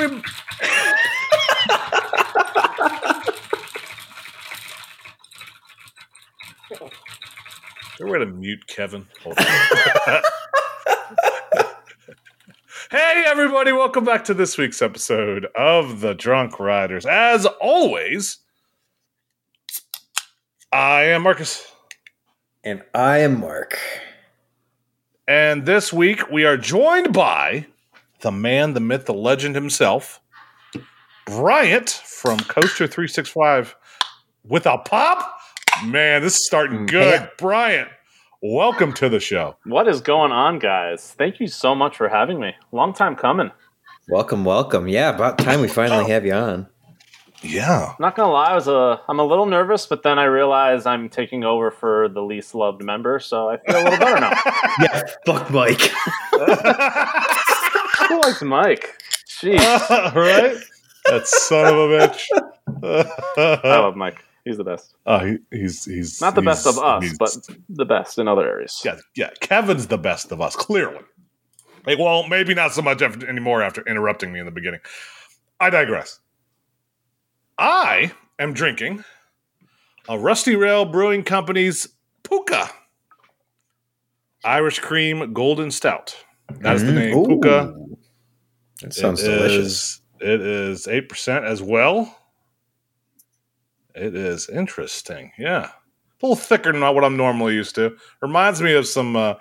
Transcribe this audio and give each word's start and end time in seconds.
every. 0.00 0.22
We're 8.00 8.06
going 8.06 8.20
to 8.20 8.34
mute 8.34 8.66
Kevin. 8.66 9.06
Hold 9.22 9.38
on. 9.38 9.44
hey, 12.90 13.24
everybody, 13.26 13.72
welcome 13.72 14.04
back 14.04 14.24
to 14.24 14.34
this 14.34 14.56
week's 14.56 14.80
episode 14.80 15.46
of 15.54 16.00
The 16.00 16.14
Drunk 16.14 16.58
Riders. 16.58 17.04
As 17.04 17.44
always, 17.60 18.38
I 20.72 21.02
am 21.02 21.22
Marcus. 21.22 21.70
And 22.64 22.82
I 22.94 23.18
am 23.18 23.38
Mark. 23.38 23.78
And 25.28 25.66
this 25.66 25.92
week 25.92 26.30
we 26.30 26.46
are 26.46 26.56
joined 26.56 27.12
by 27.12 27.66
the 28.20 28.30
man, 28.30 28.74
the 28.74 28.80
myth, 28.80 29.06
the 29.06 29.14
legend 29.14 29.54
himself, 29.54 30.20
Bryant 31.26 31.90
from 31.90 32.38
Coaster 32.38 32.86
365 32.86 33.76
with 34.44 34.66
a 34.66 34.78
pop. 34.78 35.38
Man, 35.84 36.22
this 36.22 36.36
is 36.36 36.46
starting 36.46 36.80
mm, 36.80 36.90
good. 36.90 37.20
Yeah. 37.20 37.28
Bryant, 37.38 37.88
welcome 38.42 38.92
to 38.94 39.08
the 39.08 39.20
show. 39.20 39.56
What 39.64 39.88
is 39.88 40.00
going 40.00 40.32
on, 40.32 40.58
guys? 40.58 41.14
Thank 41.16 41.40
you 41.40 41.46
so 41.46 41.74
much 41.74 41.96
for 41.96 42.08
having 42.08 42.40
me. 42.40 42.54
Long 42.72 42.92
time 42.92 43.16
coming. 43.16 43.50
Welcome, 44.08 44.44
welcome. 44.44 44.88
Yeah, 44.88 45.10
about 45.10 45.38
time 45.38 45.60
we 45.60 45.68
finally 45.68 46.10
have 46.10 46.26
you 46.26 46.32
on. 46.32 46.66
Yeah. 47.42 47.94
Not 47.98 48.16
gonna 48.16 48.32
lie, 48.32 48.50
I 48.50 48.54
was 48.54 48.68
a 48.68 49.00
I'm 49.08 49.18
a 49.18 49.24
little 49.24 49.46
nervous, 49.46 49.86
but 49.86 50.02
then 50.02 50.18
I 50.18 50.24
realized 50.24 50.86
I'm 50.86 51.08
taking 51.08 51.44
over 51.44 51.70
for 51.70 52.08
the 52.08 52.20
least 52.20 52.54
loved 52.54 52.82
member, 52.84 53.18
so 53.18 53.48
I 53.48 53.56
feel 53.58 53.76
a 53.76 53.84
little 53.84 53.98
better 53.98 54.20
now. 54.20 54.32
Yeah, 54.80 55.02
fuck 55.26 55.50
Mike. 55.50 55.90
Who 58.10 58.20
likes 58.20 58.42
Mike? 58.42 58.96
Jeez, 59.28 59.58
right? 60.14 60.56
That 61.06 61.26
son 61.26 61.66
of 61.66 61.74
a 61.78 61.88
bitch. 61.98 62.26
I 63.64 63.78
love 63.78 63.96
Mike. 63.96 64.22
He's 64.44 64.56
the 64.56 64.64
best. 64.64 64.94
oh, 65.06 65.18
he, 65.18 65.38
he's 65.50 65.84
he's 65.84 66.20
Not 66.20 66.34
the 66.34 66.42
best 66.42 66.66
of 66.66 66.78
us, 66.78 67.14
but 67.18 67.36
the 67.68 67.84
best 67.84 68.18
in 68.18 68.26
other 68.28 68.46
areas. 68.48 68.80
yeah, 68.84 68.96
yeah. 69.14 69.30
Kevin's 69.40 69.86
the 69.86 69.98
best 69.98 70.32
of 70.32 70.40
us, 70.40 70.56
clearly. 70.56 71.00
Like, 71.86 71.98
well, 71.98 72.26
maybe 72.28 72.52
not 72.54 72.72
so 72.72 72.82
much 72.82 73.00
after, 73.02 73.26
anymore 73.28 73.62
after 73.62 73.82
interrupting 73.86 74.32
me 74.32 74.40
in 74.40 74.46
the 74.46 74.52
beginning. 74.52 74.80
I 75.60 75.70
digress. 75.70 76.20
I 77.58 78.12
am 78.38 78.52
drinking 78.54 79.04
a 80.08 80.18
Rusty 80.18 80.56
Rail 80.56 80.84
Brewing 80.86 81.22
Company's 81.22 81.88
Puka 82.22 82.70
Irish 84.44 84.78
Cream 84.80 85.32
Golden 85.34 85.70
Stout. 85.70 86.16
That 86.60 86.76
is 86.76 86.82
the 86.84 86.92
Mm, 86.92 86.94
name, 86.94 87.18
ooh. 87.18 87.26
Puka. 87.26 87.74
That 88.82 88.94
sounds 88.94 89.22
It 89.22 89.28
delicious. 89.28 89.66
is- 89.66 90.00
It 90.20 90.40
is 90.42 90.86
eight 90.88 91.08
percent 91.08 91.44
as 91.46 91.62
well. 91.62 92.14
It 93.94 94.14
is 94.14 94.48
interesting. 94.48 95.32
Yeah, 95.38 95.66
a 95.66 95.72
little 96.22 96.36
thicker 96.36 96.72
than 96.72 96.80
what 96.82 97.04
I'm 97.04 97.16
normally 97.16 97.54
used 97.54 97.74
to. 97.76 97.96
Reminds 98.22 98.60
me 98.62 98.74
of 98.74 98.86
some 98.86 99.16
uh, 99.16 99.34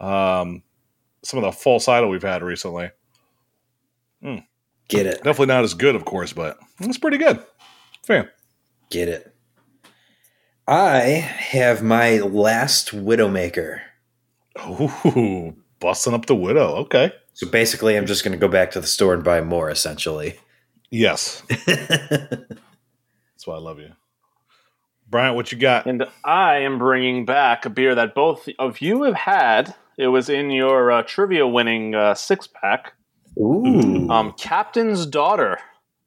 um, 0.00 0.62
some 1.24 1.38
of 1.38 1.44
the 1.44 1.52
false 1.52 1.88
idol 1.88 2.10
we've 2.10 2.22
had 2.22 2.42
recently. 2.42 2.90
Get 4.88 5.06
it. 5.06 5.16
Definitely 5.24 5.46
not 5.46 5.64
as 5.64 5.74
good, 5.74 5.94
of 5.96 6.04
course, 6.04 6.32
but 6.32 6.58
it's 6.80 6.98
pretty 6.98 7.18
good. 7.18 7.42
Fan. 8.04 8.28
Get 8.90 9.08
it. 9.08 9.34
I 10.68 11.00
have 11.00 11.82
my 11.82 12.18
last 12.18 12.90
Widowmaker. 12.90 13.80
Ooh, 14.68 15.54
busting 15.80 16.14
up 16.14 16.26
the 16.26 16.34
widow. 16.36 16.76
Okay. 16.76 17.12
So 17.36 17.46
basically, 17.46 17.96
I'm 17.98 18.06
just 18.06 18.24
going 18.24 18.32
to 18.32 18.38
go 18.38 18.48
back 18.48 18.70
to 18.70 18.80
the 18.80 18.86
store 18.86 19.12
and 19.12 19.22
buy 19.22 19.42
more, 19.42 19.68
essentially. 19.68 20.38
Yes, 20.90 21.42
that's 21.66 22.46
why 23.44 23.56
I 23.56 23.58
love 23.58 23.78
you, 23.78 23.90
Bryant. 25.10 25.36
What 25.36 25.52
you 25.52 25.58
got? 25.58 25.84
And 25.86 26.04
I 26.24 26.58
am 26.60 26.78
bringing 26.78 27.26
back 27.26 27.66
a 27.66 27.70
beer 27.70 27.94
that 27.94 28.14
both 28.14 28.48
of 28.58 28.80
you 28.80 29.02
have 29.02 29.14
had. 29.16 29.74
It 29.98 30.08
was 30.08 30.28
in 30.30 30.50
your 30.50 30.90
uh, 30.90 31.02
trivia 31.02 31.46
winning 31.46 31.94
uh, 31.94 32.14
six 32.14 32.46
pack. 32.46 32.94
Ooh. 33.38 34.08
Um, 34.10 34.32
Captain's 34.38 35.04
Daughter 35.06 35.58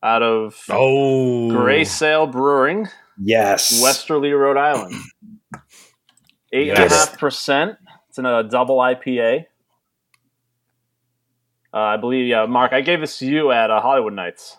out 0.01 0.23
of 0.23 0.55
Oh, 0.69 1.49
Grey 1.51 1.83
Sail 1.83 2.25
Brewing. 2.25 2.87
yes. 3.21 3.81
Westerly, 3.83 4.31
Rhode 4.31 4.57
Island. 4.57 4.95
Eight 6.53 6.69
and 6.69 6.79
a 6.79 6.81
Yes. 6.83 7.09
half 7.09 7.19
percent. 7.19 7.77
It's 8.09 8.17
in 8.17 8.25
a 8.25 8.41
double 8.43 8.77
IPA. 8.77 9.45
Uh, 11.73 11.77
I 11.77 11.97
believe, 11.97 12.27
yeah, 12.27 12.45
Mark. 12.45 12.73
I 12.73 12.81
gave 12.81 12.99
this 13.01 13.19
to 13.19 13.25
you 13.27 13.51
at 13.51 13.69
uh, 13.69 13.79
Hollywood 13.81 14.13
Nights, 14.13 14.57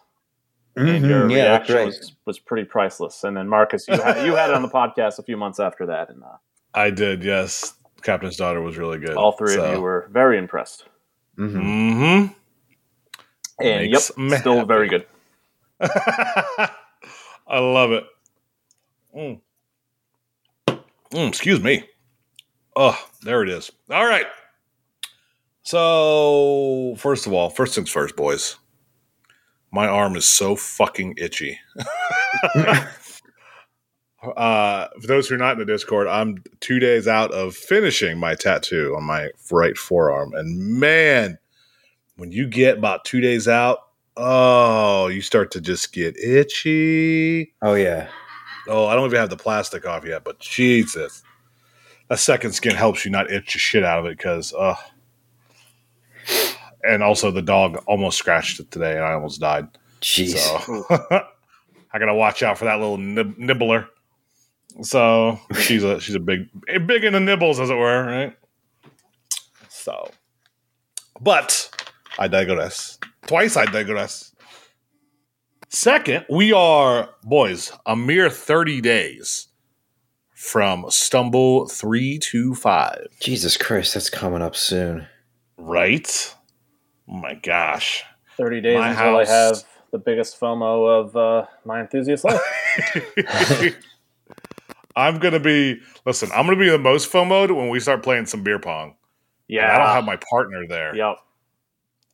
and 0.77 1.05
your 1.05 1.29
yeah, 1.31 1.45
that's 1.59 1.69
reaction 1.69 1.77
right. 1.77 1.87
was, 1.87 2.13
was 2.25 2.39
pretty 2.39 2.65
priceless. 2.65 3.25
And 3.25 3.37
then 3.37 3.49
Marcus, 3.49 3.87
you 3.89 4.01
had, 4.01 4.25
you 4.25 4.35
had 4.37 4.51
it 4.51 4.55
on 4.57 4.63
the 4.63 4.69
podcast 4.75 5.19
a 5.19 5.23
few 5.23 5.37
months 5.37 5.59
after 5.59 5.87
that, 5.87 6.09
and 6.11 6.23
uh, 6.23 6.37
I 6.75 6.91
did. 6.91 7.25
Yes, 7.25 7.75
Captain's 8.03 8.37
daughter 8.37 8.61
was 8.63 8.79
really 8.79 8.99
good. 8.99 9.17
all 9.17 9.33
three 9.33 9.57
of 9.57 9.73
you 9.75 9.81
were 9.81 10.09
very 10.13 10.39
impressed. 10.39 10.85
Mhm. 11.37 11.53
Mm-hmm. 11.55 12.33
And 13.63 13.91
Makes 13.91 14.17
me 14.17 14.31
yep, 14.31 14.41
still 14.41 14.57
happy. 14.57 14.69
very 14.69 14.89
good. 14.89 15.07
I 15.81 16.69
love 17.59 17.93
it. 17.93 18.05
Mm. 19.17 19.41
Mm, 21.13 21.29
excuse 21.29 21.61
me. 21.63 21.85
Oh, 22.77 22.97
there 23.23 23.43
it 23.43 23.49
is. 23.49 23.71
All 23.91 24.07
right. 24.07 24.27
So, 25.63 26.95
first 26.99 27.27
of 27.27 27.33
all, 27.33 27.51
first 27.51 27.75
things 27.75 27.91
first, 27.91 28.17
boys. 28.17 28.57
My 29.73 29.87
arm 29.87 30.17
is 30.17 30.29
so 30.29 30.57
fucking 30.57 31.15
itchy. 31.17 31.61
uh, 34.37 34.89
for 35.01 35.07
those 35.07 35.29
who 35.29 35.37
are 35.37 35.39
not 35.39 35.53
in 35.53 35.59
the 35.61 35.65
Discord, 35.65 36.09
I'm 36.09 36.43
two 36.59 36.81
days 36.81 37.07
out 37.07 37.31
of 37.33 37.55
finishing 37.55 38.19
my 38.19 38.35
tattoo 38.35 38.95
on 38.97 39.05
my 39.05 39.31
right 39.51 39.79
forearm. 39.79 40.35
And 40.35 40.59
man, 40.59 41.39
when 42.17 42.33
you 42.33 42.49
get 42.49 42.79
about 42.79 43.05
two 43.05 43.21
days 43.21 43.47
out, 43.47 43.79
oh, 44.17 45.07
you 45.07 45.23
start 45.23 45.53
to 45.53 45.61
just 45.61 45.93
get 45.93 46.19
itchy. 46.19 47.55
Oh, 47.63 47.75
yeah. 47.75 48.09
Oh, 48.67 48.87
I 48.87 48.95
don't 48.95 49.07
even 49.07 49.21
have 49.21 49.31
the 49.31 49.37
plastic 49.37 49.87
off 49.87 50.05
yet, 50.05 50.25
but 50.25 50.41
Jesus. 50.41 51.23
A 52.11 52.17
second 52.17 52.53
skin 52.53 52.75
helps 52.75 53.05
you 53.05 53.11
not 53.13 53.31
itch 53.31 53.53
the 53.53 53.59
shit 53.61 53.85
out 53.85 54.01
of 54.01 54.07
it 54.07 54.19
because, 54.19 54.53
uh, 54.53 54.75
and 56.85 57.03
also 57.03 57.31
the 57.31 57.43
dog 57.43 57.83
almost 57.87 58.19
scratched 58.19 58.61
it 58.61 58.71
today 58.71 58.97
and 58.97 59.05
I 59.05 59.13
almost 59.13 59.41
died. 59.41 59.69
Jeez. 60.01 60.37
So 60.37 60.85
I 61.93 61.99
gotta 61.99 62.15
watch 62.15 62.43
out 62.43 62.59
for 62.59 62.65
that 62.65 62.79
little 62.79 62.99
nib- 62.99 63.39
nibbler. 63.39 63.89
So 64.83 65.39
she's 65.61 65.83
a 65.83 66.01
she's 66.01 66.15
a 66.15 66.21
big 66.21 66.49
big 66.87 67.05
in 67.05 67.13
the 67.13 67.21
nibbles, 67.21 67.61
as 67.61 67.71
it 67.71 67.75
were, 67.75 68.05
right? 68.05 68.37
So, 69.69 70.11
but 71.21 71.71
I 72.19 72.29
digress. 72.29 72.99
Twice 73.27 73.57
I 73.57 73.67
digress. 73.67 74.35
Second, 75.69 76.25
we 76.31 76.53
are 76.53 77.11
boys 77.25 77.73
a 77.87 77.97
mere 77.97 78.31
thirty 78.31 78.81
days 78.81 79.49
from 80.35 80.87
Stumble 80.89 81.67
three 81.67 82.19
two 82.19 82.55
five. 82.55 83.09
Jesus 83.21 83.57
Christ, 83.57 83.95
that's 83.95 84.11
coming 84.11 84.43
up 84.43 84.57
soon. 84.57 85.07
Right? 85.59 86.35
Oh 87.11 87.17
my 87.17 87.35
gosh. 87.35 88.05
Thirty 88.37 88.61
days 88.61 88.79
My 88.79 88.91
until 88.91 89.17
I 89.17 89.25
have 89.27 89.65
the 89.91 89.99
biggest 89.99 90.39
FOMO 90.41 91.01
of 91.01 91.17
uh, 91.17 91.47
my 91.65 91.81
enthusiast 91.81 92.25
life. 92.25 92.41
I'm 94.97 95.19
gonna 95.19 95.41
be 95.41 95.81
listen. 96.05 96.31
I'm 96.35 96.47
gonna 96.47 96.59
be 96.59 96.69
the 96.71 96.79
most 96.79 97.11
FOMO'd 97.13 97.51
when 97.51 97.69
we 97.69 97.81
start 97.81 98.03
playing 98.03 98.27
some 98.27 98.43
beer 98.43 98.59
pong. 98.59 98.95
Yeah, 99.49 99.63
And 99.65 99.73
I 99.73 99.79
don't 99.79 99.95
have 99.95 100.05
my 100.05 100.19
partner 100.31 100.67
there. 100.69 100.95
Yep. 100.95 101.17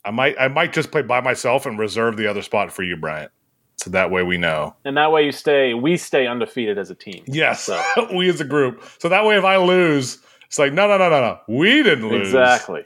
I 0.04 0.10
might 0.10 0.36
I 0.38 0.48
might 0.48 0.72
just 0.72 0.90
play 0.90 1.02
by 1.02 1.20
myself 1.20 1.66
and 1.66 1.78
reserve 1.78 2.16
the 2.16 2.26
other 2.26 2.42
spot 2.42 2.72
for 2.72 2.82
you, 2.82 2.96
Bryant. 2.96 3.30
So 3.76 3.90
that 3.90 4.10
way 4.10 4.22
we 4.22 4.38
know. 4.38 4.74
And 4.84 4.96
that 4.96 5.12
way 5.12 5.24
you 5.26 5.32
stay, 5.32 5.74
we 5.74 5.96
stay 5.98 6.26
undefeated 6.26 6.78
as 6.78 6.90
a 6.90 6.94
team. 6.94 7.22
Yes, 7.26 7.64
So- 7.64 7.82
we 8.16 8.28
as 8.30 8.40
a 8.40 8.44
group. 8.44 8.82
So 8.98 9.08
that 9.10 9.24
way, 9.26 9.36
if 9.36 9.44
I 9.44 9.58
lose, 9.58 10.18
it's 10.46 10.58
like 10.58 10.72
no, 10.72 10.88
no, 10.88 10.96
no, 10.96 11.10
no, 11.10 11.20
no. 11.20 11.38
We 11.46 11.82
didn't 11.82 12.08
lose. 12.08 12.28
Exactly. 12.28 12.84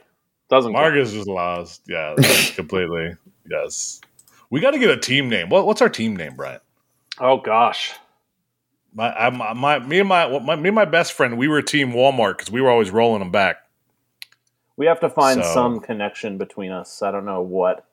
Doesn't. 0.51 0.73
Marcus 0.73 1.13
just 1.13 1.29
lost. 1.29 1.81
Yeah, 1.87 2.13
completely. 2.55 3.15
Yes. 3.49 4.01
We 4.49 4.59
got 4.59 4.71
to 4.71 4.79
get 4.79 4.89
a 4.89 4.97
team 4.97 5.29
name. 5.29 5.47
What, 5.47 5.65
what's 5.65 5.81
our 5.81 5.87
team 5.87 6.17
name, 6.17 6.35
Bryant? 6.35 6.61
Oh 7.21 7.37
gosh. 7.37 7.93
My, 8.93 9.13
I, 9.15 9.29
my, 9.29 9.51
uh, 9.51 9.53
my, 9.55 9.79
me 9.79 9.99
and 9.99 10.09
my, 10.09 10.39
my, 10.39 10.57
me 10.57 10.67
and 10.67 10.75
my 10.75 10.83
best 10.83 11.13
friend, 11.13 11.37
we 11.37 11.47
were 11.47 11.61
team 11.61 11.93
Walmart 11.93 12.37
because 12.37 12.51
we 12.51 12.59
were 12.59 12.69
always 12.69 12.91
rolling 12.91 13.19
them 13.19 13.31
back. 13.31 13.63
We 14.75 14.87
have 14.87 14.99
to 14.99 15.09
find 15.09 15.41
So- 15.41 15.53
some 15.53 15.79
connection 15.79 16.37
between 16.37 16.71
us. 16.71 17.01
I 17.01 17.11
don't 17.11 17.25
know 17.25 17.41
what. 17.41 17.85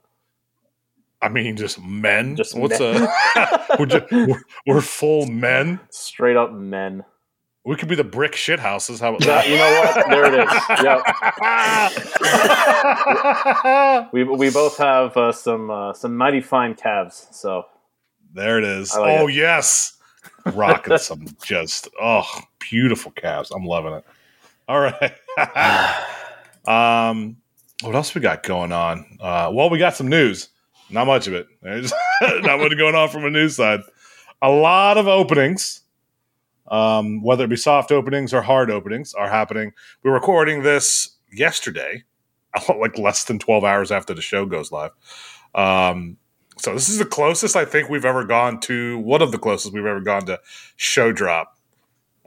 I 1.22 1.28
mean, 1.28 1.56
just 1.56 1.80
men. 1.80 2.34
Just 2.34 2.56
what's 2.58 2.80
men. 2.80 3.08
a? 3.36 3.66
we're, 3.78 3.86
just, 3.86 4.04
we're, 4.10 4.42
we're 4.66 4.80
full 4.80 5.26
men. 5.26 5.78
Straight 5.90 6.36
up 6.36 6.52
men. 6.52 7.04
We 7.68 7.76
could 7.76 7.88
be 7.90 7.96
the 7.96 8.02
brick 8.02 8.34
shit 8.34 8.58
houses. 8.58 8.98
How 8.98 9.10
about 9.10 9.26
that? 9.26 9.46
you 9.46 9.56
know 9.56 9.70
what? 9.82 10.08
There 10.08 10.24
it 10.24 10.32
is. 10.40 10.50
Yep. 10.82 11.02
We, 14.12 14.24
we 14.24 14.48
both 14.48 14.78
have 14.78 15.14
uh, 15.18 15.32
some 15.32 15.70
uh, 15.70 15.92
some 15.92 16.16
mighty 16.16 16.40
fine 16.40 16.74
calves. 16.74 17.26
So 17.30 17.66
there 18.32 18.56
it 18.56 18.64
is. 18.64 18.96
Like 18.96 19.20
oh 19.20 19.28
it. 19.28 19.34
yes, 19.34 19.98
rocking 20.46 20.96
some 20.96 21.26
just 21.42 21.88
oh 22.00 22.24
beautiful 22.58 23.12
calves. 23.12 23.50
I'm 23.50 23.66
loving 23.66 23.92
it. 23.92 24.04
All 24.66 24.80
right. 24.80 25.12
um, 26.66 27.36
what 27.82 27.94
else 27.94 28.14
we 28.14 28.22
got 28.22 28.44
going 28.44 28.72
on? 28.72 29.18
Uh, 29.20 29.50
well, 29.52 29.68
we 29.68 29.76
got 29.76 29.94
some 29.94 30.08
news. 30.08 30.48
Not 30.88 31.06
much 31.06 31.26
of 31.26 31.34
it. 31.34 31.46
There's 31.60 31.92
not 32.22 32.60
much 32.60 32.78
going 32.78 32.94
on 32.94 33.10
from 33.10 33.26
a 33.26 33.30
news 33.30 33.56
side. 33.56 33.80
A 34.40 34.48
lot 34.48 34.96
of 34.96 35.06
openings, 35.06 35.82
um, 36.70 37.22
whether 37.22 37.44
it 37.44 37.50
be 37.50 37.56
soft 37.56 37.90
openings 37.92 38.32
or 38.32 38.42
hard 38.42 38.70
openings, 38.70 39.14
are 39.14 39.28
happening. 39.28 39.72
We're 40.02 40.12
recording 40.12 40.62
this 40.62 41.16
yesterday, 41.32 42.04
like 42.68 42.98
less 42.98 43.24
than 43.24 43.38
12 43.38 43.64
hours 43.64 43.90
after 43.90 44.14
the 44.14 44.22
show 44.22 44.46
goes 44.46 44.72
live. 44.72 44.92
Um, 45.54 46.16
so 46.58 46.74
this 46.74 46.88
is 46.88 46.98
the 46.98 47.04
closest 47.04 47.56
I 47.56 47.64
think 47.64 47.88
we've 47.88 48.04
ever 48.04 48.24
gone 48.24 48.60
to 48.60 48.98
one 48.98 49.22
of 49.22 49.32
the 49.32 49.38
closest 49.38 49.72
we've 49.72 49.86
ever 49.86 50.00
gone 50.00 50.26
to 50.26 50.40
show 50.76 51.12
drop 51.12 51.56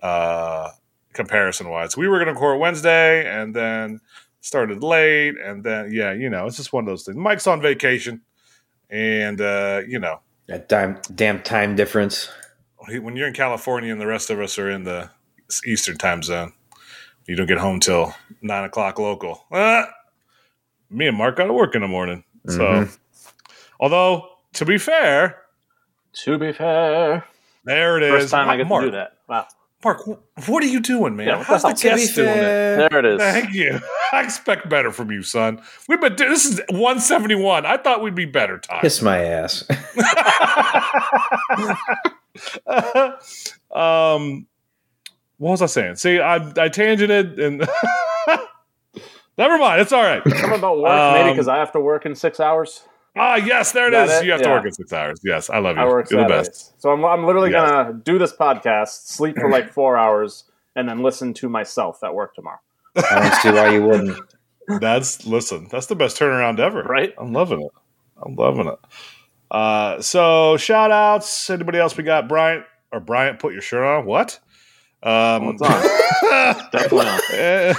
uh, 0.02 0.70
comparison 1.14 1.70
wise. 1.70 1.98
We 1.98 2.08
were 2.08 2.18
going 2.18 2.28
to 2.28 2.34
record 2.34 2.60
Wednesday 2.60 3.26
and 3.26 3.54
then 3.54 4.00
started 4.40 4.84
late, 4.84 5.36
and 5.38 5.64
then 5.64 5.92
yeah, 5.92 6.14
you 6.14 6.30
know, 6.30 6.46
it's 6.46 6.58
just 6.58 6.74
one 6.74 6.84
of 6.84 6.88
those 6.88 7.04
things. 7.04 7.18
Mike's 7.18 7.48
on 7.48 7.62
vacation, 7.62 8.22
and 8.90 9.40
uh, 9.40 9.82
you 9.88 10.00
know, 10.00 10.22
That 10.48 10.70
damn, 10.70 11.00
damn 11.14 11.42
time 11.42 11.76
difference. 11.76 12.30
When 12.88 13.16
you're 13.16 13.28
in 13.28 13.34
California 13.34 13.92
and 13.92 14.02
the 14.02 14.08
rest 14.08 14.30
of 14.30 14.40
us 14.40 14.58
are 14.60 14.70
in 14.70 14.84
the 14.84 15.10
Eastern 15.66 15.98
time 15.98 16.24
zone, 16.24 16.54
you 17.28 17.36
don't 17.36 17.48
get 17.48 17.58
home 17.60 17.80
till 17.80 18.14
nine 18.42 18.64
o'clock 18.64 19.00
local. 19.00 19.46
Ah, 19.52 19.88
me 20.90 21.08
and 21.08 21.18
Mark 21.18 21.38
got 21.38 21.46
to 21.46 21.54
work 21.54 21.76
in 21.76 21.82
the 21.82 21.88
morning, 21.88 22.24
so. 22.48 22.60
Mhm. 22.60 22.98
Although, 23.80 24.30
to 24.54 24.66
be 24.66 24.78
fair, 24.78 25.42
to 26.24 26.38
be 26.38 26.52
fair, 26.52 27.26
there 27.64 27.98
it 27.98 28.04
is. 28.04 28.12
first 28.24 28.32
time 28.32 28.50
I 28.50 28.58
get 28.58 28.68
Mark, 28.68 28.84
to 28.84 28.88
do 28.88 28.92
that. 28.98 29.18
Wow. 29.28 29.48
Mark, 29.84 30.06
what 30.48 30.64
are 30.64 30.68
you 30.68 30.80
doing, 30.80 31.16
man? 31.16 31.28
Yeah, 31.28 31.44
How's 31.44 31.64
the 31.64 31.70
hell? 31.70 31.78
To 31.78 31.90
be 31.90 31.96
guest 32.02 32.16
doing 32.16 32.30
it? 32.30 32.90
There 32.92 33.00
it 33.00 33.06
is. 33.06 33.20
Thank 33.20 33.54
you. 33.54 33.80
I 34.14 34.22
expect 34.22 34.70
better 34.70 34.92
from 34.92 35.10
you, 35.12 35.24
son. 35.24 35.60
We've 35.88 36.00
been 36.00 36.16
do- 36.16 36.30
this 36.30 36.46
is 36.46 36.62
171. 36.70 37.66
I 37.66 37.78
thought 37.78 38.04
we'd 38.04 38.14
be 38.14 38.26
better 38.26 38.60
time. 38.60 38.82
kiss 38.82 39.02
my 39.02 39.24
ass. 39.24 39.64
um, 43.72 44.48
what 45.38 45.52
was 45.52 45.62
I 45.62 45.66
saying? 45.68 45.96
See, 45.96 46.20
I 46.20 46.36
I 46.36 46.70
tangented 46.70 47.40
and 47.42 47.58
never 49.38 49.58
mind. 49.58 49.82
It's 49.82 49.92
all 49.92 50.04
right. 50.04 50.22
Something 50.24 50.54
about 50.60 50.80
work, 50.80 51.14
maybe 51.14 51.30
Um, 51.30 51.36
because 51.36 51.48
I 51.48 51.58
have 51.58 51.72
to 51.74 51.80
work 51.80 52.06
in 52.06 52.16
six 52.16 52.40
hours. 52.40 52.84
Ah, 53.18 53.36
yes, 53.36 53.72
there 53.74 53.88
it 53.88 53.94
is. 53.94 54.08
That 54.10 54.16
is. 54.18 54.22
it? 54.22 54.26
You 54.26 54.32
have 54.32 54.42
to 54.42 54.50
work 54.50 54.66
in 54.66 54.72
six 54.72 54.94
hours. 54.94 55.20
Yes, 55.24 55.50
I 55.50 55.58
love 55.60 55.76
you. 55.76 55.84
I 55.84 55.86
work 55.86 56.10
You're 56.10 56.24
the 56.24 56.30
best. 56.30 56.80
So 56.82 56.92
I'm, 56.92 57.04
I'm 57.04 57.26
literally 57.26 57.52
Yes. 57.52 57.70
gonna 57.70 57.94
do 57.94 58.18
this 58.18 58.34
podcast, 58.34 59.08
sleep 59.08 59.36
for 59.36 59.50
like 59.50 59.70
four 59.74 59.98
hours, 59.98 60.46
and 60.76 60.88
then 60.88 61.04
listen 61.04 61.34
to 61.36 61.50
myself 61.50 62.04
at 62.04 62.14
work 62.14 62.36
tomorrow. 62.36 62.60
I 62.96 63.16
don't 63.22 63.34
see 63.34 63.52
why 63.52 63.70
you 63.74 63.84
wouldn't. 63.84 64.18
That's 64.80 65.26
listen. 65.26 65.68
That's 65.70 65.88
the 65.88 65.96
best 65.96 66.18
turnaround 66.18 66.60
ever. 66.60 66.84
Right? 66.84 67.14
I'm 67.18 67.34
loving 67.34 67.62
it. 67.62 67.72
I'm 68.24 68.36
loving 68.36 68.68
it. 68.68 68.80
Uh, 69.52 70.02
so 70.02 70.56
shout 70.56 70.92
outs. 70.92 71.50
Anybody 71.50 71.78
else 71.78 71.98
we 71.98 72.04
got? 72.06 72.30
Bryant 72.30 72.64
or 72.92 73.02
Bryant, 73.02 73.40
put 73.40 73.54
your 73.54 73.62
shirt 73.62 73.84
on. 73.84 74.06
What? 74.06 74.40
Um, 75.04 75.58
Well, 75.58 75.58
it's 75.60 76.72
Definitely 76.72 77.08
on. 77.08 77.20
Eh, 77.34 77.74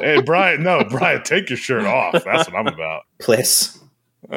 hey, 0.00 0.20
Bryant, 0.22 0.60
no, 0.60 0.84
Bryant, 0.84 1.24
take 1.24 1.48
your 1.48 1.56
shirt 1.56 1.84
off. 1.86 2.12
That's 2.24 2.50
what 2.50 2.54
I'm 2.56 2.66
about. 2.66 3.02
Please. 3.20 3.78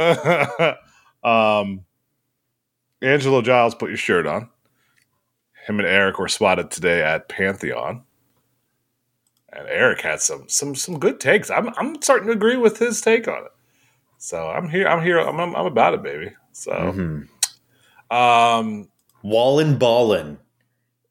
um, 1.23 1.83
Angelo 3.01 3.41
Giles, 3.41 3.75
put 3.75 3.89
your 3.89 3.97
shirt 3.97 4.25
on. 4.25 4.49
Him 5.67 5.79
and 5.79 5.87
Eric 5.87 6.19
were 6.19 6.27
spotted 6.27 6.71
today 6.71 7.03
at 7.03 7.27
Pantheon, 7.29 8.03
and 9.51 9.67
Eric 9.67 10.01
had 10.01 10.21
some 10.21 10.47
some 10.47 10.73
some 10.73 10.99
good 10.99 11.19
takes. 11.19 11.51
I'm 11.51 11.69
I'm 11.77 12.01
starting 12.01 12.27
to 12.27 12.33
agree 12.33 12.57
with 12.57 12.79
his 12.79 13.01
take 13.01 13.27
on 13.27 13.43
it. 13.45 13.51
So 14.17 14.49
I'm 14.49 14.69
here. 14.69 14.87
I'm 14.87 15.03
here. 15.03 15.19
I'm 15.19 15.39
I'm, 15.39 15.55
I'm 15.55 15.65
about 15.67 15.93
it, 15.93 16.01
baby. 16.03 16.31
So, 16.61 16.71
Mhm. 16.71 17.27
um, 18.15 18.87
Wallin 19.23 19.77
ballin. 19.79 20.37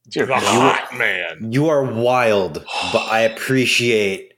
Dear 0.09 0.27
the 0.27 0.35
God. 0.35 0.43
hot 0.43 0.97
man. 0.97 1.51
You 1.53 1.69
are 1.69 1.83
wild, 1.83 2.65
but 2.93 3.09
I 3.11 3.21
appreciate 3.23 4.35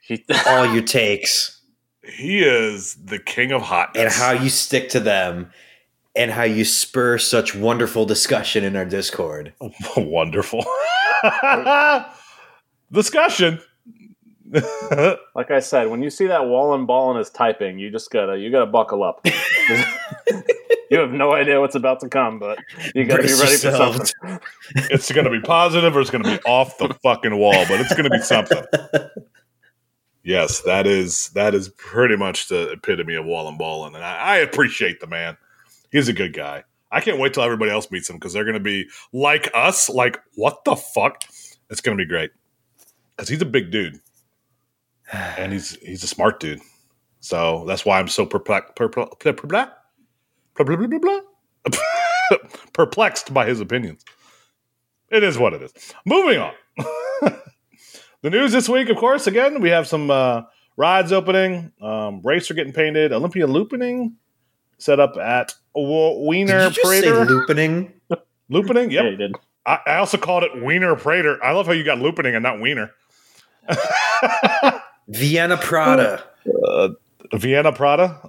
He- 0.00 0.24
all 0.46 0.66
your 0.66 0.82
takes 0.82 1.60
He 2.02 2.40
is 2.40 2.94
the 3.02 3.18
king 3.18 3.52
of 3.52 3.62
hotness. 3.62 4.02
and 4.02 4.12
how 4.12 4.32
you 4.32 4.50
stick 4.50 4.90
to 4.90 5.00
them 5.00 5.50
and 6.14 6.30
how 6.30 6.42
you 6.44 6.64
spur 6.66 7.16
such 7.16 7.54
wonderful 7.54 8.04
discussion 8.04 8.64
in 8.64 8.76
our 8.76 8.84
Discord. 8.86 9.54
wonderful 9.96 10.64
discussion. 12.92 13.60
like 15.34 15.50
I 15.50 15.60
said, 15.60 15.88
when 15.90 16.02
you 16.02 16.08
see 16.10 16.26
that 16.28 16.46
Wallen 16.46 16.86
Ballin 16.86 17.18
is 17.18 17.28
typing, 17.28 17.78
you 17.78 17.90
just 17.90 18.10
gotta 18.10 18.38
you 18.38 18.50
gotta 18.50 18.64
buckle 18.66 19.02
up. 19.02 19.20
you 20.90 20.98
have 20.98 21.12
no 21.12 21.32
idea 21.32 21.60
what's 21.60 21.74
about 21.74 22.00
to 22.00 22.08
come, 22.08 22.38
but 22.38 22.58
you 22.94 23.04
gotta 23.04 23.22
Brace 23.22 23.40
be 23.40 23.46
ready 23.46 23.56
for 23.56 23.70
something. 23.72 24.40
it's 24.90 25.10
going 25.12 25.24
to 25.24 25.30
be 25.30 25.40
positive 25.40 25.96
or 25.96 26.00
it's 26.00 26.10
going 26.10 26.24
to 26.24 26.30
be 26.30 26.42
off 26.44 26.78
the 26.78 26.94
fucking 27.02 27.36
wall, 27.36 27.64
but 27.68 27.80
it's 27.80 27.92
going 27.94 28.04
to 28.04 28.10
be 28.10 28.20
something. 28.20 28.62
Yes, 30.24 30.60
that 30.62 30.86
is 30.86 31.30
that 31.30 31.54
is 31.54 31.70
pretty 31.70 32.14
much 32.14 32.48
the 32.48 32.72
epitome 32.72 33.14
of 33.14 33.24
Wall 33.24 33.48
and 33.48 33.56
Ballin, 33.56 33.94
and 33.94 34.04
I, 34.04 34.16
I 34.16 34.36
appreciate 34.38 35.00
the 35.00 35.06
man. 35.06 35.38
He's 35.90 36.08
a 36.08 36.12
good 36.12 36.34
guy. 36.34 36.64
I 36.90 37.00
can't 37.00 37.18
wait 37.18 37.32
till 37.32 37.44
everybody 37.44 37.70
else 37.70 37.90
meets 37.90 38.10
him 38.10 38.16
because 38.16 38.34
they're 38.34 38.44
going 38.44 38.52
to 38.52 38.60
be 38.60 38.90
like 39.14 39.48
us. 39.54 39.88
Like, 39.88 40.20
what 40.34 40.64
the 40.66 40.76
fuck? 40.76 41.22
It's 41.70 41.80
going 41.80 41.96
to 41.96 42.04
be 42.04 42.06
great 42.06 42.30
because 43.16 43.30
he's 43.30 43.40
a 43.40 43.46
big 43.46 43.70
dude 43.70 44.00
and 45.12 45.52
he's 45.52 45.76
he's 45.76 46.02
a 46.02 46.06
smart 46.08 46.40
dude. 46.40 46.60
So 47.20 47.64
that's 47.66 47.84
why 47.84 47.98
I'm 47.98 48.08
so 48.08 48.26
perplexed, 48.26 48.74
perplexed, 50.58 51.26
perplexed 52.72 53.32
by 53.34 53.46
his 53.46 53.60
opinions. 53.60 54.04
It 55.10 55.22
is 55.22 55.38
what 55.38 55.54
it 55.54 55.62
is. 55.62 55.72
Moving 56.04 56.38
on. 56.38 56.52
the 58.22 58.30
news 58.30 58.52
this 58.52 58.68
week, 58.68 58.88
of 58.90 58.96
course, 58.96 59.26
again, 59.26 59.60
we 59.60 59.70
have 59.70 59.86
some 59.86 60.10
uh, 60.10 60.42
rides 60.76 61.12
opening. 61.12 61.72
Um, 61.80 62.20
race 62.22 62.50
are 62.50 62.54
getting 62.54 62.72
painted. 62.74 63.12
Olympia 63.12 63.46
Looping 63.46 64.16
set 64.76 65.00
up 65.00 65.16
at 65.16 65.54
W- 65.74 66.26
Wiener 66.28 66.64
Did 66.68 66.74
just 66.74 66.90
say 66.90 67.00
Prater. 67.10 67.24
loopening? 67.26 67.92
Looping? 68.50 68.90
Yeah, 68.90 69.02
Yep. 69.02 69.10
you 69.12 69.16
did. 69.16 69.36
I, 69.66 69.78
I 69.86 69.96
also 69.96 70.18
called 70.18 70.44
it 70.44 70.62
Wiener 70.62 70.94
Prater. 70.96 71.42
I 71.42 71.52
love 71.52 71.66
how 71.66 71.72
you 71.72 71.84
got 71.84 71.98
Looping 71.98 72.26
and 72.26 72.42
not 72.42 72.60
Wiener. 72.60 72.90
Vienna 75.08 75.56
Prada. 75.56 76.22
uh, 76.66 76.88
Vienna 77.34 77.72
Prada. 77.72 78.20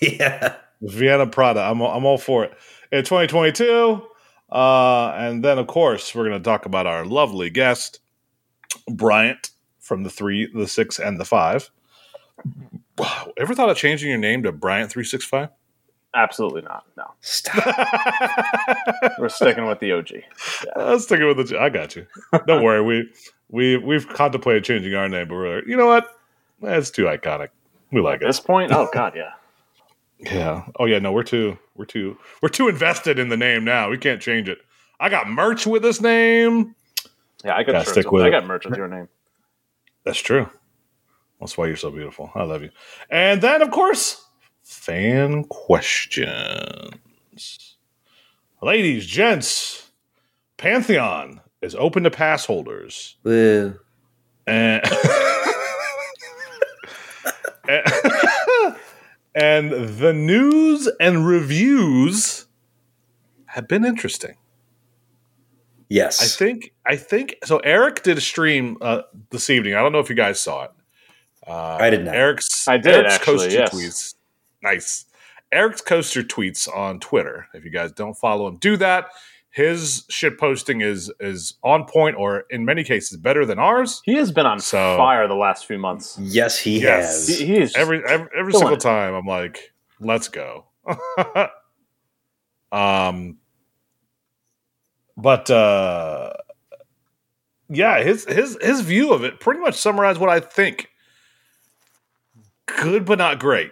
yeah. 0.00 0.56
Vienna 0.82 1.26
Prada. 1.26 1.60
I'm 1.60 1.80
I'm 1.80 2.04
all 2.04 2.18
for 2.18 2.44
it. 2.44 2.52
In 2.90 3.04
2022, 3.04 4.02
uh, 4.50 5.08
and 5.16 5.44
then 5.44 5.58
of 5.58 5.66
course 5.66 6.14
we're 6.14 6.26
going 6.26 6.40
to 6.40 6.44
talk 6.44 6.66
about 6.66 6.86
our 6.86 7.04
lovely 7.04 7.50
guest 7.50 8.00
Bryant 8.90 9.50
from 9.80 10.02
the 10.02 10.10
three, 10.10 10.50
the 10.54 10.68
six, 10.68 10.98
and 10.98 11.18
the 11.18 11.24
five. 11.24 11.70
Wow, 12.96 13.32
ever 13.36 13.54
thought 13.54 13.70
of 13.70 13.76
changing 13.76 14.08
your 14.08 14.18
name 14.18 14.42
to 14.42 14.52
Bryant 14.52 14.90
three 14.90 15.04
six 15.04 15.24
five? 15.24 15.50
Absolutely 16.14 16.62
not. 16.62 16.84
No. 16.96 17.04
Stop. 17.20 17.64
We're 19.18 19.28
sticking 19.28 19.66
with 19.66 19.78
the 19.80 19.92
OG. 19.92 20.10
Let's 20.74 21.04
stick 21.04 21.20
it 21.20 21.26
with 21.26 21.48
the. 21.48 21.58
I 21.60 21.68
got 21.68 21.96
you. 21.96 22.06
Don't 22.46 22.64
worry. 22.64 22.82
We 22.82 23.12
we 23.50 23.76
we've 23.76 24.08
contemplated 24.08 24.64
changing 24.64 24.94
our 24.94 25.08
name, 25.08 25.28
but 25.28 25.34
we're 25.34 25.56
like, 25.56 25.66
you 25.66 25.76
know 25.76 25.86
what? 25.86 26.08
That's 26.62 26.90
too 26.90 27.04
iconic. 27.04 27.48
We 27.92 28.00
like 28.00 28.16
At 28.16 28.22
it. 28.22 28.24
At 28.24 28.28
this 28.28 28.40
point, 28.40 28.72
oh 28.72 28.88
god, 28.92 29.14
yeah. 29.16 29.32
Yeah. 30.20 30.66
Oh 30.78 30.86
yeah. 30.86 30.98
No, 30.98 31.12
we're 31.12 31.22
too 31.22 31.58
we're 31.76 31.84
too 31.84 32.18
we're 32.42 32.48
too 32.48 32.68
invested 32.68 33.18
in 33.18 33.28
the 33.28 33.36
name 33.36 33.64
now. 33.64 33.88
We 33.90 33.98
can't 33.98 34.20
change 34.20 34.48
it. 34.48 34.58
I 35.00 35.08
got 35.08 35.28
merch 35.28 35.66
with 35.66 35.82
this 35.82 36.00
name. 36.00 36.74
Yeah, 37.44 37.54
I 37.56 37.62
got 37.62 37.72
Gotta 37.72 37.90
stick 37.90 38.10
with- 38.10 38.24
with 38.24 38.34
I 38.34 38.40
got 38.40 38.46
merch 38.46 38.64
with 38.66 38.76
your 38.76 38.88
name. 38.88 39.08
That's 40.04 40.18
true. 40.18 40.48
That's 41.38 41.56
why 41.56 41.68
you're 41.68 41.76
so 41.76 41.90
beautiful. 41.92 42.32
I 42.34 42.42
love 42.42 42.62
you. 42.62 42.70
And 43.10 43.40
then, 43.40 43.62
of 43.62 43.70
course, 43.70 44.24
fan 44.64 45.44
questions. 45.44 46.96
Ladies, 48.60 49.06
gents, 49.06 49.88
Pantheon 50.56 51.40
is 51.62 51.76
open 51.76 52.02
to 52.02 52.10
pass 52.10 52.44
holders. 52.44 53.14
Woo. 53.22 53.78
And, 54.48 54.82
and 59.38 59.98
the 59.98 60.12
news 60.12 60.88
and 61.00 61.26
reviews 61.26 62.46
have 63.46 63.68
been 63.68 63.84
interesting. 63.84 64.36
Yes. 65.88 66.20
I 66.22 66.26
think 66.26 66.72
I 66.84 66.96
think 66.96 67.36
so. 67.44 67.58
Eric 67.58 68.02
did 68.02 68.18
a 68.18 68.20
stream 68.20 68.76
uh, 68.80 69.02
this 69.30 69.48
evening. 69.48 69.74
I 69.74 69.80
don't 69.80 69.92
know 69.92 70.00
if 70.00 70.10
you 70.10 70.16
guys 70.16 70.40
saw 70.40 70.64
it. 70.64 70.70
Uh, 71.46 71.78
I 71.80 71.90
did 71.90 72.04
not. 72.04 72.14
Eric's 72.14 72.68
I 72.68 72.76
did, 72.76 72.94
Eric's 72.94 73.14
actually, 73.14 73.36
coaster 73.36 73.50
yes. 73.52 73.74
tweets. 73.74 74.14
Nice. 74.62 75.04
Eric's 75.50 75.80
coaster 75.80 76.22
tweets 76.22 76.68
on 76.74 77.00
Twitter. 77.00 77.46
If 77.54 77.64
you 77.64 77.70
guys 77.70 77.92
don't 77.92 78.14
follow 78.14 78.48
him, 78.48 78.56
do 78.56 78.76
that. 78.76 79.08
His 79.50 80.04
shit 80.10 80.38
posting 80.38 80.80
is 80.82 81.10
is 81.20 81.54
on 81.64 81.84
point, 81.86 82.16
or 82.16 82.44
in 82.50 82.64
many 82.64 82.84
cases 82.84 83.16
better 83.16 83.44
than 83.46 83.58
ours. 83.58 84.02
He 84.04 84.14
has 84.14 84.30
been 84.30 84.46
on 84.46 84.60
So- 84.60 84.96
fire 84.96 85.26
the 85.26 85.34
last 85.34 85.66
few 85.66 85.78
months. 85.78 86.18
yes, 86.20 86.58
he 86.58 86.80
Yes. 86.80 87.26
Has. 87.28 87.38
he 87.38 87.56
is 87.56 87.74
Every 87.74 88.02
every, 88.06 88.28
every 88.38 88.52
single 88.52 88.74
it. 88.74 88.80
time, 88.80 89.14
I'm 89.14 89.26
like, 89.26 89.72
let's 90.00 90.28
go. 90.28 90.66
um, 92.72 93.38
but 95.16 95.50
uh, 95.50 96.34
yeah, 97.68 98.02
his 98.02 98.24
his 98.26 98.56
his 98.60 98.80
view 98.82 99.12
of 99.12 99.24
it 99.24 99.40
pretty 99.40 99.60
much 99.60 99.74
summarized 99.76 100.20
what 100.20 100.30
I 100.30 100.40
think. 100.40 100.88
Good, 102.66 103.04
but 103.06 103.18
not 103.18 103.38
great. 103.40 103.70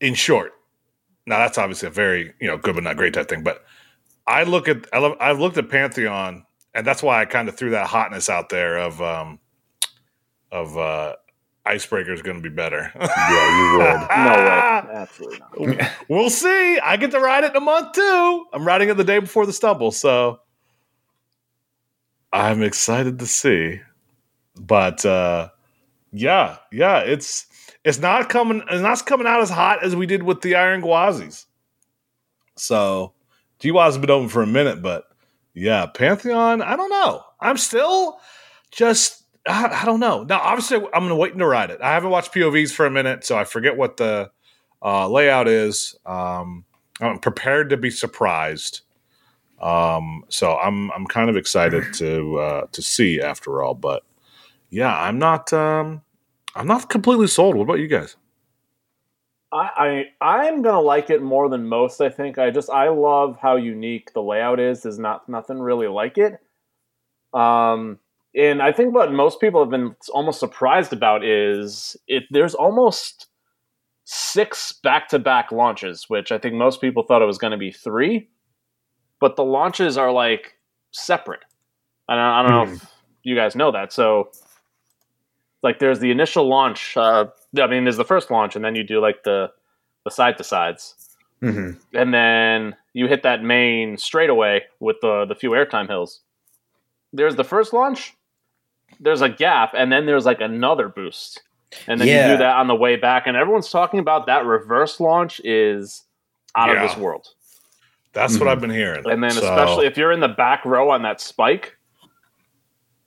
In 0.00 0.14
short, 0.14 0.52
now 1.26 1.38
that's 1.38 1.58
obviously 1.58 1.88
a 1.88 1.90
very 1.90 2.32
you 2.40 2.46
know 2.46 2.56
good 2.56 2.74
but 2.76 2.84
not 2.84 2.96
great 2.96 3.14
type 3.14 3.28
thing. 3.28 3.42
But 3.42 3.64
I 4.30 4.44
look 4.44 4.68
at 4.68 4.86
I 4.92 4.98
love, 4.98 5.16
I've 5.20 5.40
looked 5.40 5.58
at 5.58 5.68
Pantheon, 5.68 6.46
and 6.72 6.86
that's 6.86 7.02
why 7.02 7.20
I 7.20 7.24
kind 7.24 7.48
of 7.48 7.56
threw 7.56 7.70
that 7.70 7.88
hotness 7.88 8.28
out 8.28 8.48
there 8.48 8.78
of 8.78 9.02
um 9.02 9.40
of 10.52 10.78
uh 10.78 11.16
Icebreaker 11.66 12.12
is 12.12 12.22
going 12.22 12.36
to 12.36 12.42
be 12.42 12.54
better. 12.54 12.90
yeah, 13.00 13.58
you 13.58 13.78
would. 13.78 13.84
no 14.16 14.32
way. 14.32 14.94
Absolutely 15.00 15.76
not. 15.76 15.90
we'll 16.08 16.30
see. 16.30 16.78
I 16.78 16.96
get 16.96 17.10
to 17.10 17.20
ride 17.20 17.44
it 17.44 17.50
in 17.50 17.56
a 17.56 17.60
month 17.60 17.92
too. 17.92 18.46
I'm 18.52 18.64
riding 18.64 18.88
it 18.88 18.96
the 18.96 19.04
day 19.04 19.18
before 19.18 19.46
the 19.46 19.52
stumble, 19.52 19.90
so 19.90 20.40
I'm 22.32 22.62
excited 22.62 23.18
to 23.18 23.26
see. 23.26 23.80
But 24.54 25.04
uh 25.04 25.48
yeah, 26.12 26.58
yeah, 26.70 27.00
it's 27.00 27.46
it's 27.84 27.98
not 27.98 28.28
coming 28.28 28.62
it's 28.70 28.82
not 28.82 29.04
coming 29.06 29.26
out 29.26 29.40
as 29.40 29.50
hot 29.50 29.82
as 29.82 29.96
we 29.96 30.06
did 30.06 30.22
with 30.22 30.40
the 30.42 30.54
Iron 30.54 30.82
Gwazis. 30.82 31.46
So 32.56 33.12
G-Woz 33.60 33.94
has 33.94 34.00
been 34.00 34.10
open 34.10 34.28
for 34.28 34.42
a 34.42 34.46
minute, 34.46 34.82
but 34.82 35.04
yeah, 35.54 35.86
Pantheon, 35.86 36.62
I 36.62 36.76
don't 36.76 36.90
know. 36.90 37.22
I'm 37.40 37.56
still 37.56 38.18
just 38.70 39.24
I, 39.46 39.80
I 39.82 39.84
don't 39.84 40.00
know. 40.00 40.24
Now, 40.24 40.40
obviously, 40.40 40.78
I'm 40.78 41.02
gonna 41.04 41.16
wait 41.16 41.36
to 41.36 41.46
ride 41.46 41.70
it. 41.70 41.80
I 41.82 41.92
haven't 41.92 42.10
watched 42.10 42.34
POVs 42.34 42.72
for 42.72 42.86
a 42.86 42.90
minute, 42.90 43.24
so 43.24 43.38
I 43.38 43.44
forget 43.44 43.76
what 43.76 43.96
the 43.96 44.30
uh, 44.82 45.08
layout 45.08 45.48
is. 45.48 45.94
Um, 46.06 46.64
I'm 47.00 47.18
prepared 47.18 47.70
to 47.70 47.76
be 47.76 47.90
surprised. 47.90 48.82
Um, 49.60 50.24
so 50.28 50.56
I'm 50.56 50.90
I'm 50.92 51.06
kind 51.06 51.30
of 51.30 51.36
excited 51.36 51.92
to 51.94 52.38
uh, 52.38 52.66
to 52.72 52.82
see 52.82 53.20
after 53.20 53.62
all. 53.62 53.74
But 53.74 54.02
yeah, 54.70 54.94
I'm 54.94 55.18
not 55.18 55.52
um, 55.52 56.02
I'm 56.54 56.66
not 56.66 56.88
completely 56.88 57.26
sold. 57.26 57.56
What 57.56 57.64
about 57.64 57.78
you 57.78 57.88
guys? 57.88 58.16
I, 59.52 60.04
I 60.20 60.38
I'm 60.38 60.62
gonna 60.62 60.80
like 60.80 61.10
it 61.10 61.22
more 61.22 61.48
than 61.48 61.66
most. 61.68 62.00
I 62.00 62.08
think. 62.08 62.38
I 62.38 62.50
just 62.50 62.70
I 62.70 62.88
love 62.88 63.36
how 63.40 63.56
unique 63.56 64.12
the 64.12 64.22
layout 64.22 64.60
is. 64.60 64.82
There's 64.82 64.98
not 64.98 65.28
nothing 65.28 65.58
really 65.58 65.88
like 65.88 66.18
it. 66.18 66.34
Um, 67.32 67.98
and 68.34 68.62
I 68.62 68.72
think 68.72 68.94
what 68.94 69.12
most 69.12 69.40
people 69.40 69.60
have 69.60 69.70
been 69.70 69.96
almost 70.12 70.40
surprised 70.40 70.92
about 70.92 71.24
is 71.24 71.96
it. 72.06 72.24
There's 72.30 72.54
almost 72.54 73.26
six 74.04 74.72
back-to-back 74.72 75.52
launches, 75.52 76.06
which 76.08 76.32
I 76.32 76.38
think 76.38 76.54
most 76.54 76.80
people 76.80 77.04
thought 77.04 77.22
it 77.22 77.26
was 77.26 77.38
going 77.38 77.52
to 77.52 77.56
be 77.56 77.70
three, 77.70 78.28
but 79.20 79.36
the 79.36 79.44
launches 79.44 79.96
are 79.96 80.10
like 80.10 80.54
separate. 80.90 81.44
I 82.08 82.14
don't, 82.14 82.24
I 82.24 82.42
don't 82.42 82.50
know 82.50 82.74
if 82.74 82.86
you 83.22 83.36
guys 83.36 83.54
know 83.54 83.70
that. 83.70 83.92
So, 83.92 84.30
like, 85.62 85.78
there's 85.78 86.00
the 86.00 86.10
initial 86.10 86.48
launch. 86.48 86.96
Uh, 86.96 87.26
I 87.58 87.66
mean, 87.66 87.84
there's 87.84 87.96
the 87.96 88.04
first 88.04 88.30
launch, 88.30 88.54
and 88.56 88.64
then 88.64 88.74
you 88.74 88.84
do 88.84 89.00
like 89.00 89.24
the 89.24 89.50
the 90.04 90.10
side 90.10 90.38
to 90.38 90.44
sides, 90.44 90.94
hmm 91.40 91.72
and 91.94 92.14
then 92.14 92.76
you 92.94 93.06
hit 93.06 93.22
that 93.22 93.42
main 93.42 93.96
straightaway 93.98 94.64
with 94.78 94.96
the 95.02 95.24
the 95.26 95.34
few 95.34 95.50
airtime 95.50 95.88
hills. 95.88 96.20
There's 97.12 97.36
the 97.36 97.44
first 97.44 97.72
launch. 97.72 98.14
There's 99.00 99.20
a 99.22 99.28
gap, 99.28 99.72
and 99.76 99.90
then 99.92 100.06
there's 100.06 100.26
like 100.26 100.40
another 100.40 100.88
boost, 100.88 101.42
and 101.86 102.00
then 102.00 102.06
you 102.28 102.32
do 102.34 102.38
that 102.38 102.56
on 102.56 102.66
the 102.68 102.74
way 102.74 102.96
back. 102.96 103.26
And 103.26 103.36
everyone's 103.36 103.70
talking 103.70 104.00
about 104.00 104.26
that 104.26 104.44
reverse 104.44 105.00
launch 105.00 105.40
is 105.44 106.04
out 106.56 106.68
Yeah. 106.68 106.82
of 106.82 106.88
this 106.88 106.96
world. 106.98 107.28
That's 108.12 108.38
what 108.38 108.48
Mhm. 108.48 108.52
I've 108.52 108.60
been 108.60 108.70
hearing. 108.70 109.08
And 109.08 109.22
then 109.22 109.30
So, 109.30 109.38
especially 109.40 109.86
if 109.86 109.96
you're 109.96 110.10
in 110.12 110.18
the 110.20 110.28
back 110.28 110.64
row 110.64 110.90
on 110.90 111.02
that 111.02 111.20
spike, 111.20 111.76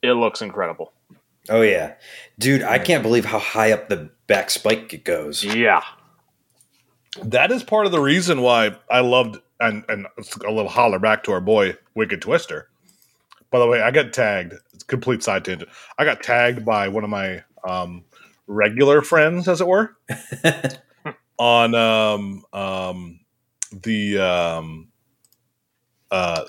it 0.02 0.12
looks 0.12 0.40
incredible. 0.42 0.92
Oh 1.50 1.60
yeah, 1.60 1.94
dude! 2.38 2.62
I 2.62 2.78
can't 2.78 3.02
believe 3.02 3.26
how 3.26 3.38
high 3.38 3.72
up 3.72 3.88
the 3.88 4.10
back 4.26 4.50
spike 4.50 4.92
it 4.94 5.04
goes. 5.04 5.44
Yeah. 5.44 5.82
that 7.22 7.52
is 7.52 7.62
part 7.62 7.86
of 7.86 7.92
the 7.92 8.00
reason 8.00 8.42
why 8.42 8.76
I 8.90 9.00
loved 9.00 9.38
and 9.60 9.84
and 9.88 10.06
a 10.44 10.50
little 10.50 10.68
holler 10.68 10.98
back 10.98 11.24
to 11.24 11.32
our 11.32 11.40
boy 11.40 11.76
Wicked 11.94 12.22
Twister. 12.22 12.68
By 13.50 13.60
the 13.60 13.66
way, 13.68 13.80
I 13.80 13.90
got 13.92 14.12
tagged. 14.12 14.54
It's 14.72 14.82
a 14.82 14.86
complete 14.86 15.22
side 15.22 15.44
tangent. 15.44 15.70
I 15.96 16.04
got 16.04 16.22
tagged 16.22 16.64
by 16.64 16.88
one 16.88 17.04
of 17.04 17.10
my 17.10 17.44
um, 17.62 18.04
regular 18.48 19.00
friends, 19.00 19.46
as 19.46 19.60
it 19.60 19.66
were, 19.68 19.96
on 21.38 21.74
um, 21.76 22.44
um, 22.52 23.20
the 23.72 24.18
um, 24.18 24.88
uh, 26.10 26.44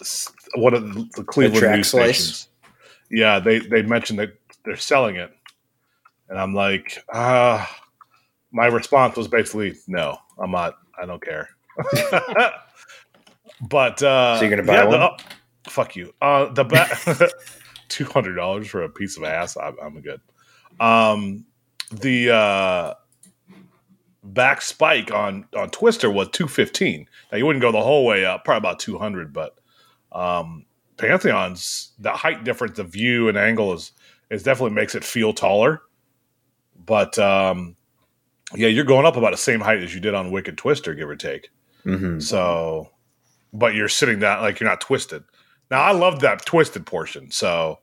one 0.56 0.74
of 0.74 0.94
the, 0.94 1.10
the 1.16 1.24
Cleveland 1.24 1.60
track 1.60 1.76
news 1.76 1.90
slice? 1.90 2.18
stations. 2.18 2.48
Yeah, 3.12 3.40
they 3.40 3.60
they 3.60 3.84
mentioned 3.84 4.18
that 4.18 4.40
they're 4.64 4.76
selling 4.76 5.16
it, 5.16 5.32
and 6.30 6.40
I'm 6.40 6.54
like, 6.54 7.04
ah. 7.14 7.70
my 8.52 8.68
response 8.68 9.18
was 9.18 9.28
basically, 9.28 9.76
no, 9.88 10.18
I'm 10.40 10.52
not. 10.52 10.76
I 11.00 11.06
don't 11.06 11.22
care. 11.22 11.50
but 13.62 14.02
uh, 14.02 14.38
So 14.38 14.46
you're 14.46 14.50
gonna 14.50 14.64
buy 14.64 14.76
yeah, 14.76 14.86
one? 14.86 15.00
The, 15.00 15.10
oh, 15.10 15.18
fuck 15.68 15.96
you. 15.96 16.14
Uh, 16.22 16.54
the 16.54 16.64
ba- 16.64 17.30
two 17.90 18.06
hundred 18.06 18.36
dollars 18.36 18.68
for 18.68 18.84
a 18.84 18.90
piece 18.90 19.18
of 19.18 19.24
ass. 19.24 19.58
I'm, 19.58 19.76
I'm 19.82 20.02
good. 20.02 20.22
Um, 20.80 21.46
the 21.92 22.32
uh, 22.34 22.94
back 24.24 24.62
spike 24.62 25.12
on 25.12 25.48
on 25.56 25.70
Twister 25.70 26.10
was 26.10 26.30
two 26.30 26.48
fifteen. 26.48 27.08
Now 27.32 27.38
you 27.38 27.46
wouldn't 27.46 27.62
go 27.62 27.72
the 27.72 27.82
whole 27.82 28.06
way 28.06 28.26
up, 28.26 28.46
probably 28.46 28.60
about 28.60 28.80
two 28.80 28.98
hundred, 28.98 29.34
but 29.34 29.58
um, 30.12 30.66
Pantheon's 30.98 31.92
the 32.00 32.12
height 32.12 32.44
difference, 32.44 32.78
the 32.78 32.84
view 32.84 33.28
and 33.28 33.38
angle 33.38 33.74
is 33.74 33.92
is 34.30 34.44
definitely 34.44 34.76
makes 34.76 34.96
it 34.96 35.04
feel 35.04 35.34
taller. 35.34 35.82
But 36.86 37.18
um, 37.20 37.76
yeah, 38.54 38.68
you're 38.68 38.84
going 38.86 39.06
up 39.06 39.18
about 39.18 39.32
the 39.32 39.38
same 39.38 39.60
height 39.60 39.82
as 39.82 39.94
you 39.94 40.00
did 40.00 40.14
on 40.14 40.32
Wicked 40.32 40.58
Twister, 40.58 40.94
give 40.94 41.10
or 41.10 41.16
take. 41.16 41.50
hmm 41.84 42.20
So, 42.20 42.90
but 43.54 43.74
you're 43.76 43.90
sitting 43.90 44.20
down 44.20 44.42
like 44.42 44.60
you're 44.60 44.70
not 44.70 44.82
twisted. 44.82 45.24
Now, 45.72 45.82
I 45.82 45.92
love 45.92 46.20
that 46.20 46.46
twisted 46.46 46.86
portion. 46.86 47.32
So 47.32 47.80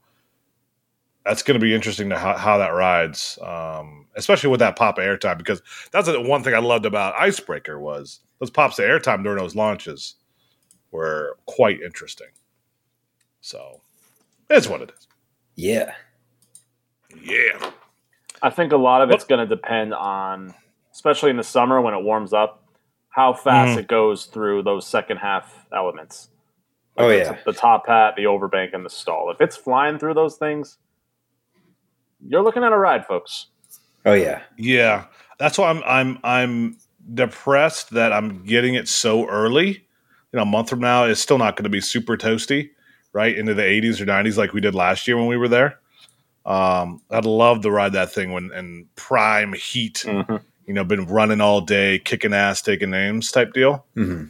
that's 1.25 1.43
going 1.43 1.59
to 1.59 1.65
be 1.65 1.75
interesting 1.75 2.09
to 2.11 2.19
how, 2.19 2.37
how 2.37 2.59
that 2.59 2.71
rides, 2.71 3.39
um, 3.43 4.07
especially 4.17 4.51
with 4.51 4.61
that 4.61 4.77
pop 4.77 4.99
of 4.99 5.05
airtime, 5.05 5.39
because 5.39 5.63
that's 5.91 6.07
the 6.07 6.21
one 6.21 6.43
thing 6.43 6.55
I 6.55 6.59
loved 6.59 6.87
about 6.87 7.15
Icebreaker 7.15 7.79
was 7.81 8.21
those 8.39 8.51
pops 8.51 8.79
of 8.79 8.85
airtime 8.85 9.23
during 9.23 9.39
those 9.39 9.57
launches 9.57 10.17
were 10.91 11.39
quite 11.47 11.81
interesting. 11.81 12.29
So 13.41 13.81
it's 14.51 14.69
what 14.69 14.83
it 14.83 14.93
is. 14.97 15.09
Yeah. 15.57 15.95
Yeah. 17.23 17.71
I 18.43 18.51
think 18.51 18.73
a 18.73 18.77
lot 18.77 19.03
of 19.03 19.11
it's 19.11 19.25
going 19.25 19.47
to 19.47 19.47
depend 19.47 19.95
on, 19.95 20.53
especially 20.93 21.31
in 21.31 21.37
the 21.37 21.45
summer 21.45 21.81
when 21.81 21.95
it 21.95 22.03
warms 22.03 22.33
up, 22.33 22.65
how 23.11 23.33
fast 23.33 23.77
Mhm. 23.77 23.81
it 23.83 23.89
goes 23.89 24.27
through 24.27 24.63
those 24.65 24.87
second 24.87 25.19
half 25.19 25.67
elements. 25.73 26.29
Oh 26.99 27.09
the- 27.09 27.17
yeah. 27.19 27.37
the 27.47 27.53
top 27.53 27.87
hat, 27.87 28.15
the 28.17 28.25
overbank, 28.25 28.75
and 28.75 28.85
the 28.85 28.91
stall. 28.91 29.31
If 29.31 29.41
it's 29.41 29.57
flying 29.57 29.99
through 29.99 30.15
those 30.15 30.37
things, 30.37 30.79
you're 32.27 32.43
looking 32.43 32.65
at 32.65 32.73
a 32.73 32.79
ride, 32.79 33.07
folks. 33.07 33.47
Oh 34.05 34.13
yeah. 34.15 34.43
Yeah, 34.59 35.05
that's 35.39 35.59
why 35.59 35.71
I'm 35.71 35.83
I'm 35.85 36.19
I'm 36.25 36.77
depressed 37.15 37.91
that 37.91 38.13
I'm 38.13 38.45
getting 38.45 38.75
it 38.75 38.89
so 38.89 39.27
early. 39.29 39.69
You 40.33 40.37
know, 40.39 40.43
a 40.43 40.47
month 40.47 40.71
from 40.71 40.81
now 40.81 41.05
it's 41.05 41.21
still 41.21 41.39
not 41.39 41.57
going 41.57 41.65
to 41.65 41.71
be 41.71 41.81
super 41.81 42.17
toasty, 42.17 42.71
right 43.13 43.37
into 43.37 43.55
the 43.55 43.63
80s 43.63 44.01
or 44.01 44.07
90s 44.07 44.37
like 44.39 44.53
we 44.53 44.61
did 44.61 44.75
last 44.75 45.07
year 45.07 45.17
when 45.17 45.27
we 45.27 45.37
were 45.37 45.49
there. 45.49 45.79
Um, 46.45 47.01
I'd 47.11 47.25
love 47.25 47.61
to 47.63 47.71
ride 47.71 47.93
that 47.93 48.13
thing 48.13 48.33
when 48.33 48.53
in 48.53 48.87
prime 48.97 49.53
heat. 49.53 50.05
You 50.05 50.75
know, 50.75 50.85
been 50.85 51.07
running 51.07 51.41
all 51.41 51.61
day, 51.61 51.99
kicking 51.99 52.33
ass, 52.33 52.63
taking 52.63 52.91
names 52.91 53.31
type 53.33 53.53
deal. 53.53 53.85
hmm 53.95 54.25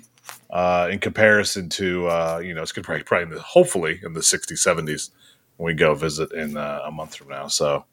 Uh, 0.50 0.88
in 0.92 0.98
comparison 0.98 1.68
to 1.70 2.06
uh, 2.08 2.40
you 2.44 2.52
know, 2.54 2.62
it's 2.62 2.72
to 2.72 2.82
probably 2.82 3.02
probably 3.04 3.24
in 3.24 3.30
the, 3.30 3.40
hopefully 3.40 4.00
in 4.04 4.12
the 4.12 4.20
60s, 4.20 4.52
70s 4.52 5.10
when 5.56 5.66
we 5.66 5.74
go 5.74 5.94
visit 5.94 6.30
in 6.32 6.56
uh, 6.56 6.80
a 6.84 6.90
month 6.90 7.14
from 7.16 7.28
now. 7.28 7.46
So 7.48 7.84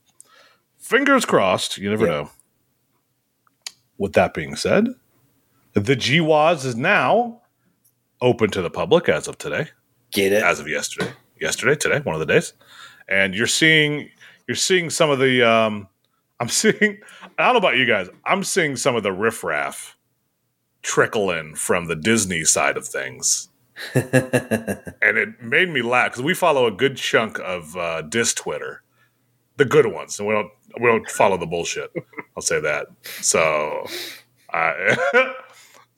fingers 0.78 1.26
crossed. 1.26 1.78
You 1.78 1.90
never 1.90 2.06
Yeah. 2.06 2.12
know. 2.12 2.30
With 3.98 4.14
that 4.14 4.34
being 4.34 4.56
said, 4.56 4.88
the 5.74 5.96
G-Woz 5.96 6.64
is 6.66 6.76
now 6.76 7.42
open 8.22 8.50
to 8.52 8.62
the 8.62 8.70
public 8.70 9.10
as 9.10 9.28
of 9.28 9.38
today. 9.38 9.70
Get 10.12 10.32
it? 10.34 10.42
as 10.44 10.60
of 10.60 10.68
yesterday. 10.68 11.12
Yesterday, 11.40 11.76
today, 11.76 12.00
one 12.00 12.16
of 12.16 12.20
the 12.20 12.26
days, 12.26 12.54
and 13.10 13.36
you're 13.36 13.48
seeing 13.48 14.10
you're 14.48 14.56
seeing 14.56 14.90
some 14.90 15.10
of 15.10 15.20
the. 15.20 15.48
Um, 15.48 15.88
I'm 16.40 16.48
seeing. 16.48 17.00
I 17.38 17.46
don't 17.46 17.54
know 17.54 17.60
about 17.60 17.76
you 17.78 17.86
guys. 17.86 18.08
I'm 18.26 18.44
seeing 18.46 18.78
some 18.78 18.96
of 18.96 19.04
the 19.04 19.12
riffraff 19.12 19.98
trickle 20.82 21.32
in 21.32 21.56
from 21.56 21.88
the 21.88 21.96
Disney 21.96 22.46
side 22.46 22.78
of 22.78 22.88
things, 22.88 23.50
and 23.94 24.06
it 25.02 25.42
made 25.42 25.68
me 25.70 25.82
laugh 25.82 26.12
because 26.12 26.24
we 26.24 26.34
follow 26.34 26.66
a 26.66 26.72
good 26.72 26.96
chunk 26.96 27.40
of 27.40 27.76
uh, 27.76 28.04
Dis 28.04 28.34
Twitter, 28.34 28.84
the 29.58 29.66
good 29.66 29.88
ones, 29.88 30.18
and 30.18 30.30
we 30.30 30.34
don't 30.34 30.52
we 30.80 30.88
don't 30.88 31.10
follow 31.10 31.36
the 31.36 31.46
bullshit. 31.46 31.92
I'll 32.38 32.42
say 32.42 32.62
that. 32.62 32.88
So, 33.04 33.86
I. 34.54 34.96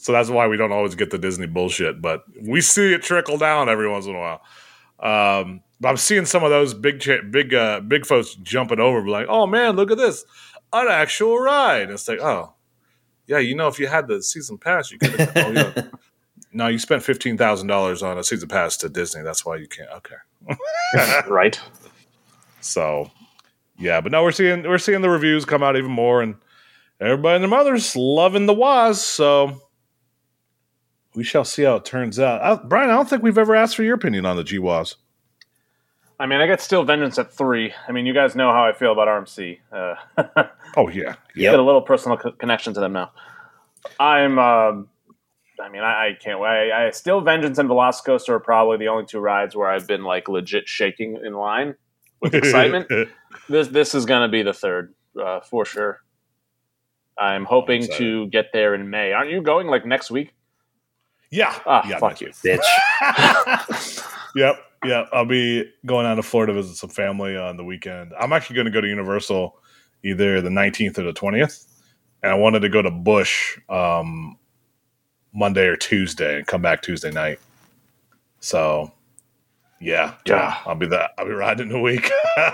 So 0.02 0.12
that's 0.12 0.32
why 0.32 0.48
we 0.48 0.58
don't 0.58 0.72
always 0.72 0.96
get 0.96 1.12
the 1.12 1.20
Disney 1.20 1.46
bullshit, 1.46 2.02
but 2.02 2.24
we 2.42 2.60
see 2.60 2.92
it 2.92 3.04
trickle 3.04 3.38
down 3.38 3.70
every 3.70 3.88
once 3.88 4.08
in 4.08 4.16
a 4.16 4.20
while. 4.20 4.42
Um, 5.40 5.62
but 5.82 5.90
I'm 5.90 5.98
seeing 5.98 6.26
some 6.26 6.44
of 6.44 6.52
those 6.52 6.76
big, 6.76 7.02
cha- 7.02 7.24
big, 7.30 7.54
uh, 7.54 7.80
big 7.82 8.06
folks 8.06 8.36
jumping 8.36 8.80
over, 8.80 9.06
like, 9.08 9.26
"Oh 9.28 9.48
man, 9.48 9.76
look 9.76 9.90
at 9.92 9.98
this, 9.98 10.24
an 10.72 10.88
actual 10.88 11.40
ride!" 11.40 11.84
And 11.84 11.92
it's 11.92 12.08
like, 12.08 12.20
"Oh, 12.20 12.54
yeah, 13.26 13.40
you 13.40 13.56
know, 13.56 13.68
if 13.68 13.80
you 13.80 13.88
had 13.88 14.08
the 14.08 14.22
season 14.22 14.60
pass, 14.60 14.92
you 14.92 15.00
could." 15.00 15.20
oh, 15.36 15.52
yeah. 15.52 15.84
No, 16.54 16.68
you 16.68 16.80
spent 16.80 17.02
fifteen 17.02 17.38
thousand 17.38 17.68
dollars 17.68 18.04
on 18.04 18.18
a 18.18 18.26
season 18.26 18.50
pass 18.50 18.76
to 18.78 18.90
Disney. 18.90 19.22
That's 19.22 19.46
why 19.46 19.56
you 19.56 19.68
can't. 19.70 19.90
Okay, 19.92 20.16
right. 21.30 21.58
so 22.60 23.10
yeah, 23.80 24.02
but 24.02 24.12
no, 24.12 24.22
we're 24.22 24.34
seeing 24.34 24.64
we're 24.64 24.78
seeing 24.78 25.02
the 25.02 25.10
reviews 25.10 25.46
come 25.46 25.64
out 25.64 25.78
even 25.78 25.92
more, 25.92 26.22
and 26.22 26.36
everybody 27.00 27.36
and 27.36 27.44
their 27.44 27.50
mothers 27.50 27.96
loving 27.96 28.48
the 28.48 28.54
Waz. 28.54 29.02
So 29.02 29.62
we 31.16 31.24
shall 31.24 31.46
see 31.46 31.64
how 31.64 31.76
it 31.76 31.86
turns 31.86 32.20
out. 32.20 32.42
I, 32.42 32.62
Brian, 32.62 32.90
I 32.90 32.94
don't 32.94 33.10
think 33.10 33.24
we've 33.24 33.38
ever 33.38 33.56
asked 33.56 33.78
for 33.78 33.84
your 33.84 33.96
opinion 33.96 34.26
on 34.26 34.36
the 34.36 34.44
G-Woz. 34.44 34.98
I 36.22 36.28
mean, 36.28 36.40
I 36.40 36.46
got 36.48 36.62
Steel 36.62 36.84
Vengeance 36.84 37.18
at 37.18 37.34
three. 37.34 37.74
I 37.88 37.92
mean, 37.92 38.06
you 38.06 38.14
guys 38.14 38.36
know 38.36 38.52
how 38.52 38.64
I 38.64 38.74
feel 38.74 38.92
about 38.92 39.08
RMC. 39.08 39.60
Uh, 39.72 39.96
Oh 40.78 40.88
yeah, 40.88 41.16
yeah. 41.36 41.52
Get 41.52 41.60
a 41.60 41.64
little 41.64 41.82
personal 41.82 42.18
co- 42.18 42.32
connection 42.32 42.74
to 42.76 42.80
them 42.80 42.94
now. 42.94 43.12
I'm. 44.00 44.38
Um, 44.40 44.88
I 45.60 45.70
mean, 45.70 45.82
I, 45.82 46.08
I 46.08 46.18
can't 46.20 46.40
wait. 46.40 46.72
I, 46.72 46.88
I 46.88 46.92
Steel 46.92 47.20
Vengeance 47.22 47.58
and 47.58 47.70
Velocicoaster 47.70 48.30
are 48.30 48.40
probably 48.40 48.78
the 48.78 48.88
only 48.88 49.06
two 49.06 49.20
rides 49.20 49.56
where 49.56 49.68
I've 49.70 49.86
been 49.88 50.04
like 50.04 50.30
legit 50.30 50.68
shaking 50.70 51.20
in 51.26 51.34
line 51.34 51.76
with 52.22 52.34
excitement. 52.36 52.88
this 53.50 53.68
this 53.68 53.94
is 53.96 54.06
going 54.06 54.22
to 54.22 54.30
be 54.32 54.44
the 54.44 54.54
third 54.54 54.94
uh, 55.22 55.42
for 55.42 55.66
sure. 55.66 56.02
I'm 57.18 57.44
hoping 57.46 57.82
excited. 57.84 57.98
to 57.98 58.28
get 58.28 58.54
there 58.54 58.74
in 58.74 58.90
May. 58.90 59.12
Aren't 59.12 59.32
you 59.32 59.42
going 59.42 59.68
like 59.68 59.86
next 59.86 60.10
week? 60.12 60.34
yeah, 61.32 61.54
Ah, 61.66 61.86
yeah, 61.88 61.98
fuck 62.00 62.22
nice. 62.22 62.44
you. 62.44 62.58
Bitch. 62.58 64.04
yep, 64.36 64.56
yep. 64.86 65.10
I'll 65.14 65.26
be 65.26 65.72
going 65.86 66.06
out 66.06 66.16
to 66.16 66.24
Florida 66.24 66.54
to 66.54 66.62
visit 66.62 66.78
some 66.78 66.90
family 66.92 67.38
on 67.38 67.58
the 67.58 67.64
weekend. 67.66 68.14
I'm 68.20 68.34
actually 68.34 68.56
going 68.56 68.66
to 68.66 68.72
go 68.72 68.82
to 68.82 68.88
Universal 68.88 69.58
either 70.04 70.42
the 70.42 70.50
19th 70.50 70.98
or 71.00 71.04
the 71.04 71.14
20th, 71.14 71.66
and 72.24 72.32
I 72.32 72.36
wanted 72.36 72.62
to 72.62 72.70
go 72.70 72.82
to 72.82 72.92
Busch 72.92 73.60
um, 73.70 74.38
Monday 75.34 75.68
or 75.68 75.78
Tuesday 75.78 76.38
and 76.38 76.48
come 76.48 76.62
back 76.64 76.82
Tuesday 76.84 77.12
night. 77.12 77.40
So, 78.42 78.92
yeah, 79.80 80.16
Yeah. 80.26 80.58
I'll 80.66 80.76
be 80.76 80.88
that. 80.88 81.12
I'll 81.18 81.26
be 81.28 81.34
riding 81.34 81.72
in 81.72 81.76
a 81.78 81.82
week. 81.82 82.12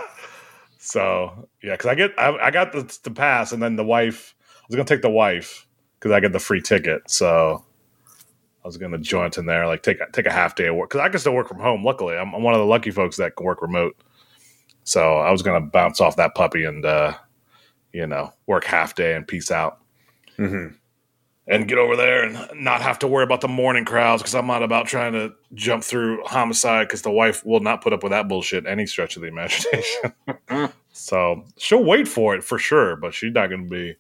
so 0.79 1.49
yeah, 1.63 1.73
because 1.73 1.87
I 1.87 1.95
get 1.95 2.13
I, 2.19 2.37
I 2.37 2.51
got 2.51 2.73
the, 2.73 2.99
the 3.03 3.11
pass, 3.11 3.53
and 3.53 3.63
then 3.63 3.77
the 3.77 3.85
wife. 3.85 4.35
I 4.41 4.65
was 4.69 4.75
going 4.77 4.87
to 4.87 4.95
take 4.95 5.03
the 5.03 5.09
wife 5.11 5.67
because 5.99 6.11
I 6.13 6.21
get 6.21 6.33
the 6.33 6.39
free 6.39 6.61
ticket. 6.61 7.09
So. 7.11 7.65
I 8.67 8.69
was 8.69 8.75
gonna 8.75 8.97
joint 8.97 9.37
in 9.37 9.45
there, 9.45 9.65
like 9.65 9.81
take 9.81 10.01
a, 10.01 10.11
take 10.11 10.25
a 10.25 10.31
half 10.31 10.55
day 10.55 10.67
of 10.67 10.75
work 10.75 10.89
because 10.89 10.99
I 10.99 11.07
can 11.07 11.21
still 11.21 11.33
work 11.33 11.47
from 11.47 11.61
home. 11.61 11.85
Luckily, 11.85 12.17
I'm, 12.17 12.33
I'm 12.35 12.43
one 12.43 12.53
of 12.53 12.59
the 12.59 12.65
lucky 12.65 12.91
folks 12.91 13.15
that 13.15 13.37
can 13.37 13.45
work 13.45 13.61
remote. 13.61 13.95
So 14.83 15.19
I 15.19 15.31
was 15.31 15.41
gonna 15.41 15.65
bounce 15.65 16.01
off 16.01 16.17
that 16.17 16.35
puppy 16.35 16.65
and 16.65 16.85
uh, 16.85 17.13
you 17.93 18.05
know 18.05 18.33
work 18.45 18.65
half 18.65 18.93
day 18.93 19.15
and 19.15 19.25
peace 19.25 19.51
out 19.51 19.79
hmm 20.35 20.67
and 21.47 21.65
get 21.69 21.77
over 21.77 21.95
there 21.95 22.25
and 22.25 22.61
not 22.61 22.81
have 22.81 22.99
to 22.99 23.07
worry 23.07 23.23
about 23.23 23.39
the 23.39 23.47
morning 23.47 23.85
crowds 23.85 24.21
because 24.21 24.35
I'm 24.35 24.47
not 24.47 24.63
about 24.63 24.85
trying 24.85 25.13
to 25.13 25.31
jump 25.53 25.81
through 25.81 26.25
homicide 26.25 26.89
because 26.89 27.03
the 27.03 27.11
wife 27.11 27.45
will 27.45 27.61
not 27.61 27.81
put 27.81 27.93
up 27.93 28.03
with 28.03 28.11
that 28.11 28.27
bullshit 28.27 28.65
any 28.65 28.85
stretch 28.85 29.15
of 29.15 29.21
the 29.21 29.29
imagination. 29.29 30.73
so 30.91 31.45
she'll 31.55 31.85
wait 31.85 32.05
for 32.05 32.35
it 32.35 32.43
for 32.43 32.59
sure, 32.59 32.97
but 32.97 33.13
she's 33.13 33.31
not 33.31 33.49
gonna 33.49 33.63
be 33.63 33.95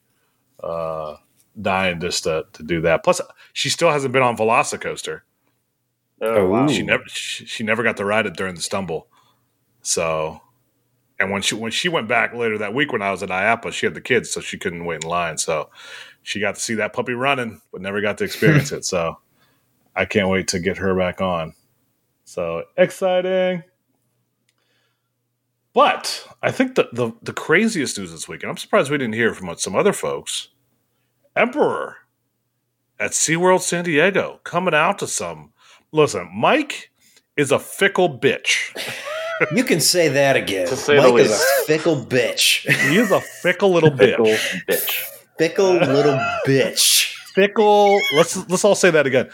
uh, 0.61 1.15
dying 1.61 1.99
just 1.99 2.23
to, 2.23 2.45
to 2.53 2.63
do 2.63 2.81
that. 2.81 3.03
Plus, 3.03 3.21
she 3.53 3.69
still 3.69 3.91
hasn't 3.91 4.13
been 4.13 4.23
on 4.23 4.37
Velocicoaster. 4.37 5.21
Oh, 6.21 6.35
oh, 6.35 6.49
wow. 6.49 6.67
She 6.67 6.81
never 6.81 7.03
she, 7.07 7.45
she 7.45 7.63
never 7.63 7.83
got 7.83 7.97
to 7.97 8.05
ride 8.05 8.25
it 8.25 8.35
during 8.35 8.55
the 8.55 8.61
stumble. 8.61 9.07
So, 9.81 10.41
and 11.19 11.31
when 11.31 11.41
she 11.41 11.55
when 11.55 11.71
she 11.71 11.89
went 11.89 12.07
back 12.07 12.33
later 12.33 12.57
that 12.57 12.73
week 12.73 12.91
when 12.91 13.01
I 13.01 13.11
was 13.11 13.23
at 13.23 13.29
IAAPA, 13.29 13.71
she 13.71 13.85
had 13.85 13.93
the 13.93 14.01
kids, 14.01 14.31
so 14.31 14.41
she 14.41 14.57
couldn't 14.57 14.85
wait 14.85 15.03
in 15.03 15.09
line. 15.09 15.37
So 15.37 15.69
she 16.23 16.39
got 16.39 16.55
to 16.55 16.61
see 16.61 16.75
that 16.75 16.93
puppy 16.93 17.13
running, 17.13 17.61
but 17.71 17.81
never 17.81 18.01
got 18.01 18.17
to 18.17 18.23
experience 18.23 18.71
it. 18.71 18.83
So 18.85 19.17
I 19.95 20.05
can't 20.05 20.29
wait 20.29 20.47
to 20.49 20.59
get 20.59 20.77
her 20.77 20.95
back 20.95 21.21
on. 21.21 21.53
So 22.25 22.63
exciting. 22.75 23.63
But 25.73 26.27
I 26.41 26.51
think 26.51 26.73
the, 26.73 26.89
the 26.91 27.11
the 27.21 27.33
craziest 27.33 27.99
news 27.99 28.11
this 28.11 28.27
week, 28.27 28.41
and 28.41 28.49
I'm 28.49 28.57
surprised 28.57 28.89
we 28.89 28.97
didn't 28.97 29.13
hear 29.13 29.35
from 29.35 29.55
some 29.57 29.75
other 29.75 29.93
folks. 29.93 30.49
Emperor 31.37 31.97
at 32.99 33.11
SeaWorld 33.11 33.61
San 33.61 33.83
Diego 33.83 34.39
coming 34.43 34.73
out 34.73 34.99
to 34.99 35.07
some. 35.07 35.53
Listen, 35.91 36.29
Mike 36.33 36.91
is 37.35 37.51
a 37.51 37.59
fickle 37.59 38.17
bitch. 38.19 38.75
You 39.55 39.63
can 39.63 39.79
say 39.79 40.09
that 40.09 40.35
again. 40.35 40.67
To 40.67 40.75
say 40.75 40.97
Mike 40.97 41.13
is 41.19 41.31
a 41.31 41.63
fickle 41.65 42.05
bitch. 42.05 42.67
He 42.89 42.97
is 42.97 43.11
a 43.11 43.21
fickle 43.21 43.71
little 43.71 43.95
Fickle 43.95 44.25
bitch. 44.25 44.65
bitch. 44.67 45.03
Fickle 45.37 45.73
little 45.73 46.19
bitch. 46.47 47.13
Fickle. 47.35 47.99
Let's 48.15 48.35
let's 48.49 48.65
all 48.65 48.73
say 48.75 48.89
that 48.89 49.05
again. 49.05 49.29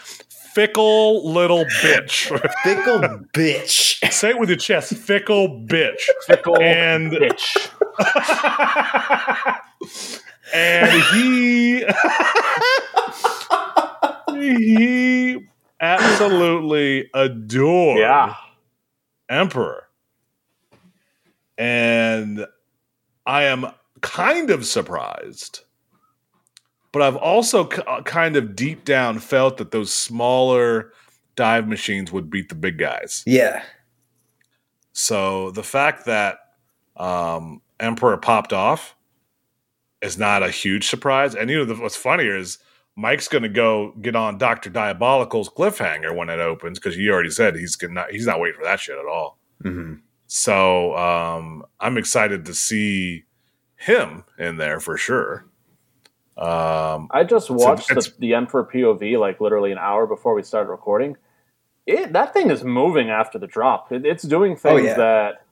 Fickle 0.54 1.32
little 1.32 1.64
bitch. 1.82 2.26
Fickle 2.62 3.00
bitch. 3.32 4.12
say 4.12 4.30
it 4.30 4.38
with 4.38 4.50
your 4.50 4.58
chest. 4.58 4.94
Fickle 4.94 5.48
bitch. 5.66 6.02
Fickle 6.26 6.60
And 6.60 7.10
bitch. 7.10 7.70
and 10.52 11.02
he 11.12 11.84
he 14.34 15.46
absolutely 15.80 17.10
adored 17.14 17.98
Yeah. 17.98 18.34
Emperor. 19.28 19.84
And 21.56 22.46
I 23.26 23.44
am 23.44 23.66
kind 24.00 24.50
of 24.50 24.66
surprised, 24.66 25.60
but 26.92 27.00
I've 27.02 27.16
also 27.16 27.64
k- 27.64 27.82
uh, 27.86 28.02
kind 28.02 28.36
of 28.36 28.54
deep 28.56 28.84
down 28.84 29.18
felt 29.20 29.56
that 29.58 29.70
those 29.70 29.92
smaller 29.92 30.92
dive 31.36 31.66
machines 31.68 32.12
would 32.12 32.28
beat 32.28 32.48
the 32.48 32.54
big 32.54 32.78
guys. 32.78 33.22
Yeah. 33.26 33.62
So 34.92 35.50
the 35.52 35.62
fact 35.62 36.06
that 36.06 36.38
um, 36.96 37.62
Emperor 37.80 38.16
popped 38.16 38.52
off 38.52 38.94
is 40.04 40.18
not 40.18 40.42
a 40.42 40.50
huge 40.50 40.86
surprise. 40.88 41.34
And 41.34 41.48
you 41.50 41.58
know 41.58 41.64
the, 41.64 41.74
what's 41.74 41.96
funnier 41.96 42.36
is 42.36 42.58
Mike's 42.96 43.26
going 43.28 43.42
to 43.42 43.48
go 43.48 43.92
get 44.00 44.14
on 44.14 44.38
Doctor 44.38 44.70
Diabolical's 44.70 45.48
cliffhanger 45.48 46.14
when 46.14 46.28
it 46.28 46.38
opens 46.38 46.78
because 46.78 46.94
he 46.94 47.08
already 47.10 47.30
said 47.30 47.56
he's 47.56 47.76
gonna 47.76 48.04
he's 48.10 48.26
not 48.26 48.38
waiting 48.40 48.58
for 48.58 48.64
that 48.64 48.78
shit 48.80 48.96
at 48.98 49.06
all. 49.06 49.38
hmm 49.62 49.94
So 50.26 50.96
um, 50.96 51.64
I'm 51.80 51.96
excited 51.98 52.44
to 52.46 52.54
see 52.54 53.24
him 53.76 54.24
in 54.38 54.56
there 54.58 54.78
for 54.80 54.96
sure. 54.96 55.46
Um, 56.36 57.08
I 57.12 57.22
just 57.24 57.48
watched 57.50 57.90
it's- 57.90 58.08
the, 58.10 58.14
the 58.18 58.34
Emperor 58.34 58.64
POV 58.72 59.18
like 59.18 59.40
literally 59.40 59.72
an 59.72 59.78
hour 59.78 60.06
before 60.06 60.34
we 60.34 60.42
started 60.42 60.68
recording. 60.70 61.16
It 61.86 62.12
that 62.14 62.32
thing 62.32 62.50
is 62.50 62.64
moving 62.64 63.10
after 63.10 63.38
the 63.38 63.46
drop. 63.46 63.92
It, 63.92 64.04
it's 64.06 64.22
doing 64.24 64.56
things 64.56 64.80
Oh, 64.80 64.84
yeah. 64.84 64.96
that 64.96 65.46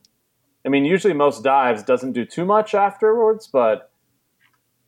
I 0.64 0.68
mean, 0.70 0.84
usually 0.84 1.12
most 1.14 1.42
dives 1.44 1.82
doesn't 1.82 2.12
do 2.12 2.24
too 2.24 2.44
much 2.44 2.74
afterwards, 2.74 3.48
but 3.52 3.76
it, 3.82 3.90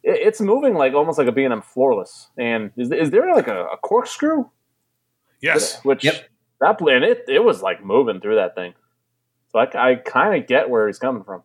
it's 0.05 0.41
moving 0.41 0.75
like 0.75 0.93
almost 0.95 1.19
like 1.19 1.27
a 1.29 1.33
B 1.33 1.45
and 1.45 1.53
M 1.53 1.63
floorless. 1.63 2.29
And 2.37 2.71
is, 2.77 2.91
is 2.93 3.11
there 3.11 3.35
like 3.35 3.49
a, 3.49 3.65
a 3.67 3.77
corkscrew? 3.79 4.45
yes, 5.41 5.81
Which 5.85 6.05
Yep. 6.05 6.29
that 6.61 6.81
and 6.81 7.05
it 7.05 7.25
it 7.29 7.43
was 7.45 7.63
like 7.63 7.85
moving 7.85 8.21
through 8.21 8.37
that 8.37 8.55
thing. 8.55 8.75
So 9.51 9.59
I, 9.61 9.91
I 9.93 9.95
kind 9.97 10.41
of 10.41 10.47
get 10.49 10.69
where 10.71 10.87
he's 10.87 10.99
coming 10.99 11.25
from. 11.25 11.43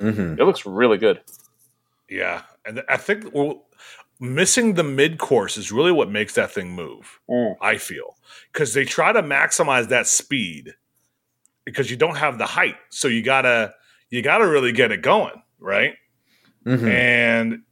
hmm 0.00 0.34
It 0.38 0.44
looks 0.44 0.66
really 0.66 0.98
good. 0.98 1.20
yeah, 2.08 2.42
and 2.64 2.82
I 2.88 2.96
think 2.96 3.32
well, 3.32 3.66
missing 4.20 4.74
the 4.74 4.84
mid 4.84 5.18
course 5.18 5.56
is 5.56 5.70
really 5.72 5.92
what 5.92 6.10
makes 6.10 6.34
that 6.34 6.50
thing 6.50 6.72
move. 6.72 7.20
I 7.60 7.78
feel 7.78 8.16
because 8.52 8.74
they 8.74 8.84
try 8.84 9.12
to 9.12 9.22
maximize 9.22 9.88
that 9.88 10.06
speed 10.06 10.74
because 11.64 11.90
you 11.90 11.96
don't 11.96 12.16
have 12.16 12.38
the 12.38 12.46
height, 12.46 12.76
so 12.90 13.08
you 13.08 13.22
gotta 13.22 13.74
you 14.10 14.20
gotta 14.22 14.46
really 14.48 14.72
get 14.72 14.90
it 14.92 15.02
going, 15.02 15.42
right? 15.60 15.94
hmm 16.64 16.86
And 16.86 17.62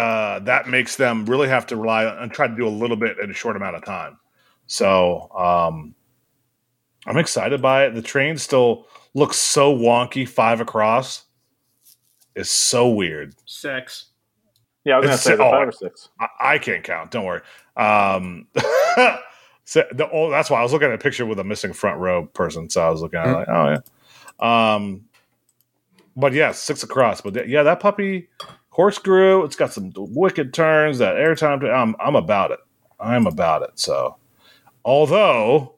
uh, 0.00 0.38
that 0.38 0.66
makes 0.66 0.96
them 0.96 1.26
really 1.26 1.46
have 1.46 1.66
to 1.66 1.76
rely 1.76 2.06
on 2.06 2.16
and 2.16 2.32
try 2.32 2.48
to 2.48 2.56
do 2.56 2.66
a 2.66 2.70
little 2.70 2.96
bit 2.96 3.18
in 3.18 3.30
a 3.30 3.34
short 3.34 3.54
amount 3.54 3.76
of 3.76 3.84
time. 3.84 4.18
So 4.66 5.30
um, 5.36 5.94
I'm 7.06 7.18
excited 7.18 7.60
by 7.60 7.84
it. 7.84 7.94
The 7.94 8.00
train 8.00 8.38
still 8.38 8.86
looks 9.12 9.36
so 9.36 9.76
wonky. 9.76 10.26
Five 10.26 10.62
across 10.62 11.26
is 12.34 12.50
so 12.50 12.88
weird. 12.88 13.34
Six. 13.44 14.06
Yeah, 14.84 14.94
I 14.94 15.00
was 15.00 15.06
gonna 15.06 15.18
say 15.18 15.36
the 15.36 15.44
oh, 15.44 15.50
five 15.50 15.68
or 15.68 15.72
six. 15.72 16.08
I, 16.18 16.28
I 16.40 16.58
can't 16.58 16.82
count. 16.82 17.10
Don't 17.10 17.26
worry. 17.26 17.42
Um, 17.76 18.46
so 19.66 19.84
the, 19.92 20.08
oh, 20.10 20.30
that's 20.30 20.48
why 20.48 20.60
I 20.60 20.62
was 20.62 20.72
looking 20.72 20.88
at 20.88 20.94
a 20.94 20.98
picture 20.98 21.26
with 21.26 21.38
a 21.38 21.44
missing 21.44 21.74
front 21.74 22.00
row 22.00 22.24
person. 22.24 22.70
So 22.70 22.80
I 22.80 22.88
was 22.88 23.02
looking 23.02 23.18
at 23.18 23.28
it 23.28 23.32
like, 23.32 23.48
oh 23.50 23.76
yeah. 24.40 24.74
Um, 24.74 25.04
but 26.16 26.32
yeah, 26.32 26.52
six 26.52 26.82
across. 26.82 27.20
But 27.20 27.34
th- 27.34 27.48
yeah, 27.48 27.64
that 27.64 27.80
puppy 27.80 28.28
corkscrew. 28.80 29.44
It's 29.44 29.56
got 29.56 29.72
some 29.74 29.92
wicked 29.94 30.54
turns. 30.54 30.98
That 30.98 31.16
airtime. 31.16 31.62
I'm 31.70 31.94
I'm 32.00 32.16
about 32.16 32.50
it. 32.50 32.60
I'm 32.98 33.26
about 33.26 33.62
it. 33.62 33.72
So, 33.74 34.16
although 34.84 35.74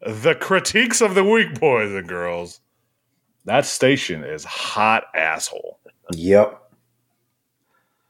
the 0.00 0.34
critiques 0.36 1.00
of 1.00 1.14
the 1.16 1.24
week, 1.24 1.58
boys 1.58 1.92
and 1.92 2.08
girls, 2.08 2.60
that 3.44 3.66
station 3.66 4.22
is 4.22 4.44
hot 4.44 5.04
asshole 5.14 5.80
Yep. 6.12 6.60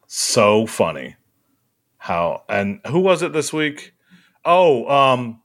so 0.07 0.67
funny 0.67 1.17
how 1.99 2.43
and 2.49 2.81
who 2.89 2.99
was 3.01 3.23
it 3.23 3.33
this 3.33 3.53
week 3.53 3.95
oh 4.45 4.87
um 4.89 5.41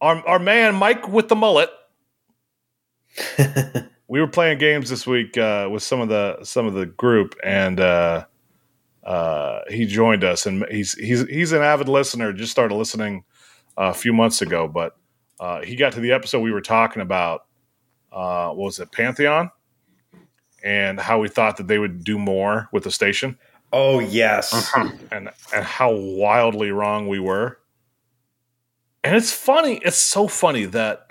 our, 0.00 0.16
our 0.26 0.38
man 0.40 0.74
mike 0.74 1.08
with 1.08 1.28
the 1.28 1.36
mullet 1.36 1.70
we 4.08 4.20
were 4.20 4.28
playing 4.28 4.58
games 4.58 4.90
this 4.90 5.06
week 5.06 5.36
uh, 5.38 5.68
with 5.70 5.82
some 5.82 6.00
of 6.00 6.08
the 6.08 6.38
some 6.42 6.66
of 6.66 6.74
the 6.74 6.86
group 6.86 7.34
and 7.42 7.80
uh, 7.80 8.24
uh, 9.04 9.60
he 9.68 9.86
joined 9.86 10.24
us 10.24 10.46
and 10.46 10.64
he's 10.70 10.92
he's 10.94 11.26
he's 11.28 11.52
an 11.52 11.62
avid 11.62 11.88
listener 11.88 12.32
just 12.32 12.52
started 12.52 12.74
listening 12.74 13.24
a 13.76 13.94
few 13.94 14.12
months 14.12 14.42
ago 14.42 14.68
but 14.68 14.96
uh, 15.40 15.62
he 15.62 15.76
got 15.76 15.92
to 15.92 16.00
the 16.00 16.12
episode 16.12 16.40
we 16.40 16.52
were 16.52 16.60
talking 16.60 17.02
about 17.02 17.46
uh, 18.12 18.48
what 18.48 18.64
was 18.66 18.78
it 18.78 18.92
pantheon 18.92 19.50
and 20.62 20.98
how 20.98 21.18
we 21.18 21.28
thought 21.28 21.56
that 21.56 21.66
they 21.68 21.78
would 21.78 22.04
do 22.04 22.18
more 22.18 22.68
with 22.72 22.84
the 22.84 22.90
station 22.90 23.36
oh 23.74 23.98
yes. 23.98 24.72
and 25.12 25.28
and 25.52 25.64
how 25.64 25.92
wildly 25.92 26.70
wrong 26.70 27.08
we 27.08 27.18
were. 27.18 27.58
And 29.02 29.14
it's 29.14 29.32
funny. 29.32 29.80
It's 29.84 29.98
so 29.98 30.28
funny 30.28 30.64
that 30.66 31.10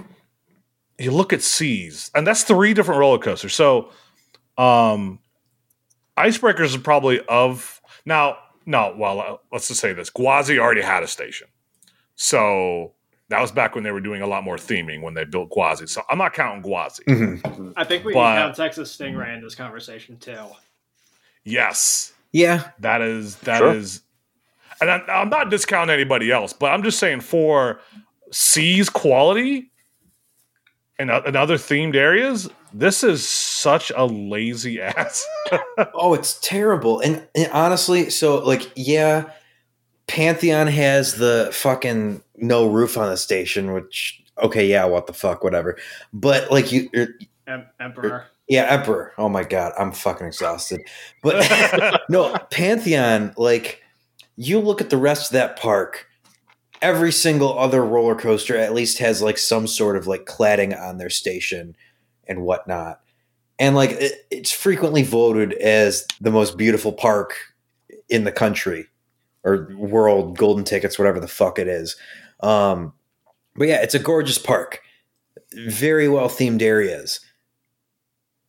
you 1.00 1.12
look 1.12 1.34
at 1.34 1.42
seas, 1.42 2.12
and 2.16 2.26
that's 2.26 2.44
three 2.44 2.74
different 2.74 3.00
roller 3.00 3.18
coasters. 3.20 3.54
So, 3.56 3.90
um, 4.58 5.20
icebreakers 6.18 6.66
is 6.66 6.78
probably 6.78 7.22
of 7.28 7.82
now. 8.06 8.38
No, 8.66 8.96
well, 8.98 9.20
uh, 9.20 9.38
let's 9.52 9.68
just 9.68 9.80
say 9.82 9.94
this: 9.94 10.10
Gwazi 10.10 10.58
already 10.60 10.82
had 10.82 11.04
a 11.04 11.08
station, 11.08 11.48
so 12.16 12.94
that 13.30 13.42
was 13.42 13.52
back 13.52 13.74
when 13.76 13.84
they 13.84 13.92
were 13.92 14.00
doing 14.02 14.22
a 14.22 14.28
lot 14.28 14.44
more 14.44 14.58
theming 14.58 15.02
when 15.02 15.14
they 15.16 15.26
built 15.26 15.50
Gwazi. 15.50 15.88
So 15.90 16.04
I'm 16.10 16.18
not 16.18 16.34
counting 16.34 16.62
Gwazi. 16.64 17.04
Mhm. 17.06 17.74
I 17.76 17.84
think 17.84 18.06
we 18.06 18.14
But- 18.14 18.36
can 18.36 18.42
count 18.48 18.56
Texas 18.56 18.96
Stingray 18.96 19.36
in 19.36 19.42
this 19.42 19.56
conversation 19.56 20.18
too. 20.18 20.46
Yes, 21.44 22.14
Yeah. 22.32 22.70
That 22.80 23.02
is 23.02 23.36
that 23.38 23.62
is, 23.64 24.02
Sure. 24.80 24.88
and 24.88 24.92
I'm, 24.92 25.04
I'm 25.10 25.30
not 25.30 25.50
discounting 25.50 25.94
anybody 25.94 26.32
else, 26.32 26.54
but 26.54 26.72
I'm 26.72 26.84
just 26.84 27.00
saying 27.00 27.20
for 27.22 27.82
C's 28.32 28.90
quality 28.90 29.72
and, 31.00 31.10
o- 31.12 31.24
and 31.26 31.36
other 31.36 31.58
themed 31.58 31.96
areas, 31.96 32.50
this 32.74 33.04
is 33.04 33.28
such 33.28 33.92
a 33.96 34.06
lazy 34.06 34.82
ass. 34.82 35.26
Oh, 35.94 36.14
it's 36.14 36.40
terrible. 36.42 37.00
And, 37.00 37.28
and 37.36 37.50
honestly, 37.52 38.10
so 38.10 38.40
like, 38.44 38.72
yeah, 38.76 39.30
Pantheon 40.08 40.68
has 40.68 41.16
the 41.16 41.50
fucking 41.54 42.22
no 42.38 42.68
roof 42.68 42.98
on 42.98 43.10
the 43.10 43.18
station, 43.18 43.74
which 43.74 44.22
okay, 44.42 44.66
yeah, 44.68 44.86
what 44.86 45.08
the 45.08 45.14
fuck, 45.14 45.44
whatever. 45.44 45.78
But 46.12 46.52
like 46.52 46.72
you, 46.72 46.90
er, 46.96 47.08
Em- 47.48 47.60
er, 47.62 47.70
Emperor. 47.80 48.26
yeah, 48.48 48.64
Emperor. 48.70 49.14
Oh 49.18 49.30
my 49.30 49.44
god, 49.44 49.74
I'm 49.78 49.92
fucking 49.92 50.28
exhausted. 50.28 50.82
But 51.22 52.02
no, 52.10 52.36
Pantheon, 52.52 53.34
like 53.38 53.82
you 54.36 54.60
look 54.60 54.82
at 54.82 54.90
the 54.90 54.98
rest 54.98 55.28
of 55.32 55.34
that 55.34 55.58
park, 55.58 56.08
every 56.84 57.12
single 57.12 57.58
other 57.58 57.84
roller 57.84 58.14
coaster 58.14 58.58
at 58.58 58.74
least 58.74 59.00
has 59.00 59.22
like 59.22 59.38
some 59.38 59.66
sort 59.66 59.96
of 59.96 60.06
like 60.06 60.26
cladding 60.26 60.80
on 60.80 60.98
their 60.98 61.10
station 61.10 61.76
and 62.28 62.44
whatnot. 62.44 63.02
And 63.58 63.76
like 63.76 63.92
it, 63.92 64.28
it's 64.30 64.52
frequently 64.52 65.02
voted 65.02 65.54
as 65.54 66.06
the 66.22 66.32
most 66.32 66.58
beautiful 66.58 66.92
park 66.92 67.36
in 68.10 68.26
the 68.26 68.32
country 68.32 68.88
or 69.44 69.74
world, 69.76 70.38
golden 70.38 70.64
tickets, 70.64 71.00
whatever 71.00 71.20
the 71.20 71.28
fuck 71.28 71.58
it 71.58 71.68
is. 71.68 71.96
Um, 72.42 72.94
but 73.56 73.68
yeah, 73.68 73.82
it's 73.82 73.96
a 73.96 74.00
gorgeous 74.00 74.38
park, 74.38 74.82
very 75.54 76.10
well 76.10 76.28
themed 76.28 76.62
areas 76.62 77.22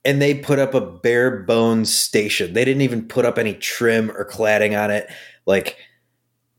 and 0.04 0.20
they 0.20 0.34
put 0.34 0.58
up 0.58 0.74
a 0.74 0.80
bare 0.80 1.42
bones 1.44 1.94
station. 1.94 2.52
They 2.52 2.64
didn't 2.64 2.82
even 2.82 3.08
put 3.08 3.24
up 3.24 3.38
any 3.38 3.54
trim 3.54 4.10
or 4.10 4.28
cladding 4.28 4.78
on 4.78 4.90
it. 4.90 5.08
Like, 5.46 5.78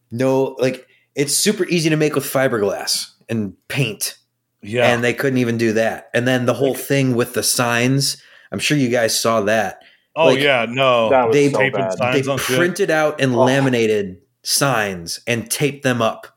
no, 0.09 0.55
like 0.59 0.87
it's 1.15 1.33
super 1.35 1.65
easy 1.65 1.89
to 1.89 1.95
make 1.95 2.15
with 2.15 2.25
fiberglass 2.25 3.11
and 3.29 3.55
paint, 3.67 4.17
yeah, 4.61 4.91
and 4.93 5.03
they 5.03 5.13
couldn't 5.13 5.39
even 5.39 5.57
do 5.57 5.73
that. 5.73 6.09
And 6.13 6.27
then 6.27 6.45
the 6.45 6.53
whole 6.53 6.75
thing 6.75 7.15
with 7.15 7.33
the 7.33 7.43
signs. 7.43 8.17
I'm 8.51 8.59
sure 8.59 8.77
you 8.77 8.89
guys 8.89 9.19
saw 9.19 9.41
that. 9.41 9.81
oh 10.15 10.27
like, 10.27 10.39
yeah, 10.39 10.65
no, 10.69 11.09
That 11.09 11.27
was 11.27 11.33
they 11.35 11.49
so 11.51 11.57
taping 11.57 11.81
bad. 11.81 12.13
they 12.13 12.21
printed 12.37 12.89
out 12.91 13.19
and 13.19 13.33
Oh. 13.35 13.43
laminated 13.43 14.17
signs 14.43 15.19
and 15.27 15.49
taped 15.49 15.83
them 15.83 16.01
up. 16.01 16.27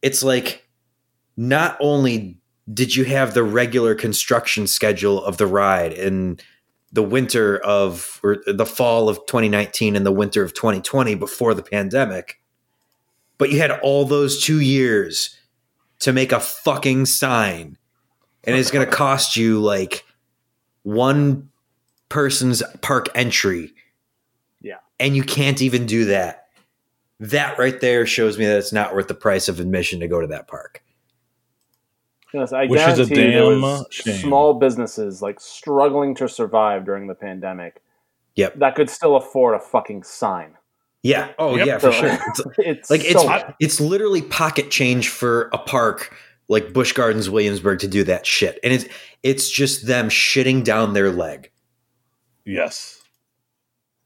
It's 0.00 0.22
like 0.22 0.66
not 1.36 1.76
only 1.80 2.38
did 2.72 2.94
you 2.94 3.04
have 3.04 3.34
the 3.34 3.42
regular 3.42 3.94
construction 3.94 4.66
schedule 4.66 5.22
of 5.24 5.36
the 5.36 5.46
ride 5.46 5.92
in 5.92 6.38
the 6.92 7.02
winter 7.02 7.58
of 7.58 8.20
or 8.22 8.38
the 8.46 8.64
fall 8.66 9.08
of 9.08 9.16
2019 9.26 9.96
and 9.96 10.06
the 10.06 10.12
winter 10.12 10.42
of 10.42 10.54
2020 10.54 11.14
before 11.16 11.52
the 11.52 11.62
pandemic, 11.62 12.39
but 13.40 13.50
you 13.50 13.58
had 13.58 13.72
all 13.80 14.04
those 14.04 14.44
two 14.44 14.60
years 14.60 15.34
to 16.00 16.12
make 16.12 16.30
a 16.30 16.38
fucking 16.38 17.06
sign. 17.06 17.78
And 18.44 18.54
it's 18.54 18.70
going 18.70 18.86
to 18.86 18.92
cost 18.92 19.34
you 19.34 19.58
like 19.60 20.04
one 20.82 21.48
person's 22.10 22.62
park 22.82 23.08
entry 23.14 23.72
Yeah. 24.60 24.76
and 24.98 25.16
you 25.16 25.22
can't 25.24 25.60
even 25.62 25.86
do 25.86 26.04
that. 26.06 26.48
That 27.18 27.58
right 27.58 27.80
there 27.80 28.04
shows 28.06 28.38
me 28.38 28.44
that 28.46 28.58
it's 28.58 28.72
not 28.72 28.94
worth 28.94 29.08
the 29.08 29.14
price 29.14 29.48
of 29.48 29.58
admission 29.58 30.00
to 30.00 30.08
go 30.08 30.20
to 30.20 30.26
that 30.28 30.46
park. 30.46 30.82
Yes, 32.32 32.52
I 32.52 32.66
Which 32.66 32.80
is 32.80 32.98
a 32.98 33.06
guarantee 33.06 33.14
there 33.14 33.50
damn 33.50 33.60
was 33.62 33.86
shame. 33.90 34.16
small 34.20 34.54
businesses 34.54 35.20
like 35.22 35.40
struggling 35.40 36.14
to 36.16 36.28
survive 36.28 36.84
during 36.84 37.06
the 37.08 37.14
pandemic. 37.14 37.82
Yep. 38.36 38.58
That 38.58 38.74
could 38.74 38.88
still 38.90 39.16
afford 39.16 39.54
a 39.54 39.60
fucking 39.60 40.02
sign. 40.04 40.56
Yeah. 41.02 41.32
Oh 41.38 41.56
Yep. 41.56 41.66
yeah, 41.66 41.78
for 41.78 41.92
So- 41.92 42.00
sure. 42.00 42.10
It's, 42.30 42.40
It's 42.58 42.90
like 42.90 43.04
it's 43.04 43.22
so- 43.22 43.54
it's 43.60 43.80
literally 43.80 44.22
pocket 44.22 44.70
change 44.70 45.08
for 45.08 45.48
a 45.52 45.58
park 45.58 46.14
like 46.48 46.72
Busch 46.72 46.92
Gardens 46.92 47.30
Williamsburg 47.30 47.78
to 47.80 47.88
do 47.88 48.02
that 48.04 48.26
shit. 48.26 48.58
And 48.64 48.72
it's 48.72 48.84
it's 49.22 49.48
just 49.50 49.86
them 49.86 50.08
shitting 50.08 50.64
down 50.64 50.92
their 50.94 51.10
leg. 51.10 51.50
Yes. 52.44 53.00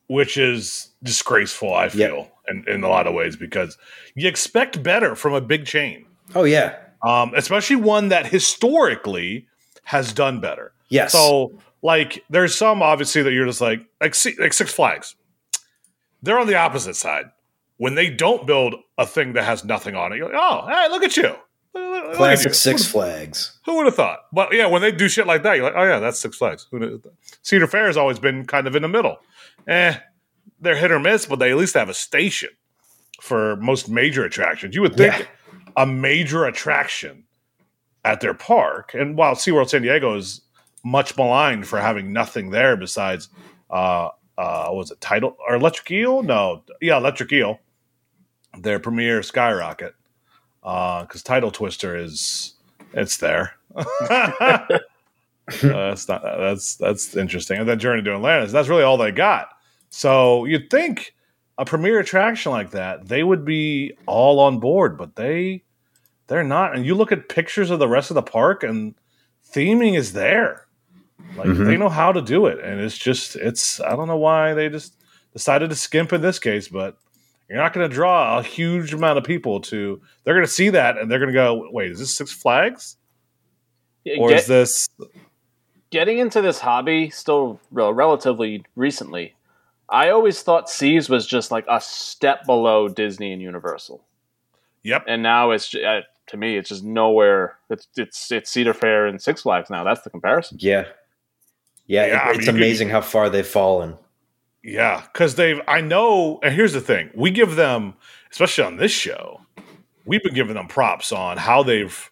Which 0.07 0.37
is 0.37 0.91
disgraceful, 1.03 1.73
I 1.75 1.85
Yep. 1.85 1.93
feel, 1.93 2.31
in, 2.49 2.65
in 2.69 2.85
a 2.85 2.89
lot 2.89 3.07
of 3.07 3.15
ways, 3.15 3.37
because 3.37 3.79
you 4.15 4.29
expect 4.29 4.83
better 4.83 5.15
from 5.17 5.33
a 5.33 5.41
big 5.41 5.65
chain, 5.65 6.05
Oh 6.35 6.45
yeah. 6.45 6.77
um, 7.03 7.33
especially 7.35 7.77
one 7.77 8.09
that 8.11 8.27
historically 8.27 9.47
has 9.85 10.13
done 10.13 10.41
better. 10.41 10.73
Yes. 10.91 11.13
So, 11.13 11.59
like, 11.83 12.23
there's 12.29 12.55
some 12.55 12.83
obviously 12.83 13.23
that 13.23 13.33
you're 13.33 13.47
just 13.47 13.63
like, 13.63 13.81
like, 14.01 14.15
like 14.39 14.53
Six 14.53 14.73
Flags. 14.73 15.15
They're 16.25 16.39
on 16.39 16.47
the 16.47 16.57
opposite 16.57 16.97
side. 16.97 17.27
When 17.77 17.95
they 17.95 18.09
don't 18.11 18.47
build 18.47 18.75
a 18.99 19.07
thing 19.07 19.33
that 19.35 19.45
has 19.45 19.65
nothing 19.65 19.95
on 19.97 20.13
it, 20.13 20.17
you're 20.17 20.27
like, 20.31 20.39
oh, 20.41 20.67
hey, 20.69 20.89
look 20.91 21.03
at 21.03 21.17
you. 21.17 21.23
Look- 21.25 21.37
look 21.75 22.05
at 22.05 22.11
you. 22.11 22.17
Classic 22.17 22.55
Six 22.55 22.87
Flags. 22.87 23.59
Who 23.65 23.77
would 23.77 23.87
have 23.87 23.97
thought? 23.97 24.21
But 24.33 24.53
yeah, 24.55 24.67
when 24.67 24.81
they 24.81 24.93
do 24.93 25.09
shit 25.09 25.27
like 25.27 25.43
that, 25.43 25.55
you're 25.57 25.65
like, 25.65 25.75
oh 25.77 25.83
yeah, 25.85 25.99
that's 25.99 26.21
Six 26.21 26.37
Flags. 26.37 26.67
Who? 26.71 27.01
Cedar 27.43 27.67
Fair 27.67 27.87
has 27.87 27.97
always 27.97 28.19
been 28.19 28.47
kind 28.47 28.67
of 28.67 28.77
in 28.77 28.83
the 28.83 28.89
middle. 28.89 29.19
Eh, 29.67 29.97
they're 30.61 30.77
hit 30.77 30.93
or 30.93 31.01
miss, 31.01 31.27
but 31.27 31.39
they 31.41 31.51
at 31.51 31.57
least 31.57 31.75
have 31.75 31.89
a 31.89 31.95
station 31.95 32.51
for 33.21 33.57
most 33.57 33.89
major 33.89 34.25
attractions. 34.25 34.75
You 34.75 34.83
would 34.83 34.97
think 34.97 35.19
Yeah. 35.19 35.27
a 35.77 35.85
major 35.87 36.45
attraction 36.45 37.25
at 38.05 38.21
their 38.21 38.35
park, 38.35 38.95
and 38.95 39.17
while 39.17 39.35
SeaWorld 39.35 39.69
San 39.71 39.83
Diego 39.83 40.15
is 40.17 40.43
much 40.85 41.17
maligned 41.17 41.67
for 41.67 41.81
having 41.81 42.13
nothing 42.13 42.51
there 42.51 42.77
besides, 42.77 43.29
uh, 43.71 44.11
uh, 44.39 44.69
was 44.71 44.91
it 44.91 45.01
Tidal 45.01 45.37
or 45.49 45.55
Electric 45.55 45.91
Eel? 45.91 46.23
No, 46.23 46.63
yeah, 46.81 46.97
Electric 46.97 47.33
Eel, 47.33 47.61
their 48.59 48.79
premiere 48.79 49.23
skyrocket, 49.23 49.95
Uh, 50.63 51.03
because 51.03 51.23
Tidal 51.23 51.51
Twister 51.51 51.97
is 51.97 52.55
it's 52.93 53.17
there. 53.19 53.55
Uh, 55.63 55.91
that's 55.91 56.09
not 56.09 56.23
that's 56.23 56.77
that's 56.77 57.15
interesting. 57.17 57.59
And 57.59 57.69
then 57.69 57.79
Journey 57.79 58.03
to 58.03 58.15
Atlantis, 58.15 58.51
that's 58.51 58.69
really 58.69 58.83
all 58.83 58.97
they 58.97 59.11
got. 59.13 59.49
So 59.91 60.47
you'd 60.47 60.71
think 60.71 61.15
a 61.59 61.67
premier 61.67 61.99
attraction 61.99 62.51
like 62.51 62.71
that, 62.71 63.09
they 63.09 63.23
would 63.23 63.45
be 63.45 63.93
all 64.07 64.41
on 64.41 64.59
board, 64.59 64.97
but 64.97 65.17
they 65.17 65.63
they're 66.29 66.45
not. 66.45 66.75
And 66.75 66.87
you 66.87 66.95
look 66.95 67.13
at 67.13 67.29
pictures 67.29 67.71
of 67.71 67.79
the 67.79 67.89
rest 67.89 68.11
of 68.11 68.15
the 68.15 68.23
park, 68.23 68.63
and 68.63 68.95
theming 69.53 69.99
is 69.99 70.15
there. 70.15 70.67
Like 71.37 71.49
Mhm. 71.49 71.67
they 71.67 71.77
know 71.77 71.89
how 71.89 72.13
to 72.13 72.23
do 72.23 72.47
it, 72.47 72.59
and 72.65 72.81
it's 72.81 72.97
just 72.97 73.37
it's. 73.37 73.81
I 73.81 73.97
don't 73.97 74.07
know 74.09 74.17
why 74.17 74.55
they 74.55 74.69
just 74.69 74.95
decided 75.33 75.71
to 75.71 75.77
skimp 75.77 76.13
in 76.13 76.21
this 76.21 76.39
case, 76.39 76.69
but 76.69 76.97
you're 77.49 77.59
not 77.59 77.73
going 77.73 77.89
to 77.89 77.93
draw 77.95 78.39
a 78.39 78.43
huge 78.43 78.95
amount 78.95 79.19
of 79.19 79.25
people 79.25 79.61
to. 79.63 80.01
They're 80.23 80.35
going 80.35 80.47
to 80.47 80.53
see 80.53 80.71
that, 80.71 80.97
and 80.97 81.11
they're 81.11 81.19
going 81.19 81.33
to 81.33 81.35
go, 81.35 81.69
"Wait, 81.73 81.91
is 81.91 81.99
this 81.99 82.15
Six 82.15 82.31
Flags, 82.33 82.97
or 84.19 84.29
Get- 84.31 84.39
is 84.41 84.47
this?" 84.47 84.89
getting 85.91 86.19
into 86.19 86.41
this 86.43 86.59
hobby 86.61 87.09
still 87.11 87.61
rel- 87.71 87.93
relatively 87.93 88.65
recently, 88.75 89.35
I 89.89 90.09
always 90.11 90.43
thought 90.43 90.69
Seas 90.71 91.09
was 91.09 91.27
just 91.27 91.51
like 91.53 91.65
a 91.69 91.81
step 91.81 92.45
below 92.47 92.89
Disney 92.89 93.33
and 93.33 93.41
Universal, 93.43 94.05
Yep. 94.83 95.05
and 95.09 95.23
now 95.23 95.51
it's 95.53 95.75
uh, 95.75 96.03
to 96.29 96.37
me 96.37 96.57
it's 96.57 96.69
just 96.69 96.85
nowhere. 96.85 97.59
It's 97.71 97.87
it's 97.97 98.31
it's 98.33 98.51
Cedar 98.51 98.73
Fair 98.75 99.07
and 99.07 99.21
Six 99.21 99.43
Flags 99.43 99.69
now. 99.71 99.83
That's 99.85 100.03
the 100.03 100.11
comparison. 100.11 100.59
Yeah. 100.61 100.85
Yeah, 101.87 102.07
Yeah, 102.07 102.15
it- 102.15 102.17
I 102.19 102.27
mean, 102.27 102.35
it's 102.37 102.45
could- 102.47 102.55
amazing 102.57 102.89
how 102.89 103.01
far 103.01 103.29
they've 103.31 103.47
fallen. 103.47 103.97
Yeah, 104.63 105.03
because 105.13 105.35
they've. 105.35 105.61
I 105.69 105.81
know, 105.83 106.39
and 106.43 106.55
here's 106.55 106.73
the 106.73 106.81
thing: 106.81 107.11
we 107.15 107.31
give 107.31 107.57
them, 107.57 107.95
especially 108.33 108.65
on 108.65 108.77
this 108.79 108.93
show, 108.93 109.41
we've 110.07 110.23
been 110.23 110.35
giving 110.35 110.55
them 110.55 110.69
props 110.69 111.13
on 111.13 111.37
how 111.37 111.63
they've 111.63 112.11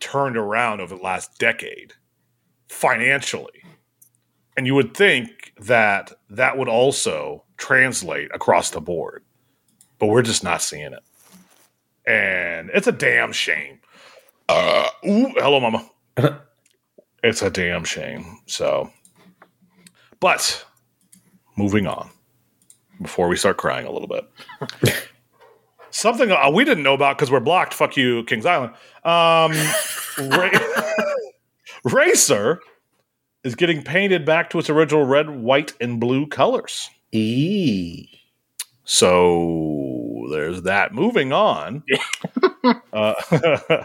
turned 0.00 0.36
around 0.36 0.80
over 0.80 0.96
the 0.96 1.02
last 1.02 1.38
decade 1.38 1.92
financially, 2.68 3.62
and 4.56 4.66
you 4.66 4.74
would 4.74 4.96
think 4.96 5.52
that 5.60 6.12
that 6.28 6.58
would 6.58 6.68
also 6.68 7.44
translate 7.56 8.34
across 8.34 8.70
the 8.70 8.80
board, 8.80 9.24
but 10.00 10.06
we're 10.08 10.22
just 10.22 10.42
not 10.42 10.60
seeing 10.62 10.92
it, 10.92 11.04
and 12.04 12.68
it's 12.74 12.88
a 12.88 12.92
damn 12.92 13.30
shame. 13.32 13.78
Uh, 14.48 14.88
ooh, 15.06 15.32
hello, 15.36 15.60
mama. 15.60 15.88
it's 17.26 17.42
a 17.42 17.50
damn 17.50 17.84
shame. 17.84 18.38
So, 18.46 18.90
but 20.20 20.64
moving 21.56 21.86
on 21.86 22.10
before 23.02 23.28
we 23.28 23.36
start 23.36 23.56
crying 23.56 23.86
a 23.86 23.90
little 23.90 24.08
bit. 24.08 24.24
Something 25.90 26.30
uh, 26.30 26.50
we 26.52 26.64
didn't 26.64 26.84
know 26.84 26.94
about 26.94 27.16
because 27.16 27.30
we're 27.30 27.40
blocked. 27.40 27.74
Fuck 27.74 27.96
you, 27.96 28.24
Kings 28.24 28.46
Island. 28.46 28.74
Um, 29.04 29.52
Ra- 30.18 30.50
Racer 31.84 32.60
is 33.44 33.54
getting 33.54 33.82
painted 33.82 34.24
back 34.24 34.50
to 34.50 34.58
its 34.58 34.68
original 34.68 35.04
red, 35.04 35.30
white, 35.30 35.72
and 35.80 35.98
blue 35.98 36.26
colors. 36.26 36.90
Eee. 37.12 38.10
So 38.84 40.26
there's 40.30 40.62
that. 40.62 40.94
Moving 40.94 41.32
on. 41.32 41.82
uh, 42.92 43.84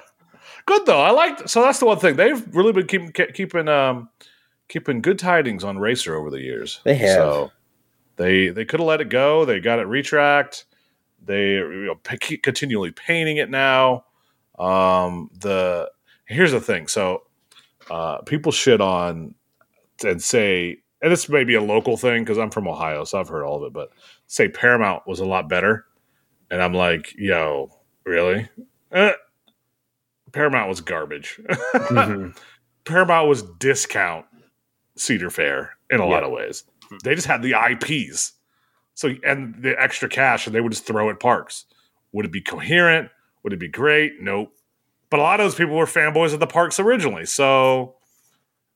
good 0.71 0.85
though. 0.85 1.01
I 1.01 1.11
liked. 1.11 1.49
So 1.49 1.61
that's 1.61 1.79
the 1.79 1.85
one 1.85 1.99
thing 1.99 2.15
they've 2.15 2.55
really 2.55 2.73
been 2.73 2.87
keeping 2.87 3.11
ke- 3.11 3.33
keeping 3.33 3.67
um, 3.67 4.09
keeping 4.67 5.01
good 5.01 5.19
tidings 5.19 5.63
on 5.63 5.77
Racer 5.77 6.15
over 6.15 6.29
the 6.29 6.39
years. 6.39 6.79
They 6.83 6.95
have. 6.95 7.15
So 7.15 7.51
they 8.15 8.49
they 8.49 8.65
could 8.65 8.79
have 8.79 8.87
let 8.87 9.01
it 9.01 9.09
go. 9.09 9.45
They 9.45 9.59
got 9.59 9.79
it 9.79 9.87
retracked. 9.87 10.65
They 11.23 11.53
you 11.53 11.85
know, 11.85 11.95
p- 11.95 12.17
keep 12.17 12.43
continually 12.43 12.91
painting 12.91 13.37
it 13.37 13.49
now. 13.49 14.05
Um, 14.57 15.29
the 15.39 15.91
here's 16.25 16.51
the 16.51 16.61
thing. 16.61 16.87
So 16.87 17.23
uh, 17.89 18.21
people 18.21 18.51
shit 18.51 18.81
on 18.81 19.35
and 20.03 20.21
say, 20.21 20.77
and 21.01 21.11
this 21.11 21.29
may 21.29 21.43
be 21.43 21.55
a 21.55 21.61
local 21.61 21.97
thing 21.97 22.23
because 22.23 22.37
I'm 22.37 22.49
from 22.49 22.67
Ohio, 22.67 23.03
so 23.03 23.19
I've 23.19 23.27
heard 23.27 23.43
all 23.43 23.57
of 23.57 23.63
it. 23.63 23.73
But 23.73 23.89
say 24.27 24.47
Paramount 24.47 25.05
was 25.07 25.19
a 25.19 25.25
lot 25.25 25.49
better, 25.49 25.85
and 26.49 26.61
I'm 26.61 26.73
like, 26.73 27.13
yo, 27.17 27.71
really? 28.05 28.49
Eh. 28.91 29.11
Paramount 30.31 30.69
was 30.69 30.81
garbage. 30.81 31.39
Mhm. 31.73 32.37
Paramount 32.85 33.27
was 33.29 33.43
discount 33.43 34.25
Cedar 34.97 35.29
Fair 35.29 35.77
in 35.89 35.99
a 35.99 36.05
lot 36.05 36.23
of 36.23 36.31
ways. 36.31 36.63
They 37.03 37.15
just 37.15 37.27
had 37.27 37.41
the 37.41 37.53
IPs, 37.53 38.33
so 38.95 39.13
and 39.23 39.55
the 39.61 39.79
extra 39.81 40.09
cash, 40.09 40.45
and 40.45 40.55
they 40.55 40.61
would 40.61 40.71
just 40.71 40.85
throw 40.85 41.09
at 41.09 41.19
parks. 41.19 41.65
Would 42.11 42.25
it 42.25 42.31
be 42.31 42.41
coherent? 42.41 43.09
Would 43.43 43.53
it 43.53 43.59
be 43.59 43.67
great? 43.67 44.21
Nope. 44.21 44.53
But 45.09 45.19
a 45.19 45.23
lot 45.23 45.39
of 45.39 45.45
those 45.45 45.55
people 45.55 45.75
were 45.75 45.85
fanboys 45.85 46.33
of 46.33 46.39
the 46.39 46.47
parks 46.47 46.79
originally, 46.79 47.25
so 47.25 47.95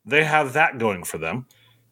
they 0.06 0.24
have 0.24 0.54
that 0.54 0.78
going 0.78 1.04
for 1.04 1.18
them. 1.18 1.48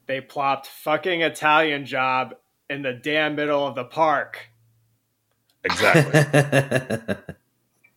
They 0.05 0.21
plopped 0.21 0.67
fucking 0.67 1.21
Italian 1.21 1.85
job 1.85 2.35
in 2.69 2.81
the 2.81 2.93
damn 2.93 3.35
middle 3.35 3.65
of 3.65 3.75
the 3.75 3.85
park. 3.85 4.49
Exactly. 5.63 7.15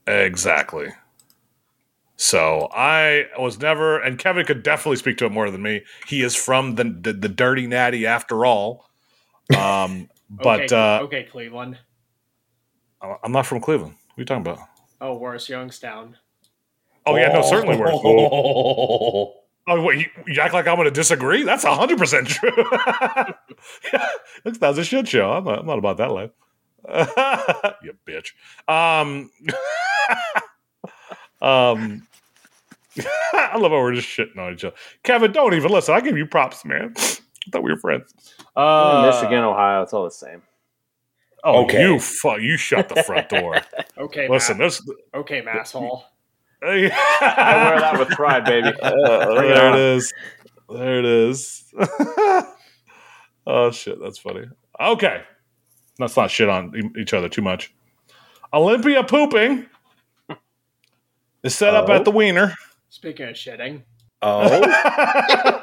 Exactly. 0.08 0.88
So 2.16 2.68
I 2.72 3.26
was 3.38 3.60
never, 3.60 3.98
and 4.00 4.18
Kevin 4.18 4.46
could 4.46 4.62
definitely 4.62 4.96
speak 4.96 5.18
to 5.18 5.26
it 5.26 5.32
more 5.32 5.50
than 5.50 5.62
me. 5.62 5.82
He 6.06 6.22
is 6.22 6.34
from 6.34 6.76
the 6.76 6.84
the, 6.84 7.12
the 7.12 7.28
dirty 7.28 7.66
natty 7.66 8.06
after 8.06 8.46
all. 8.46 8.88
Um, 9.56 10.08
but 10.30 10.72
okay, 10.72 10.74
uh, 10.74 11.04
okay, 11.04 11.22
Cleveland. 11.24 11.78
I'm 13.22 13.32
not 13.32 13.46
from 13.46 13.60
Cleveland. 13.60 13.92
What 13.92 14.18
are 14.18 14.20
you 14.22 14.24
talking 14.24 14.40
about? 14.40 14.58
Oh, 15.00 15.16
worse, 15.16 15.48
Youngstown. 15.48 16.16
Oh 17.04 17.16
yeah, 17.16 17.28
no, 17.28 17.42
certainly 17.42 17.76
we're. 17.76 17.90
Oh. 17.92 19.34
Oh 19.68 19.82
wait, 19.82 19.98
you, 19.98 20.32
you 20.32 20.40
act 20.40 20.54
like 20.54 20.68
I'm 20.68 20.76
going 20.76 20.84
to 20.84 20.92
disagree? 20.92 21.42
That's 21.42 21.64
hundred 21.64 21.98
percent 21.98 22.28
true. 22.28 22.52
Looks 24.44 24.58
that's 24.58 24.78
a 24.78 24.84
shit 24.84 25.08
show. 25.08 25.32
I'm 25.32 25.42
not, 25.42 25.58
I'm 25.58 25.66
not 25.66 25.78
about 25.78 25.96
that 25.96 26.12
life. 26.12 26.30
you 27.82 27.96
bitch. 28.06 28.30
Um, 28.68 29.28
um, 31.46 32.06
I 33.34 33.56
love 33.58 33.70
how 33.72 33.78
we're 33.78 33.94
just 33.94 34.08
shitting 34.08 34.38
on 34.38 34.52
each 34.54 34.64
other. 34.64 34.74
Kevin, 35.02 35.32
don't 35.32 35.54
even 35.54 35.70
listen. 35.70 35.94
I 35.94 36.00
give 36.00 36.16
you 36.16 36.26
props, 36.26 36.64
man. 36.64 36.94
I 36.96 37.50
thought 37.52 37.62
we 37.62 37.70
were 37.70 37.78
friends. 37.78 38.12
Uh, 38.56 39.10
Michigan, 39.10 39.44
Ohio, 39.44 39.82
it's 39.82 39.92
all 39.92 40.04
the 40.04 40.10
same. 40.10 40.42
Oh, 41.44 41.64
Okay. 41.64 41.82
you 41.82 42.00
fu- 42.00 42.40
you 42.40 42.56
shut 42.56 42.88
the 42.88 43.02
front 43.04 43.28
door. 43.28 43.60
Okay, 43.98 44.28
listen, 44.28 44.58
Ma- 44.58 44.64
this. 44.64 44.82
okay, 45.14 45.40
masshole. 45.42 46.02
I 46.62 46.68
wear 46.68 47.80
that 47.80 47.98
with 47.98 48.08
pride, 48.10 48.44
baby. 48.44 48.70
Bring 48.72 48.94
it 48.94 49.54
there 49.54 49.70
it 49.74 49.78
is. 49.78 50.12
There 50.68 50.98
it 50.98 51.04
is. 51.06 51.64
oh 53.46 53.70
shit, 53.70 53.98
that's 54.02 54.18
funny. 54.18 54.44
Okay, 54.80 55.22
let's 55.98 56.16
not 56.16 56.30
shit 56.30 56.48
on 56.48 56.72
e- 56.76 57.00
each 57.00 57.14
other 57.14 57.28
too 57.28 57.42
much. 57.42 57.72
Olympia 58.52 59.02
pooping 59.04 59.66
is 61.42 61.54
set 61.54 61.74
up 61.74 61.88
Oh. 61.88 61.92
at 61.92 62.04
the 62.04 62.10
wiener. 62.10 62.54
Speaking 62.88 63.28
of 63.28 63.34
shitting, 63.34 63.82
Oh. 64.22 65.62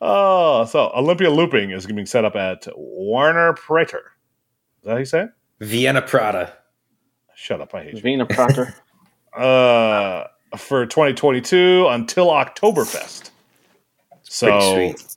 oh, 0.00 0.64
so 0.70 0.90
Olympia 0.94 1.30
looping 1.30 1.70
is 1.70 1.86
being 1.86 2.06
set 2.06 2.24
up 2.24 2.36
at 2.36 2.66
Warner 2.76 3.52
Prater. 3.54 4.12
Is 4.80 4.84
that 4.84 4.90
how 4.92 4.96
you 4.98 5.04
say 5.04 5.22
it? 5.24 5.30
Vienna 5.60 6.02
Prada. 6.02 6.52
Shut 7.34 7.60
up, 7.60 7.74
I 7.74 7.84
hate 7.84 7.94
you. 7.94 8.00
Vina 8.00 8.26
Proctor. 8.26 8.74
Uh, 9.34 10.26
for 10.58 10.84
2022 10.84 11.86
until 11.88 12.26
Oktoberfest. 12.26 13.30
So 14.24 14.74
sweet. 14.74 15.16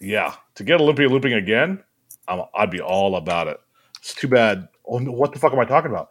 yeah, 0.00 0.34
to 0.56 0.64
get 0.64 0.82
Olympia 0.82 1.08
looping 1.08 1.32
again, 1.32 1.82
I'm, 2.28 2.42
I'd 2.54 2.70
be 2.70 2.82
all 2.82 3.16
about 3.16 3.48
it. 3.48 3.58
It's 4.00 4.12
too 4.12 4.28
bad. 4.28 4.68
Oh, 4.86 4.98
no, 4.98 5.12
what 5.12 5.32
the 5.32 5.38
fuck 5.38 5.54
am 5.54 5.60
I 5.60 5.64
talking 5.64 5.90
about? 5.90 6.10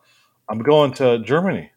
I'm 0.49 0.59
going 0.59 0.93
to 0.95 1.19
Germany. 1.19 1.71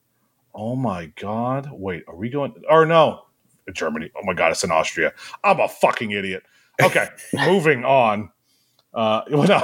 Oh 0.55 0.75
my 0.75 1.13
god! 1.21 1.69
Wait, 1.73 2.05
are 2.09 2.17
we 2.17 2.31
going? 2.31 2.55
Or 2.69 2.87
no, 2.87 3.27
Germany. 3.73 4.11
Oh 4.17 4.23
my 4.25 4.35
god, 4.35 4.53
it's 4.53 4.65
in 4.65 4.71
Austria. 4.71 5.13
I'm 5.45 5.61
a 5.61 5.69
fucking 5.69 6.11
idiot. 6.11 6.43
Okay, 6.83 7.09
moving 7.35 7.85
on. 7.85 8.31
Uh, 8.95 9.23
well, 9.31 9.47
no, 9.47 9.63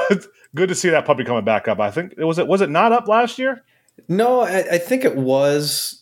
good 0.54 0.68
to 0.68 0.74
see 0.74 0.90
that 0.90 1.06
puppy 1.06 1.24
coming 1.24 1.44
back 1.44 1.68
up. 1.68 1.80
I 1.80 1.90
think 1.90 2.14
it 2.16 2.24
was 2.24 2.38
it 2.38 2.46
was 2.46 2.60
it 2.60 2.70
not 2.70 2.92
up 2.92 3.08
last 3.08 3.38
year? 3.38 3.64
No, 4.08 4.40
I, 4.40 4.58
I 4.72 4.78
think 4.78 5.04
it 5.04 5.16
was. 5.16 5.98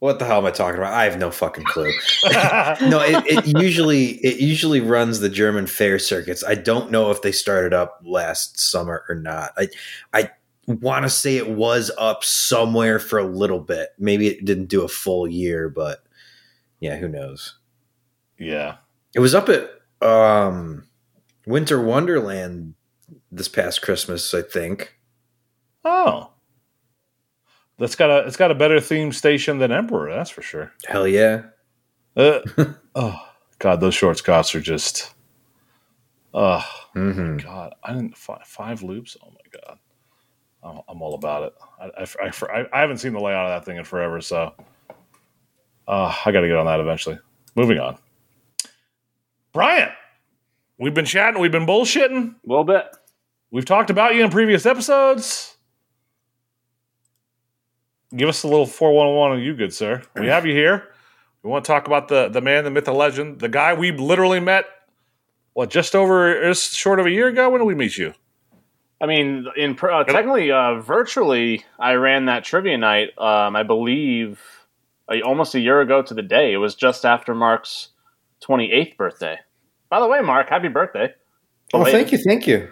What 0.00 0.18
the 0.18 0.26
hell 0.26 0.38
am 0.38 0.44
I 0.44 0.50
talking 0.50 0.78
about? 0.78 0.92
I 0.92 1.04
have 1.04 1.18
no 1.18 1.30
fucking 1.30 1.64
clue. 1.64 1.90
no, 2.30 3.00
it, 3.00 3.24
it 3.26 3.62
usually 3.62 4.16
it 4.16 4.38
usually 4.38 4.80
runs 4.80 5.20
the 5.20 5.30
German 5.30 5.66
fair 5.66 5.98
circuits. 5.98 6.44
I 6.44 6.56
don't 6.56 6.90
know 6.90 7.10
if 7.10 7.22
they 7.22 7.32
started 7.32 7.72
up 7.72 8.00
last 8.04 8.60
summer 8.60 9.04
or 9.08 9.14
not. 9.14 9.52
I 9.56 9.68
I 10.12 10.30
want 10.66 11.04
to 11.04 11.10
say 11.10 11.36
it 11.36 11.48
was 11.50 11.90
up 11.98 12.24
somewhere 12.24 12.98
for 12.98 13.18
a 13.18 13.26
little 13.26 13.60
bit. 13.60 13.90
Maybe 13.98 14.28
it 14.28 14.44
didn't 14.44 14.66
do 14.66 14.82
a 14.82 14.88
full 14.88 15.26
year, 15.28 15.68
but 15.68 16.04
yeah, 16.80 16.96
who 16.96 17.08
knows? 17.08 17.58
yeah. 18.38 18.76
It 19.14 19.20
was 19.20 19.34
up 19.34 19.48
at 19.48 19.70
um, 20.06 20.86
Winter 21.46 21.80
Wonderland 21.80 22.74
this 23.30 23.48
past 23.48 23.82
Christmas, 23.82 24.34
I 24.34 24.42
think. 24.42 24.96
Oh, 25.84 26.30
that's 27.78 27.96
got 27.96 28.10
a 28.10 28.26
it's 28.26 28.36
got 28.36 28.50
a 28.50 28.54
better 28.54 28.80
theme 28.80 29.12
station 29.12 29.58
than 29.58 29.72
Emperor. 29.72 30.12
That's 30.12 30.30
for 30.30 30.42
sure. 30.42 30.72
Hell 30.86 31.06
yeah! 31.08 31.42
Uh, 32.16 32.40
oh 32.94 33.20
God, 33.58 33.80
those 33.80 33.94
short 33.94 34.18
scots 34.18 34.54
are 34.54 34.60
just. 34.60 35.12
Oh 36.32 36.64
hmm 36.94 37.36
God, 37.36 37.74
I 37.84 37.92
didn't 37.92 38.16
five, 38.16 38.46
five 38.46 38.82
loops. 38.82 39.16
Oh 39.22 39.30
my 39.30 39.60
God. 39.66 39.78
I'm, 40.64 40.80
I'm 40.88 41.02
all 41.02 41.14
about 41.14 41.42
it. 41.44 41.54
I, 41.80 42.04
I, 42.24 42.30
I, 42.52 42.66
I 42.72 42.80
haven't 42.80 42.98
seen 42.98 43.12
the 43.12 43.20
layout 43.20 43.46
of 43.46 43.60
that 43.60 43.66
thing 43.66 43.76
in 43.76 43.84
forever, 43.84 44.20
so 44.20 44.54
uh, 45.86 46.14
I 46.24 46.32
got 46.32 46.40
to 46.40 46.48
get 46.48 46.56
on 46.56 46.66
that 46.66 46.80
eventually. 46.80 47.18
Moving 47.54 47.78
on. 47.78 47.98
Brian, 49.52 49.90
we've 50.78 50.94
been 50.94 51.04
chatting, 51.04 51.40
we've 51.40 51.52
been 51.52 51.66
bullshitting, 51.66 52.34
A 52.34 52.48
little 52.48 52.64
bit. 52.64 52.86
we've 53.50 53.64
talked 53.64 53.90
about 53.90 54.14
you 54.14 54.24
in 54.24 54.30
previous 54.30 54.66
episodes. 54.66 55.56
Give 58.16 58.28
us 58.28 58.42
a 58.44 58.48
little 58.48 58.66
411 58.66 59.38
on 59.38 59.44
you, 59.44 59.54
good 59.54 59.72
sir. 59.72 60.02
We 60.16 60.26
have 60.28 60.46
you 60.46 60.54
here. 60.54 60.88
We 61.42 61.50
want 61.50 61.64
to 61.64 61.68
talk 61.68 61.86
about 61.86 62.08
the, 62.08 62.28
the 62.28 62.40
man, 62.40 62.64
the 62.64 62.70
myth, 62.70 62.86
the 62.86 62.92
legend, 62.94 63.40
the 63.40 63.48
guy 63.48 63.74
we 63.74 63.92
literally 63.92 64.40
met, 64.40 64.66
what, 65.52 65.68
just 65.68 65.94
over, 65.94 66.40
just 66.42 66.72
short 66.72 67.00
of 67.00 67.06
a 67.06 67.10
year 67.10 67.28
ago? 67.28 67.50
When 67.50 67.60
did 67.60 67.66
we 67.66 67.74
meet 67.74 67.98
you? 67.98 68.14
I 69.04 69.06
mean, 69.06 69.46
in 69.56 69.74
per- 69.74 69.90
uh, 69.90 70.04
technically, 70.04 70.50
uh, 70.50 70.80
virtually, 70.80 71.62
I 71.78 71.92
ran 71.94 72.24
that 72.24 72.42
trivia 72.42 72.78
night. 72.78 73.10
Um, 73.18 73.54
I 73.54 73.62
believe 73.62 74.40
uh, 75.12 75.20
almost 75.24 75.54
a 75.54 75.60
year 75.60 75.82
ago 75.82 76.00
to 76.00 76.14
the 76.14 76.22
day. 76.22 76.54
It 76.54 76.56
was 76.56 76.74
just 76.74 77.04
after 77.04 77.34
Mark's 77.34 77.88
twenty 78.40 78.72
eighth 78.72 78.96
birthday. 78.96 79.38
By 79.90 80.00
the 80.00 80.08
way, 80.08 80.20
Mark, 80.22 80.48
happy 80.48 80.68
birthday! 80.68 81.12
Oh, 81.74 81.84
thank 81.84 82.12
you, 82.12 82.18
thank 82.18 82.46
you. 82.46 82.70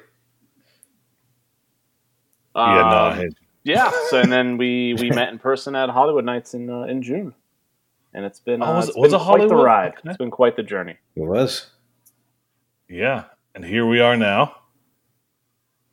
yeah, 2.57 3.15
no, 3.17 3.23
Um, 3.23 3.29
yeah. 3.65 3.91
So 4.09 4.19
and 4.21 4.33
then 4.33 4.57
we 4.57 4.95
we 4.95 5.11
met 5.11 5.29
in 5.29 5.39
person 5.39 5.75
at 5.77 5.91
Hollywood 5.91 6.25
Nights 6.25 6.55
in 6.55 6.71
uh, 6.71 6.83
in 6.85 7.03
June, 7.03 7.35
and 8.15 8.25
it's 8.25 8.41
been 8.41 8.63
Oh, 8.63 8.67
uh, 8.67 8.77
was 8.77 8.89
it's 8.89 8.97
it- 8.97 9.01
was 9.01 9.13
been 9.13 9.21
it 9.21 9.25
quite 9.25 9.37
the 9.41 9.49
Hollywood? 9.49 9.65
ride. 9.67 9.93
Okay. 9.99 10.09
It's 10.09 10.17
been 10.19 10.31
quite 10.31 10.57
the 10.57 10.63
journey. 10.63 10.97
It 11.15 11.21
was 11.27 11.67
yeah. 12.89 13.25
And 13.55 13.65
here 13.67 13.85
we 13.87 14.01
are 14.01 14.17
now, 14.17 14.57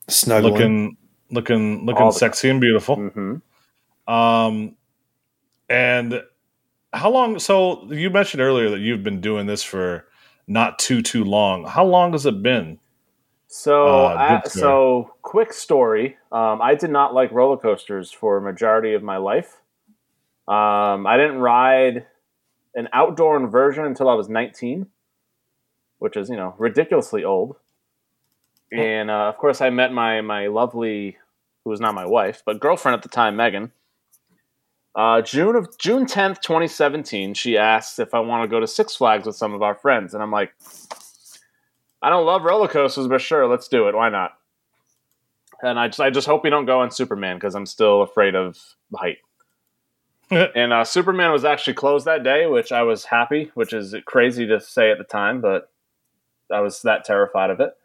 snuggling. 0.10 0.54
looking, 0.54 0.98
looking, 1.32 1.86
looking 1.86 2.04
All 2.04 2.12
the 2.12 2.20
sexy 2.20 2.50
and 2.50 2.62
beautiful. 2.62 2.96
hmm 2.96 3.36
Um, 4.12 4.76
and 5.70 6.24
how 6.94 7.10
long? 7.12 7.38
So 7.40 7.86
you 7.92 8.10
mentioned 8.10 8.42
earlier 8.42 8.70
that 8.72 8.80
you've 8.80 9.04
been 9.04 9.22
doing 9.22 9.46
this 9.46 9.64
for 9.64 10.06
not 10.48 10.80
too 10.80 11.02
too 11.02 11.24
long. 11.24 11.66
How 11.66 11.86
long 11.86 12.14
has 12.14 12.26
it 12.26 12.42
been? 12.42 12.80
So, 13.48 13.88
Uh, 13.88 14.16
I- 14.18 14.48
so 14.48 15.14
quick 15.22 15.54
story. 15.54 16.18
Um, 16.32 16.62
I 16.62 16.76
did 16.76 16.90
not 16.92 17.14
like 17.14 17.32
roller 17.32 17.58
coasters 17.58 18.12
for 18.12 18.38
a 18.38 18.42
majority 18.42 18.94
of 18.94 19.04
my 19.04 19.18
life. 19.18 19.62
Um, 20.48 21.06
I 21.06 21.18
didn't 21.18 21.40
ride 21.40 22.08
an 22.76 22.90
outdoor 22.94 23.38
inversion 23.38 23.86
until 23.86 24.10
I 24.10 24.14
was 24.16 24.30
19, 24.30 24.88
which 26.00 26.18
is 26.18 26.30
you 26.30 26.36
know 26.36 26.56
ridiculously 26.58 27.24
old. 27.24 27.56
And 28.72 29.10
uh, 29.10 29.30
of 29.30 29.38
course, 29.38 29.62
I 29.62 29.70
met 29.70 29.92
my 29.92 30.22
my 30.22 30.48
lovely, 30.48 31.18
who 31.64 31.70
was 31.70 31.80
not 31.80 31.96
my 31.96 32.06
wife, 32.06 32.44
but 32.46 32.60
girlfriend 32.60 32.96
at 32.96 33.04
the 33.04 33.10
time, 33.10 33.36
Megan. 33.36 33.72
Uh, 34.96 35.22
June 35.22 35.56
of 35.56 35.78
June 35.78 36.06
10th, 36.06 36.42
2017. 36.42 37.34
She 37.34 37.58
asked 37.58 38.00
if 38.00 38.14
I 38.14 38.20
want 38.20 38.44
to 38.44 38.48
go 38.48 38.60
to 38.60 38.68
Six 38.68 38.96
Flags 38.96 39.26
with 39.26 39.36
some 39.36 39.54
of 39.54 39.62
our 39.62 39.76
friends, 39.76 40.14
and 40.14 40.22
I'm 40.22 40.32
like, 40.32 40.54
I 42.02 42.10
don't 42.10 42.26
love 42.26 42.44
roller 42.44 42.68
coasters, 42.68 43.08
but 43.08 43.22
sure, 43.22 43.48
let's 43.48 43.68
do 43.68 43.88
it. 43.88 43.96
Why 43.96 44.10
not? 44.10 44.34
And 45.62 45.78
I 45.80 45.88
just, 45.88 46.00
I 46.00 46.10
just 46.10 46.28
hope 46.28 46.44
we 46.44 46.50
don't 46.50 46.66
go 46.66 46.80
on 46.80 46.92
Superman 46.92 47.38
because 47.38 47.56
I'm 47.56 47.66
still 47.66 48.02
afraid 48.02 48.36
of 48.36 48.58
the 48.92 48.98
height. 48.98 49.18
and 50.32 50.72
uh, 50.72 50.84
Superman 50.84 51.32
was 51.32 51.44
actually 51.44 51.74
closed 51.74 52.06
that 52.06 52.24
day, 52.24 52.46
which 52.46 52.72
I 52.72 52.84
was 52.84 53.06
happy, 53.06 53.52
which 53.56 53.74
is 53.74 53.96
crazy 54.06 54.46
to 54.48 54.62
say 54.62 54.92
at 54.92 54.98
the 54.98 55.04
time, 55.04 55.42
but 55.42 55.72
I 56.52 56.62
was 56.62 56.82
that 56.84 57.04
terrified 57.04 57.50
of 57.50 57.60
it. 57.60 57.76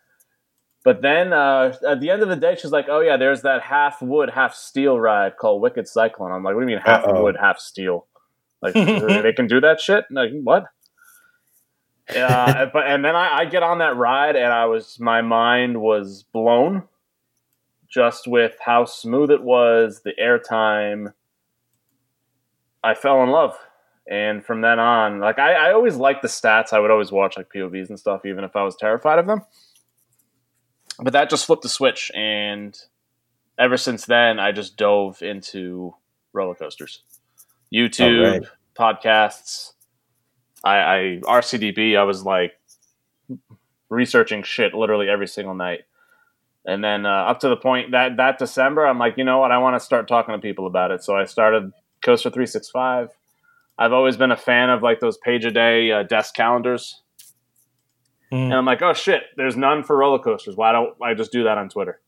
But 0.85 1.01
then 1.01 1.33
uh, 1.33 1.75
at 1.89 2.01
the 2.01 2.11
end 2.11 2.23
of 2.23 2.29
the 2.29 2.37
day, 2.37 2.57
she's 2.61 2.71
like, 2.71 2.87
"Oh 2.91 3.01
yeah, 3.01 3.17
there's 3.17 3.41
that 3.43 3.63
half 3.63 4.03
wood, 4.03 4.31
half 4.31 4.55
steel 4.55 5.01
ride 5.01 5.37
called 5.39 5.63
Wicked 5.63 5.89
Cyclone." 5.89 6.31
I'm 6.31 6.45
like, 6.45 6.55
"What 6.55 6.61
do 6.61 6.69
you 6.69 6.77
mean 6.77 6.85
half 6.85 7.05
Uh-oh. 7.05 7.23
wood, 7.23 7.37
half 7.41 7.59
steel? 7.59 8.07
Like 8.61 8.75
they 8.75 9.33
can 9.33 9.47
do 9.47 9.61
that 9.63 9.81
shit? 9.81 10.05
Like 10.11 10.31
what?" 10.43 10.65
Yeah, 12.13 12.67
but 12.73 12.87
and 12.87 13.03
then 13.03 13.17
I, 13.17 13.39
I 13.39 13.45
get 13.47 13.63
on 13.63 13.79
that 13.79 13.97
ride, 13.97 14.37
and 14.37 14.53
I 14.53 14.67
was 14.67 15.01
my 15.01 15.23
mind 15.23 15.81
was 15.81 16.23
blown, 16.35 16.83
just 17.89 18.29
with 18.29 18.57
how 18.61 18.85
smooth 18.85 19.31
it 19.31 19.43
was, 19.43 20.03
the 20.05 20.13
airtime. 20.21 21.15
I 22.83 22.93
fell 22.93 23.23
in 23.23 23.31
love, 23.31 23.57
and 24.07 24.45
from 24.45 24.61
then 24.61 24.79
on, 24.79 25.19
like 25.21 25.39
I, 25.39 25.55
I 25.55 25.73
always 25.73 25.97
liked 25.97 26.21
the 26.21 26.29
stats. 26.29 26.75
I 26.75 26.79
would 26.79 26.91
always 26.91 27.11
watch 27.11 27.39
like 27.39 27.49
POVs 27.55 27.89
and 27.89 27.99
stuff, 27.99 28.27
even 28.27 28.45
if 28.45 28.55
I 28.55 28.63
was 28.65 28.77
terrified 28.77 29.19
of 29.19 29.27
them. 29.27 29.41
But 30.99 31.13
that 31.13 31.31
just 31.31 31.47
flipped 31.47 31.63
the 31.63 31.69
switch, 31.69 32.11
and 32.15 32.77
ever 33.59 33.77
since 33.77 34.07
then, 34.07 34.39
I 34.39 34.53
just 34.53 34.77
dove 34.77 35.23
into 35.23 35.95
roller 36.33 36.55
coasters, 36.55 37.03
YouTube, 37.73 38.41
right. 38.41 38.43
podcasts. 38.79 39.73
I, 40.63 40.77
I 40.77 41.21
RCDB. 41.25 41.99
I 41.99 42.05
was 42.05 42.25
like 42.25 42.53
researching 43.91 44.43
shit 44.43 44.75
literally 44.75 45.09
every 45.09 45.27
single 45.27 45.55
night, 45.55 45.81
and 46.65 46.83
then 46.83 47.07
uh, 47.07 47.09
up 47.09 47.41
to 47.41 47.49
the 47.49 47.57
point 47.57 47.91
that 47.91 48.17
that 48.17 48.39
December, 48.39 48.87
I'm 48.87 48.99
like, 48.99 49.15
you 49.17 49.25
know 49.25 49.39
what? 49.39 49.51
I 49.51 49.59
want 49.59 49.75
to 49.77 49.85
start 49.85 50.09
talking 50.09 50.35
to 50.35 50.39
people 50.39 50.67
about 50.67 50.91
it. 50.91 51.03
So 51.03 51.17
I 51.17 51.25
started 51.25 51.73
Coaster 52.05 52.31
three 52.31 52.47
six 52.47 52.71
five. 52.71 53.11
I've 53.79 53.93
always 53.93 54.17
been 54.17 54.31
a 54.31 54.37
fan 54.37 54.71
of 54.71 54.83
like 54.83 55.01
those 55.01 55.19
page 55.19 55.45
a 55.45 55.51
day 55.51 55.91
uh, 55.91 56.05
desk 56.05 56.35
calendars, 56.35 57.03
Mm. 58.33 58.45
and 58.45 58.55
I'm 58.55 58.65
like, 58.65 58.83
oh 58.83 58.95
shit, 58.95 59.23
there's 59.37 59.57
none 59.57 59.83
for 59.85 59.97
roller 59.97 60.19
coasters. 60.19 60.57
Why 60.57 60.73
don't 60.73 60.95
I 61.03 61.15
just 61.15 61.31
do 61.33 61.45
that 61.45 61.59
on 61.59 61.69
Twitter, 61.69 62.01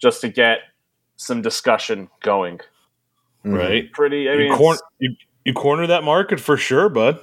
just 0.00 0.20
to 0.22 0.28
get 0.28 0.58
some 1.16 1.42
discussion 1.42 2.08
going? 2.22 2.60
Mhm. 3.44 3.58
Right? 3.58 3.92
Pretty. 3.92 4.28
I 4.30 4.36
mean, 4.36 4.52
you, 4.52 4.56
cor- 4.56 4.78
you, 4.98 5.16
you 5.44 5.52
corner 5.52 5.86
that 5.88 6.02
market 6.04 6.40
for 6.40 6.56
sure, 6.56 6.88
bud. 6.88 7.20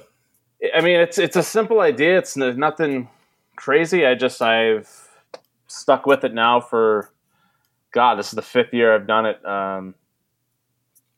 I 0.74 0.80
mean, 0.80 1.00
it's 1.00 1.18
it's 1.18 1.36
a 1.36 1.42
simple 1.42 1.80
idea. 1.80 2.18
It's 2.18 2.36
n- 2.36 2.58
nothing 2.58 3.08
crazy. 3.56 4.06
I 4.06 4.14
just 4.14 4.40
I've 4.40 4.88
stuck 5.66 6.06
with 6.06 6.22
it 6.22 6.32
now 6.32 6.60
for 6.60 7.10
God. 7.92 8.16
This 8.16 8.26
is 8.28 8.32
the 8.34 8.42
fifth 8.42 8.72
year 8.72 8.94
I've 8.94 9.06
done 9.08 9.26
it, 9.26 9.44
um, 9.44 9.96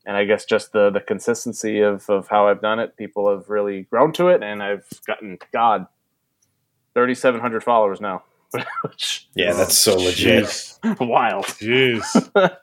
and 0.07 0.17
I 0.17 0.25
guess 0.25 0.47
just 0.47 0.73
the 0.73 0.89
the 0.89 1.01
consistency 1.01 1.81
of 1.81 2.09
of 2.09 2.29
how 2.29 2.49
I've 2.49 2.63
done 2.63 2.79
it, 2.79 2.97
people 2.97 3.29
have 3.31 3.51
really 3.51 3.83
grown 3.83 4.13
to 4.15 4.29
it, 4.29 4.43
and 4.43 4.63
I've 4.63 4.89
gotten 5.07 5.39
God 5.53 5.87
thirty 6.95 7.15
seven 7.15 7.41
hundred 7.41 7.63
followers 7.65 8.01
now, 8.01 8.23
Yeah, 9.35 9.53
that's 9.53 9.77
so 9.77 9.97
legit. 9.97 10.45
Jeez. 10.45 11.01
wild. 11.09 11.45
Jeez. 11.47 12.31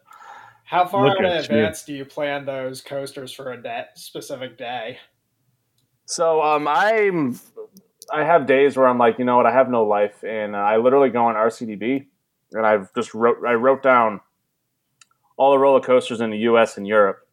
How 0.64 0.86
far 0.86 1.06
Look 1.06 1.20
in 1.20 1.26
at 1.26 1.50
you. 1.50 1.56
advance 1.58 1.84
do 1.84 1.94
you 1.94 2.06
plan 2.06 2.46
those 2.46 2.80
coasters 2.82 3.34
for 3.34 3.52
a 3.52 3.62
day, 3.62 3.86
specific 3.96 4.58
day? 4.58 5.00
So 6.06 6.42
um, 6.42 6.68
I'm 6.68 7.40
I 8.14 8.24
have 8.24 8.46
days 8.46 8.78
where 8.78 8.88
I'm 8.88 8.98
like, 8.98 9.20
you 9.20 9.26
know 9.26 9.36
what, 9.38 9.46
I 9.46 9.52
have 9.52 9.70
no 9.70 9.84
life, 9.84 10.24
and 10.24 10.56
uh, 10.56 10.60
I 10.60 10.78
literally 10.78 11.10
go 11.10 11.26
on 11.26 11.36
RCDB, 11.36 12.08
and 12.54 12.66
I've 12.66 12.94
just 12.94 13.14
wrote 13.14 13.38
I 13.46 13.54
wrote 13.54 13.84
down 13.84 14.22
all 15.38 15.52
the 15.52 15.60
roller 15.60 15.82
coasters 15.82 16.22
in 16.22 16.30
the 16.30 16.38
U.S. 16.40 16.78
and 16.78 16.88
Europe, 16.88 17.28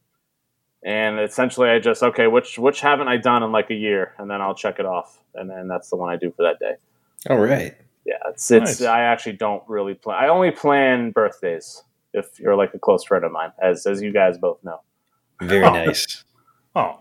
and 0.85 1.21
essentially 1.21 1.69
I 1.71 1.79
just 1.79 2.03
okay, 2.03 2.27
which 2.27 2.59
which 2.59 2.81
haven't 2.81 3.07
I 3.09 3.19
done 3.19 3.43
in 3.45 3.53
like 3.53 3.71
a 3.71 3.75
year, 3.75 4.15
and 4.19 4.29
then 4.29 4.41
I'll 4.41 4.55
check 4.55 4.81
it 4.81 4.87
off, 4.87 5.17
and 5.35 5.49
then 5.49 5.69
that's 5.69 5.91
the 5.91 5.97
one 5.97 6.13
I 6.13 6.17
do 6.17 6.33
for 6.37 6.43
that 6.43 6.59
day. 6.59 6.75
All 7.29 7.39
right. 7.39 7.75
Yeah, 8.05 8.15
it's 8.29 8.51
it's 8.51 8.81
Nice. 8.81 8.83
I 8.83 9.01
actually 9.03 9.35
don't 9.35 9.63
really 9.69 9.95
plan. 9.95 10.23
I 10.23 10.29
only 10.29 10.51
plan 10.51 11.11
birthdays 11.11 11.83
if 12.15 12.39
you're 12.41 12.57
like 12.57 12.73
a 12.75 12.79
close 12.79 13.05
friend 13.05 13.25
of 13.25 13.33
mine, 13.33 13.53
as 13.63 13.87
as 13.87 14.01
you 14.01 14.13
guys 14.13 14.39
both 14.39 14.63
know. 14.65 14.81
Very 15.43 15.65
Oh. 15.65 15.73
nice. 15.73 16.25
Oh. 16.77 17.01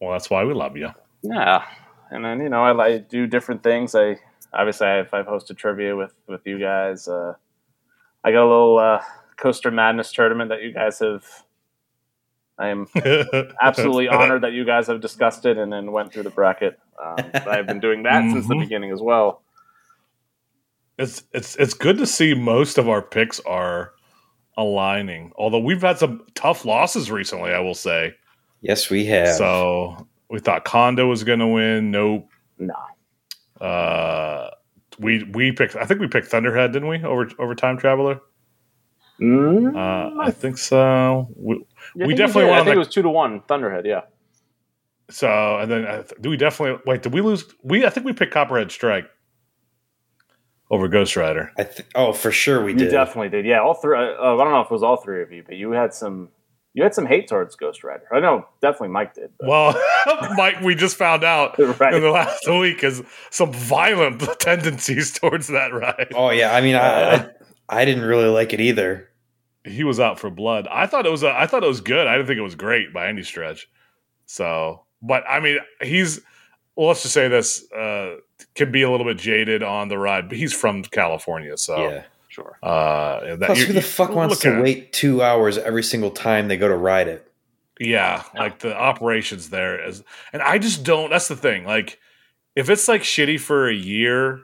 Well, 0.00 0.12
that's 0.12 0.30
why 0.30 0.44
we 0.44 0.54
love 0.54 0.76
you. 0.76 0.90
Yeah, 1.22 1.64
and 2.10 2.24
then 2.24 2.40
you 2.40 2.48
know 2.48 2.62
I 2.62 2.70
like 2.70 3.08
do 3.08 3.26
different 3.26 3.64
things. 3.64 3.94
I 3.96 4.16
obviously 4.52 4.86
I've, 4.86 5.12
I've 5.12 5.26
hosted 5.26 5.56
trivia 5.56 5.96
with 5.96 6.14
with 6.28 6.46
you 6.46 6.58
guys. 6.60 7.08
Uh, 7.08 7.34
I 8.22 8.30
got 8.30 8.44
a 8.44 8.48
little 8.48 8.78
uh, 8.78 9.02
coaster 9.36 9.72
madness 9.72 10.12
tournament 10.12 10.50
that 10.50 10.62
you 10.62 10.72
guys 10.72 11.00
have. 11.00 11.24
I 12.58 12.68
am 12.68 12.86
absolutely 13.62 14.08
honored 14.08 14.42
that 14.42 14.52
you 14.52 14.64
guys 14.64 14.88
have 14.88 15.00
discussed 15.00 15.46
it 15.46 15.56
and 15.58 15.72
then 15.72 15.92
went 15.92 16.12
through 16.12 16.24
the 16.24 16.30
bracket. 16.30 16.78
Um, 17.02 17.16
I've 17.46 17.66
been 17.66 17.78
doing 17.80 18.02
that 18.02 18.22
since 18.32 18.48
the 18.48 18.54
Mhm. 18.54 18.60
beginning 18.60 18.90
as 18.90 19.00
well. 19.00 19.42
It's 20.98 21.22
it's 21.32 21.54
it's 21.56 21.74
good 21.74 21.98
to 21.98 22.06
see 22.06 22.34
most 22.34 22.76
of 22.78 22.88
our 22.88 23.00
picks 23.00 23.38
are 23.40 23.92
aligning. 24.56 25.30
Although 25.36 25.60
we've 25.60 25.80
had 25.82 25.98
some 25.98 26.24
tough 26.34 26.64
losses 26.64 27.10
recently, 27.10 27.52
I 27.52 27.60
will 27.60 27.76
say. 27.76 28.14
Yes, 28.60 28.90
we 28.90 29.04
have. 29.06 29.36
So 29.36 30.08
we 30.28 30.40
thought 30.40 30.64
Kondaa 30.64 31.08
was 31.08 31.22
going 31.22 31.38
to 31.38 31.46
win. 31.46 31.92
Nope. 31.92 32.28
No, 32.58 32.74
Uh, 33.64 34.50
we 34.98 35.22
we 35.32 35.52
picked. 35.52 35.76
I 35.76 35.84
think 35.84 36.00
we 36.00 36.08
picked 36.08 36.26
Thunderhead, 36.26 36.72
didn't 36.72 36.88
we? 36.88 37.04
Over 37.04 37.30
over 37.38 37.54
Time 37.54 37.78
Traveler. 37.78 38.20
Mm, 39.20 39.74
Uh, 39.76 40.20
I 40.22 40.30
think 40.30 40.58
so. 40.58 41.28
We, 41.36 41.54
I 41.56 41.58
we 41.94 42.06
think 42.08 42.18
definitely 42.18 42.42
did. 42.44 42.50
went 42.50 42.52
I 42.52 42.56
think 42.58 42.66
that- 42.66 42.74
it 42.74 42.78
was 42.78 42.88
two 42.88 43.02
to 43.02 43.08
one 43.10 43.40
Thunderhead. 43.48 43.86
Yeah, 43.86 44.02
so 45.10 45.58
and 45.58 45.70
then 45.70 45.84
uh, 45.86 46.02
do 46.20 46.30
we 46.30 46.36
definitely 46.36 46.80
wait? 46.86 47.02
Did 47.02 47.12
we 47.12 47.20
lose? 47.20 47.44
We 47.62 47.84
I 47.86 47.90
think 47.90 48.06
we 48.06 48.12
picked 48.12 48.32
Copperhead 48.32 48.70
Strike. 48.70 49.06
over 50.70 50.86
Ghost 50.88 51.16
Rider. 51.16 51.50
I 51.58 51.64
th- 51.64 51.88
oh, 51.94 52.12
for 52.12 52.30
sure 52.30 52.62
we 52.62 52.72
You 52.72 52.78
did. 52.78 52.90
definitely 52.90 53.30
did. 53.30 53.46
Yeah, 53.46 53.60
all 53.62 53.74
three. 53.74 53.96
Uh, 53.96 54.02
I 54.02 54.36
don't 54.36 54.50
know 54.52 54.60
if 54.60 54.66
it 54.66 54.70
was 54.72 54.82
all 54.82 54.96
three 54.98 55.22
of 55.22 55.32
you, 55.32 55.42
but 55.46 55.56
you 55.56 55.72
had 55.72 55.94
some. 55.94 56.28
You 56.74 56.82
had 56.84 56.94
some 56.94 57.06
hate 57.06 57.26
towards 57.26 57.56
Ghost 57.56 57.82
Rider. 57.82 58.04
I 58.12 58.20
know, 58.20 58.46
definitely 58.60 58.88
Mike 58.90 59.14
did. 59.14 59.30
but- 59.40 59.48
Well, 59.48 59.82
Mike, 60.36 60.60
we 60.60 60.74
just 60.76 60.96
found 60.96 61.24
out 61.24 61.58
right. 61.80 61.94
in 61.94 62.02
the 62.02 62.10
last 62.10 62.48
week 62.48 62.84
is 62.84 63.02
some 63.30 63.52
violent 63.52 64.20
tendencies 64.38 65.10
towards 65.18 65.48
that 65.48 65.72
ride. 65.72 66.12
Oh 66.14 66.30
yeah, 66.30 66.54
I 66.54 66.60
mean, 66.60 66.76
I, 66.76 67.14
I 67.14 67.30
I 67.68 67.84
didn't 67.84 68.04
really 68.04 68.28
like 68.28 68.52
it 68.52 68.60
either. 68.60 69.08
He 69.64 69.84
was 69.84 70.00
out 70.00 70.18
for 70.18 70.30
blood. 70.30 70.66
I 70.70 70.86
thought 70.86 71.04
it 71.06 71.10
was. 71.10 71.22
A, 71.22 71.30
I 71.30 71.46
thought 71.46 71.62
it 71.64 71.68
was 71.68 71.80
good. 71.80 72.06
I 72.06 72.14
didn't 72.16 72.28
think 72.28 72.38
it 72.38 72.42
was 72.42 72.54
great 72.54 72.92
by 72.92 73.08
any 73.08 73.22
stretch. 73.22 73.68
So, 74.26 74.84
but 75.02 75.24
I 75.28 75.40
mean, 75.40 75.58
he's. 75.82 76.20
Well, 76.76 76.88
let's 76.88 77.02
just 77.02 77.12
say 77.12 77.26
this 77.28 77.70
uh, 77.72 78.16
can 78.54 78.70
be 78.70 78.82
a 78.82 78.90
little 78.90 79.04
bit 79.04 79.18
jaded 79.18 79.62
on 79.64 79.88
the 79.88 79.98
ride, 79.98 80.28
but 80.28 80.38
he's 80.38 80.52
from 80.54 80.84
California, 80.84 81.56
so 81.58 81.76
Yeah. 81.90 82.02
sure. 82.28 82.56
uh, 82.62 83.34
that 83.36 83.46
Plus, 83.46 83.62
who 83.64 83.72
the 83.72 83.82
fuck 83.82 84.10
wants 84.10 84.38
to 84.40 84.54
at- 84.54 84.62
wait 84.62 84.92
two 84.92 85.20
hours 85.20 85.58
every 85.58 85.82
single 85.82 86.10
time 86.12 86.46
they 86.46 86.56
go 86.56 86.68
to 86.68 86.76
ride 86.76 87.08
it? 87.08 87.24
Yeah, 87.80 88.22
like 88.34 88.60
the 88.60 88.76
operations 88.76 89.50
there 89.50 89.84
is, 89.88 90.02
and 90.32 90.40
I 90.40 90.58
just 90.58 90.84
don't. 90.84 91.10
That's 91.10 91.28
the 91.28 91.36
thing. 91.36 91.64
Like, 91.64 91.98
if 92.54 92.70
it's 92.70 92.86
like 92.88 93.02
shitty 93.02 93.40
for 93.40 93.68
a 93.68 93.74
year, 93.74 94.40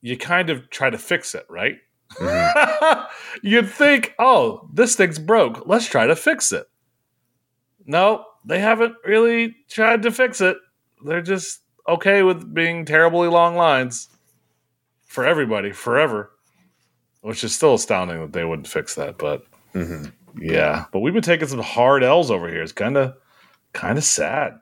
you 0.00 0.16
kind 0.16 0.48
of 0.50 0.70
try 0.70 0.88
to 0.90 0.98
fix 0.98 1.34
it, 1.34 1.44
right? 1.50 1.76
Mhm. 2.18 3.06
You'd 3.42 3.68
think, 3.70 4.14
oh, 4.18 4.68
this 4.72 4.96
thing's 4.96 5.18
broke. 5.18 5.66
Let's 5.66 5.86
try 5.86 6.06
to 6.06 6.16
fix 6.16 6.52
it. 6.52 6.66
No, 7.86 8.24
they 8.44 8.58
haven't 8.60 8.94
really 9.04 9.54
tried 9.68 10.02
to 10.02 10.10
fix 10.10 10.40
it. 10.40 10.56
They're 11.04 11.22
just 11.22 11.60
okay 11.88 12.22
with 12.22 12.52
being 12.52 12.84
terribly 12.84 13.28
long 13.28 13.54
lines 13.56 14.08
for 15.06 15.24
everybody 15.24 15.72
forever, 15.72 16.30
which 17.20 17.44
is 17.44 17.54
still 17.54 17.74
astounding 17.74 18.20
that 18.20 18.32
they 18.32 18.44
wouldn't 18.44 18.66
fix 18.68 18.94
that. 18.96 19.18
But 19.18 19.44
Mhm. 19.74 20.12
yeah, 20.38 20.86
but 20.92 21.00
we've 21.00 21.12
been 21.14 21.22
taking 21.22 21.46
some 21.48 21.60
hard 21.60 22.02
L's 22.02 22.30
over 22.30 22.48
here. 22.48 22.62
It's 22.62 22.72
kind 22.72 22.96
of 22.96 23.14
kind 23.72 23.98
of 23.98 24.04
sad. 24.04 24.54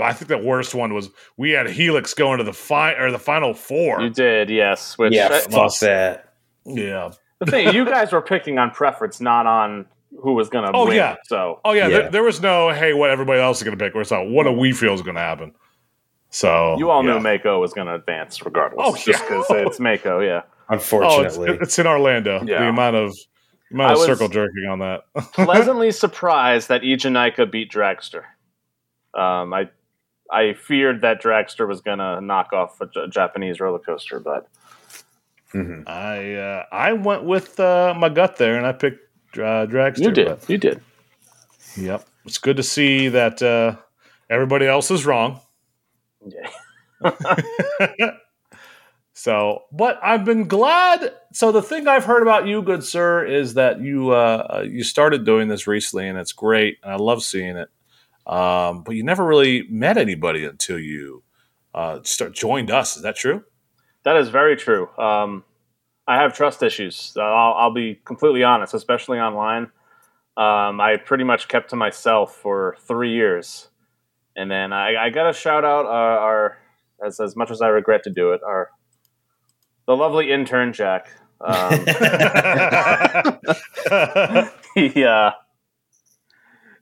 I 0.00 0.12
think 0.12 0.28
the 0.28 0.36
worst 0.36 0.74
one 0.74 0.92
was 0.92 1.08
we 1.38 1.52
had 1.52 1.68
Helix 1.70 2.12
going 2.12 2.38
to 2.38 2.44
the 2.44 2.52
fi- 2.52 2.92
or 2.92 3.10
the 3.10 3.18
final 3.18 3.54
four. 3.54 4.02
You 4.02 4.10
did, 4.10 4.50
yes. 4.50 4.98
Which 4.98 5.14
yeah, 5.14 5.28
I- 5.32 5.38
fuck 5.40 5.50
must- 5.52 5.80
that. 5.80 6.27
Yeah. 6.68 7.10
the 7.40 7.46
thing 7.46 7.74
you 7.74 7.84
guys 7.84 8.12
were 8.12 8.22
picking 8.22 8.58
on 8.58 8.70
preference, 8.70 9.20
not 9.20 9.46
on 9.46 9.86
who 10.20 10.34
was 10.34 10.48
going 10.48 10.64
to 10.64 10.76
Oh, 10.76 10.86
win. 10.86 10.96
yeah. 10.96 11.16
So 11.24 11.60
Oh 11.64 11.72
yeah, 11.72 11.88
Yeah. 11.88 11.98
There, 11.98 12.10
there 12.10 12.22
was 12.22 12.40
no 12.40 12.70
hey, 12.70 12.92
what 12.94 13.10
everybody 13.10 13.40
else 13.40 13.58
is 13.58 13.62
going 13.64 13.76
to 13.76 13.84
pick. 13.84 13.94
We're 13.94 14.04
saying 14.04 14.32
what 14.32 14.44
do 14.44 14.52
we 14.52 14.72
feel 14.72 14.94
is 14.94 15.02
going 15.02 15.16
to 15.16 15.20
happen. 15.20 15.52
So 16.30 16.76
you 16.78 16.90
all 16.90 17.04
yeah. 17.04 17.14
knew 17.14 17.20
Mako 17.20 17.60
was 17.60 17.72
going 17.72 17.86
to 17.86 17.94
advance 17.94 18.44
regardless. 18.44 18.84
Oh, 18.86 18.94
just 18.94 19.06
yeah. 19.08 19.18
because 19.22 19.46
it's 19.50 19.80
Mako. 19.80 20.20
Yeah. 20.20 20.42
Oh, 20.70 20.74
it's, 20.74 20.92
Unfortunately, 20.92 21.58
it's 21.60 21.78
in 21.78 21.86
Orlando. 21.86 22.42
Yeah. 22.44 22.60
The 22.60 22.68
amount 22.68 22.96
of 22.96 23.14
the 23.70 23.74
amount 23.74 23.90
I 23.92 23.94
of 23.94 24.06
circle 24.06 24.28
jerking 24.28 24.66
on 24.70 24.78
that. 24.80 25.04
Pleasantly 25.32 25.90
surprised 25.90 26.68
that 26.68 26.82
Eejanaika 26.82 27.50
beat 27.50 27.70
Dragster. 27.70 28.24
Um, 29.14 29.54
I 29.54 29.68
I 30.30 30.52
feared 30.54 31.00
that 31.00 31.22
Dragster 31.22 31.66
was 31.66 31.80
going 31.80 31.98
to 31.98 32.20
knock 32.20 32.52
off 32.52 32.78
a 32.80 33.08
Japanese 33.08 33.60
roller 33.60 33.78
coaster, 33.78 34.20
but 34.20 34.46
Mhm. 35.54 35.88
I 35.88 36.34
uh, 36.34 36.64
I 36.70 36.92
went 36.92 37.24
with 37.24 37.58
uh, 37.58 37.94
my 37.96 38.08
gut 38.10 38.36
there, 38.36 38.56
and 38.56 38.66
I 38.66 38.72
picked 38.72 39.00
uh, 39.38 39.66
Dragster. 39.66 39.98
you 40.04 40.10
did. 40.12 40.26
but- 40.28 40.48
You 40.50 40.58
did. 40.58 40.80
Yep, 41.76 42.06
it's 42.24 42.38
good 42.38 42.56
to 42.56 42.62
see 42.62 43.08
that 43.08 43.40
uh, 43.42 43.76
everybody 44.28 44.66
else 44.66 44.90
is 44.90 45.06
wrong. 45.06 45.40
Yeah. 46.26 46.50
so, 49.12 49.64
but 49.72 49.98
I've 50.02 50.24
been 50.24 50.48
glad. 50.48 51.12
So 51.32 51.52
the 51.52 51.62
thing 51.62 51.88
I've 51.88 52.04
heard 52.04 52.22
about 52.22 52.46
you, 52.46 52.62
good 52.62 52.84
sir, 52.84 53.24
is 53.24 53.54
that 53.54 53.80
you 53.80 54.10
uh, 54.10 54.64
you 54.68 54.82
started 54.84 55.24
doing 55.24 55.48
this 55.48 55.66
recently, 55.66 56.08
and 56.08 56.18
it's 56.18 56.32
great, 56.32 56.78
and 56.82 56.92
I 56.92 56.96
love 56.96 57.22
seeing 57.22 57.56
it. 57.56 57.68
Um, 58.26 58.82
but 58.82 58.94
you 58.94 59.02
never 59.04 59.24
really 59.24 59.66
met 59.70 59.96
anybody 59.96 60.44
until 60.44 60.78
you 60.78 61.22
uh, 61.74 62.00
start 62.02 62.34
joined 62.34 62.70
us. 62.70 62.96
Is 62.96 63.02
that 63.02 63.16
true? 63.16 63.44
That 64.08 64.16
is 64.16 64.30
very 64.30 64.56
true. 64.56 64.88
Um, 64.96 65.44
I 66.06 66.16
have 66.16 66.32
trust 66.32 66.62
issues. 66.62 67.12
Uh, 67.14 67.20
I'll, 67.20 67.54
I'll 67.58 67.74
be 67.74 68.00
completely 68.06 68.42
honest, 68.42 68.72
especially 68.72 69.18
online. 69.18 69.64
Um, 70.34 70.80
I 70.80 70.96
pretty 70.96 71.24
much 71.24 71.48
kept 71.48 71.68
to 71.70 71.76
myself 71.76 72.34
for 72.34 72.78
three 72.86 73.12
years, 73.12 73.68
and 74.34 74.50
then 74.50 74.72
I, 74.72 74.96
I 74.96 75.10
got 75.10 75.24
to 75.24 75.34
shout 75.34 75.62
out 75.62 75.84
our, 75.84 76.18
our 76.18 76.58
as 77.04 77.20
as 77.20 77.36
much 77.36 77.50
as 77.50 77.60
I 77.60 77.68
regret 77.68 78.02
to 78.04 78.10
do 78.10 78.32
it, 78.32 78.40
our 78.42 78.70
the 79.86 79.94
lovely 79.94 80.32
intern 80.32 80.72
Jack. 80.72 81.10
Um, 81.42 81.70
he 84.74 85.04
uh, 85.04 85.32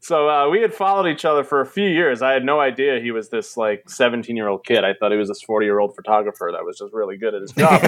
so 0.07 0.31
uh, 0.31 0.49
we 0.49 0.61
had 0.61 0.73
followed 0.73 1.09
each 1.09 1.25
other 1.25 1.43
for 1.43 1.61
a 1.61 1.67
few 1.67 1.89
years. 1.89 2.23
I 2.23 2.31
had 2.31 2.45
no 2.45 2.61
idea 2.61 3.01
he 3.01 3.11
was 3.11 3.31
this 3.31 3.57
like 3.57 3.91
17 3.91 4.37
year 4.37 4.47
old 4.47 4.65
kid. 4.65 4.85
I 4.85 4.95
thought 4.95 5.11
he 5.11 5.19
was 5.19 5.27
this 5.27 5.43
40 5.43 5.67
year 5.67 5.81
old 5.81 5.97
photographer 5.97 6.49
that 6.53 6.65
was 6.65 6.79
just 6.79 6.93
really 6.95 7.17
good 7.17 7.35
at 7.35 7.43
his 7.43 7.51
job. 7.51 7.83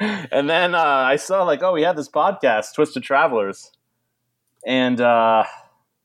and 0.30 0.48
then 0.48 0.76
uh, 0.76 0.78
I 0.78 1.16
saw 1.16 1.42
like, 1.42 1.64
oh, 1.64 1.74
he 1.74 1.82
had 1.82 1.96
this 1.96 2.08
podcast, 2.08 2.76
Twisted 2.76 3.02
Travelers, 3.02 3.72
and 4.64 5.00
uh, 5.00 5.42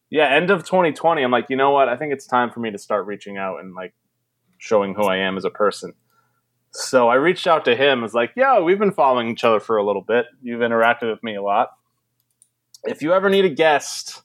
yeah, 0.09 0.27
end 0.27 0.49
of 0.49 0.65
2020. 0.65 1.21
I'm 1.21 1.29
like, 1.29 1.45
you 1.49 1.55
know 1.55 1.69
what? 1.69 1.87
I 1.87 1.95
think 1.95 2.13
it's 2.13 2.25
time 2.25 2.49
for 2.49 2.61
me 2.61 2.71
to 2.71 2.79
start 2.79 3.05
reaching 3.05 3.37
out 3.37 3.59
and 3.59 3.75
like 3.75 3.93
showing 4.57 4.95
who 4.95 5.03
I 5.03 5.17
am 5.17 5.37
as 5.37 5.45
a 5.45 5.51
person. 5.51 5.93
So 6.71 7.09
I 7.09 7.15
reached 7.15 7.45
out 7.45 7.63
to 7.65 7.75
him. 7.75 7.99
I 7.99 8.01
was 8.01 8.15
like, 8.15 8.31
yo, 8.35 8.63
we've 8.63 8.79
been 8.79 8.91
following 8.91 9.29
each 9.29 9.43
other 9.43 9.59
for 9.59 9.77
a 9.77 9.85
little 9.85 10.01
bit. 10.01 10.25
You've 10.41 10.61
interacted 10.61 11.11
with 11.11 11.21
me 11.21 11.35
a 11.35 11.43
lot. 11.43 11.69
If 12.85 13.01
you 13.01 13.13
ever 13.13 13.29
need 13.29 13.45
a 13.45 13.49
guest, 13.49 14.21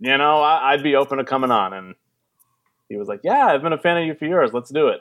you 0.00 0.16
know, 0.16 0.40
I, 0.40 0.72
I'd 0.72 0.82
be 0.82 0.94
open 0.96 1.18
to 1.18 1.24
coming 1.24 1.50
on. 1.50 1.72
And 1.72 1.94
he 2.88 2.96
was 2.96 3.08
like, 3.08 3.20
yeah, 3.24 3.46
I've 3.46 3.62
been 3.62 3.72
a 3.72 3.78
fan 3.78 3.98
of 3.98 4.06
you 4.06 4.14
for 4.14 4.26
years. 4.26 4.52
Let's 4.52 4.70
do 4.70 4.88
it. 4.88 5.00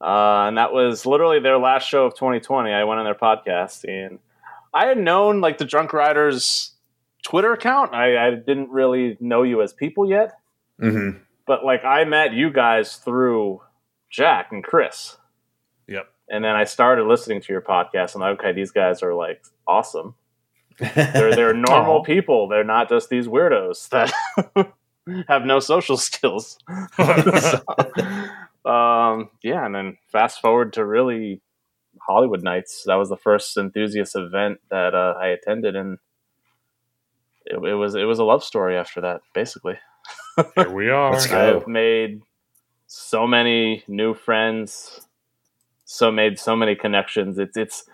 Uh, 0.00 0.46
and 0.48 0.56
that 0.58 0.72
was 0.72 1.04
literally 1.06 1.40
their 1.40 1.58
last 1.58 1.86
show 1.88 2.06
of 2.06 2.14
2020. 2.14 2.72
I 2.72 2.84
went 2.84 2.98
on 3.00 3.04
their 3.04 3.14
podcast 3.14 3.84
and 3.84 4.18
I 4.72 4.86
had 4.86 4.98
known 4.98 5.40
like 5.40 5.58
the 5.58 5.64
Drunk 5.64 5.92
Riders 5.92 6.72
Twitter 7.22 7.52
account. 7.52 7.94
I, 7.94 8.28
I 8.28 8.30
didn't 8.34 8.70
really 8.70 9.16
know 9.20 9.42
you 9.42 9.60
as 9.62 9.72
people 9.74 10.08
yet, 10.08 10.32
Mhm. 10.80 11.20
but 11.46 11.64
like 11.64 11.84
I 11.84 12.04
met 12.04 12.32
you 12.32 12.50
guys 12.50 12.96
through 12.96 13.60
Jack 14.08 14.52
and 14.52 14.64
Chris. 14.64 15.18
Yep. 15.86 16.08
And 16.30 16.42
then 16.44 16.56
I 16.56 16.64
started 16.64 17.04
listening 17.06 17.42
to 17.42 17.52
your 17.52 17.60
podcast. 17.60 18.14
And 18.14 18.24
I'm 18.24 18.30
like, 18.30 18.40
okay, 18.40 18.52
these 18.52 18.70
guys 18.70 19.02
are 19.02 19.12
like 19.14 19.42
awesome. 19.66 20.14
They're 20.80 21.34
they're 21.34 21.54
normal 21.68 21.98
Aw. 21.98 22.04
people. 22.04 22.48
They're 22.48 22.64
not 22.64 22.88
just 22.88 23.08
these 23.08 23.26
weirdos 23.26 23.88
that 23.90 24.12
have 25.28 25.44
no 25.44 25.60
social 25.60 25.96
skills. 25.96 26.58
So, 28.62 28.70
um, 28.70 29.30
yeah, 29.42 29.64
and 29.64 29.74
then 29.74 29.96
fast 30.12 30.40
forward 30.40 30.74
to 30.74 30.84
really 30.84 31.40
Hollywood 32.06 32.42
Nights. 32.42 32.84
That 32.86 32.96
was 32.96 33.08
the 33.08 33.16
first 33.16 33.56
enthusiast 33.56 34.14
event 34.14 34.60
that 34.70 34.94
uh, 34.94 35.14
I 35.18 35.28
attended, 35.28 35.76
and 35.76 35.98
it, 37.46 37.54
it 37.56 37.74
was 37.74 37.94
it 37.94 38.04
was 38.04 38.18
a 38.18 38.24
love 38.24 38.44
story 38.44 38.76
after 38.76 39.00
that. 39.00 39.22
Basically, 39.34 39.78
Here 40.56 40.70
we 40.70 40.90
are. 40.90 41.12
Let's 41.12 41.26
go. 41.26 41.56
I've 41.60 41.66
made 41.66 42.20
so 42.86 43.26
many 43.26 43.82
new 43.88 44.12
friends, 44.14 45.06
so 45.84 46.10
made 46.12 46.38
so 46.38 46.54
many 46.54 46.74
connections. 46.74 47.38
It's 47.38 47.56
it's 47.56 47.84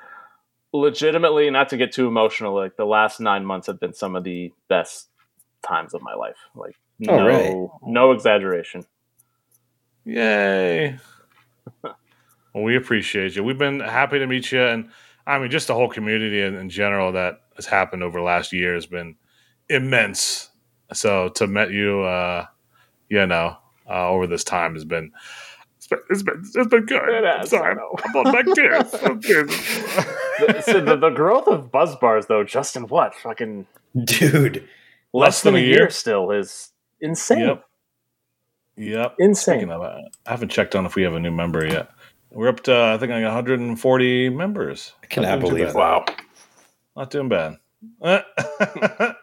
legitimately 0.80 1.50
not 1.50 1.68
to 1.70 1.76
get 1.76 1.92
too 1.92 2.06
emotional. 2.08 2.54
Like 2.54 2.76
the 2.76 2.84
last 2.84 3.20
nine 3.20 3.44
months 3.44 3.66
have 3.66 3.80
been 3.80 3.92
some 3.94 4.16
of 4.16 4.24
the 4.24 4.52
best 4.68 5.08
times 5.66 5.94
of 5.94 6.02
my 6.02 6.14
life. 6.14 6.36
Like 6.54 6.76
Oh, 7.08 7.16
no 7.18 7.26
really? 7.26 7.68
no 7.82 8.12
exaggeration. 8.12 8.84
Yay. 10.04 10.98
well, 11.82 11.94
we 12.64 12.76
appreciate 12.76 13.36
you. 13.36 13.44
We've 13.44 13.58
been 13.58 13.80
happy 13.80 14.18
to 14.18 14.26
meet 14.26 14.50
you. 14.52 14.62
And 14.62 14.90
I 15.26 15.38
mean, 15.38 15.50
just 15.50 15.66
the 15.66 15.74
whole 15.74 15.88
community 15.90 16.40
in, 16.40 16.54
in 16.54 16.70
general 16.70 17.12
that 17.12 17.40
has 17.56 17.66
happened 17.66 18.02
over 18.02 18.18
the 18.18 18.24
last 18.24 18.52
year 18.52 18.74
has 18.74 18.86
been 18.86 19.16
immense. 19.68 20.50
So 20.92 21.28
to 21.30 21.46
met 21.46 21.70
you, 21.70 22.02
uh, 22.02 22.46
you 23.08 23.26
know, 23.26 23.56
uh, 23.88 24.08
over 24.08 24.26
this 24.26 24.44
time 24.44 24.74
has 24.74 24.84
been. 24.84 25.12
It's 25.76 25.88
been, 25.88 25.98
it's 26.10 26.22
been, 26.22 26.42
it's 26.54 26.68
been 26.68 26.86
good. 26.86 27.08
It 27.10 27.24
I'm 27.24 27.38
has, 27.40 27.50
sorry. 27.50 27.72
I 27.72 27.74
know. 27.74 27.94
I'm 28.04 28.16
on 28.16 28.32
my 28.32 28.42
tears. 28.54 30.16
I'm 30.38 30.46
tears. 30.46 30.66
the, 30.66 30.72
so 30.72 30.80
the, 30.80 30.96
the 30.96 31.10
growth 31.10 31.46
of 31.48 31.70
buzz 31.70 31.96
bars 31.96 32.26
though, 32.26 32.44
Justin, 32.44 32.88
what 32.88 33.14
fucking 33.14 33.66
Dude. 34.04 34.68
less, 35.12 35.42
than, 35.42 35.56
a 35.56 35.58
year. 35.58 35.90
still 35.90 36.30
is 36.30 36.70
insane. 37.00 37.40
Yep. 37.40 37.64
Yep. 38.76 39.14
Insane. 39.18 39.70
Of, 39.70 39.82
uh, 39.82 40.02
I 40.26 40.30
haven't 40.30 40.50
checked 40.50 40.74
on 40.74 40.86
if 40.86 40.94
we 40.94 41.02
have 41.02 41.14
a 41.14 41.20
new 41.20 41.30
member 41.30 41.66
yet. 41.66 41.90
We're 42.30 42.48
up 42.48 42.62
to 42.64 42.76
I 42.76 42.98
think 42.98 43.10
like 43.10 43.24
140 43.24 44.28
members. 44.30 44.92
I 45.02 45.06
cannot 45.06 45.28
Not 45.28 45.40
doing 45.40 45.50
too 45.50 45.56
believe 45.56 45.74
bad. 45.74 45.76
Wow. 45.76 46.04
Not 46.96 47.10
doing 47.10 47.28
bad. 47.28 47.56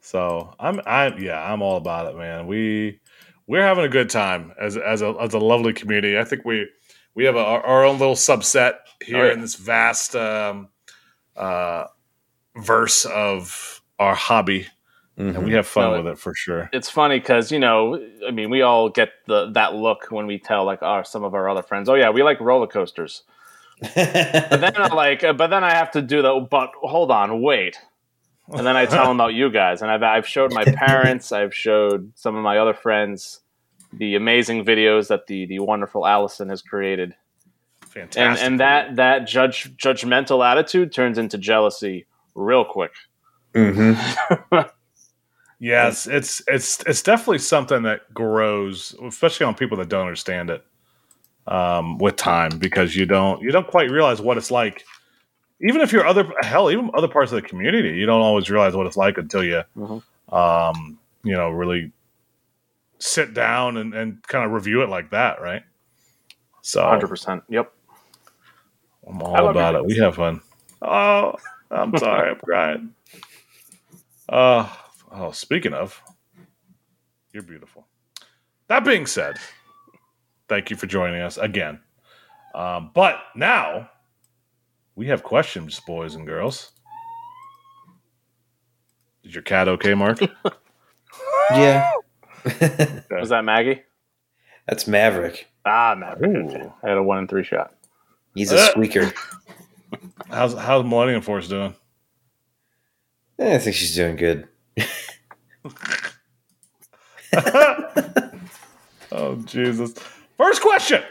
so 0.00 0.54
I'm 0.58 0.80
I'm 0.86 1.18
yeah 1.22 1.40
I'm 1.52 1.62
all 1.62 1.76
about 1.76 2.12
it, 2.12 2.18
man. 2.18 2.46
We 2.46 3.00
we're 3.46 3.62
having 3.62 3.84
a 3.84 3.88
good 3.88 4.10
time 4.10 4.52
as 4.60 4.76
as 4.76 5.00
a 5.02 5.14
as 5.20 5.32
a 5.34 5.38
lovely 5.38 5.72
community. 5.72 6.18
I 6.18 6.24
think 6.24 6.44
we 6.44 6.68
we 7.18 7.24
have 7.24 7.34
a, 7.34 7.40
our, 7.40 7.60
our 7.66 7.84
own 7.84 7.98
little 7.98 8.14
subset 8.14 8.74
here 9.04 9.16
Oh, 9.24 9.26
yeah. 9.26 9.32
in 9.32 9.40
this 9.40 9.56
vast 9.56 10.14
um, 10.14 10.68
uh, 11.36 11.86
verse 12.56 13.04
of 13.06 13.82
our 13.98 14.14
hobby, 14.14 14.68
and 15.16 15.42
we 15.44 15.50
Mhm. 15.50 15.54
have 15.56 15.66
fun 15.66 15.90
No, 15.90 16.02
with 16.02 16.12
it 16.12 16.18
for 16.18 16.32
sure. 16.32 16.70
it's 16.72 16.88
funny 16.88 17.18
because 17.18 17.50
you 17.50 17.58
know, 17.58 18.00
I 18.26 18.30
mean, 18.30 18.50
we 18.50 18.62
all 18.62 18.88
get 18.88 19.10
the 19.26 19.50
that 19.50 19.74
look 19.74 20.06
when 20.10 20.26
we 20.28 20.38
tell 20.38 20.64
like 20.64 20.80
our 20.82 21.02
some 21.04 21.24
of 21.24 21.34
our 21.34 21.48
other 21.48 21.62
friends, 21.62 21.88
oh 21.88 21.94
yeah, 21.94 22.10
we 22.10 22.22
like 22.22 22.38
roller 22.40 22.68
coasters. 22.68 23.24
But 23.82 24.60
then 24.60 24.72
I'm 24.76 24.94
like, 24.94 25.24
uh, 25.24 25.32
but 25.32 25.48
then 25.48 25.64
I 25.64 25.72
have 25.74 25.90
to 25.92 26.02
do 26.02 26.22
the. 26.22 26.46
But 26.48 26.70
hold 26.82 27.10
on, 27.10 27.42
wait. 27.42 27.76
And 28.48 28.64
then 28.66 28.76
I 28.76 28.86
tell 28.86 29.06
them 29.08 29.16
about 29.20 29.34
you 29.34 29.50
guys, 29.50 29.82
and 29.82 29.90
I've 29.90 30.02
I've 30.04 30.26
showed 30.26 30.52
my 30.52 30.64
parents, 30.64 31.32
I've 31.32 31.54
showed 31.54 32.12
some 32.14 32.36
of 32.36 32.42
my 32.44 32.58
other 32.58 32.74
friends 32.74 33.40
the 33.92 34.14
amazing 34.16 34.64
videos 34.64 35.08
that 35.08 35.26
the 35.26 35.46
the 35.46 35.58
wonderful 35.60 36.06
Allison 36.06 36.48
has 36.50 36.62
created, 36.62 37.14
and 37.82 37.90
Fantastic. 37.90 38.46
and 38.46 38.60
that 38.60 38.96
that 38.96 39.26
judge 39.26 39.76
judgmental 39.76 40.44
attitude 40.44 40.92
turns 40.92 41.18
into 41.18 41.38
jealousy 41.38 42.06
real 42.34 42.64
quick. 42.64 42.92
Mhm. 43.54 44.70
Yes, 45.60 46.06
it's 46.06 46.40
it's 46.46 46.84
it's 46.86 47.02
definitely 47.02 47.38
something 47.40 47.82
that 47.82 48.14
grows, 48.14 48.94
especially 49.04 49.44
on 49.46 49.56
people 49.56 49.76
that 49.78 49.88
don't 49.88 50.02
understand 50.06 50.50
it 50.50 50.64
um, 51.48 51.98
with 51.98 52.14
time, 52.14 52.58
because 52.58 52.94
you 52.94 53.06
don't 53.06 53.42
you 53.42 53.50
don't 53.50 53.66
quite 53.66 53.90
realize 53.90 54.20
what 54.20 54.36
it's 54.36 54.52
like. 54.52 54.84
Even 55.60 55.80
if 55.80 55.90
you're 55.90 56.06
other 56.06 56.30
hell, 56.42 56.70
even 56.70 56.90
other 56.94 57.08
parts 57.08 57.32
of 57.32 57.42
the 57.42 57.48
community, 57.48 57.88
you 57.98 58.06
don't 58.06 58.20
always 58.20 58.48
realize 58.48 58.76
what 58.76 58.86
it's 58.86 58.96
like 58.96 59.18
until 59.18 59.42
you, 59.42 59.62
Mhm. 59.76 60.00
um, 60.32 60.96
you 61.24 61.32
know, 61.34 61.50
really 61.50 61.90
sit 62.98 63.34
down 63.34 63.76
and, 63.76 63.94
and 63.94 64.22
kind 64.24 64.44
of 64.44 64.52
review 64.52 64.82
it 64.82 64.88
like 64.88 65.10
that, 65.10 65.40
right? 65.40 65.62
So 66.62 66.82
Hundred 66.82 67.08
percent. 67.08 67.42
Yep. 67.48 67.72
I'm 69.08 69.22
all 69.22 69.48
about 69.48 69.74
your 69.74 69.82
it. 69.82 69.86
We 69.86 69.96
have 69.98 70.16
fun. 70.16 70.40
Oh, 70.82 71.34
I'm 71.70 71.96
sorry, 71.98 72.30
I'm 72.30 72.36
crying. 72.36 72.94
Uh, 74.28 74.68
oh, 75.10 75.30
speaking 75.30 75.72
of, 75.72 76.02
you're 77.32 77.42
beautiful. 77.42 77.86
That 78.68 78.84
being 78.84 79.06
said, 79.06 79.38
thank 80.48 80.70
you 80.70 80.76
for 80.76 80.86
joining 80.86 81.22
us 81.22 81.38
again. 81.38 81.80
Um, 82.54 82.90
but 82.94 83.18
now 83.34 83.88
we 84.94 85.06
have 85.06 85.22
questions, 85.22 85.80
boys 85.80 86.14
and 86.14 86.26
girls. 86.26 86.72
Is 89.24 89.34
your 89.34 89.42
cat 89.42 89.68
okay, 89.68 89.94
Mark? 89.94 90.20
yeah. 91.50 91.92
Was 93.10 93.30
that 93.30 93.44
Maggie? 93.44 93.82
That's 94.66 94.86
Maverick. 94.86 95.48
Ah, 95.64 95.94
Maverick. 95.98 96.30
Ooh. 96.30 96.72
I 96.82 96.88
had 96.88 96.98
a 96.98 97.02
one 97.02 97.18
in 97.18 97.28
three 97.28 97.44
shot. 97.44 97.74
He's 98.34 98.52
a 98.52 98.56
Uh. 98.58 98.66
squeaker. 98.70 99.12
How's 100.30 100.52
how's 100.52 100.84
Millennium 100.84 101.22
Force 101.22 101.48
doing? 101.48 101.74
Eh, 103.38 103.54
I 103.54 103.58
think 103.58 103.74
she's 103.74 103.96
doing 103.96 104.16
good. 104.16 104.46
oh 109.12 109.36
Jesus! 109.44 109.94
First 110.36 110.62
question. 110.62 111.02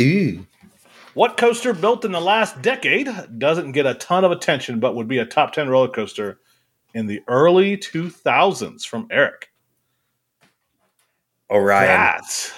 Ooh. 0.00 0.46
What 1.14 1.36
coaster 1.36 1.72
built 1.74 2.04
in 2.04 2.12
the 2.12 2.20
last 2.20 2.62
decade 2.62 3.08
doesn't 3.38 3.72
get 3.72 3.86
a 3.86 3.94
ton 3.94 4.24
of 4.24 4.30
attention, 4.30 4.78
but 4.80 4.94
would 4.94 5.08
be 5.08 5.18
a 5.18 5.26
top 5.26 5.52
10 5.52 5.68
roller 5.68 5.88
coaster 5.88 6.38
in 6.94 7.06
the 7.06 7.20
early 7.26 7.76
2000s 7.76 8.84
from 8.86 9.08
Eric? 9.10 9.48
Orion. 11.50 11.86
That. 11.86 12.52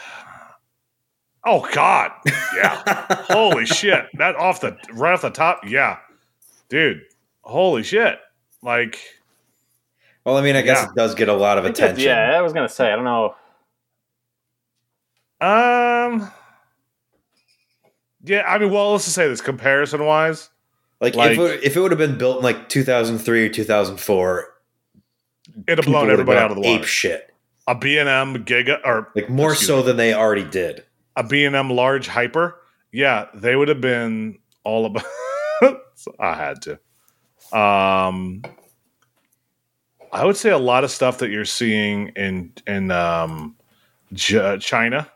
Oh, 1.44 1.66
God. 1.72 2.10
Yeah. 2.56 2.82
holy 3.28 3.64
shit. 3.66 4.06
That 4.18 4.36
off 4.36 4.60
the, 4.60 4.76
right 4.92 5.12
off 5.14 5.22
the 5.22 5.30
top. 5.30 5.60
Yeah. 5.66 5.98
Dude. 6.68 7.02
Holy 7.42 7.82
shit. 7.82 8.18
Like, 8.62 9.00
Well, 10.24 10.36
I 10.36 10.42
mean, 10.42 10.54
I 10.56 10.62
guess 10.62 10.82
Yeah. 10.82 10.88
it 10.90 10.94
does 10.94 11.14
get 11.14 11.28
a 11.28 11.34
lot 11.34 11.56
of 11.58 11.64
I 11.64 11.68
think 11.68 11.76
that's- 11.78 11.92
attention. 11.98 12.10
Yeah, 12.10 12.38
I 12.38 12.42
was 12.42 12.52
gonna 12.52 12.68
say. 12.68 12.92
I 12.92 12.96
don't 12.96 13.04
know. 13.04 13.34
um, 15.40 16.30
yeah, 18.24 18.42
I 18.46 18.58
mean, 18.58 18.70
well, 18.70 18.92
let's 18.92 19.04
just 19.04 19.16
say 19.16 19.26
this 19.28 19.40
comparison 19.40 20.04
wise. 20.04 20.50
Like, 21.00 21.14
Like- 21.14 21.32
if, 21.32 21.38
it, 21.38 21.64
if 21.64 21.76
it 21.76 21.80
would 21.80 21.90
have 21.92 21.98
been 21.98 22.18
built 22.18 22.38
in 22.38 22.42
like 22.44 22.68
2003 22.68 23.46
or 23.46 23.48
2004, 23.48 24.48
It'd 25.66 25.78
have 25.78 25.86
blown 25.86 26.02
would 26.02 26.10
have 26.10 26.20
everybody 26.20 26.38
out 26.38 26.50
of 26.50 26.58
the 26.58 26.68
ape 26.68 26.84
shit. 26.84 27.29
A 27.70 27.74
B&M 27.76 28.44
Giga, 28.44 28.80
or 28.84 29.12
Like 29.14 29.30
more 29.30 29.54
so 29.54 29.76
me. 29.78 29.82
than 29.84 29.96
they 29.96 30.12
already 30.12 30.44
did. 30.44 30.82
a 31.16 31.22
B&M 31.22 31.70
large 31.70 32.08
hyper, 32.08 32.56
yeah, 32.90 33.26
they 33.34 33.54
would 33.54 33.68
have 33.68 33.80
been 33.80 34.38
all 34.64 34.86
about 34.86 35.04
So 35.94 36.14
I 36.20 36.34
had 36.34 36.62
to. 36.62 36.72
Um 37.56 38.42
I 40.12 40.24
would 40.24 40.36
say 40.36 40.50
a 40.50 40.58
lot 40.58 40.82
of 40.82 40.90
stuff 40.90 41.18
that 41.18 41.30
you're 41.30 41.44
seeing 41.44 42.08
in 42.16 42.52
in 42.66 42.90
um 42.90 43.56
J- 44.12 44.58
China. 44.60 45.08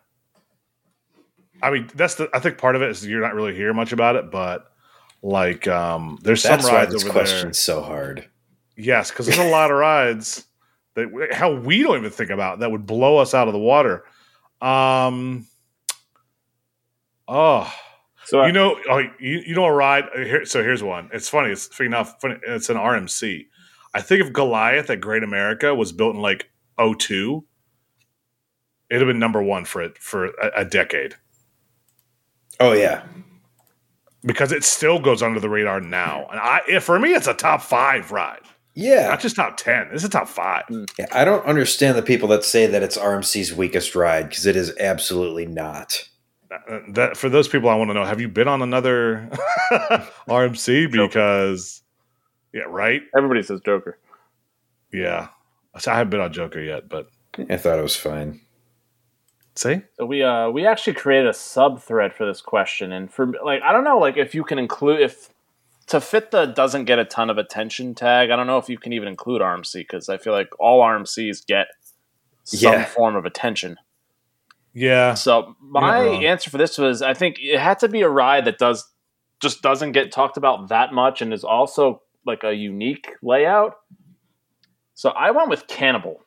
I 1.62 1.70
mean, 1.70 1.90
that's 1.94 2.14
the 2.16 2.28
I 2.32 2.38
think 2.38 2.58
part 2.58 2.76
of 2.76 2.82
it 2.82 2.90
is 2.90 3.04
you're 3.06 3.20
not 3.20 3.34
really 3.34 3.54
hearing 3.56 3.74
much 3.76 3.92
about 3.92 4.14
it, 4.16 4.30
but 4.30 4.70
like 5.22 5.66
um 5.66 6.18
there's 6.22 6.42
That's 6.44 6.62
some 6.62 6.72
why 6.72 6.80
rides 6.80 6.92
this 6.92 7.02
over 7.02 7.12
question's 7.12 7.58
so 7.58 7.82
hard. 7.82 8.28
Yes, 8.76 9.10
because 9.10 9.26
there's 9.26 9.38
a 9.38 9.50
lot 9.50 9.70
of 9.72 9.76
rides 9.78 10.44
that 10.94 11.28
how 11.32 11.52
we 11.54 11.82
don't 11.82 11.98
even 11.98 12.10
think 12.10 12.30
about 12.30 12.60
that 12.60 12.70
would 12.70 12.86
blow 12.86 13.18
us 13.18 13.34
out 13.34 13.48
of 13.48 13.52
the 13.54 13.58
water. 13.60 14.04
Um 14.60 15.46
Oh, 17.26 17.72
So 18.26 18.44
you 18.44 18.52
know, 18.52 18.78
oh, 18.88 18.98
you, 19.18 19.42
you 19.46 19.54
know 19.54 19.64
a 19.64 19.72
ride. 19.72 20.04
uh, 20.14 20.18
Here, 20.18 20.44
so 20.44 20.62
here's 20.62 20.82
one. 20.82 21.08
It's 21.12 21.28
funny. 21.28 21.50
It's 21.50 21.66
funny 21.68 21.86
enough. 21.86 22.20
Funny, 22.20 22.36
it's 22.46 22.68
an 22.68 22.76
RMC. 22.76 23.46
I 23.94 24.00
think 24.02 24.20
if 24.22 24.32
Goliath 24.32 24.90
at 24.90 25.00
Great 25.00 25.22
America 25.22 25.74
was 25.74 25.92
built 25.92 26.14
in 26.16 26.20
like 26.20 26.50
02, 26.78 27.44
it'd 28.90 29.00
have 29.00 29.06
been 29.08 29.18
number 29.18 29.42
one 29.42 29.64
for 29.64 29.80
it 29.82 29.96
for 29.98 30.26
a, 30.26 30.50
a 30.56 30.64
decade 30.64 31.14
Oh 32.60 32.72
yeah, 32.72 33.02
because 34.24 34.52
it 34.52 34.64
still 34.64 34.98
goes 35.00 35.22
under 35.22 35.40
the 35.40 35.48
radar 35.48 35.80
now. 35.80 36.26
And 36.30 36.38
I, 36.38 36.78
for 36.80 36.98
me, 36.98 37.14
it's 37.14 37.26
a 37.26 37.34
top 37.34 37.62
five 37.62 38.12
ride, 38.12 38.42
yeah. 38.74 39.08
not 39.08 39.20
just 39.20 39.36
top 39.36 39.56
ten. 39.56 39.88
This 39.92 40.02
is 40.02 40.10
top 40.10 40.28
five. 40.28 40.64
Yeah, 40.98 41.06
I 41.12 41.24
don't 41.24 41.44
understand 41.46 41.96
the 41.96 42.02
people 42.02 42.28
that 42.28 42.44
say 42.44 42.66
that 42.66 42.82
it's 42.82 42.96
RMC's 42.96 43.54
weakest 43.54 43.94
ride 43.94 44.28
because 44.28 44.46
it 44.46 44.56
is 44.56 44.76
absolutely 44.78 45.46
not. 45.46 46.08
That 46.90 47.16
for 47.16 47.28
those 47.28 47.48
people, 47.48 47.68
I 47.68 47.74
want 47.74 47.90
to 47.90 47.94
know: 47.94 48.04
Have 48.04 48.20
you 48.20 48.28
been 48.28 48.48
on 48.48 48.62
another 48.62 49.28
RMC? 50.28 50.90
Because 50.90 51.82
yeah, 52.54 52.62
right. 52.68 53.02
everybody 53.16 53.42
says 53.42 53.60
Joker. 53.64 53.98
Yeah, 54.92 55.28
So 55.78 55.90
I 55.90 55.96
haven't 55.96 56.10
been 56.10 56.20
on 56.20 56.32
Joker 56.32 56.60
yet, 56.60 56.88
but 56.88 57.08
I 57.50 57.56
thought 57.56 57.80
it 57.80 57.82
was 57.82 57.96
fine. 57.96 58.40
see. 59.56 59.82
So 59.98 60.06
we 60.06 60.22
uh 60.22 60.50
we 60.50 60.64
actually 60.64 60.94
created 60.94 61.28
a 61.28 61.34
sub 61.34 61.82
thread 61.82 62.14
for 62.14 62.24
this 62.24 62.40
question, 62.40 62.92
and 62.92 63.12
for 63.12 63.32
like 63.44 63.60
I 63.62 63.72
don't 63.72 63.82
know 63.82 63.98
like 63.98 64.16
if 64.16 64.36
you 64.36 64.44
can 64.44 64.60
include 64.60 65.00
if 65.00 65.33
to 65.86 66.00
fit 66.00 66.30
the 66.30 66.46
doesn't 66.46 66.84
get 66.86 66.98
a 66.98 67.04
ton 67.04 67.30
of 67.30 67.38
attention 67.38 67.94
tag. 67.94 68.30
I 68.30 68.36
don't 68.36 68.46
know 68.46 68.58
if 68.58 68.68
you 68.68 68.78
can 68.78 68.92
even 68.92 69.08
include 69.08 69.42
RMC 69.42 69.74
because 69.80 70.08
I 70.08 70.16
feel 70.18 70.32
like 70.32 70.48
all 70.58 70.80
RMCs 70.82 71.46
get 71.46 71.68
some 72.44 72.72
Yeah. 72.72 72.84
form 72.84 73.16
of 73.16 73.24
attention. 73.24 73.76
Yeah, 74.76 75.14
So 75.14 75.54
my 75.60 75.98
answer 76.00 76.50
for 76.50 76.58
this 76.58 76.78
was 76.78 77.00
I 77.00 77.14
think 77.14 77.36
it 77.40 77.60
had 77.60 77.78
to 77.80 77.88
be 77.88 78.02
a 78.02 78.08
ride 78.08 78.44
that 78.46 78.58
does 78.58 78.90
just 79.40 79.62
doesn't 79.62 79.92
get 79.92 80.10
talked 80.10 80.36
about 80.36 80.68
that 80.68 80.92
much 80.92 81.22
and 81.22 81.32
is 81.32 81.44
also 81.44 82.02
like 82.26 82.42
a 82.42 82.52
unique 82.54 83.10
layout. 83.22 83.76
So 84.94 85.10
I 85.10 85.30
went 85.30 85.48
with 85.48 85.66
Cannibal. 85.68 86.22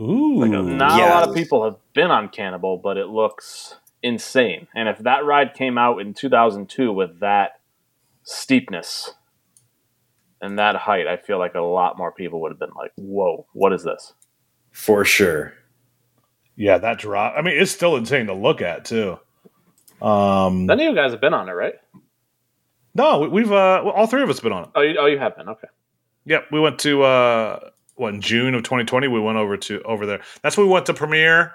Ooh, 0.00 0.40
Like, 0.40 0.50
not 0.50 1.00
a 1.00 1.06
lot 1.06 1.28
of 1.28 1.34
people 1.34 1.64
have 1.64 1.76
been 1.92 2.10
on 2.10 2.28
Cannibal, 2.28 2.78
but 2.78 2.96
it 2.96 3.06
looks 3.08 3.76
insane. 4.02 4.68
And 4.74 4.88
if 4.88 4.98
that 4.98 5.24
ride 5.24 5.54
came 5.54 5.76
out 5.76 6.00
in 6.00 6.14
2002 6.14 6.92
with 6.92 7.20
that 7.20 7.57
steepness 8.28 9.14
and 10.40 10.58
that 10.58 10.76
height, 10.76 11.06
I 11.06 11.16
feel 11.16 11.38
like 11.38 11.54
a 11.54 11.60
lot 11.60 11.96
more 11.98 12.12
people 12.12 12.40
would 12.42 12.52
have 12.52 12.58
been 12.60 12.70
like, 12.76 12.92
"Whoa, 12.96 13.46
what 13.54 13.72
is 13.72 13.82
this?" 13.82 14.12
For 14.70 15.04
sure. 15.04 15.54
yeah, 16.56 16.78
that 16.78 16.98
drop. 16.98 17.34
I 17.36 17.42
mean, 17.42 17.56
it's 17.60 17.70
still 17.72 17.96
insane 17.96 18.26
to 18.26 18.34
look 18.34 18.60
at 18.62 18.84
too. 18.84 19.18
Um, 20.02 20.66
None 20.66 20.78
of 20.78 20.84
you 20.84 20.94
guys 20.94 21.10
have 21.12 21.20
been 21.20 21.34
on 21.34 21.48
it, 21.48 21.52
right? 21.52 21.74
no, 22.94 23.20
we- 23.20 23.28
we've 23.28 23.52
uh, 23.52 23.82
all 23.94 24.06
three 24.06 24.22
of 24.22 24.30
us 24.30 24.40
been 24.40 24.52
on 24.52 24.64
it. 24.64 24.70
Oh, 24.74 24.80
you, 24.82 24.96
oh, 24.98 25.06
you 25.06 25.18
have 25.18 25.36
been. 25.36 25.48
Okay. 25.48 25.68
Yep, 26.26 26.46
we 26.52 26.60
went 26.60 26.78
to 26.80 27.02
uh, 27.02 27.70
what 27.96 28.12
in 28.14 28.20
June 28.20 28.54
of 28.54 28.62
2020. 28.62 29.08
We 29.08 29.18
went 29.20 29.38
over 29.38 29.56
to 29.56 29.82
over 29.82 30.04
there. 30.06 30.20
That's 30.42 30.56
when 30.56 30.66
we 30.66 30.72
went 30.72 30.86
to 30.86 30.94
Premier, 30.94 31.52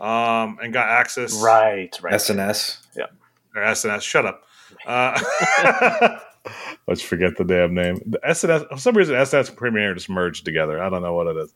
um, 0.00 0.58
and 0.62 0.72
got 0.72 0.88
access. 0.88 1.40
Right, 1.42 1.96
right. 2.02 2.14
SNS. 2.14 2.78
Yep. 2.96 3.14
Or 3.56 3.62
SNS. 3.62 4.02
Shut 4.02 4.26
up. 4.26 4.42
Uh, 4.86 6.18
let's 6.88 7.02
forget 7.02 7.36
the 7.36 7.44
damn 7.44 7.74
name. 7.74 8.00
The 8.06 8.18
SNS. 8.26 8.68
For 8.68 8.78
some 8.78 8.96
reason, 8.96 9.14
SNS 9.14 9.48
and 9.48 9.56
Premier 9.56 9.94
just 9.94 10.08
merged 10.08 10.44
together. 10.44 10.82
I 10.82 10.88
don't 10.88 11.02
know 11.02 11.14
what 11.14 11.26
it 11.26 11.36
is. 11.36 11.54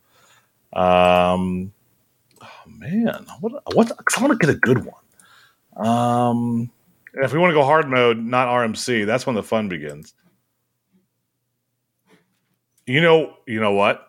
Um, 0.73 1.73
oh 2.43 2.63
man, 2.67 3.27
what? 3.41 3.53
What? 3.75 3.93
I 3.93 4.21
want 4.21 4.39
to 4.39 4.47
get 4.47 4.55
a 4.55 4.59
good 4.59 4.85
one. 4.85 5.87
Um, 5.87 6.71
if 7.15 7.33
we 7.33 7.39
want 7.39 7.51
to 7.51 7.55
go 7.55 7.65
hard 7.65 7.89
mode, 7.89 8.19
not 8.19 8.49
RMC, 8.49 9.07
that's 9.07 9.27
when 9.27 9.37
the 9.37 9.43
fun 9.43 9.69
begins. 9.69 10.15
You 12.87 13.01
know, 13.01 13.35
you 13.47 13.61
know 13.61 13.73
what? 13.73 14.09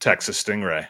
Texas 0.00 0.42
Stingray. 0.42 0.88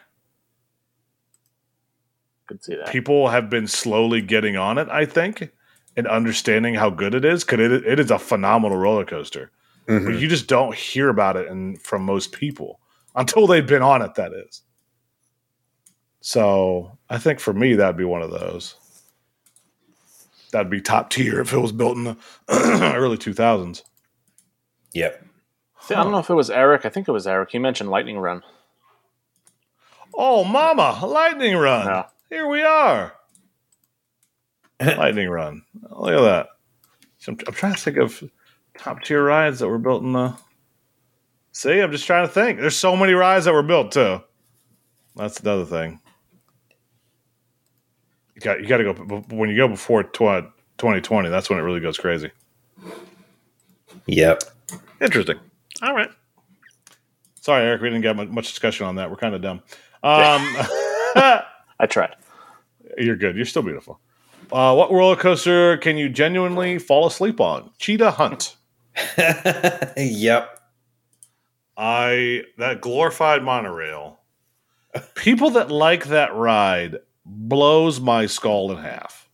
Could 2.47 2.63
see 2.63 2.75
that. 2.75 2.87
People 2.89 3.27
have 3.27 3.49
been 3.49 3.67
slowly 3.67 4.21
getting 4.21 4.55
on 4.55 4.77
it, 4.77 4.87
I 4.89 5.05
think, 5.05 5.51
and 5.97 6.07
understanding 6.07 6.75
how 6.75 6.89
good 6.89 7.13
it 7.13 7.25
is 7.25 7.43
because 7.43 7.59
it, 7.59 7.85
it 7.85 7.99
is 7.99 8.11
a 8.11 8.19
phenomenal 8.19 8.77
roller 8.77 9.03
coaster. 9.03 9.51
Mhm. 9.87 10.05
But 10.05 10.19
you 10.19 10.27
just 10.29 10.47
don't 10.47 10.75
hear 10.75 11.09
about 11.09 11.35
it 11.35 11.49
and 11.49 11.81
from 11.81 12.03
most 12.03 12.31
people 12.31 12.79
until 13.15 13.47
they've 13.47 13.65
been 13.67 13.81
on 13.81 14.01
it. 14.01 14.15
That 14.15 14.31
is. 14.31 14.61
So 16.21 16.97
I 17.09 17.17
think 17.17 17.39
for 17.39 17.53
me, 17.53 17.73
that'd 17.75 17.97
be 17.97 18.03
one 18.05 18.21
of 18.21 18.31
those. 18.31 18.75
That'd 20.51 20.69
be 20.69 20.81
top 20.81 21.09
tier 21.09 21.41
if 21.41 21.51
it 21.51 21.59
was 21.59 21.71
built 21.73 21.97
in 21.97 22.03
the 22.05 22.17
early 22.95 23.17
two 23.17 23.33
thousands. 23.33 23.83
Yep. 24.93 25.25
I 25.89 25.93
don't 25.95 26.11
know 26.11 26.19
if 26.19 26.29
it 26.29 26.33
was 26.33 26.49
Eric. 26.49 26.85
I 26.85 26.89
think 26.89 27.07
it 27.07 27.11
was 27.11 27.27
Eric. 27.27 27.51
He 27.51 27.59
mentioned 27.59 27.89
Lightning 27.89 28.17
Run. 28.17 28.43
Oh, 30.13 30.43
mama, 30.43 30.99
lightning 31.05 31.55
run! 31.55 31.85
Yeah. 31.85 32.05
Here 32.29 32.47
we 32.47 32.63
are. 32.63 33.13
Lightning 34.81 35.29
run. 35.29 35.63
Look 35.89 36.13
at 36.13 36.21
that. 36.21 36.47
So 37.19 37.31
I'm, 37.31 37.39
I'm 37.47 37.53
trying 37.53 37.73
to 37.73 37.79
think 37.79 37.97
of 37.97 38.23
top 38.77 39.03
tier 39.03 39.23
rides 39.23 39.59
that 39.59 39.67
were 39.67 39.79
built 39.79 40.03
in 40.03 40.13
the. 40.13 40.35
See, 41.51 41.79
I'm 41.79 41.91
just 41.91 42.05
trying 42.05 42.27
to 42.27 42.33
think. 42.33 42.59
There's 42.59 42.75
so 42.75 42.95
many 42.95 43.13
rides 43.13 43.45
that 43.45 43.53
were 43.53 43.63
built 43.63 43.91
too. 43.91 44.21
That's 45.15 45.39
another 45.39 45.65
thing. 45.65 45.99
You 48.35 48.41
got 48.41 48.61
you 48.61 48.67
got 48.67 48.77
to 48.77 48.83
go 48.83 48.93
when 49.29 49.49
you 49.49 49.57
go 49.57 49.67
before 49.67 50.03
tw- 50.03 50.45
2020. 50.77 51.29
That's 51.29 51.49
when 51.49 51.57
it 51.57 51.63
really 51.63 51.79
goes 51.79 51.97
crazy. 51.97 52.29
Yep. 54.05 54.43
Interesting. 55.01 55.39
All 55.81 55.95
right. 55.95 56.09
Sorry, 57.41 57.63
Eric. 57.63 57.81
We 57.81 57.89
didn't 57.89 58.01
get 58.03 58.15
much 58.31 58.49
discussion 58.49 58.85
on 58.85 58.95
that. 58.95 59.09
We're 59.09 59.15
kind 59.15 59.33
of 59.33 59.41
dumb. 59.41 59.63
Um, 60.03 60.41
I 61.79 61.85
tried. 61.89 62.15
you're 62.97 63.15
good. 63.15 63.35
You're 63.35 63.45
still 63.45 63.63
beautiful. 63.63 63.99
Uh, 64.51 64.73
what 64.73 64.91
roller 64.91 65.15
coaster 65.15 65.77
can 65.77 65.97
you 65.97 66.09
genuinely 66.09 66.79
fall 66.79 67.07
asleep 67.07 67.39
on? 67.41 67.69
Cheetah 67.79 68.11
Hunt. 68.11 68.55
yep. 69.97 70.59
I 71.75 72.43
that 72.57 72.81
glorified 72.81 73.43
monorail. 73.43 74.19
People 75.15 75.51
that 75.51 75.69
like 75.69 76.05
that 76.05 76.33
ride 76.33 76.97
blows 77.25 77.99
my 77.99 78.25
skull 78.25 78.71
in 78.71 78.77
half. 78.77 79.29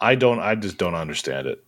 I 0.00 0.14
don't. 0.14 0.40
I 0.40 0.54
just 0.54 0.78
don't 0.78 0.94
understand 0.94 1.46
it. 1.46 1.62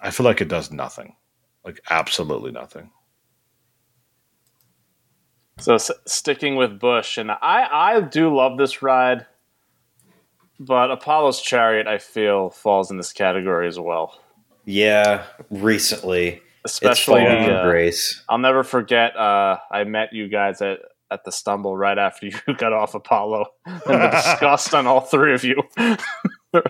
I 0.00 0.10
feel 0.10 0.24
like 0.24 0.40
it 0.40 0.48
does 0.48 0.70
nothing, 0.72 1.16
like 1.64 1.80
absolutely 1.90 2.50
nothing. 2.50 2.90
So 5.58 5.74
s- 5.74 5.90
sticking 6.06 6.56
with 6.56 6.80
Busch, 6.80 7.18
and 7.18 7.30
I 7.30 7.68
I 7.70 8.00
do 8.00 8.34
love 8.34 8.58
this 8.58 8.82
ride, 8.82 9.26
but 10.58 10.90
Apollo's 10.90 11.40
Chariot 11.40 11.86
I 11.86 11.98
feel 11.98 12.50
falls 12.50 12.90
in 12.90 12.96
this 12.96 13.12
category 13.12 13.68
as 13.68 13.78
well. 13.78 14.18
Yeah. 14.64 15.24
Recently, 15.50 16.42
Especially 16.64 17.22
it's 17.22 17.30
uh, 17.30 17.46
the, 17.46 17.54
uh, 17.60 17.70
grace. 17.70 18.22
I'll 18.28 18.38
never 18.38 18.62
forget. 18.62 19.16
Uh, 19.16 19.58
I 19.70 19.84
met 19.84 20.12
you 20.12 20.28
guys 20.28 20.62
at 20.62 20.78
at 21.10 21.24
the 21.24 21.30
stumble 21.30 21.76
right 21.76 21.98
after 21.98 22.26
you 22.46 22.54
got 22.56 22.72
off 22.72 22.94
Apollo, 22.94 23.46
and 23.66 23.80
the 23.84 24.08
disgust 24.08 24.74
on 24.74 24.86
all 24.86 25.00
three 25.00 25.34
of 25.34 25.44
you. 25.44 25.62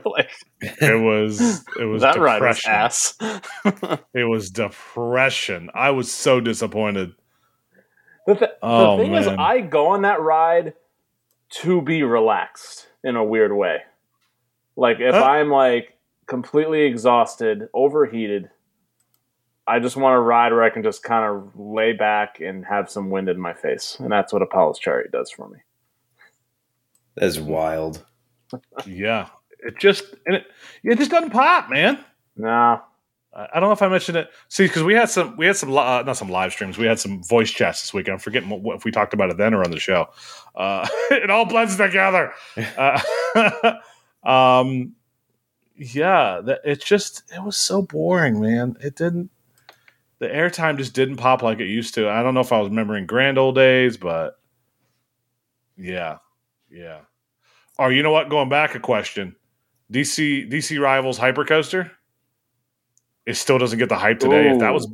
Like 0.07 0.31
It 0.63 0.99
was. 1.03 1.63
It 1.79 1.85
was 1.85 2.01
that 2.01 2.19
ride 2.19 2.41
was 2.41 2.65
ass. 2.65 3.19
It 4.15 4.25
was 4.25 4.49
depression. 4.51 5.69
I 5.75 5.91
was 5.91 6.11
so 6.11 6.41
disappointed. 6.41 7.13
The, 8.27 8.35
th- 8.35 8.51
Oh, 8.63 8.97
the 8.97 9.03
thing 9.03 9.15
is. 9.15 9.27
I 9.27 9.61
go 9.61 9.89
on 9.89 10.01
that 10.01 10.23
ride 10.23 10.73
to 11.61 11.83
be 11.83 12.03
relaxed 12.03 12.89
in 13.05 13.15
a 13.17 13.23
weird 13.25 13.53
way. 13.53 13.83
Like 14.77 14.99
if 14.99 15.15
Huh? 15.15 15.23
I'm 15.23 15.51
like 15.51 15.97
completely 16.27 16.83
exhausted, 16.83 17.69
overheated, 17.73 18.51
I 19.67 19.79
just 19.79 19.97
want 19.97 20.15
to 20.15 20.19
ride 20.21 20.53
where 20.53 20.63
I 20.65 20.71
can 20.71 20.83
just 20.83 21.03
kind 21.05 21.25
of 21.25 21.53
lay 21.59 21.93
back 21.93 22.41
and 22.41 22.67
have 22.67 22.91
some 22.91 23.11
wind 23.11 23.29
in 23.29 23.39
my 23.39 23.55
face, 23.55 23.97
and 24.01 24.11
that's 24.11 24.33
what 24.33 24.43
Apollo's 24.43 24.79
Chariot 24.79 25.13
does 25.13 25.31
for 25.31 25.49
me. 25.49 25.59
That's 27.15 27.39
wild. 27.39 28.05
Yeah, 28.87 29.29
it 29.61 29.79
just 29.79 30.05
and 30.27 30.37
it 30.37 30.47
it 30.85 30.99
just 30.99 31.11
doesn't 31.11 31.31
pop, 31.31 31.71
man. 31.71 31.99
Nah, 32.37 32.81
I 33.37 33.59
don't 33.59 33.69
know 33.69 33.73
if 33.73 33.83
I 33.83 33.89
mentioned 33.89 34.17
it. 34.17 34.31
See, 34.49 34.67
because 34.67 34.85
we 34.85 34.95
had 34.95 35.11
some, 35.11 35.37
we 35.37 35.47
had 35.47 35.57
some, 35.57 35.77
uh, 35.77 36.03
not 36.03 36.17
some 36.17 36.29
live 36.29 36.53
streams. 36.53 36.79
We 36.79 36.87
had 36.87 37.01
some 37.01 37.23
voice 37.25 37.51
chats 37.51 37.83
this 37.83 37.93
weekend. 37.93 38.13
I'm 38.15 38.19
forgetting 38.21 38.49
what, 38.49 38.61
what- 38.63 38.77
if 38.77 38.85
we 38.85 38.93
talked 38.93 39.13
about 39.13 39.31
it 39.31 39.37
then 39.37 39.55
or 39.55 39.65
on 39.65 39.73
the 39.73 39.81
show. 39.81 40.07
Uh, 40.55 40.87
it 41.11 41.31
all 41.31 41.45
blends 41.45 41.77
together. 41.77 42.33
Uh, 42.77 43.01
um, 44.29 44.95
yeah, 45.77 46.41
that, 46.45 46.61
it's 46.65 46.85
just, 46.85 47.25
it 47.35 47.43
was 47.43 47.57
so 47.57 47.83
boring, 47.83 48.41
man. 48.41 48.77
It 48.81 48.95
didn't. 48.95 49.31
The 50.21 50.29
airtime 50.29 50.79
just 50.79 50.95
didn't 50.95 51.17
pop 51.17 51.43
like 51.43 51.59
it 51.59 51.67
used 51.67 51.95
to. 51.95 52.09
I 52.09 52.23
don't 52.23 52.35
know 52.35 52.41
if 52.41 52.53
I 52.53 52.61
was 52.61 52.69
remembering 52.69 53.05
grand 53.07 53.37
old 53.37 53.57
days, 53.57 53.97
but 53.97 54.39
yeah, 55.77 56.19
yeah. 56.71 57.01
Or 57.79 57.93
you 57.93 58.05
know 58.05 58.13
what? 58.13 58.29
Going 58.31 58.49
back 58.49 58.77
a 58.77 58.81
question. 58.81 59.35
DC 59.93 60.49
DC 60.51 60.81
Rivals 60.81 61.19
Hypercoaster. 61.19 61.91
It 63.27 63.35
still 63.37 63.59
doesn't 63.59 63.79
get 63.79 63.89
the 63.89 63.97
hype 63.97 64.19
today. 64.21 64.51
If 64.51 64.59
that 64.61 64.73
was 64.75 64.89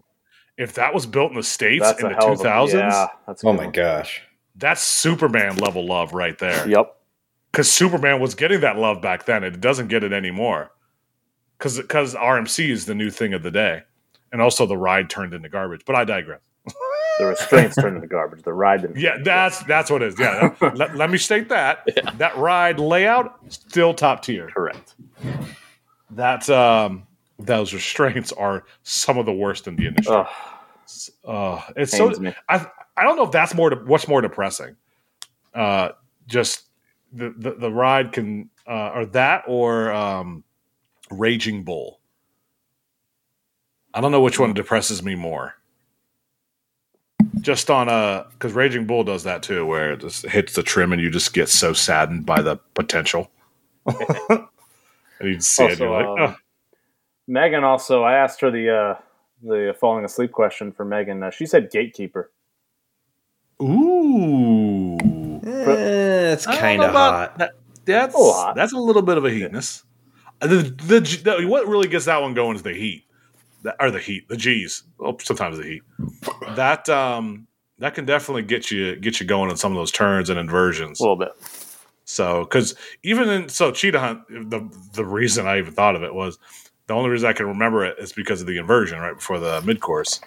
if 0.56 0.74
that 0.74 0.92
was 0.94 1.06
built 1.06 1.30
in 1.30 1.36
the 1.36 1.42
states 1.42 1.84
that's 1.84 2.02
in 2.02 2.08
the 2.08 2.14
hell 2.14 2.26
two 2.28 2.32
of 2.34 2.40
a 2.40 2.42
thousands, 2.42 2.92
Yeah, 2.94 3.06
Oh 3.44 3.52
my 3.52 3.64
one. 3.64 3.72
gosh. 3.72 4.22
that's 4.56 4.82
Superman 4.82 5.56
level 5.56 5.86
love 5.86 6.12
right 6.12 6.36
there. 6.38 6.68
Yep. 6.68 6.96
Because 7.50 7.72
Superman 7.72 8.20
was 8.20 8.34
getting 8.34 8.60
that 8.60 8.76
love 8.78 9.00
back 9.02 9.24
then, 9.24 9.42
it 9.42 9.60
doesn't 9.60 9.88
get 9.88 10.04
it 10.04 10.12
anymore. 10.12 10.70
Because 11.58 11.78
because 11.78 12.14
RMC 12.14 12.68
is 12.70 12.86
the 12.86 12.94
new 12.94 13.10
thing 13.10 13.34
of 13.34 13.42
the 13.42 13.50
day, 13.50 13.82
and 14.32 14.40
also 14.40 14.64
the 14.66 14.76
ride 14.76 15.10
turned 15.10 15.34
into 15.34 15.48
garbage. 15.48 15.82
But 15.86 15.96
I 15.96 16.04
digress. 16.04 16.40
The 17.18 17.26
restraints 17.26 17.76
turned 17.76 17.96
into 17.96 18.08
garbage. 18.08 18.44
The 18.44 18.52
ride 18.54 18.80
didn't. 18.80 18.96
Yeah, 18.96 19.18
that's 19.22 19.62
that's 19.64 19.90
what 19.90 20.00
it 20.00 20.14
is. 20.14 20.18
Yeah, 20.18 20.54
let, 20.74 20.96
let 20.96 21.10
me 21.10 21.18
state 21.18 21.50
that 21.50 21.86
that 22.16 22.34
ride 22.38 22.80
layout 22.80 23.38
still 23.52 23.92
top 23.92 24.22
tier. 24.22 24.48
correct. 24.48 24.94
That's 26.10 26.48
um 26.48 27.06
those 27.46 27.72
restraints 27.74 28.32
are 28.32 28.64
some 28.82 29.18
of 29.18 29.26
the 29.26 29.32
worst 29.32 29.66
in 29.66 29.76
the 29.76 29.86
industry. 29.86 30.14
Ugh, 30.16 30.26
Uh, 31.24 31.60
it's 31.76 31.96
so 31.96 32.08
me. 32.10 32.34
I 32.48 32.66
I 32.96 33.04
don't 33.04 33.16
know 33.16 33.24
if 33.24 33.30
that's 33.30 33.54
more 33.54 33.70
de- 33.70 33.76
what's 33.76 34.08
more 34.08 34.20
depressing. 34.20 34.76
Uh, 35.54 35.90
just 36.26 36.64
the 37.12 37.34
the, 37.36 37.52
the 37.52 37.70
ride 37.72 38.12
can 38.12 38.50
uh, 38.66 38.90
or 38.94 39.06
that 39.06 39.44
or 39.46 39.90
um, 39.92 40.44
Raging 41.10 41.64
Bull. 41.64 42.00
I 43.92 44.00
don't 44.00 44.12
know 44.12 44.20
which 44.20 44.38
one 44.38 44.54
depresses 44.54 45.02
me 45.02 45.14
more. 45.16 45.54
Just 47.40 47.70
on 47.70 47.88
a 47.88 48.26
because 48.32 48.52
Raging 48.52 48.86
Bull 48.86 49.02
does 49.04 49.24
that 49.24 49.42
too, 49.42 49.64
where 49.64 49.92
it 49.92 50.00
just 50.00 50.26
hits 50.26 50.54
the 50.54 50.62
trim 50.62 50.92
and 50.92 51.00
you 51.00 51.10
just 51.10 51.32
get 51.32 51.48
so 51.48 51.72
saddened 51.72 52.26
by 52.26 52.42
the 52.42 52.56
potential. 52.74 53.30
and 53.86 54.46
you 55.22 55.40
see 55.40 55.64
it, 55.64 55.70
and 55.72 55.80
you're 55.80 55.90
like, 55.90 56.06
Also, 56.06 56.24
um, 56.24 56.30
"Ugh." 56.30 56.36
Megan 57.30 57.62
also, 57.62 58.02
I 58.02 58.14
asked 58.14 58.40
her 58.40 58.50
the 58.50 58.68
uh, 58.76 58.94
the 59.42 59.74
falling 59.78 60.04
asleep 60.04 60.32
question 60.32 60.72
for 60.72 60.84
Megan. 60.84 61.22
Uh, 61.22 61.30
she 61.30 61.46
said 61.46 61.70
gatekeeper. 61.70 62.32
ooh. 63.62 64.96
Eh, 65.46 66.32
it's 66.32 66.44
kind 66.44 66.82
of 66.82 66.90
hot. 66.90 67.38
That, 67.38 67.52
that's 67.84 68.14
A 68.14 68.18
lot. 68.18 68.56
that's 68.56 68.72
a 68.72 68.78
little 68.78 69.02
bit 69.02 69.16
of 69.16 69.24
a 69.24 69.30
heatness. 69.30 69.84
Uh, 70.42 70.48
The, 70.48 70.56
the, 70.62 71.00
the 71.40 71.46
what 71.46 71.66
really 71.68 71.86
gets 71.88 72.06
that 72.06 72.20
one 72.20 72.34
going 72.34 72.56
is 72.56 72.62
the 72.62 72.74
heat, 72.74 73.04
The- 73.62 73.80
or 73.82 73.90
the 73.92 74.00
heat, 74.00 74.28
the 74.28 74.36
G's. 74.36 74.82
Well, 74.98 75.16
sometimes 75.20 75.56
the 75.58 75.64
heat. 75.64 75.82
That 76.56 76.88
um 76.88 77.46
that 77.78 77.94
can 77.94 78.04
definitely 78.06 78.42
get 78.42 78.70
you 78.72 78.96
get 78.96 79.20
you 79.20 79.26
going 79.26 79.50
on 79.50 79.56
some 79.56 79.70
of 79.72 79.76
those 79.76 79.92
turns 79.92 80.30
and 80.30 80.38
inversions. 80.38 80.98
A 80.98 81.04
little 81.04 81.16
bit. 81.16 81.30
So 82.04 82.42
because 82.42 82.74
even 83.04 83.28
in 83.28 83.48
so 83.48 83.70
cheetah 83.70 84.00
hunt, 84.00 84.28
the 84.50 84.68
the 84.94 85.04
reason 85.04 85.46
I 85.46 85.58
even 85.58 85.72
thought 85.72 85.94
of 85.94 86.02
it 86.02 86.12
was 86.12 86.38
the 86.90 86.96
only 86.96 87.08
reason 87.08 87.28
I 87.28 87.32
can 87.32 87.46
remember 87.46 87.84
it 87.84 87.96
is 88.00 88.12
because 88.12 88.40
of 88.40 88.48
the 88.48 88.58
inversion 88.58 88.98
right 88.98 89.14
before 89.14 89.38
the 89.38 89.62
mid 89.62 89.78
course. 89.78 90.20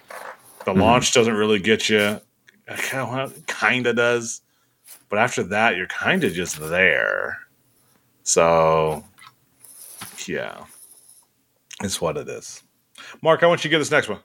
The 0.64 0.72
Mhm. 0.72 0.80
launch 0.80 1.12
doesn't 1.14 1.34
really 1.34 1.60
get 1.60 1.90
you. 1.90 2.22
Kind 3.48 3.86
of 3.86 3.96
does, 3.98 4.40
but 5.10 5.20
after 5.20 5.44
that, 5.44 5.76
you're 5.76 5.88
kind 5.88 6.24
of 6.24 6.32
just 6.32 6.58
there. 6.70 7.38
So, 8.24 9.04
yeah, 10.26 10.64
it's 11.82 12.00
what 12.00 12.16
it 12.16 12.30
is. 12.30 12.64
Mark, 13.22 13.44
I 13.44 13.48
want 13.48 13.66
you 13.66 13.70
to 13.70 13.72
get 13.74 13.80
this 13.80 13.92
next 13.92 14.08
one. 14.08 14.22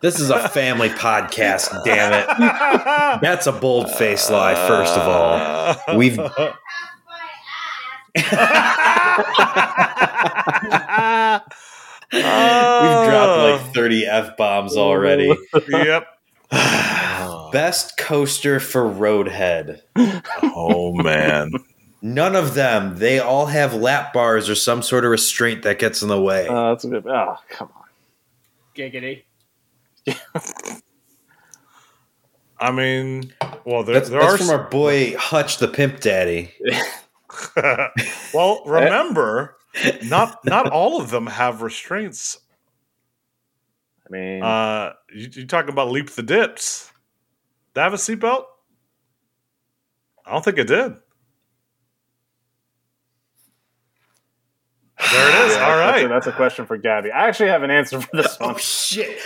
This 0.00 0.20
is 0.20 0.30
a 0.30 0.48
family 0.48 0.88
podcast, 0.90 1.84
damn 1.84 2.12
it. 2.12 3.20
That's 3.20 3.46
a 3.46 3.52
bold 3.52 3.90
face 3.90 4.30
lie, 4.30 4.54
first 4.54 4.94
of 4.96 5.08
all. 5.08 5.96
We've 5.96 6.18
We've 12.10 12.22
dropped 13.10 13.64
like 13.64 13.74
30 13.74 14.06
F 14.06 14.36
bombs 14.36 14.76
already. 14.76 15.34
yep. 15.68 16.06
Best 17.52 17.96
coaster 17.98 18.60
for 18.60 18.82
Roadhead. 18.82 19.80
Oh 20.42 20.92
man. 20.94 21.50
None 22.00 22.36
of 22.36 22.54
them. 22.54 22.96
They 22.98 23.18
all 23.18 23.46
have 23.46 23.74
lap 23.74 24.12
bars 24.12 24.48
or 24.48 24.54
some 24.54 24.82
sort 24.82 25.04
of 25.04 25.10
restraint 25.10 25.62
that 25.64 25.78
gets 25.78 26.02
in 26.02 26.08
the 26.08 26.20
way. 26.20 26.46
Uh, 26.46 26.70
that's 26.70 26.84
a 26.84 26.88
good. 26.88 27.06
Oh, 27.06 27.36
come 27.50 27.68
on. 27.76 27.84
Giggity. 28.76 29.24
I 32.60 32.72
mean, 32.72 33.32
well, 33.64 33.84
there, 33.84 33.94
that's 33.94 34.10
there 34.10 34.20
that's 34.20 34.34
are. 34.34 34.38
from 34.38 34.50
our 34.50 34.68
boy 34.68 35.16
Hutch 35.16 35.58
the 35.58 35.68
Pimp 35.68 36.00
Daddy. 36.00 36.52
well, 38.34 38.62
remember, 38.66 39.56
not 40.04 40.44
not 40.44 40.68
all 40.70 41.00
of 41.00 41.10
them 41.10 41.26
have 41.26 41.62
restraints. 41.62 42.38
I 44.06 44.10
mean, 44.10 44.42
Uh, 44.42 44.92
you, 45.14 45.28
you 45.32 45.46
talking 45.46 45.70
about 45.70 45.90
leap 45.90 46.10
the 46.10 46.22
dips? 46.22 46.90
Did 47.74 47.80
I 47.80 47.84
have 47.84 47.94
a 47.94 47.96
seatbelt? 47.96 48.44
I 50.26 50.32
don't 50.32 50.44
think 50.44 50.58
it 50.58 50.66
did. 50.66 50.94
There 55.12 55.28
it 55.28 55.34
is. 55.50 55.56
yeah, 55.56 55.70
All 55.70 55.76
that's 55.76 55.92
right. 55.96 56.04
a, 56.04 56.08
that's 56.08 56.26
a 56.26 56.32
question 56.32 56.66
for 56.66 56.76
Gabby. 56.76 57.10
I 57.10 57.28
actually 57.28 57.48
have 57.50 57.62
an 57.62 57.70
answer 57.70 58.00
for 58.00 58.16
this 58.16 58.38
one. 58.38 58.54
Oh 58.54 58.58
shit. 58.58 59.18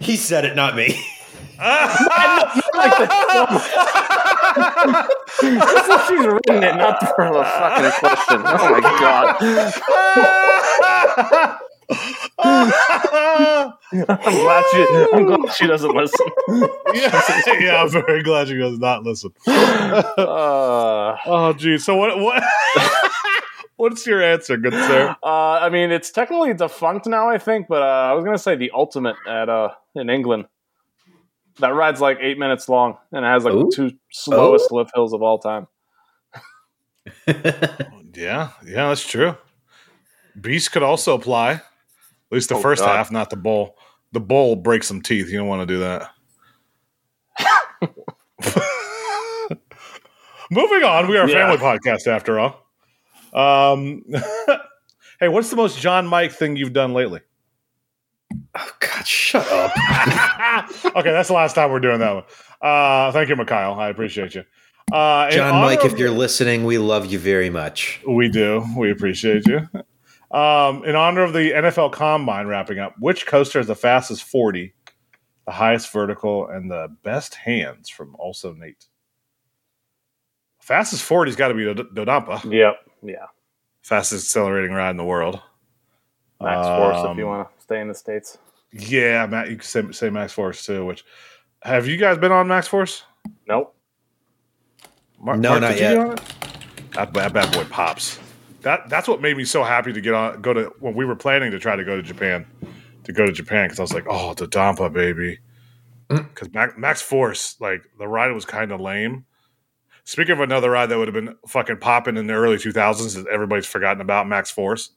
He 0.00 0.16
said 0.16 0.44
it, 0.44 0.54
not 0.56 0.74
me. 0.76 1.00
That's 1.58 2.00
what 5.88 6.08
she's 6.08 6.26
written 6.26 6.62
it, 6.62 6.76
not 6.76 6.98
for 7.14 7.32
the 7.32 7.44
fucking 7.44 7.90
question. 8.00 8.42
Oh 8.44 8.70
my 8.70 8.80
god! 9.00 9.36
I'm 12.38 12.72
glad 14.34 14.64
she. 14.72 14.86
I'm 15.12 15.24
glad 15.26 15.52
she 15.54 15.66
doesn't 15.66 15.94
listen. 15.94 16.26
yeah, 16.94 17.22
yeah, 17.60 17.82
I'm 17.82 17.90
very 17.90 18.22
glad 18.22 18.48
she 18.48 18.56
does 18.58 18.78
not 18.78 19.02
listen. 19.04 19.30
Uh, 19.46 21.16
Oh, 21.26 21.52
geez. 21.56 21.84
So 21.84 21.96
what? 21.96 22.18
What? 22.18 22.42
What's 23.76 24.06
your 24.06 24.22
answer, 24.22 24.56
good 24.56 24.72
sir? 24.74 25.16
uh, 25.22 25.26
I 25.60 25.68
mean, 25.68 25.90
it's 25.90 26.10
technically 26.10 26.54
defunct 26.54 27.06
now, 27.06 27.28
I 27.28 27.38
think, 27.38 27.66
but 27.68 27.82
uh, 27.82 28.10
I 28.10 28.12
was 28.12 28.24
gonna 28.24 28.38
say 28.38 28.56
the 28.56 28.70
ultimate 28.74 29.16
at 29.26 29.48
uh 29.48 29.70
in 29.94 30.10
England. 30.10 30.46
That 31.58 31.74
ride's 31.74 32.00
like 32.00 32.18
eight 32.20 32.38
minutes 32.38 32.68
long 32.68 32.96
and 33.12 33.24
it 33.24 33.28
has 33.28 33.44
like 33.44 33.54
Ooh. 33.54 33.68
the 33.70 33.72
two 33.74 33.92
slowest 34.10 34.72
lift 34.72 34.90
hills 34.94 35.12
of 35.12 35.22
all 35.22 35.38
time. 35.38 35.66
Yeah, 38.14 38.50
yeah, 38.66 38.88
that's 38.88 39.08
true. 39.08 39.36
Beast 40.38 40.70
could 40.70 40.82
also 40.82 41.14
apply. 41.14 41.52
At 41.52 41.62
least 42.30 42.50
the 42.50 42.56
Oh, 42.56 42.60
first 42.60 42.82
God. 42.84 42.94
half, 42.94 43.10
not 43.10 43.30
the 43.30 43.36
bowl. 43.36 43.78
The 44.12 44.20
bowl 44.20 44.54
breaks 44.54 44.86
some 44.86 45.00
teeth. 45.00 45.30
You 45.30 45.38
don't 45.38 45.48
want 45.48 45.66
to 45.66 45.74
do 45.74 45.80
that. 45.80 46.10
Moving 50.50 50.84
on, 50.84 51.08
we 51.08 51.16
are 51.16 51.24
a 51.24 51.28
Yeah. 51.30 51.50
family 51.50 51.56
podcast 51.56 52.06
after 52.06 52.38
all. 52.38 52.61
Um, 53.32 54.04
hey, 55.20 55.28
what's 55.28 55.50
the 55.50 55.56
most 55.56 55.78
John 55.78 56.06
Mike 56.06 56.32
thing 56.32 56.56
you've 56.56 56.72
done 56.72 56.92
lately? 56.92 57.20
Oh 58.54 58.70
god, 58.80 59.06
shut 59.06 59.46
up. 59.50 59.72
okay, 60.96 61.10
that's 61.12 61.28
the 61.28 61.34
last 61.34 61.54
time 61.54 61.70
we're 61.70 61.80
doing 61.80 62.00
that 62.00 62.14
one. 62.14 62.24
Uh, 62.60 63.12
thank 63.12 63.28
you, 63.28 63.36
Mikhail. 63.36 63.74
I 63.78 63.88
appreciate 63.88 64.34
you. 64.34 64.44
Uh, 64.92 65.30
John 65.30 65.60
Mike, 65.60 65.84
if 65.84 65.98
you're 65.98 66.10
listening, 66.10 66.64
we 66.64 66.78
love 66.78 67.06
you 67.06 67.18
very 67.18 67.50
much. 67.50 68.00
We 68.06 68.28
do. 68.28 68.64
We 68.76 68.90
appreciate 68.90 69.46
you. 69.46 69.68
Um, 70.36 70.84
in 70.84 70.96
honor 70.96 71.22
of 71.22 71.32
the 71.32 71.50
NFL 71.50 71.92
Combine 71.92 72.46
wrapping 72.46 72.78
up, 72.78 72.94
which 72.98 73.26
coaster 73.26 73.58
has 73.58 73.66
the 73.66 73.74
fastest 73.74 74.24
40, 74.24 74.74
the 75.46 75.52
highest 75.52 75.92
vertical, 75.92 76.48
and 76.48 76.70
the 76.70 76.88
best 77.02 77.34
hands 77.34 77.88
from 77.88 78.14
also 78.18 78.52
Nate? 78.54 78.86
Fastest 80.60 81.06
40's 81.08 81.36
got 81.36 81.48
to 81.48 81.54
be 81.54 81.64
Dod- 81.64 81.94
Dodonpa, 81.94 82.50
Yep. 82.50 82.76
Yeah. 83.02 83.26
fastest 83.82 84.26
accelerating 84.26 84.72
ride 84.72 84.90
in 84.90 84.96
the 84.96 85.04
world. 85.04 85.40
Maxx 86.40 86.66
Force 86.66 87.10
if 87.10 87.16
you 87.18 87.24
Um, 87.28 87.36
want 87.38 87.48
to 87.56 87.62
stay 87.62 87.80
in 87.80 87.88
the 87.88 87.94
states. 87.94 88.38
Yeah, 88.72 89.26
Matt, 89.26 89.50
you 89.50 89.56
can 89.56 89.64
say, 89.64 89.90
say 89.92 90.10
Maxx 90.10 90.32
Force 90.32 90.64
too. 90.64 90.84
Which 90.86 91.04
have 91.62 91.86
you 91.86 91.96
guys 91.96 92.18
been 92.18 92.32
on 92.32 92.48
Maxx 92.48 92.68
Force? 92.68 93.04
Nope. 93.46 93.74
Mark, 95.20 95.38
No, 95.38 95.50
Mark, 95.50 95.60
not 95.62 95.70
yet. 95.78 95.94
get 95.94 95.98
on 95.98 96.12
it? 96.12 96.20
That, 96.92 97.12
that 97.14 97.32
bad 97.32 97.52
boy 97.52 97.64
pops. 97.64 98.18
That 98.62 98.88
that's 98.88 99.08
what 99.08 99.20
made 99.20 99.36
me 99.36 99.44
so 99.44 99.62
happy 99.64 99.92
to 99.92 100.00
get 100.00 100.14
on. 100.14 100.40
Go 100.40 100.52
to 100.52 100.72
when 100.80 100.94
we 100.94 101.04
were 101.04 101.16
planning 101.16 101.50
to 101.50 101.58
try 101.58 101.74
to 101.76 101.84
go 101.84 101.96
to 101.96 102.02
Japan, 102.02 102.46
to 103.04 103.12
go 103.12 103.26
to 103.26 103.32
Japan 103.32 103.64
because 103.66 103.78
I 103.78 103.82
was 103.82 103.92
like, 103.92 104.06
oh, 104.08 104.34
the 104.34 104.46
Dampa 104.46 104.92
baby. 104.92 105.38
Mm. 106.10 106.28
Because 106.28 106.52
Max, 106.52 106.74
Maxx 106.76 107.02
Force, 107.02 107.56
like 107.60 107.82
the 107.98 108.06
ride 108.06 108.30
was 108.32 108.44
kind 108.44 108.70
of 108.72 108.80
lame. 108.80 109.24
Speaking 110.04 110.32
of 110.32 110.40
another 110.40 110.70
ride 110.70 110.86
that 110.86 110.98
would 110.98 111.08
have 111.08 111.14
been 111.14 111.36
fucking 111.46 111.78
popping 111.78 112.16
in 112.16 112.26
the 112.26 112.34
early 112.34 112.56
2000s 112.56 113.14
that 113.14 113.26
everybody's 113.32 113.66
forgotten 113.66 114.00
about, 114.00 114.26
Maxx 114.28 114.50
Force. 114.50 114.90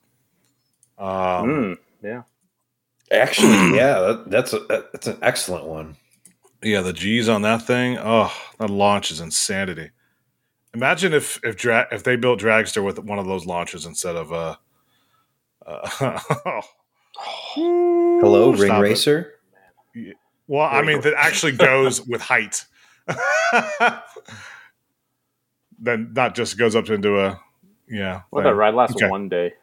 Um, 0.97 1.07
Mm, 1.07 1.77
yeah. 2.03 2.21
Actually, 3.11 3.49
yeah, 3.77 3.99
that, 3.99 4.23
that's 4.31 4.53
a, 4.53 4.59
that- 4.59 4.91
that's 4.91 5.07
an 5.07 5.17
excellent 5.21 5.65
one. 5.65 5.95
Yeah, 6.63 6.81
the 6.81 6.93
G's 6.93 7.29
on 7.29 7.43
that 7.43 7.61
thing. 7.61 7.97
Oh, 7.99 8.33
that 8.57 8.71
launch 8.71 9.11
is 9.11 9.19
insanity. 9.21 9.91
Imagine 10.73 11.13
if 11.13 11.39
if 11.43 11.55
dra- 11.55 11.87
if 11.91 12.03
they 12.03 12.15
built 12.15 12.39
Dragster 12.39 12.83
with 12.83 12.97
one 12.97 13.19
of 13.19 13.27
those 13.27 13.45
launches 13.45 13.85
instead 13.85 14.15
of 14.15 14.33
uh, 14.33 14.55
uh 15.67 16.19
Hello, 17.55 18.49
Ooh, 18.49 18.53
Ring 18.53 18.65
stop 18.65 18.79
it. 18.79 18.81
Racer. 18.89 19.33
Well, 20.47 20.67
I 20.69 20.81
mean 20.81 21.01
that 21.01 21.13
actually 21.15 21.51
goes 21.53 22.01
with 22.01 22.21
height. 22.21 22.65
then 25.79 26.09
that 26.13 26.35
just 26.35 26.57
goes 26.57 26.75
up 26.75 26.89
into 26.89 27.19
a 27.19 27.39
yeah. 27.87 28.21
Well, 28.31 28.43
thing. 28.43 28.51
that 28.51 28.55
ride 28.55 28.73
lasts 28.73 28.95
Okay. 28.95 29.09
one 29.09 29.29
day. 29.29 29.53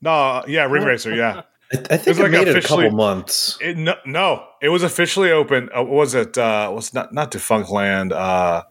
No, 0.00 0.44
yeah, 0.46 0.64
Ring 0.64 0.84
Racer, 0.84 1.14
yeah. 1.14 1.42
I, 1.72 1.76
I 1.90 1.96
think 1.96 2.06
was 2.06 2.18
it 2.18 2.22
like 2.22 2.30
made 2.30 2.48
it 2.48 2.56
a 2.64 2.66
couple 2.66 2.90
months. 2.92 3.58
It, 3.60 3.76
no, 3.76 3.94
no, 4.04 4.46
it 4.62 4.68
was 4.68 4.82
officially 4.82 5.30
open. 5.32 5.68
Uh, 5.76 5.82
was 5.82 6.14
it? 6.14 6.38
Uh, 6.38 6.70
was 6.72 6.94
not 6.94 7.12
not 7.12 7.32
Defunctland? 7.32 8.12
Uh, 8.12 8.62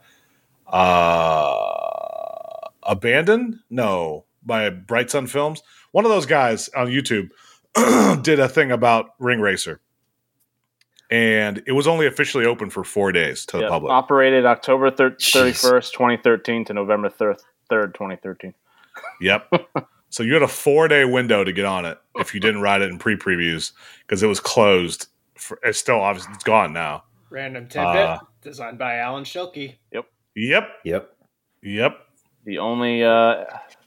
uh, 0.73 2.69
abandoned? 2.83 3.59
No, 3.69 4.25
by 4.43 4.69
Bright 4.69 5.11
Sun 5.11 5.27
Films. 5.27 5.61
One 5.91 6.05
of 6.05 6.11
those 6.11 6.25
guys 6.25 6.69
on 6.69 6.87
YouTube 6.87 7.29
did 8.23 8.39
a 8.39 8.47
thing 8.47 8.71
about 8.71 9.11
Ring 9.19 9.41
Racer, 9.41 9.81
and 11.11 11.61
it 11.67 11.71
was 11.73 11.87
only 11.87 12.07
officially 12.07 12.45
open 12.45 12.69
for 12.69 12.83
four 12.83 13.11
days 13.11 13.45
to 13.47 13.57
the 13.57 13.67
public. 13.67 13.91
Operated 13.91 14.45
October 14.45 14.91
31st, 14.91 15.91
2013 15.91 16.65
to 16.65 16.73
November 16.73 17.09
3rd, 17.09 17.39
3rd 17.71 17.93
2013. 17.93 18.53
Yep. 19.21 19.51
so 20.09 20.23
you 20.23 20.33
had 20.33 20.43
a 20.43 20.47
four 20.47 20.87
day 20.87 21.05
window 21.05 21.43
to 21.43 21.51
get 21.51 21.65
on 21.65 21.85
it 21.85 21.97
if 22.15 22.33
you 22.33 22.39
didn't 22.39 22.61
ride 22.61 22.81
it 22.81 22.89
in 22.89 22.97
pre 22.97 23.15
previews 23.15 23.71
because 24.01 24.23
it 24.23 24.27
was 24.27 24.39
closed. 24.39 25.07
For, 25.35 25.59
it's 25.63 25.77
still 25.77 25.99
obviously 25.99 26.33
it's 26.33 26.43
gone 26.43 26.73
now. 26.73 27.03
Random 27.29 27.67
tidbit 27.67 27.85
Uh, 27.85 28.19
designed 28.41 28.77
by 28.77 28.97
Alan 28.97 29.23
Schilke. 29.23 29.75
Yep. 29.91 30.05
Yep. 30.35 30.69
Yep. 30.85 31.15
Yep. 31.61 31.97
The 32.45 32.59
only 32.59 33.03
uh, 33.03 33.45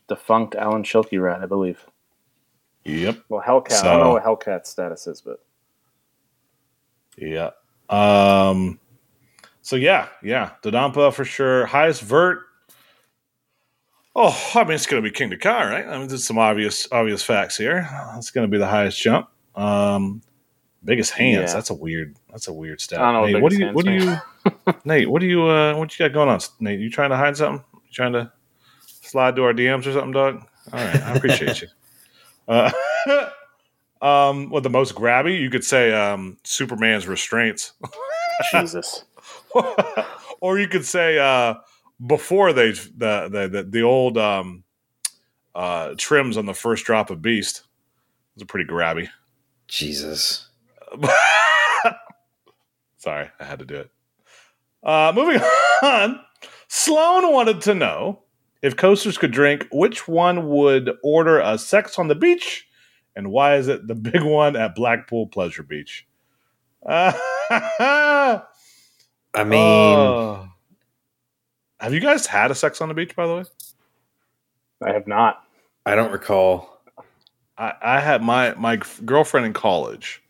defunct 0.08 0.54
Alan 0.56 0.82
Schilke 0.82 1.20
ride, 1.20 1.42
I 1.42 1.46
believe. 1.46 1.86
Yep. 2.84 3.18
Well, 3.28 3.42
Hellcat. 3.46 3.84
I 3.84 3.92
don't 3.92 4.00
know 4.00 4.12
what 4.12 4.24
Hellcat 4.24 4.66
status 4.66 5.06
is, 5.06 5.20
but 5.20 5.40
Yeah. 7.20 7.50
Um. 7.88 8.78
So 9.62 9.76
yeah, 9.76 10.08
yeah, 10.22 10.52
Dodonpa 10.62 11.12
for 11.12 11.24
sure. 11.24 11.66
Highest 11.66 12.02
vert. 12.02 12.44
Oh, 14.16 14.36
I 14.54 14.64
mean, 14.64 14.72
it's 14.72 14.86
going 14.86 15.02
to 15.02 15.08
be 15.08 15.14
Kingda 15.14 15.40
Ka, 15.40 15.60
right? 15.60 15.86
I 15.86 15.98
mean, 15.98 16.08
there's 16.08 16.24
some 16.24 16.38
obvious 16.38 16.88
obvious 16.90 17.22
facts 17.22 17.56
here. 17.56 17.88
It's 18.16 18.30
going 18.30 18.46
to 18.46 18.50
be 18.50 18.58
the 18.58 18.66
highest 18.66 19.00
jump. 19.00 19.28
Um, 19.54 20.22
biggest 20.84 21.12
hands. 21.12 21.50
Yeah. 21.50 21.54
That's 21.54 21.70
a 21.70 21.74
weird. 21.74 22.16
That's 22.30 22.48
a 22.48 22.52
weird 22.52 22.80
stat. 22.80 23.00
I 23.00 23.12
don't 23.12 23.32
know 23.32 23.40
what 23.40 23.52
Nate, 23.52 23.74
what 23.74 23.84
do 23.84 23.92
you? 23.92 24.06
What 24.06 24.64
do 24.64 24.72
you? 24.72 24.74
Nate, 24.84 25.10
what 25.10 25.20
do 25.20 25.26
you? 25.26 25.46
Uh, 25.46 25.74
what 25.74 25.96
you 25.96 26.04
got 26.04 26.14
going 26.14 26.28
on? 26.28 26.40
Nate, 26.60 26.80
you 26.80 26.90
trying 26.90 27.10
to 27.10 27.16
hide 27.16 27.36
something? 27.36 27.64
You 27.74 27.92
trying 27.92 28.14
to 28.14 28.32
slide 28.80 29.36
to 29.36 29.44
our 29.44 29.52
DMs 29.52 29.86
or 29.86 29.92
something, 29.92 30.12
dog? 30.12 30.42
All 30.72 30.78
right, 30.80 31.02
I 31.02 31.14
appreciate 31.14 31.62
you. 31.62 31.68
Uh, 32.48 32.70
um, 34.02 34.50
what 34.50 34.62
the 34.62 34.70
most 34.70 34.94
grabby? 34.94 35.40
You 35.40 35.50
could 35.50 35.64
say 35.64 35.92
um, 35.92 36.38
Superman's 36.44 37.06
restraints. 37.06 37.72
Jesus. 38.52 39.04
or 40.40 40.58
you 40.58 40.68
could 40.68 40.84
say 40.84 41.18
uh, 41.18 41.54
before 42.06 42.52
they 42.52 42.72
the 42.72 43.28
the 43.30 43.48
the, 43.50 43.62
the 43.64 43.82
old 43.82 44.16
um, 44.16 44.64
uh, 45.54 45.94
trims 45.96 46.36
on 46.36 46.46
the 46.46 46.54
first 46.54 46.84
drop 46.84 47.10
of 47.10 47.22
Beast. 47.22 47.62
Are 48.40 48.44
pretty 48.44 48.70
grabby. 48.70 49.08
Jesus. 49.66 50.48
sorry, 52.98 53.28
I 53.40 53.44
had 53.44 53.58
to 53.58 53.64
do 53.64 53.74
it. 53.74 53.90
Uh, 54.82 55.12
moving 55.12 55.40
on, 55.82 56.20
Sloan 56.68 57.32
wanted 57.32 57.60
to 57.62 57.74
know 57.74 58.20
if 58.62 58.76
coasters 58.76 59.18
could 59.18 59.32
drink, 59.32 59.66
which 59.72 60.06
one 60.06 60.48
would 60.48 60.92
order 61.02 61.40
a 61.40 61.58
sex 61.58 61.98
on 61.98 62.06
the 62.06 62.14
beach, 62.14 62.67
and 63.18 63.32
why 63.32 63.56
is 63.56 63.66
it 63.66 63.86
the 63.88 63.96
big 63.96 64.22
one 64.22 64.56
at 64.56 64.76
Blackpool 64.76 65.26
Pleasure 65.26 65.64
Beach? 65.64 66.06
I 66.86 67.14
mean, 69.44 69.98
uh, 69.98 70.46
have 71.80 71.92
you 71.92 72.00
guys 72.00 72.26
had 72.26 72.52
a 72.52 72.54
sex 72.54 72.80
on 72.80 72.88
the 72.88 72.94
beach, 72.94 73.16
by 73.16 73.26
the 73.26 73.34
way? 73.34 73.44
I 74.86 74.92
have 74.92 75.08
not. 75.08 75.42
I 75.84 75.96
don't 75.96 76.12
recall. 76.12 76.80
I, 77.58 77.74
I 77.82 78.00
had 78.00 78.22
my 78.22 78.54
my 78.54 78.80
girlfriend 79.04 79.46
in 79.46 79.52
college. 79.52 80.22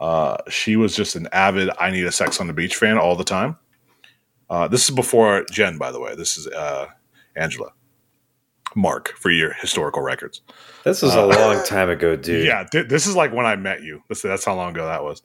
Uh, 0.00 0.36
she 0.48 0.74
was 0.74 0.96
just 0.96 1.14
an 1.14 1.28
avid 1.30 1.70
"I 1.78 1.92
need 1.92 2.04
a 2.06 2.12
sex 2.12 2.40
on 2.40 2.48
the 2.48 2.52
beach" 2.52 2.74
fan 2.74 2.98
all 2.98 3.14
the 3.14 3.24
time. 3.24 3.56
Uh, 4.50 4.66
this 4.66 4.88
is 4.88 4.94
before 4.94 5.46
Jen, 5.52 5.78
by 5.78 5.92
the 5.92 6.00
way. 6.00 6.16
This 6.16 6.36
is 6.36 6.48
uh, 6.48 6.86
Angela. 7.36 7.72
Mark 8.76 9.14
for 9.16 9.30
your 9.30 9.54
historical 9.54 10.02
records. 10.02 10.42
This 10.84 11.02
was 11.02 11.16
Uh, 11.16 11.24
a 11.24 11.26
long 11.26 11.64
time 11.64 11.88
ago, 11.90 12.14
dude. 12.14 12.46
Yeah, 12.46 12.64
th- 12.70 12.88
this 12.88 13.06
is 13.06 13.16
like 13.16 13.32
when 13.32 13.46
I 13.46 13.56
met 13.56 13.82
you. 13.82 14.02
This, 14.08 14.22
that's 14.22 14.44
how 14.44 14.54
long 14.54 14.70
ago 14.70 14.86
that 14.86 15.02
was. 15.02 15.22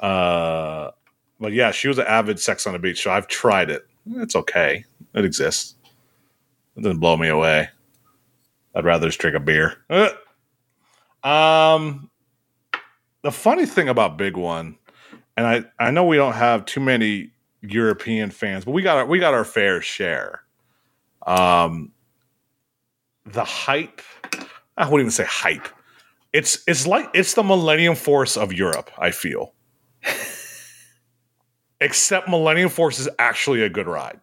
Uh, 0.00 0.90
but 1.40 1.52
yeah, 1.52 1.70
she 1.72 1.88
was 1.88 1.98
an 1.98 2.06
avid 2.06 2.38
sex 2.38 2.66
on 2.66 2.74
the 2.74 2.78
beach, 2.78 3.02
so 3.02 3.10
I've 3.10 3.26
tried 3.26 3.70
it. 3.70 3.86
It's 4.16 4.36
okay. 4.36 4.84
It 5.14 5.24
exists. 5.24 5.74
It 6.76 6.82
doesn't 6.82 6.98
blow 7.00 7.16
me 7.16 7.28
away. 7.28 7.68
I'd 8.74 8.84
rather 8.84 9.06
just 9.08 9.18
drink 9.18 9.34
a 9.36 9.40
beer. 9.40 9.76
Uh, 9.88 10.10
Um, 11.26 12.10
the 13.22 13.32
funny 13.32 13.64
thing 13.64 13.88
about 13.88 14.18
Big 14.18 14.36
One, 14.36 14.76
and 15.38 15.46
I 15.46 15.64
I 15.78 15.90
know 15.90 16.04
we 16.04 16.16
don't 16.16 16.34
have 16.34 16.66
too 16.66 16.80
many 16.80 17.30
European 17.62 18.30
fans, 18.30 18.66
but 18.66 18.72
we 18.72 18.82
got 18.82 18.98
our, 18.98 19.06
we 19.06 19.18
got 19.18 19.32
our 19.32 19.44
fair 19.44 19.80
share. 19.80 20.42
Um, 21.26 21.92
the 23.26 23.44
hype. 23.44 24.00
I 24.76 24.84
wouldn't 24.84 25.00
even 25.00 25.10
say 25.10 25.24
hype. 25.24 25.68
It's 26.32 26.62
it's 26.66 26.86
like 26.86 27.08
it's 27.14 27.34
the 27.34 27.42
Millennium 27.42 27.94
Force 27.94 28.36
of 28.36 28.52
Europe. 28.52 28.90
I 28.98 29.10
feel, 29.12 29.54
except 31.80 32.28
Millennium 32.28 32.68
Force 32.68 32.98
is 32.98 33.08
actually 33.18 33.62
a 33.62 33.68
good 33.68 33.86
ride. 33.86 34.20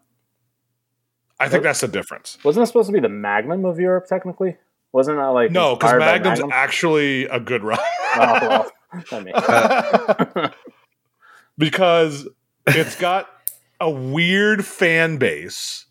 I 1.40 1.50
think 1.50 1.64
that's 1.64 1.82
the 1.82 1.88
difference. 1.88 2.38
Wasn't 2.44 2.62
it 2.62 2.68
supposed 2.68 2.88
to 2.88 2.94
be 2.94 3.00
the 3.00 3.10
Magnum 3.10 3.66
of 3.66 3.80
Europe 3.80 4.06
technically? 4.08 4.58
Wasn't 4.92 5.18
that 5.18 5.28
like 5.28 5.52
No, 5.52 5.76
because 5.76 5.98
Magnum's 5.98 6.40
Magnum? 6.40 6.52
actually 6.54 7.26
a 7.26 7.40
good 7.40 7.64
ride. 7.64 7.80
Oh, 8.14 8.70
well, 9.14 10.52
because 11.58 12.28
it's 12.68 12.96
got 12.98 13.30
a 13.80 13.90
weird 13.90 14.66
fan 14.66 15.16
base 15.16 15.86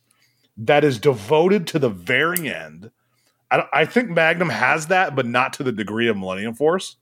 that 0.59 0.85
is 0.85 0.99
devoted 0.99 1.67
to 1.69 1.79
the 1.79 1.89
very 1.89 2.53
end. 2.53 2.91
I, 3.51 3.57
don't- 3.59 3.69
I 3.73 3.85
think 3.85 4.11
Magnum 4.11 4.49
has 4.49 4.87
that, 4.89 5.15
but 5.17 5.27
not 5.27 5.53
to 5.55 5.63
the 5.63 5.73
degree 5.73 6.09
of 6.09 6.17
Millennium 6.17 6.55
Force. 6.55 6.97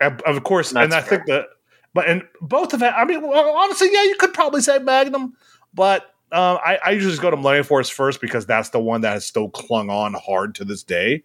And 0.00 0.20
of 0.22 0.42
course, 0.44 0.70
and 0.70 0.78
I 0.78 0.86
That's 0.86 1.08
think 1.08 1.26
that, 1.26 1.46
but 1.92 2.08
and 2.08 2.22
both 2.40 2.72
of 2.72 2.82
it. 2.82 2.86
I 2.96 3.04
mean, 3.04 3.20
well, 3.26 3.50
honestly, 3.50 3.88
yeah, 3.92 4.02
you 4.04 4.16
could 4.18 4.32
probably 4.32 4.62
say 4.62 4.78
Magnum, 4.78 5.34
but 5.74 6.04
um, 6.32 6.58
I, 6.64 6.78
I 6.84 6.90
usually 6.92 7.12
just 7.12 7.20
go 7.22 7.30
to 7.30 7.36
Millennium 7.36 7.64
Force 7.66 7.88
first 7.90 8.20
because 8.20 8.46
that's 8.46 8.70
the 8.70 8.80
one 8.80 9.02
that 9.02 9.12
has 9.12 9.26
still 9.26 9.50
clung 9.50 9.90
on 9.90 10.14
hard 10.14 10.54
to 10.54 10.64
this 10.64 10.82
day, 10.82 11.22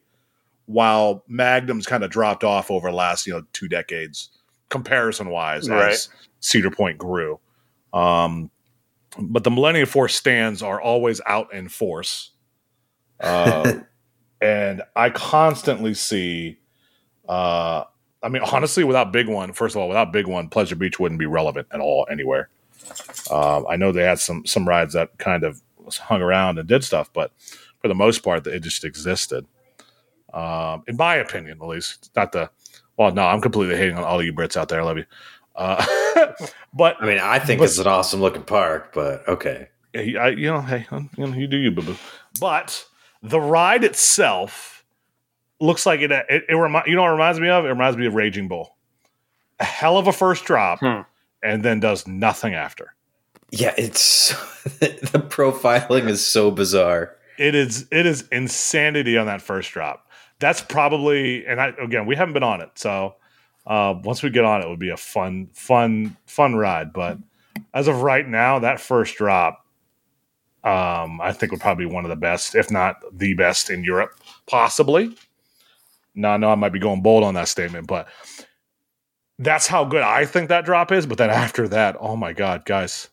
while 0.66 1.24
Magnum's 1.28 1.86
kind 1.86 2.04
of 2.04 2.10
dropped 2.10 2.44
off 2.44 2.70
over 2.70 2.90
the 2.90 2.96
last 2.96 3.26
you 3.26 3.34
know 3.34 3.44
two 3.54 3.68
decades, 3.70 4.30
comparison 4.70 5.30
wise, 5.30 5.70
Right. 5.70 5.94
as 5.94 6.10
Cedar 6.42 6.72
Point 6.72 6.98
grew. 6.98 7.40
Um, 7.94 8.50
but 9.18 9.46
the 9.46 9.52
Millennium 9.52 9.88
Force 9.88 10.16
stands 10.16 10.62
are 10.62 10.82
always 10.82 11.22
out 11.26 11.54
in 11.54 11.70
force. 11.70 12.32
Uh, 13.22 13.76
and 14.46 14.84
I 14.96 15.10
constantly 15.10 15.94
see, 15.96 16.60
uh, 17.28 17.84
I 18.22 18.30
mean, 18.30 18.44
honestly, 18.44 18.84
without 18.84 19.12
Big 19.12 19.28
One, 19.28 19.54
first 19.54 19.76
of 19.76 19.82
all, 19.82 19.88
without 19.88 20.14
Big 20.14 20.28
One, 20.28 20.50
Pleasure 20.50 20.76
Beach 20.76 21.00
wouldn't 21.00 21.20
be 21.20 21.26
relevant 21.26 21.68
at 21.72 21.80
all 21.80 22.06
anywhere. 22.12 22.50
Um, 23.32 23.66
I 23.68 23.76
know 23.76 23.92
they 23.92 24.04
had 24.04 24.20
some 24.20 24.46
some 24.46 24.68
rides 24.68 24.94
that 24.94 25.18
kind 25.18 25.44
of 25.44 25.62
hung 26.00 26.22
around 26.22 26.60
and 26.60 26.68
did 26.68 26.84
stuff, 26.84 27.10
but 27.12 27.32
for 27.80 27.88
the 27.88 27.96
most 27.96 28.24
part, 28.24 28.46
it 28.46 28.62
just 28.62 28.84
existed. 28.84 29.48
Um, 30.34 30.84
in 30.88 30.96
my 30.98 31.16
opinion, 31.16 31.58
at 31.62 31.68
least, 31.68 32.12
not 32.16 32.32
the. 32.32 32.50
Well, 32.98 33.12
no, 33.12 33.26
I'm 33.26 33.42
completely 33.42 33.76
hating 33.76 33.98
on 33.98 34.04
all 34.04 34.22
you 34.22 34.32
Brits 34.32 34.56
out 34.56 34.70
there. 34.70 34.80
I 34.82 34.84
love 34.84 34.98
you, 34.98 35.06
uh, 35.56 35.84
but 36.74 36.98
I 37.02 37.06
mean, 37.08 37.20
I 37.20 37.40
think 37.40 37.60
But- 37.60 37.66
it's 37.66 37.80
an 37.80 37.88
awesome 37.88 38.22
looking 38.22 38.44
park, 38.44 38.94
but 38.94 39.28
okay. 39.28 39.70
I, 39.96 40.28
you 40.38 40.48
know, 40.52 40.60
hey, 40.62 40.86
you 40.92 41.26
know, 41.26 41.34
you 41.34 41.48
do 41.48 41.56
you, 41.58 41.72
boo 41.72 41.82
boo. 41.82 41.96
But 42.40 42.86
the 43.30 43.40
ride 43.40 43.84
itself 43.84 44.84
looks 45.60 45.86
like 45.86 46.02
it. 46.02 46.12
It, 46.12 46.44
it 46.50 46.54
remi- 46.54 46.84
you 46.88 46.96
know, 46.96 47.02
what 47.04 47.10
it 47.10 47.14
reminds 47.14 47.40
me 47.40 47.50
of. 47.50 47.66
It 47.66 47.70
reminds 47.70 47.98
me 47.98 48.06
of 48.06 48.14
Raging 48.16 48.48
Bull. 48.48 48.76
A 49.60 49.64
hell 49.66 49.98
of 49.98 50.08
a 50.08 50.14
first 50.14 50.46
drop, 50.46 50.80
Hmm. 50.80 51.02
and 51.42 51.64
then 51.64 51.80
does 51.80 52.08
nothing 52.08 52.54
after. 52.54 52.94
Yeah, 53.52 53.74
it's 53.78 54.30
the 54.80 55.26
profiling 55.30 56.10
is 56.10 56.26
so 56.26 56.52
bizarre. 56.52 57.16
It 57.38 57.56
is 57.56 57.88
it 57.92 58.06
is 58.06 58.28
insanity 58.32 59.18
on 59.18 59.26
that 59.28 59.42
first 59.42 59.72
drop. 59.72 60.10
That's 60.40 60.62
probably, 60.62 61.46
and 61.46 61.62
I 61.62 61.68
again, 61.82 62.06
we 62.06 62.16
haven't 62.16 62.34
been 62.34 62.44
on 62.44 62.60
it, 62.62 62.72
so 62.76 63.16
uh, 63.66 63.96
once 64.04 64.22
we 64.22 64.30
get 64.30 64.44
on 64.44 64.62
it, 64.62 64.66
it 64.66 64.70
would 64.70 64.80
be 64.80 64.90
a 64.90 64.98
fun, 64.98 65.48
fun, 65.54 66.18
fun 66.26 66.56
ride. 66.56 66.92
But 66.92 67.18
as 67.74 67.88
of 67.88 68.02
right 68.02 68.28
now, 68.28 68.60
that 68.60 68.80
first 68.82 69.16
drop, 69.16 69.65
um, 70.66 71.22
I 71.22 71.32
think 71.32 71.52
would 71.52 71.62
probably 71.62 71.86
be 71.86 71.94
one 71.94 72.06
of 72.06 72.10
the 72.10 72.16
best, 72.16 72.56
if 72.56 72.72
not 72.72 72.98
the 73.18 73.34
best 73.36 73.70
in 73.70 73.84
Europe, 73.84 74.12
possibly. 74.48 75.16
Now, 76.16 76.34
I 76.34 76.38
know 76.38 76.50
I 76.50 76.56
might 76.56 76.74
be 76.74 76.80
going 76.80 77.02
bold 77.02 77.24
on 77.24 77.36
that 77.36 77.48
statement, 77.48 77.88
but 77.88 78.08
that's 79.40 79.68
how 79.68 79.86
good 79.86 80.02
I 80.02 80.26
think 80.26 80.50
that 80.50 80.66
drop 80.66 80.92
is. 80.92 81.06
But 81.06 81.18
then 81.20 81.30
after 81.30 81.68
that, 81.70 81.98
oh 82.00 82.16
my 82.16 82.34
god, 82.34 82.66
guys, 82.66 83.10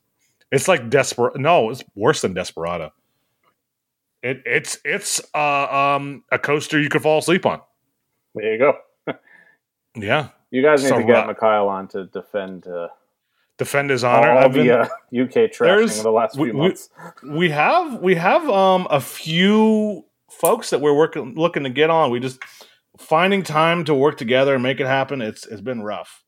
it's 0.50 0.68
like 0.68 0.88
desperate. 0.90 1.36
No, 1.38 1.70
it's 1.70 1.84
worse 1.94 2.22
than 2.22 2.34
Desperado. 2.34 2.92
It, 4.22 4.42
it's 4.46 4.78
it's 4.84 5.20
uh, 5.34 5.96
um, 5.96 6.24
a 6.30 6.38
coaster 6.38 6.80
you 6.80 6.88
could 6.88 7.02
fall 7.02 7.18
asleep 7.18 7.44
on. 7.44 7.60
there 8.34 8.52
you 8.52 8.58
go. 8.58 8.78
Yeah, 9.96 10.28
You 10.50 10.62
guys 10.62 10.82
need 10.82 10.88
So 10.90 10.98
to 10.98 11.04
get 11.04 11.26
rough. 11.26 11.26
Mikhail 11.26 11.68
on 11.68 11.88
to 11.88 12.06
defend 12.06 12.66
uh, 12.66 12.88
defend 13.64 13.90
his 13.90 14.04
honor. 14.04 14.30
all 14.30 14.38
I've 14.38 14.52
the 14.52 14.62
been- 14.62 14.70
uh, 14.70 14.84
UK 15.24 15.50
trashing 15.50 15.98
of 15.98 16.02
the 16.02 16.10
last 16.12 16.36
we- 16.36 16.48
few 16.48 16.54
we- 16.54 16.60
months. 16.68 16.88
we 17.22 17.50
have 17.50 18.00
we 18.00 18.14
have 18.16 18.48
um 18.48 18.86
a 18.90 19.00
few 19.00 20.04
folks 20.30 20.70
that 20.70 20.80
we're 20.80 20.94
working 20.96 21.34
looking 21.36 21.64
to 21.64 21.70
get 21.70 21.90
on. 21.90 22.10
We 22.10 22.20
just 22.20 22.40
finding 22.98 23.42
time 23.42 23.84
to 23.84 23.94
work 23.94 24.16
together 24.18 24.54
and 24.54 24.62
make 24.62 24.80
it 24.80 24.86
happen. 24.86 25.22
It's 25.22 25.46
it's 25.46 25.60
been 25.60 25.82
rough. 25.82 26.22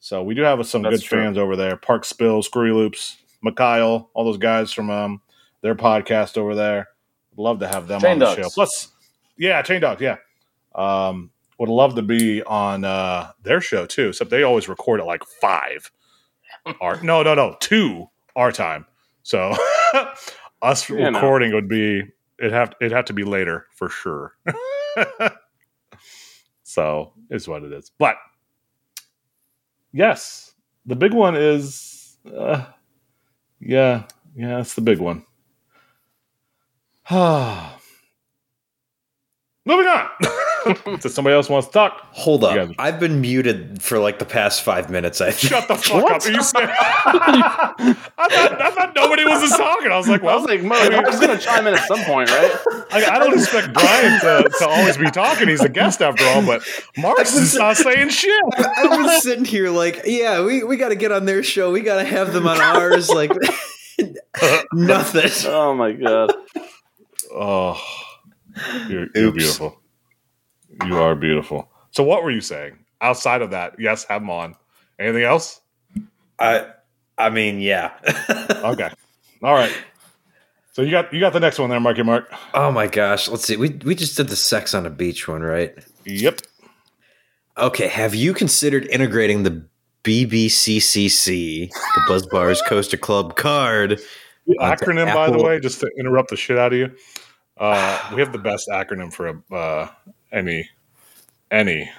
So 0.00 0.22
we 0.22 0.34
do 0.34 0.42
have 0.42 0.64
some 0.66 0.82
That's 0.82 0.96
good 1.00 1.02
true. 1.04 1.18
fans 1.22 1.36
over 1.38 1.56
there. 1.56 1.76
Park 1.76 2.04
Spill, 2.04 2.42
Screwy 2.42 2.72
Loops, 2.72 3.16
Mikhail, 3.42 4.10
all 4.14 4.24
those 4.24 4.38
guys 4.38 4.72
from 4.72 4.90
um 4.90 5.20
their 5.62 5.74
podcast 5.74 6.38
over 6.38 6.54
there. 6.54 6.88
Love 7.36 7.60
to 7.60 7.68
have 7.68 7.86
them 7.86 8.00
Chain 8.00 8.12
on 8.12 8.18
the 8.20 8.34
show. 8.36 8.48
Plus, 8.50 8.88
yeah, 9.36 9.60
Chain 9.62 9.80
Dogs, 9.80 10.00
yeah. 10.00 10.16
Um, 10.74 11.30
would 11.58 11.68
love 11.68 11.94
to 11.96 12.02
be 12.02 12.42
on 12.42 12.84
uh 12.84 13.32
their 13.42 13.60
show 13.60 13.84
too. 13.86 14.08
Except 14.08 14.30
they 14.30 14.42
always 14.42 14.68
record 14.68 15.00
at 15.00 15.06
like 15.06 15.22
five. 15.40 15.90
Our 16.80 17.02
no, 17.02 17.22
no, 17.22 17.34
no, 17.34 17.56
two 17.60 18.08
our 18.36 18.52
time. 18.52 18.86
So 19.22 19.54
us 20.62 20.88
You 20.88 20.96
know. 20.96 21.10
recording 21.10 21.52
would 21.54 21.68
be 21.68 22.02
it 22.38 22.52
have 22.52 22.74
it 22.80 22.92
have 22.92 23.06
to 23.06 23.12
be 23.12 23.24
later 23.24 23.66
for 23.74 23.88
sure. 23.88 24.34
so 26.62 27.12
it's 27.28 27.48
what 27.48 27.62
it 27.62 27.72
is. 27.72 27.90
But 27.98 28.16
yes, 29.92 30.54
the 30.86 30.96
big 30.96 31.12
one 31.12 31.36
is 31.36 32.16
uh, 32.36 32.64
yeah, 33.60 34.04
yeah, 34.34 34.60
it's 34.60 34.74
the 34.74 34.80
big 34.80 34.98
one. 34.98 35.24
Moving 37.10 37.20
on. 39.86 40.08
If 40.66 41.10
somebody 41.12 41.34
else 41.34 41.48
wants 41.48 41.68
to 41.68 41.72
talk, 41.72 42.00
Hold 42.12 42.44
up. 42.44 42.54
You 42.54 42.66
guys- 42.66 42.74
I've 42.78 43.00
been 43.00 43.20
muted 43.20 43.80
for 43.82 43.98
like 43.98 44.18
the 44.18 44.24
past 44.24 44.62
five 44.62 44.90
minutes. 44.90 45.20
I 45.20 45.30
think. 45.30 45.52
shut 45.52 45.68
the 45.68 45.74
fuck 45.76 46.10
up. 46.10 46.24
Are 46.24 46.30
you 46.30 46.42
serious? 46.42 46.50
I, 46.80 47.94
thought, 48.30 48.60
I 48.60 48.70
thought 48.70 48.92
nobody 48.94 49.24
was 49.24 49.40
just 49.40 49.56
talking. 49.56 49.90
I 49.90 49.96
was 49.96 50.08
like, 50.08 50.22
well, 50.22 50.32
I 50.36 50.40
was 50.40 50.46
like, 50.48 50.62
Mo, 50.62 50.74
I 50.74 51.00
was 51.00 51.18
going 51.20 51.36
to 51.36 51.42
chime 51.42 51.66
in 51.66 51.74
at 51.74 51.86
some 51.86 52.00
point, 52.04 52.30
right? 52.30 52.52
I, 52.92 53.04
I 53.06 53.18
don't 53.18 53.32
expect 53.34 53.72
Bryant 53.72 54.20
to, 54.22 54.50
to 54.58 54.68
always 54.68 54.96
be 54.96 55.10
talking. 55.10 55.48
He's 55.48 55.62
a 55.62 55.68
guest 55.68 56.02
after 56.02 56.24
all, 56.26 56.44
but 56.44 56.62
Mark's 56.96 57.34
is 57.34 57.54
not 57.54 57.76
saying 57.76 58.08
shit. 58.10 58.42
I've 58.56 58.90
been 58.90 59.20
sitting 59.20 59.44
here 59.44 59.70
like, 59.70 60.02
yeah, 60.04 60.44
we, 60.44 60.62
we 60.64 60.76
got 60.76 60.90
to 60.90 60.96
get 60.96 61.12
on 61.12 61.24
their 61.26 61.42
show. 61.42 61.70
We 61.72 61.80
got 61.80 61.96
to 61.96 62.04
have 62.04 62.32
them 62.32 62.46
on 62.46 62.60
ours. 62.60 63.08
Like, 63.08 63.30
nothing. 64.72 65.30
Oh 65.50 65.74
my 65.74 65.92
god. 65.92 66.32
Oh, 67.32 67.80
you're, 68.88 69.06
you're 69.14 69.32
beautiful. 69.32 69.79
You 70.86 70.98
are 70.98 71.14
beautiful. 71.14 71.68
So, 71.90 72.02
what 72.02 72.22
were 72.22 72.30
you 72.30 72.40
saying? 72.40 72.78
outside 73.00 73.42
of 73.42 73.50
that, 73.50 73.74
yes, 73.78 74.04
have 74.04 74.22
them 74.22 74.30
on. 74.30 74.54
Anything 74.98 75.24
else? 75.24 75.60
I 76.38 76.66
I 77.18 77.30
mean, 77.30 77.60
yeah. 77.60 77.92
Okay. 78.60 78.90
All 79.42 79.54
right. 79.54 79.74
So 80.72 80.82
you 80.82 80.90
got 80.90 81.12
you 81.12 81.20
got 81.20 81.32
the 81.32 81.40
next 81.40 81.58
one 81.58 81.70
there, 81.70 81.80
Marky 81.80 82.02
Mark. 82.02 82.30
oh 82.54 82.70
my 82.70 82.86
gosh. 82.86 83.28
Let's 83.28 83.44
see. 83.44 83.56
We 83.56 83.70
we 83.84 83.94
just 83.94 84.16
did 84.16 84.28
the 84.28 84.36
sex 84.36 84.74
on 84.74 84.86
a 84.86 84.90
beach 84.90 85.26
one, 85.26 85.42
right? 85.42 85.74
Yep. 86.04 86.42
Okay. 87.56 87.88
Have 87.88 88.14
you 88.14 88.34
considered 88.34 88.86
integrating 88.86 89.42
the 89.42 89.64
BBCCC, 90.04 91.70
the 91.70 92.02
Buzz 92.06 92.26
Bars 92.26 92.62
Coaster 92.66 92.96
Club 92.96 93.36
card? 93.36 94.00
Onto 94.58 94.84
acronym, 94.84 95.14
by 95.14 95.30
the 95.30 95.42
way, 95.42 95.60
just 95.60 95.80
to 95.80 95.90
interrupt 95.98 96.30
the 96.30 96.36
shit 96.36 96.58
out 96.58 96.72
of 96.72 96.78
you. 96.78 96.90
Uh, 97.56 98.10
we 98.14 98.20
have 98.20 98.32
the 98.32 98.38
best 98.38 98.68
acronym 98.68 99.12
for 99.12 99.28
a, 99.28 99.54
uh, 99.54 99.88
any 100.32 100.68
any 101.50 101.90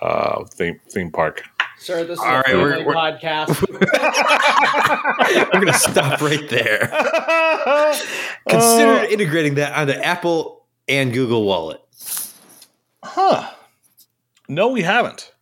uh, 0.00 0.44
theme 0.44 0.80
theme 0.90 1.10
park. 1.10 1.42
Sir, 1.78 2.04
this 2.04 2.18
is 2.18 2.24
All 2.24 2.30
a 2.30 2.36
right, 2.36 2.46
family 2.46 2.62
we're- 2.62 2.84
we're- 2.86 2.96
podcast. 2.96 3.64
I'm 5.52 5.60
gonna 5.60 5.72
stop 5.74 6.20
right 6.20 6.48
there. 6.48 6.88
Consider 8.48 8.92
Uh, 8.92 9.06
integrating 9.06 9.54
that 9.56 9.76
onto 9.76 9.92
Apple 9.92 10.64
and 10.88 11.12
Google 11.12 11.44
Wallet. 11.44 11.80
Huh. 13.02 13.50
No, 14.48 14.68
we 14.68 14.82
haven't. 14.82 15.32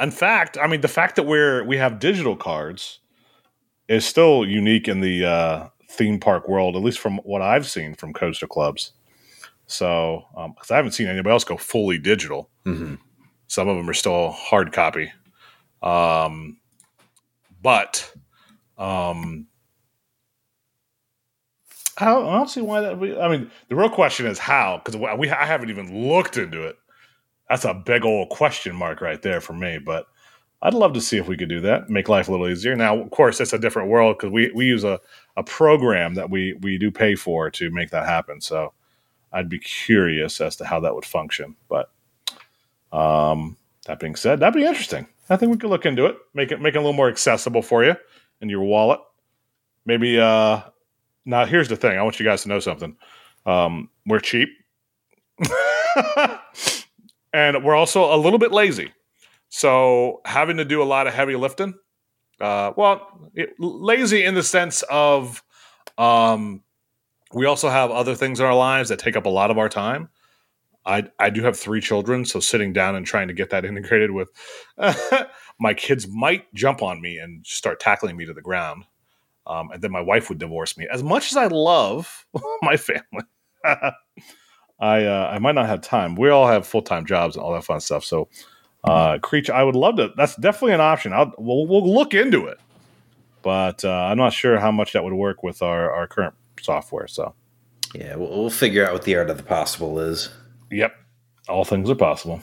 In 0.00 0.10
fact, 0.10 0.56
I 0.60 0.66
mean 0.66 0.80
the 0.80 0.88
fact 0.88 1.16
that 1.16 1.24
we're 1.24 1.64
we 1.64 1.76
have 1.76 1.98
digital 1.98 2.36
cards 2.36 2.98
is 3.88 4.04
still 4.04 4.44
unique 4.46 4.86
in 4.88 5.00
the 5.00 5.24
uh, 5.24 5.68
theme 5.90 6.20
park 6.20 6.48
world, 6.48 6.76
at 6.76 6.82
least 6.82 6.98
from 6.98 7.18
what 7.18 7.40
I've 7.42 7.66
seen 7.68 7.94
from 7.94 8.12
coaster 8.12 8.46
clubs. 8.46 8.92
So, 9.68 10.24
because 10.54 10.70
I 10.70 10.76
haven't 10.76 10.92
seen 10.92 11.08
anybody 11.08 11.30
else 11.30 11.44
go 11.44 11.58
fully 11.58 11.98
digital. 11.98 12.48
Mm-hmm. 12.64 12.94
Some 13.48 13.68
of 13.68 13.76
them 13.76 13.88
are 13.88 13.94
still 13.94 14.30
hard 14.30 14.72
copy. 14.72 15.12
Um, 15.82 16.56
but 17.62 18.10
um, 18.78 19.46
I 21.98 22.06
don't, 22.06 22.26
I 22.26 22.32
don't 22.36 22.48
see 22.48 22.62
why 22.62 22.80
that. 22.80 23.00
Be, 23.00 23.16
I 23.16 23.28
mean, 23.28 23.50
the 23.68 23.76
real 23.76 23.90
question 23.90 24.26
is 24.26 24.38
how, 24.38 24.80
because 24.82 24.98
we 25.18 25.30
I 25.30 25.44
haven't 25.44 25.70
even 25.70 26.08
looked 26.08 26.38
into 26.38 26.62
it. 26.62 26.76
That's 27.50 27.64
a 27.64 27.74
big 27.74 28.04
old 28.04 28.30
question 28.30 28.74
mark 28.74 29.00
right 29.02 29.20
there 29.20 29.40
for 29.40 29.52
me. 29.52 29.78
But 29.78 30.06
I'd 30.62 30.74
love 30.74 30.94
to 30.94 31.00
see 31.00 31.18
if 31.18 31.28
we 31.28 31.36
could 31.36 31.48
do 31.48 31.60
that, 31.60 31.90
make 31.90 32.08
life 32.08 32.28
a 32.28 32.30
little 32.30 32.48
easier. 32.48 32.74
Now, 32.74 32.98
of 32.98 33.10
course, 33.10 33.38
it's 33.40 33.52
a 33.52 33.58
different 33.58 33.90
world 33.90 34.16
because 34.16 34.32
we, 34.32 34.50
we 34.54 34.64
use 34.64 34.84
a, 34.84 34.98
a 35.36 35.42
program 35.42 36.14
that 36.14 36.30
we 36.30 36.54
we 36.62 36.78
do 36.78 36.90
pay 36.90 37.14
for 37.16 37.50
to 37.50 37.70
make 37.70 37.90
that 37.90 38.06
happen. 38.06 38.40
So 38.40 38.72
I'd 39.32 39.48
be 39.48 39.58
curious 39.58 40.40
as 40.40 40.56
to 40.56 40.64
how 40.64 40.80
that 40.80 40.94
would 40.94 41.04
function. 41.04 41.56
But 41.68 41.90
um, 42.92 43.56
that 43.86 44.00
being 44.00 44.16
said, 44.16 44.40
that'd 44.40 44.54
be 44.54 44.66
interesting. 44.66 45.06
I 45.30 45.36
think 45.36 45.52
we 45.52 45.58
could 45.58 45.70
look 45.70 45.86
into 45.86 46.06
it, 46.06 46.16
make 46.34 46.52
it 46.52 46.60
make 46.60 46.74
it 46.74 46.78
a 46.78 46.80
little 46.80 46.94
more 46.94 47.08
accessible 47.08 47.62
for 47.62 47.84
you 47.84 47.94
in 48.40 48.48
your 48.48 48.62
wallet. 48.62 49.00
Maybe. 49.84 50.18
Uh, 50.18 50.62
now, 51.24 51.44
here's 51.44 51.68
the 51.68 51.76
thing. 51.76 51.98
I 51.98 52.02
want 52.02 52.18
you 52.18 52.24
guys 52.24 52.42
to 52.42 52.48
know 52.48 52.60
something. 52.60 52.96
Um, 53.44 53.90
we're 54.06 54.20
cheap, 54.20 54.48
and 57.32 57.62
we're 57.62 57.74
also 57.74 58.14
a 58.14 58.16
little 58.16 58.38
bit 58.38 58.52
lazy. 58.52 58.92
So 59.50 60.20
having 60.24 60.56
to 60.58 60.64
do 60.64 60.82
a 60.82 60.84
lot 60.84 61.06
of 61.06 61.14
heavy 61.14 61.36
lifting. 61.36 61.74
Uh, 62.40 62.72
well, 62.76 63.30
it, 63.34 63.54
lazy 63.58 64.24
in 64.24 64.34
the 64.34 64.42
sense 64.42 64.82
of 64.82 65.42
um, 65.96 66.62
we 67.32 67.46
also 67.46 67.68
have 67.68 67.90
other 67.90 68.14
things 68.14 68.40
in 68.40 68.46
our 68.46 68.54
lives 68.54 68.88
that 68.88 68.98
take 68.98 69.16
up 69.16 69.26
a 69.26 69.30
lot 69.30 69.50
of 69.50 69.58
our 69.58 69.68
time. 69.68 70.08
I 70.86 71.04
I 71.18 71.30
do 71.30 71.42
have 71.42 71.58
three 71.58 71.80
children, 71.80 72.24
so 72.24 72.40
sitting 72.40 72.72
down 72.72 72.94
and 72.94 73.04
trying 73.06 73.28
to 73.28 73.34
get 73.34 73.50
that 73.50 73.64
integrated 73.64 74.10
with 74.10 74.30
my 75.60 75.74
kids 75.74 76.08
might 76.08 76.52
jump 76.54 76.82
on 76.82 77.00
me 77.00 77.18
and 77.18 77.46
start 77.46 77.80
tackling 77.80 78.16
me 78.16 78.24
to 78.26 78.32
the 78.32 78.42
ground, 78.42 78.84
um, 79.46 79.70
and 79.70 79.82
then 79.82 79.90
my 79.90 80.00
wife 80.00 80.28
would 80.28 80.38
divorce 80.38 80.76
me. 80.76 80.86
As 80.90 81.02
much 81.02 81.30
as 81.30 81.36
I 81.36 81.46
love 81.46 82.26
my 82.62 82.76
family, 82.76 83.24
I 83.64 85.04
uh, 85.04 85.30
I 85.32 85.38
might 85.38 85.54
not 85.54 85.66
have 85.66 85.82
time. 85.82 86.14
We 86.14 86.30
all 86.30 86.46
have 86.46 86.66
full 86.66 86.82
time 86.82 87.04
jobs 87.04 87.36
and 87.36 87.44
all 87.44 87.52
that 87.52 87.64
fun 87.64 87.80
stuff. 87.80 88.04
So, 88.04 88.28
uh, 88.84 89.18
Creech, 89.18 89.50
I 89.50 89.64
would 89.64 89.76
love 89.76 89.96
to. 89.96 90.12
That's 90.16 90.36
definitely 90.36 90.74
an 90.74 90.80
option. 90.80 91.12
I'll 91.12 91.32
we'll, 91.36 91.66
we'll 91.66 91.92
look 91.92 92.14
into 92.14 92.46
it, 92.46 92.58
but 93.42 93.84
uh, 93.84 93.90
I'm 93.90 94.16
not 94.16 94.32
sure 94.32 94.58
how 94.58 94.72
much 94.72 94.94
that 94.94 95.04
would 95.04 95.12
work 95.12 95.42
with 95.42 95.60
our 95.60 95.92
our 95.92 96.06
current 96.06 96.34
software. 96.64 97.06
So. 97.06 97.34
Yeah, 97.94 98.16
we'll, 98.16 98.28
we'll 98.28 98.50
figure 98.50 98.86
out 98.86 98.92
what 98.92 99.02
the 99.04 99.16
art 99.16 99.30
of 99.30 99.36
the 99.38 99.42
possible 99.42 99.98
is. 99.98 100.28
Yep. 100.70 100.92
All 101.48 101.64
things 101.64 101.88
are 101.90 101.94
possible. 101.94 102.42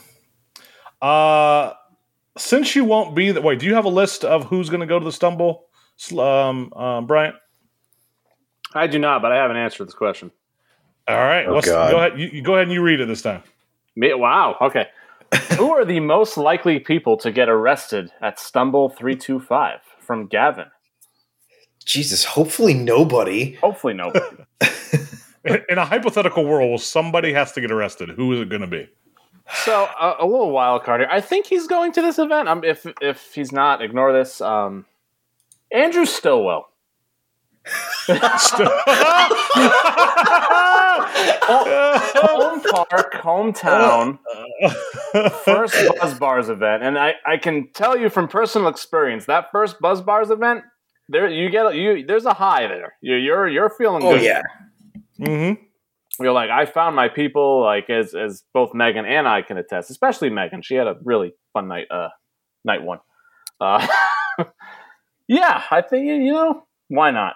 Uh 1.00 1.72
since 2.38 2.74
you 2.76 2.84
won't 2.84 3.14
be 3.14 3.30
that 3.32 3.42
wait, 3.42 3.58
do 3.60 3.66
you 3.66 3.74
have 3.74 3.84
a 3.84 3.88
list 3.90 4.24
of 4.24 4.44
who's 4.44 4.68
going 4.68 4.80
to 4.80 4.86
go 4.86 4.98
to 4.98 5.04
the 5.04 5.12
stumble 5.12 5.66
um 6.18 6.72
uh, 6.76 7.00
Bryant? 7.00 7.36
I 8.74 8.86
do 8.88 8.98
not, 8.98 9.22
but 9.22 9.32
I 9.32 9.36
have 9.36 9.50
an 9.50 9.56
answer 9.56 9.78
to 9.78 9.84
this 9.84 9.94
question. 9.94 10.30
All 11.08 11.14
right, 11.16 11.46
Oh, 11.46 11.54
let's 11.54 11.66
God. 11.68 11.90
go 11.92 11.98
ahead. 11.98 12.18
You, 12.18 12.28
you 12.28 12.42
go 12.42 12.54
ahead 12.54 12.64
and 12.64 12.72
you 12.72 12.82
read 12.82 13.00
it 13.00 13.06
this 13.06 13.22
time. 13.22 13.42
Me- 13.94 14.12
Wow. 14.14 14.56
Okay. 14.60 14.86
Who 15.56 15.70
are 15.72 15.84
the 15.84 16.00
most 16.00 16.36
likely 16.36 16.78
people 16.80 17.16
to 17.18 17.30
get 17.30 17.48
arrested 17.48 18.10
at 18.20 18.38
Stumble 18.38 18.88
325? 18.90 19.78
From 20.00 20.26
Gavin. 20.26 20.66
Jesus, 21.86 22.24
hopefully 22.24 22.74
nobody. 22.74 23.54
Hopefully 23.54 23.94
nobody. 23.94 24.26
In, 25.44 25.62
in 25.68 25.78
a 25.78 25.84
hypothetical 25.84 26.44
world, 26.44 26.80
somebody 26.80 27.32
has 27.32 27.52
to 27.52 27.60
get 27.60 27.70
arrested. 27.70 28.10
Who 28.10 28.32
is 28.32 28.40
it 28.40 28.48
going 28.48 28.62
to 28.62 28.66
be? 28.66 28.88
so 29.64 29.84
uh, 29.98 30.16
a 30.18 30.26
little 30.26 30.50
wild 30.50 30.82
card 30.82 31.02
here. 31.02 31.08
I 31.08 31.20
think 31.20 31.46
he's 31.46 31.68
going 31.68 31.92
to 31.92 32.02
this 32.02 32.18
event. 32.18 32.48
Um, 32.48 32.64
if 32.64 32.84
if 33.00 33.32
he's 33.32 33.52
not, 33.52 33.80
ignore 33.80 34.12
this. 34.12 34.40
Um, 34.40 34.86
Andrew 35.72 36.04
Stillwell. 36.04 36.68
Home 38.08 38.20
park, 42.62 43.14
hometown, 43.14 44.18
first 45.44 45.74
Buzz 46.00 46.18
Bars 46.18 46.48
event, 46.48 46.84
and 46.84 46.96
I, 46.96 47.14
I 47.26 47.36
can 47.36 47.68
tell 47.72 47.96
you 47.96 48.08
from 48.08 48.28
personal 48.28 48.68
experience 48.68 49.26
that 49.26 49.50
first 49.50 49.80
Buzz 49.80 50.00
Bars 50.00 50.30
event, 50.30 50.62
there 51.08 51.28
you 51.28 51.50
get 51.50 51.74
you 51.74 52.04
there's 52.06 52.24
a 52.24 52.34
high 52.34 52.66
there. 52.66 52.94
You're 53.00 53.18
you're, 53.18 53.48
you're 53.48 53.70
feeling 53.70 54.02
Oh 54.04 54.14
good. 54.14 54.22
yeah, 54.22 54.42
hmm 55.18 55.52
you're 56.18 56.32
like 56.32 56.50
I 56.50 56.66
found 56.66 56.96
my 56.96 57.08
people. 57.08 57.62
Like 57.62 57.90
as 57.90 58.14
as 58.14 58.42
both 58.52 58.74
Megan 58.74 59.04
and 59.04 59.28
I 59.28 59.42
can 59.42 59.58
attest, 59.58 59.90
especially 59.90 60.30
Megan. 60.30 60.62
She 60.62 60.74
had 60.74 60.86
a 60.86 60.96
really 61.04 61.34
fun 61.52 61.68
night. 61.68 61.86
Uh, 61.90 62.08
night 62.64 62.82
one. 62.82 62.98
Uh, 63.60 63.86
yeah, 65.28 65.62
I 65.70 65.82
think 65.82 66.06
you 66.06 66.32
know 66.32 66.64
why 66.88 67.10
not. 67.10 67.34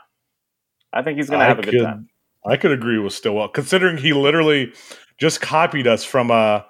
I 0.93 1.03
think 1.03 1.19
he's 1.19 1.31
gonna 1.31 1.45
have 1.45 1.59
a 1.59 1.63
good 1.63 1.73
could, 1.73 1.85
time. 1.85 2.09
I 2.45 2.57
could 2.57 2.73
agree 2.73 2.99
with 2.99 3.13
Stillwell, 3.13 3.49
considering 3.49 3.97
he 3.97 4.13
literally 4.13 4.73
just 5.19 5.41
copied 5.41 5.87
us 5.87 6.05
from 6.05 6.31
uh, 6.31 6.63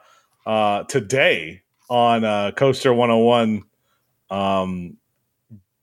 uh, 0.47 0.85
today 0.85 1.63
on 1.89 2.25
uh, 2.25 2.51
Coaster 2.53 2.93
101 2.93 3.63
um, 4.31 4.97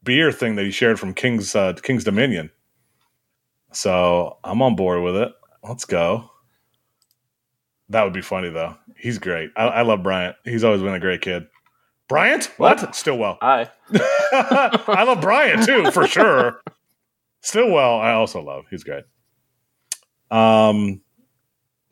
beer 0.08 0.32
thing 0.32 0.56
that 0.56 0.66
he 0.66 0.72
shared 0.72 1.00
from 1.00 1.14
King's 1.14 1.54
uh, 1.54 1.74
King's 1.74 2.06
Dominion. 2.06 2.50
So 3.74 4.40
I'm 4.44 4.62
on 4.62 4.76
board 4.76 5.04
with 5.04 5.18
it. 5.18 5.34
Let's 5.62 5.86
go. 5.86 6.32
That 7.90 8.04
would 8.04 8.14
be 8.14 8.22
funny 8.22 8.50
though. 8.50 8.76
He's 8.98 9.20
great. 9.20 9.52
I, 9.56 9.66
I 9.66 9.82
love 9.84 10.02
Bryant. 10.02 10.38
He's 10.46 10.64
always 10.64 10.82
been 10.82 10.96
a 10.96 11.00
great 11.00 11.22
kid. 11.22 11.46
Bryant? 12.08 12.46
What? 12.58 12.82
What? 12.82 12.96
Stillwell. 12.96 13.38
Hi. 13.42 13.70
I 13.92 15.04
love 15.06 15.22
Bryant 15.22 15.66
too, 15.66 15.92
for 15.92 16.08
sure. 16.08 16.62
Stillwell, 17.42 18.00
I 18.00 18.14
also 18.14 18.42
love. 18.42 18.64
He's 18.70 18.84
great. 18.86 19.04
Um, 20.32 21.02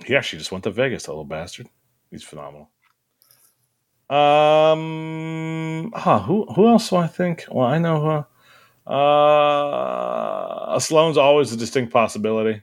he 0.06 0.16
actually 0.16 0.40
just 0.40 0.52
went 0.52 0.64
to 0.64 0.72
Vegas, 0.72 1.04
that 1.04 1.12
little 1.12 1.26
bastard. 1.26 1.68
He's 2.12 2.24
phenomenal. 2.24 2.72
Um, 4.10 5.92
huh, 5.96 6.20
who 6.20 6.46
who 6.54 6.68
else 6.68 6.90
do 6.90 6.98
I 6.98 7.08
think? 7.08 7.46
Well, 7.50 7.66
I 7.68 7.78
know 7.80 8.26
who. 8.88 8.92
Uh, 8.92 10.80
Sloan's 10.80 11.18
always 11.18 11.52
a 11.52 11.58
distinct 11.58 11.92
possibility. 11.92 12.62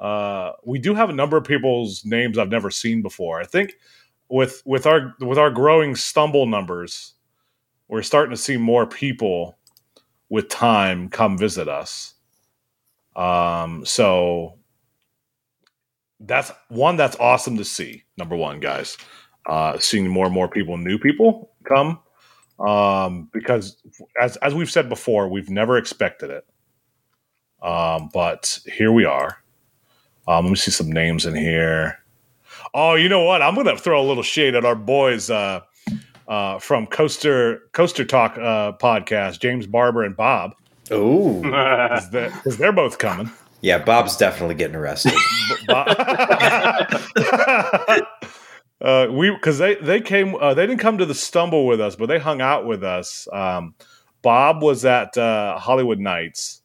Uh, 0.00 0.52
we 0.64 0.78
do 0.78 0.94
have 0.94 1.10
a 1.10 1.12
number 1.14 1.36
of 1.36 1.44
people's 1.44 2.04
names 2.04 2.38
I've 2.38 2.50
never 2.50 2.70
seen 2.70 3.02
before. 3.02 3.40
I 3.40 3.44
think 3.44 3.74
with 4.28 4.62
with 4.64 4.86
our 4.86 5.14
with 5.20 5.38
our 5.38 5.50
growing 5.50 5.94
stumble 5.96 6.46
numbers, 6.46 7.14
we're 7.88 8.02
starting 8.02 8.30
to 8.30 8.36
see 8.36 8.56
more 8.56 8.86
people 8.86 9.58
with 10.28 10.48
time 10.48 11.08
come 11.08 11.38
visit 11.38 11.68
us. 11.68 12.14
Um, 13.16 13.84
so 13.84 14.58
that's 16.20 16.52
one 16.68 16.96
that's 16.96 17.16
awesome 17.16 17.56
to 17.58 17.64
see. 17.64 18.04
Number 18.16 18.36
one, 18.36 18.60
guys, 18.60 18.96
uh, 19.48 19.78
seeing 19.78 20.06
more 20.08 20.26
and 20.26 20.34
more 20.34 20.48
people, 20.48 20.76
new 20.76 20.98
people 20.98 21.50
come, 21.64 21.98
um, 22.60 23.28
because 23.32 23.76
as 24.20 24.36
as 24.38 24.54
we've 24.54 24.70
said 24.70 24.88
before, 24.88 25.28
we've 25.28 25.50
never 25.50 25.76
expected 25.76 26.30
it. 26.30 26.46
Um, 27.66 28.08
but 28.14 28.60
here 28.66 28.92
we 28.92 29.04
are. 29.04 29.38
Um, 30.28 30.44
let 30.44 30.50
me 30.50 30.56
see 30.56 30.70
some 30.70 30.92
names 30.92 31.26
in 31.26 31.34
here. 31.34 31.98
Oh, 32.74 32.94
you 32.94 33.08
know 33.08 33.24
what? 33.24 33.42
I'm 33.42 33.54
gonna 33.54 33.76
throw 33.78 34.00
a 34.00 34.06
little 34.06 34.22
shade 34.22 34.54
at 34.54 34.64
our 34.64 34.74
boys, 34.76 35.30
uh, 35.30 35.60
uh, 36.28 36.58
from 36.58 36.86
Coaster 36.86 37.62
Coaster 37.72 38.04
Talk 38.04 38.36
uh, 38.36 38.72
podcast, 38.72 39.40
James 39.40 39.66
Barber 39.66 40.04
and 40.04 40.14
Bob, 40.16 40.52
Oh, 40.90 41.40
because 41.42 42.10
they're, 42.10 42.30
'cause 42.30 42.58
they're 42.58 42.72
both 42.72 42.98
coming. 42.98 43.30
yeah. 43.62 43.78
Bob's 43.78 44.16
definitely 44.18 44.54
getting 44.56 44.76
arrested. 44.76 45.14
uh, 48.80 49.06
we 49.10 49.30
because 49.30 49.58
they 49.58 49.74
they 49.76 50.00
came 50.00 50.34
uh, 50.36 50.54
they 50.54 50.66
didn't 50.66 50.80
come 50.80 50.98
to 50.98 51.06
the 51.06 51.14
stumble 51.14 51.66
with 51.66 51.80
us, 51.80 51.96
but 51.96 52.06
they 52.06 52.18
hung 52.18 52.40
out 52.40 52.66
with 52.66 52.82
us. 52.84 53.26
Um, 53.32 53.74
Bob 54.22 54.62
was 54.62 54.84
at 54.84 55.16
uh, 55.18 55.58
Hollywood 55.58 55.98
Nights, 55.98 56.62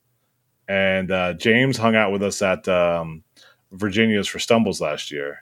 and 0.68 1.12
uh, 1.12 1.34
James 1.34 1.78
hung 1.78 1.96
out 1.96 2.12
with 2.12 2.24
us 2.24 2.42
at 2.42 2.68
um, 2.68 3.24
Virginia's 3.72 4.28
for 4.28 4.40
Stumbles 4.40 4.82
last 4.82 5.12
year 5.12 5.40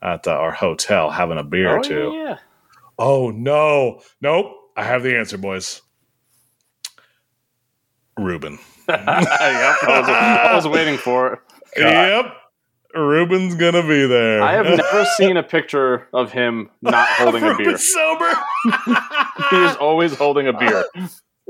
at 0.00 0.26
uh, 0.26 0.32
our 0.32 0.50
hotel, 0.52 1.10
having 1.10 1.38
a 1.38 1.44
beer 1.44 1.70
or 1.70 1.78
Oh, 1.78 1.82
two. 1.82 2.12
yeah. 2.14 2.38
Oh 2.98 3.30
no, 3.30 4.00
nope! 4.20 4.52
I 4.76 4.84
have 4.84 5.02
the 5.02 5.16
answer, 5.16 5.38
boys. 5.38 5.82
Ruben. 8.18 8.58
Yep, 8.88 8.98
I, 8.98 10.00
was, 10.00 10.08
I 10.08 10.54
was 10.56 10.66
waiting 10.68 10.98
for 10.98 11.32
it. 11.34 11.38
Yep, 11.78 12.34
Ruben's 12.94 13.54
gonna 13.54 13.86
be 13.86 14.06
there. 14.06 14.42
I 14.42 14.52
have 14.52 14.66
never 14.78 15.04
seen 15.16 15.36
a 15.36 15.42
picture 15.42 16.08
of 16.12 16.32
him 16.32 16.70
not 16.80 17.08
holding 17.10 17.44
a 17.44 17.56
beer. 17.56 17.78
Sober. 17.78 18.32
He 19.50 19.56
is 19.56 19.76
always 19.76 20.14
holding 20.14 20.46
a 20.46 20.52
beer. 20.52 20.84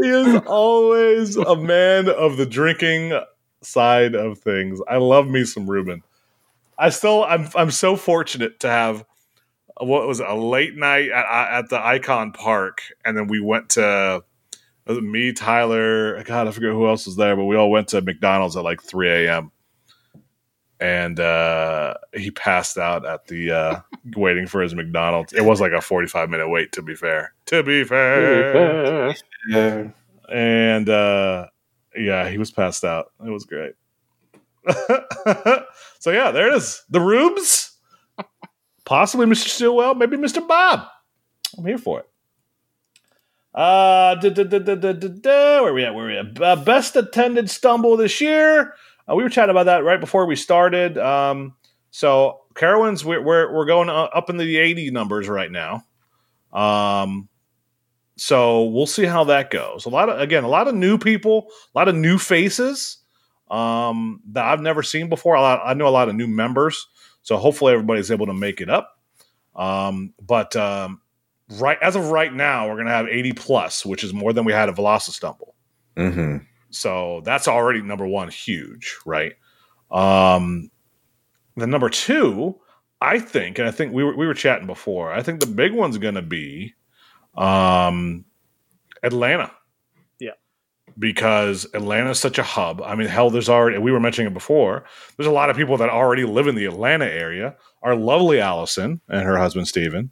he 0.00 0.08
is 0.08 0.40
always 0.46 1.36
a 1.36 1.54
man 1.54 2.08
of 2.08 2.36
the 2.36 2.46
drinking 2.46 3.12
side 3.60 4.14
of 4.14 4.38
things. 4.38 4.80
I 4.88 4.96
love 4.96 5.28
me 5.28 5.44
some 5.44 5.68
Ruben. 5.68 6.02
I 6.78 6.88
still, 6.88 7.22
I'm, 7.24 7.48
I'm 7.54 7.70
so 7.70 7.96
fortunate 7.96 8.60
to 8.60 8.68
have 8.68 9.04
what 9.78 10.06
was 10.06 10.20
it, 10.20 10.26
a 10.26 10.34
late 10.34 10.76
night 10.76 11.10
at, 11.10 11.58
at 11.58 11.68
the 11.68 11.84
Icon 11.84 12.32
Park, 12.32 12.82
and 13.04 13.16
then 13.16 13.28
we 13.28 13.40
went 13.40 13.70
to 13.70 14.24
was 14.86 14.98
it 14.98 15.04
me, 15.04 15.32
Tyler. 15.32 16.22
God, 16.24 16.48
I 16.48 16.50
forget 16.50 16.70
who 16.70 16.88
else 16.88 17.06
was 17.06 17.16
there, 17.16 17.36
but 17.36 17.44
we 17.44 17.56
all 17.56 17.70
went 17.70 17.88
to 17.88 18.00
McDonald's 18.00 18.56
at 18.56 18.64
like 18.64 18.82
3 18.82 19.26
a.m. 19.26 19.52
And 20.82 21.20
uh, 21.20 21.94
he 22.12 22.32
passed 22.32 22.76
out 22.76 23.06
at 23.06 23.28
the 23.28 23.52
uh, 23.52 23.80
waiting 24.16 24.48
for 24.48 24.62
his 24.62 24.74
McDonald's. 24.74 25.32
It 25.32 25.44
was 25.44 25.60
like 25.60 25.70
a 25.70 25.80
45 25.80 26.28
minute 26.28 26.48
wait, 26.48 26.72
to 26.72 26.82
be 26.82 26.96
fair. 26.96 27.34
To 27.46 27.62
be 27.62 27.84
fair. 27.84 29.14
And 30.28 30.88
uh 30.88 31.46
yeah 31.94 32.28
he 32.28 32.38
was 32.38 32.50
passed 32.50 32.84
out. 32.84 33.12
It 33.24 33.30
was 33.30 33.44
great. 33.44 33.74
So 36.00 36.10
yeah 36.10 36.32
there 36.32 36.48
it 36.48 36.54
is. 36.56 36.82
The 36.90 37.00
rubes. 37.00 37.78
Possibly 38.84 39.26
mr 39.26 39.46
stillwell 39.46 39.94
maybe 39.94 40.16
mr 40.16 40.46
bob. 40.46 40.88
I'm 41.56 41.64
here 41.64 41.78
for 41.78 42.00
it. 42.00 42.08
Uh 43.54 44.16
da, 44.16 44.30
da, 44.30 44.44
da. 44.44 45.62
where 45.62 45.74
we 45.74 45.84
at? 45.84 45.94
Where 45.94 46.06
we 46.06 46.18
at? 46.18 46.42
Uh, 46.42 46.56
best 46.56 46.96
attended 46.96 47.50
stumble 47.50 47.96
this 47.96 48.20
year 48.20 48.74
uh, 49.08 49.14
we 49.14 49.22
were 49.22 49.28
chatting 49.28 49.50
about 49.50 49.66
that 49.66 49.84
right 49.84 50.00
before 50.00 50.26
we 50.26 50.36
started 50.36 50.98
um 50.98 51.54
so 51.90 52.40
carowinds 52.54 53.04
we're, 53.04 53.20
we're, 53.22 53.52
we're 53.52 53.66
going 53.66 53.88
up 53.88 54.30
in 54.30 54.36
the 54.36 54.56
80 54.56 54.90
numbers 54.90 55.28
right 55.28 55.50
now 55.50 55.84
um 56.52 57.28
so 58.16 58.64
we'll 58.64 58.86
see 58.86 59.04
how 59.04 59.24
that 59.24 59.50
goes. 59.50 59.86
A 59.86 59.88
lot 59.88 60.08
of 60.08 60.20
again, 60.20 60.44
a 60.44 60.48
lot 60.48 60.68
of 60.68 60.74
new 60.74 60.98
people, 60.98 61.48
a 61.74 61.78
lot 61.78 61.88
of 61.88 61.94
new 61.94 62.18
faces 62.18 62.98
um, 63.50 64.20
that 64.30 64.44
I've 64.44 64.60
never 64.60 64.82
seen 64.82 65.08
before. 65.08 65.38
Lot, 65.38 65.60
I 65.64 65.74
know 65.74 65.88
a 65.88 65.90
lot 65.90 66.08
of 66.08 66.14
new 66.14 66.28
members, 66.28 66.86
so 67.22 67.36
hopefully 67.36 67.72
everybody's 67.72 68.10
able 68.10 68.26
to 68.26 68.34
make 68.34 68.60
it 68.60 68.70
up. 68.70 68.98
Um, 69.56 70.14
but 70.20 70.54
um, 70.56 71.00
right 71.58 71.78
as 71.82 71.96
of 71.96 72.10
right 72.10 72.32
now, 72.32 72.68
we're 72.68 72.76
gonna 72.76 72.90
have 72.90 73.08
80 73.08 73.32
plus, 73.32 73.86
which 73.86 74.04
is 74.04 74.12
more 74.12 74.32
than 74.32 74.44
we 74.44 74.52
had 74.52 74.68
at 74.68 74.76
Velocistumble. 74.76 75.52
hmm 75.96 76.36
So 76.72 77.20
that's 77.24 77.46
already 77.48 77.82
number 77.82 78.06
one, 78.06 78.28
huge, 78.28 78.96
right? 79.06 79.34
Um, 79.90 80.70
then 81.56 81.70
number 81.70 81.90
two, 81.90 82.58
I 83.00 83.18
think, 83.18 83.58
and 83.58 83.68
I 83.68 83.70
think 83.70 83.92
we 83.92 84.02
were 84.04 84.16
we 84.16 84.26
were 84.26 84.34
chatting 84.34 84.66
before. 84.66 85.12
I 85.12 85.22
think 85.22 85.40
the 85.40 85.46
big 85.46 85.72
one's 85.74 85.98
going 85.98 86.14
to 86.14 86.22
be 86.22 86.74
um, 87.36 88.24
Atlanta. 89.02 89.52
Yeah. 90.18 90.32
because 90.98 91.66
Atlanta's 91.74 92.18
such 92.20 92.38
a 92.38 92.42
hub. 92.42 92.80
I 92.82 92.94
mean, 92.94 93.08
hell, 93.08 93.30
there's 93.30 93.48
already 93.48 93.78
we 93.78 93.92
were 93.92 94.00
mentioning 94.00 94.30
it 94.30 94.34
before. 94.34 94.84
There's 95.16 95.26
a 95.26 95.32
lot 95.32 95.50
of 95.50 95.56
people 95.56 95.76
that 95.78 95.90
already 95.90 96.24
live 96.24 96.46
in 96.46 96.54
the 96.54 96.66
Atlanta 96.66 97.06
area. 97.06 97.56
Our 97.82 97.94
lovely 97.96 98.40
Allison 98.40 99.00
and 99.08 99.22
her 99.22 99.36
husband 99.36 99.68
Steven, 99.68 100.10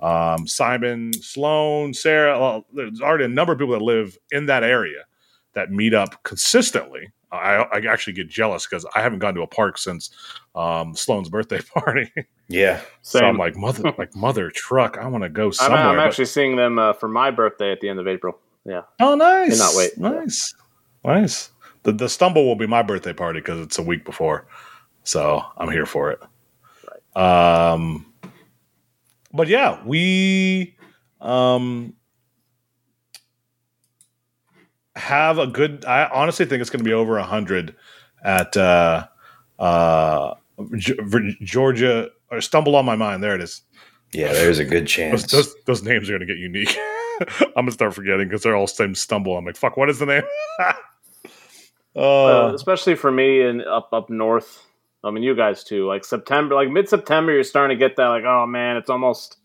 um, 0.00 0.46
Simon, 0.46 1.12
Sloan, 1.12 1.94
Sarah. 1.94 2.38
Well, 2.38 2.66
there's 2.72 3.00
already 3.00 3.24
a 3.24 3.28
number 3.28 3.52
of 3.52 3.58
people 3.58 3.74
that 3.74 3.82
live 3.82 4.16
in 4.30 4.46
that 4.46 4.64
area 4.64 5.04
that 5.54 5.70
meet 5.70 5.94
up 5.94 6.22
consistently. 6.22 7.10
I, 7.32 7.62
I 7.72 7.78
actually 7.88 8.14
get 8.14 8.28
jealous 8.28 8.66
because 8.66 8.84
I 8.94 9.00
haven't 9.02 9.20
gone 9.20 9.34
to 9.34 9.42
a 9.42 9.46
park 9.46 9.78
since 9.78 10.10
um, 10.56 10.96
Sloan's 10.96 11.28
birthday 11.28 11.60
party. 11.74 12.12
Yeah. 12.48 12.80
so 13.02 13.20
I'm 13.20 13.34
Same. 13.34 13.38
like, 13.38 13.56
mother, 13.56 13.94
like 13.98 14.14
mother 14.16 14.50
truck. 14.50 14.98
I 14.98 15.06
want 15.06 15.22
to 15.22 15.30
go 15.30 15.46
I'm, 15.46 15.52
somewhere. 15.52 15.80
I'm 15.80 15.96
but- 15.96 16.06
actually 16.06 16.24
seeing 16.24 16.56
them 16.56 16.78
uh, 16.78 16.92
for 16.92 17.08
my 17.08 17.30
birthday 17.30 17.70
at 17.70 17.80
the 17.80 17.88
end 17.88 18.00
of 18.00 18.08
April. 18.08 18.38
Yeah. 18.64 18.82
Oh, 19.00 19.14
nice. 19.14 19.58
Cannot 19.58 19.74
wait. 19.76 19.96
Nice, 19.98 20.54
nice. 21.04 21.50
The 21.82 21.92
the 21.92 22.08
stumble 22.10 22.44
will 22.44 22.56
be 22.56 22.66
my 22.66 22.82
birthday 22.82 23.14
party 23.14 23.40
because 23.40 23.58
it's 23.60 23.78
a 23.78 23.82
week 23.82 24.04
before, 24.04 24.46
so 25.02 25.42
I'm 25.56 25.70
here 25.70 25.86
for 25.86 26.10
it. 26.10 26.20
Right. 27.16 27.72
Um, 27.72 28.12
but 29.32 29.48
yeah, 29.48 29.82
we 29.86 30.76
um 31.22 31.94
have 34.96 35.38
a 35.38 35.46
good. 35.46 35.84
I 35.84 36.06
honestly 36.06 36.46
think 36.46 36.60
it's 36.60 36.70
going 36.70 36.80
to 36.80 36.88
be 36.88 36.92
over 36.92 37.18
a 37.18 37.24
hundred 37.24 37.76
at 38.24 38.56
uh 38.56 39.06
uh 39.58 40.34
Georgia. 41.42 42.10
Or 42.32 42.40
stumble 42.40 42.76
on 42.76 42.84
my 42.84 42.94
mind. 42.94 43.24
There 43.24 43.34
it 43.34 43.40
is. 43.40 43.62
Yeah, 44.12 44.32
there's 44.32 44.60
a 44.60 44.64
good 44.64 44.84
Those, 44.84 44.90
chance. 44.92 45.32
those, 45.32 45.54
those 45.66 45.82
names 45.82 46.08
are 46.08 46.12
going 46.12 46.20
to 46.20 46.26
get 46.26 46.38
unique. 46.38 46.76
I'm 47.20 47.52
going 47.54 47.66
to 47.66 47.72
start 47.72 47.92
forgetting 47.92 48.28
because 48.28 48.42
they're 48.42 48.54
all 48.54 48.68
same 48.68 48.94
stumble. 48.94 49.36
I'm 49.36 49.44
like, 49.44 49.56
fuck, 49.56 49.76
what 49.76 49.90
is 49.90 49.98
the 49.98 50.06
name? 50.06 50.22
Uh, 51.96 52.24
uh, 52.46 52.52
especially 52.54 52.94
for 52.94 53.10
me 53.10 53.42
and 53.42 53.62
up 53.62 53.88
up 53.92 54.08
north. 54.10 54.64
I 55.02 55.10
mean, 55.10 55.24
you 55.24 55.34
guys 55.34 55.64
too. 55.64 55.88
Like 55.88 56.04
September, 56.04 56.54
like 56.54 56.70
mid 56.70 56.88
September, 56.88 57.32
you're 57.32 57.42
starting 57.42 57.76
to 57.76 57.84
get 57.84 57.96
that. 57.96 58.06
Like, 58.06 58.22
oh 58.24 58.46
man, 58.46 58.76
it's 58.76 58.88
almost 58.88 59.38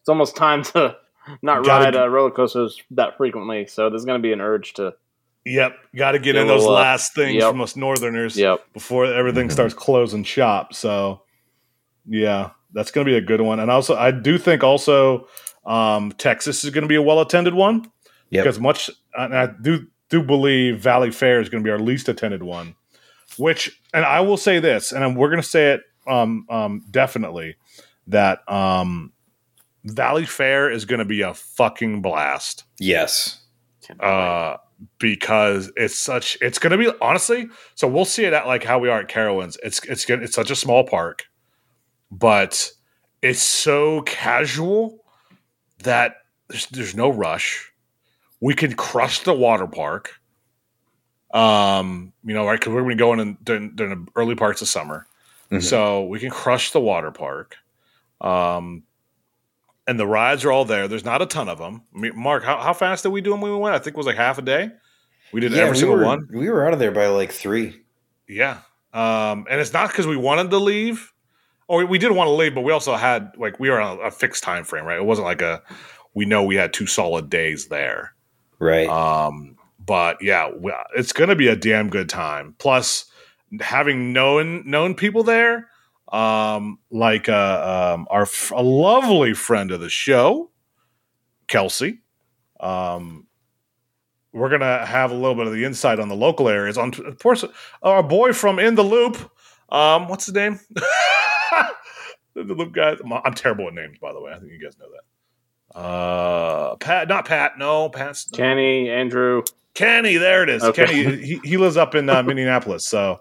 it's 0.00 0.08
almost 0.08 0.36
time 0.36 0.62
to 0.62 0.96
not 1.42 1.64
Gotta 1.64 1.84
ride 1.84 1.96
uh, 1.96 2.08
roller 2.08 2.30
coasters 2.30 2.80
that 2.92 3.16
frequently. 3.16 3.66
So 3.66 3.90
there's 3.90 4.04
going 4.04 4.20
to 4.20 4.22
be 4.26 4.32
an 4.32 4.40
urge 4.40 4.74
to. 4.74 4.94
yep, 5.44 5.76
got 5.94 6.12
to 6.12 6.18
get 6.18 6.34
Yeah, 6.34 6.42
in 6.42 6.46
those 6.48 6.64
well, 6.64 6.72
last 6.74 7.14
things 7.14 7.36
yep. 7.36 7.50
from 7.50 7.60
us 7.60 7.76
Northerners 7.76 8.36
Yep. 8.36 8.72
before 8.72 9.06
everything 9.06 9.50
starts 9.50 9.74
closing 9.86 10.24
shop. 10.24 10.74
So, 10.74 11.22
yeah, 12.06 12.50
that's 12.72 12.90
going 12.90 13.06
to 13.06 13.10
be 13.10 13.16
a 13.16 13.20
good 13.20 13.40
one. 13.40 13.60
And 13.60 13.70
also, 13.70 13.96
I 13.96 14.10
do 14.10 14.38
think 14.38 14.62
also 14.62 15.28
um, 15.64 16.12
Texas 16.12 16.64
is 16.64 16.70
going 16.70 16.82
to 16.82 16.88
be 16.88 16.96
a 16.96 17.02
well 17.02 17.20
attended 17.20 17.54
one. 17.54 17.90
Yep. 18.30 18.42
because 18.44 18.58
much 18.58 18.90
and 19.14 19.36
I 19.36 19.48
do 19.62 19.86
do 20.08 20.20
believe 20.22 20.80
Valleyfair 20.80 21.40
is 21.40 21.48
going 21.48 21.62
to 21.62 21.66
be 21.66 21.70
our 21.70 21.78
least 21.78 22.08
attended 22.08 22.42
one. 22.42 22.74
Which, 23.38 23.80
and 23.92 24.04
I 24.04 24.20
will 24.20 24.36
say 24.36 24.58
this, 24.58 24.92
and 24.92 25.16
we're 25.16 25.28
going 25.28 25.42
to 25.42 25.46
say 25.48 25.72
it 25.74 25.82
um, 26.08 26.46
um, 26.48 26.84
definitely 26.90 27.56
that 28.08 28.40
um, 28.50 29.12
Valleyfair 29.86 30.72
is 30.72 30.84
going 30.84 30.98
to 30.98 31.04
be 31.04 31.22
a 31.22 31.32
fucking 31.34 32.02
blast 32.02 32.64
yes. 32.78 33.40
uh, 34.00 34.56
because 34.98 35.70
it's 35.76 35.94
such. 35.96 36.36
It's 36.40 36.58
going 36.58 36.72
to 36.72 36.78
be 36.78 36.96
honestly. 37.00 37.46
So 37.76 37.86
we'll 37.86 38.04
see 38.04 38.24
it 38.24 38.32
at 38.32 38.46
like 38.46 38.64
how 38.64 38.78
we 38.78 38.88
are 38.88 39.00
at 39.00 39.08
Carowinds. 39.08 39.56
It's 39.62 39.82
it's 39.84 40.04
gonna- 40.04 40.22
it's 40.22 40.34
such 40.34 40.50
a 40.50 40.56
small 40.56 40.84
park, 40.84 41.24
but 42.10 42.70
it's 43.22 43.42
so 43.42 44.02
casual 44.02 45.04
that 45.84 46.16
there's 46.48 46.66
there's 46.66 46.94
no 46.96 47.08
rush. 47.10 47.70
We 48.40 48.54
can 48.54 48.74
crush 48.74 49.20
the 49.20 49.32
water 49.34 49.66
park. 49.66 50.20
Um, 51.32 52.12
you 52.24 52.34
know, 52.34 52.46
right? 52.46 52.58
Because 52.58 52.72
we're 52.72 52.82
going 52.82 52.96
to 52.96 53.02
go 53.02 53.12
in 53.12 53.20
and- 53.20 53.44
during, 53.44 53.74
during 53.76 54.04
the 54.04 54.10
early 54.16 54.34
parts 54.34 54.62
of 54.62 54.68
summer, 54.68 55.06
Mhm. 55.50 55.62
so 55.62 56.04
we 56.04 56.18
can 56.18 56.30
crush 56.30 56.70
the 56.72 56.80
water 56.80 57.10
park. 57.10 57.56
Um, 58.20 58.84
and 59.86 59.98
the 59.98 60.06
rides 60.06 60.44
are 60.44 60.52
all 60.52 60.64
there. 60.64 60.88
There's 60.88 61.04
not 61.04 61.22
a 61.22 61.26
ton 61.26 61.48
of 61.48 61.58
them. 61.58 61.82
I 61.94 61.98
mean, 61.98 62.12
Mark, 62.16 62.44
how, 62.44 62.58
how 62.58 62.72
fast 62.72 63.02
did 63.02 63.10
we 63.10 63.20
do 63.20 63.30
them 63.30 63.40
when 63.40 63.52
we 63.52 63.58
went? 63.58 63.74
I 63.74 63.78
think 63.78 63.94
it 63.94 63.96
was 63.96 64.06
like 64.06 64.16
half 64.16 64.38
a 64.38 64.42
day. 64.42 64.70
We 65.32 65.40
did 65.40 65.52
Yeah, 65.52 65.62
every 65.62 65.72
we 65.72 65.78
single 65.78 65.96
were, 65.98 66.04
one. 66.04 66.28
We 66.32 66.48
were 66.50 66.66
out 66.66 66.72
of 66.72 66.78
there 66.78 66.92
by 66.92 67.06
like 67.08 67.32
three. 67.32 67.82
Yeah. 68.28 68.58
Um, 68.92 69.46
and 69.50 69.60
it's 69.60 69.72
not 69.72 69.90
because 69.90 70.06
we 70.06 70.16
wanted 70.16 70.50
to 70.50 70.58
leave, 70.58 71.12
or 71.68 71.84
we 71.84 71.98
did 71.98 72.12
want 72.12 72.28
to 72.28 72.32
leave, 72.32 72.54
but 72.54 72.62
we 72.62 72.72
also 72.72 72.94
had 72.96 73.32
like 73.36 73.60
we 73.60 73.68
were 73.70 73.80
on 73.80 73.98
a, 73.98 74.02
a 74.02 74.10
fixed 74.10 74.42
time 74.42 74.64
frame, 74.64 74.84
right? 74.84 74.98
It 74.98 75.04
wasn't 75.04 75.26
like 75.26 75.42
a 75.42 75.62
we 76.14 76.24
know 76.24 76.44
we 76.44 76.54
had 76.56 76.72
two 76.72 76.86
solid 76.86 77.28
days 77.28 77.68
there. 77.68 78.14
Right. 78.58 78.88
Um, 78.88 79.56
but 79.78 80.22
yeah, 80.22 80.50
it's 80.96 81.12
going 81.12 81.28
to 81.28 81.36
be 81.36 81.48
a 81.48 81.56
damn 81.56 81.90
good 81.90 82.08
time. 82.08 82.54
Plus, 82.58 83.04
having 83.60 84.12
known 84.12 84.68
known 84.68 84.94
people 84.94 85.22
there, 85.22 85.68
um, 86.12 86.78
like 86.90 87.28
uh, 87.28 87.94
um, 87.94 88.06
our 88.10 88.22
f- 88.22 88.52
a 88.54 88.62
lovely 88.62 89.34
friend 89.34 89.70
of 89.70 89.80
the 89.80 89.90
show, 89.90 90.50
Kelsey. 91.48 92.00
Um, 92.60 93.26
we're 94.32 94.50
gonna 94.50 94.84
have 94.84 95.10
a 95.10 95.14
little 95.14 95.34
bit 95.34 95.46
of 95.46 95.52
the 95.52 95.64
insight 95.64 95.98
on 95.98 96.08
the 96.08 96.14
local 96.16 96.48
areas. 96.48 96.78
On 96.78 96.92
of 97.04 97.18
course, 97.18 97.44
our 97.82 98.02
boy 98.02 98.32
from 98.32 98.58
In 98.58 98.74
the 98.74 98.82
Loop. 98.82 99.16
Um, 99.68 100.08
what's 100.08 100.26
his 100.26 100.34
name? 100.34 100.60
the 102.34 102.44
Loop 102.44 102.72
guy. 102.72 102.96
I'm 103.24 103.34
terrible 103.34 103.66
at 103.68 103.74
names, 103.74 103.98
by 103.98 104.12
the 104.12 104.20
way. 104.20 104.32
I 104.32 104.38
think 104.38 104.52
you 104.52 104.60
guys 104.60 104.76
know 104.78 104.86
that. 104.92 105.78
Uh, 105.78 106.76
Pat, 106.76 107.08
not 107.08 107.26
Pat. 107.26 107.58
No, 107.58 107.88
Pat's 107.88 108.28
Kenny, 108.30 108.88
Andrew. 108.88 109.42
Kenny. 109.74 110.16
There 110.16 110.42
it 110.42 110.48
is. 110.48 110.62
Okay. 110.62 110.86
Kenny. 110.86 111.16
He, 111.16 111.40
he 111.42 111.56
lives 111.56 111.76
up 111.76 111.94
in 111.94 112.08
uh, 112.08 112.22
Minneapolis, 112.22 112.86
so 112.86 113.20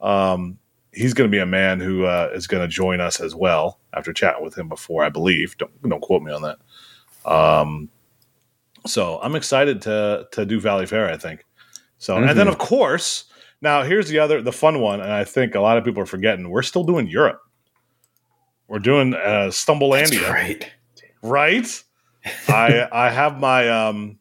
um, 0.00 0.58
he's 0.92 1.14
going 1.14 1.28
to 1.28 1.34
be 1.34 1.40
a 1.40 1.46
man 1.46 1.80
who 1.80 2.04
uh, 2.04 2.30
is 2.32 2.46
going 2.46 2.62
to 2.62 2.68
join 2.68 3.00
us 3.00 3.20
as 3.20 3.34
well 3.34 3.80
after 3.94 4.12
chatting 4.12 4.44
with 4.44 4.56
him 4.56 4.68
before, 4.68 5.04
I 5.04 5.08
believe. 5.08 5.56
Don't 5.58 5.82
don't 5.88 6.00
quote 6.00 6.22
me 6.22 6.32
on 6.32 6.42
that. 6.42 6.58
Um, 7.24 7.88
so 8.86 9.18
I'm 9.22 9.34
excited 9.34 9.82
to 9.82 10.26
to 10.32 10.44
do 10.44 10.60
Valleyfair. 10.60 11.10
I 11.10 11.16
think 11.16 11.44
so, 11.98 12.16
and 12.16 12.38
then 12.38 12.48
of 12.48 12.58
course, 12.58 13.24
now 13.60 13.82
here's 13.82 14.08
the 14.08 14.18
other 14.18 14.42
the 14.42 14.52
fun 14.52 14.80
one, 14.80 15.00
and 15.00 15.12
I 15.12 15.24
think 15.24 15.54
a 15.54 15.60
lot 15.60 15.78
of 15.78 15.84
people 15.84 16.02
are 16.02 16.06
forgetting. 16.06 16.48
We're 16.50 16.62
still 16.62 16.84
doing 16.84 17.08
Europe. 17.08 17.40
We're 18.68 18.78
doing 18.78 19.14
uh, 19.14 19.18
That's 19.18 19.64
Stumblelandia, 19.64 20.30
right. 20.30 20.70
right? 21.22 21.82
I 22.48 22.88
I 22.92 23.10
have 23.10 23.38
my 23.38 23.68
um 23.68 24.18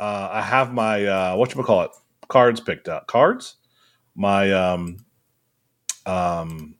uh 0.00 0.28
I 0.32 0.42
have 0.42 0.72
my 0.72 1.04
uh 1.04 1.36
what 1.36 1.54
you 1.54 1.62
call 1.62 1.82
it 1.82 1.90
cards 2.28 2.60
picked 2.60 2.88
out 2.88 3.06
cards 3.06 3.56
my 4.14 4.50
um 4.52 5.04
um 6.06 6.76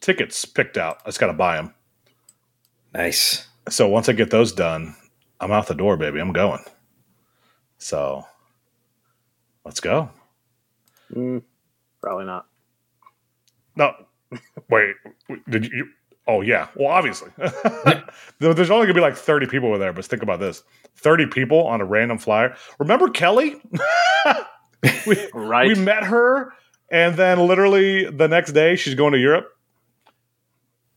tickets 0.00 0.44
picked 0.44 0.76
out. 0.78 0.98
I 1.04 1.08
just 1.08 1.20
got 1.20 1.26
to 1.28 1.32
buy 1.34 1.56
them. 1.56 1.74
Nice. 2.94 3.46
So 3.68 3.88
once 3.88 4.08
I 4.08 4.12
get 4.12 4.30
those 4.30 4.52
done, 4.52 4.96
I'm 5.40 5.52
out 5.52 5.66
the 5.66 5.74
door, 5.74 5.96
baby. 5.96 6.20
I'm 6.20 6.32
going. 6.32 6.62
So 7.78 8.24
let's 9.64 9.80
go. 9.80 10.10
Mm, 11.14 11.42
probably 12.02 12.24
not. 12.26 12.46
No, 13.76 13.92
wait. 14.68 14.96
Did 15.48 15.66
you? 15.66 15.88
Oh 16.26 16.40
yeah. 16.42 16.68
Well, 16.76 16.88
obviously, 16.88 17.30
there's 18.38 18.70
only 18.70 18.86
gonna 18.86 18.94
be 18.94 19.00
like 19.00 19.16
30 19.16 19.46
people 19.46 19.68
over 19.68 19.78
there. 19.78 19.92
But 19.92 20.04
think 20.04 20.22
about 20.22 20.40
this: 20.40 20.62
30 20.96 21.26
people 21.26 21.66
on 21.66 21.80
a 21.80 21.84
random 21.84 22.18
flyer. 22.18 22.54
Remember 22.78 23.08
Kelly? 23.08 23.56
we, 25.06 25.16
Right. 25.32 25.68
we 25.68 25.74
met 25.82 26.04
her, 26.04 26.52
and 26.90 27.16
then 27.16 27.46
literally 27.46 28.04
the 28.10 28.28
next 28.28 28.52
day 28.52 28.76
she's 28.76 28.94
going 28.94 29.12
to 29.12 29.18
Europe. 29.18 29.48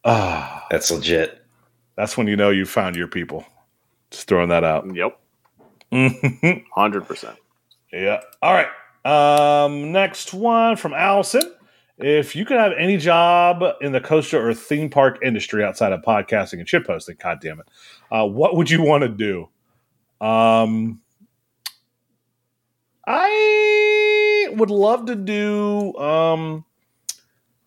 Ah, 0.05 0.65
That's 0.69 0.91
legit. 0.91 1.41
that's 1.95 2.17
when 2.17 2.27
you 2.27 2.35
know 2.35 2.49
you 2.49 2.65
found 2.65 2.95
your 2.95 3.07
people. 3.07 3.45
Just 4.11 4.27
throwing 4.27 4.49
that 4.49 4.63
out. 4.63 4.85
Yep. 4.93 5.19
Mhm. 5.91 6.63
Hundred 6.75 7.07
percent. 7.07 7.37
Yeah. 7.91 8.21
All 8.41 8.53
right. 8.53 8.67
Um, 9.05 9.91
next 9.91 10.33
one 10.33 10.75
from 10.75 10.93
Allison. 10.93 11.43
If 11.99 12.35
you 12.35 12.43
could 12.45 12.57
have 12.57 12.71
any 12.77 12.97
job 12.97 13.63
in 13.81 13.91
the 13.91 14.01
coaster 14.01 14.45
or 14.47 14.53
theme 14.53 14.89
park 14.89 15.19
industry 15.23 15.63
outside 15.63 15.93
of 15.93 16.01
podcasting 16.01 16.53
and 16.59 16.67
shitposting, 16.67 17.19
god 17.19 17.39
damn 17.39 17.59
it, 17.59 17.67
uh, 18.11 18.25
what 18.25 18.55
would 18.55 18.69
you 18.71 18.81
want 18.81 19.03
to 19.03 19.09
do? 19.09 19.47
Um, 20.25 20.99
I 23.05 23.19
would 24.57 24.69
love 24.69 25.05
to 25.07 25.15
do. 25.15 25.95
Um, 25.95 26.65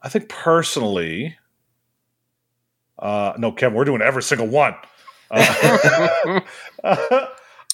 I 0.03 0.09
think 0.09 0.29
personally, 0.29 1.37
uh, 2.99 3.35
no, 3.39 3.53
Kevin, 3.53 3.77
we're 3.77 3.85
doing 3.85 4.03
every 4.03 4.23
single 4.23 4.47
one. 4.47 4.75
Uh, 5.31 6.41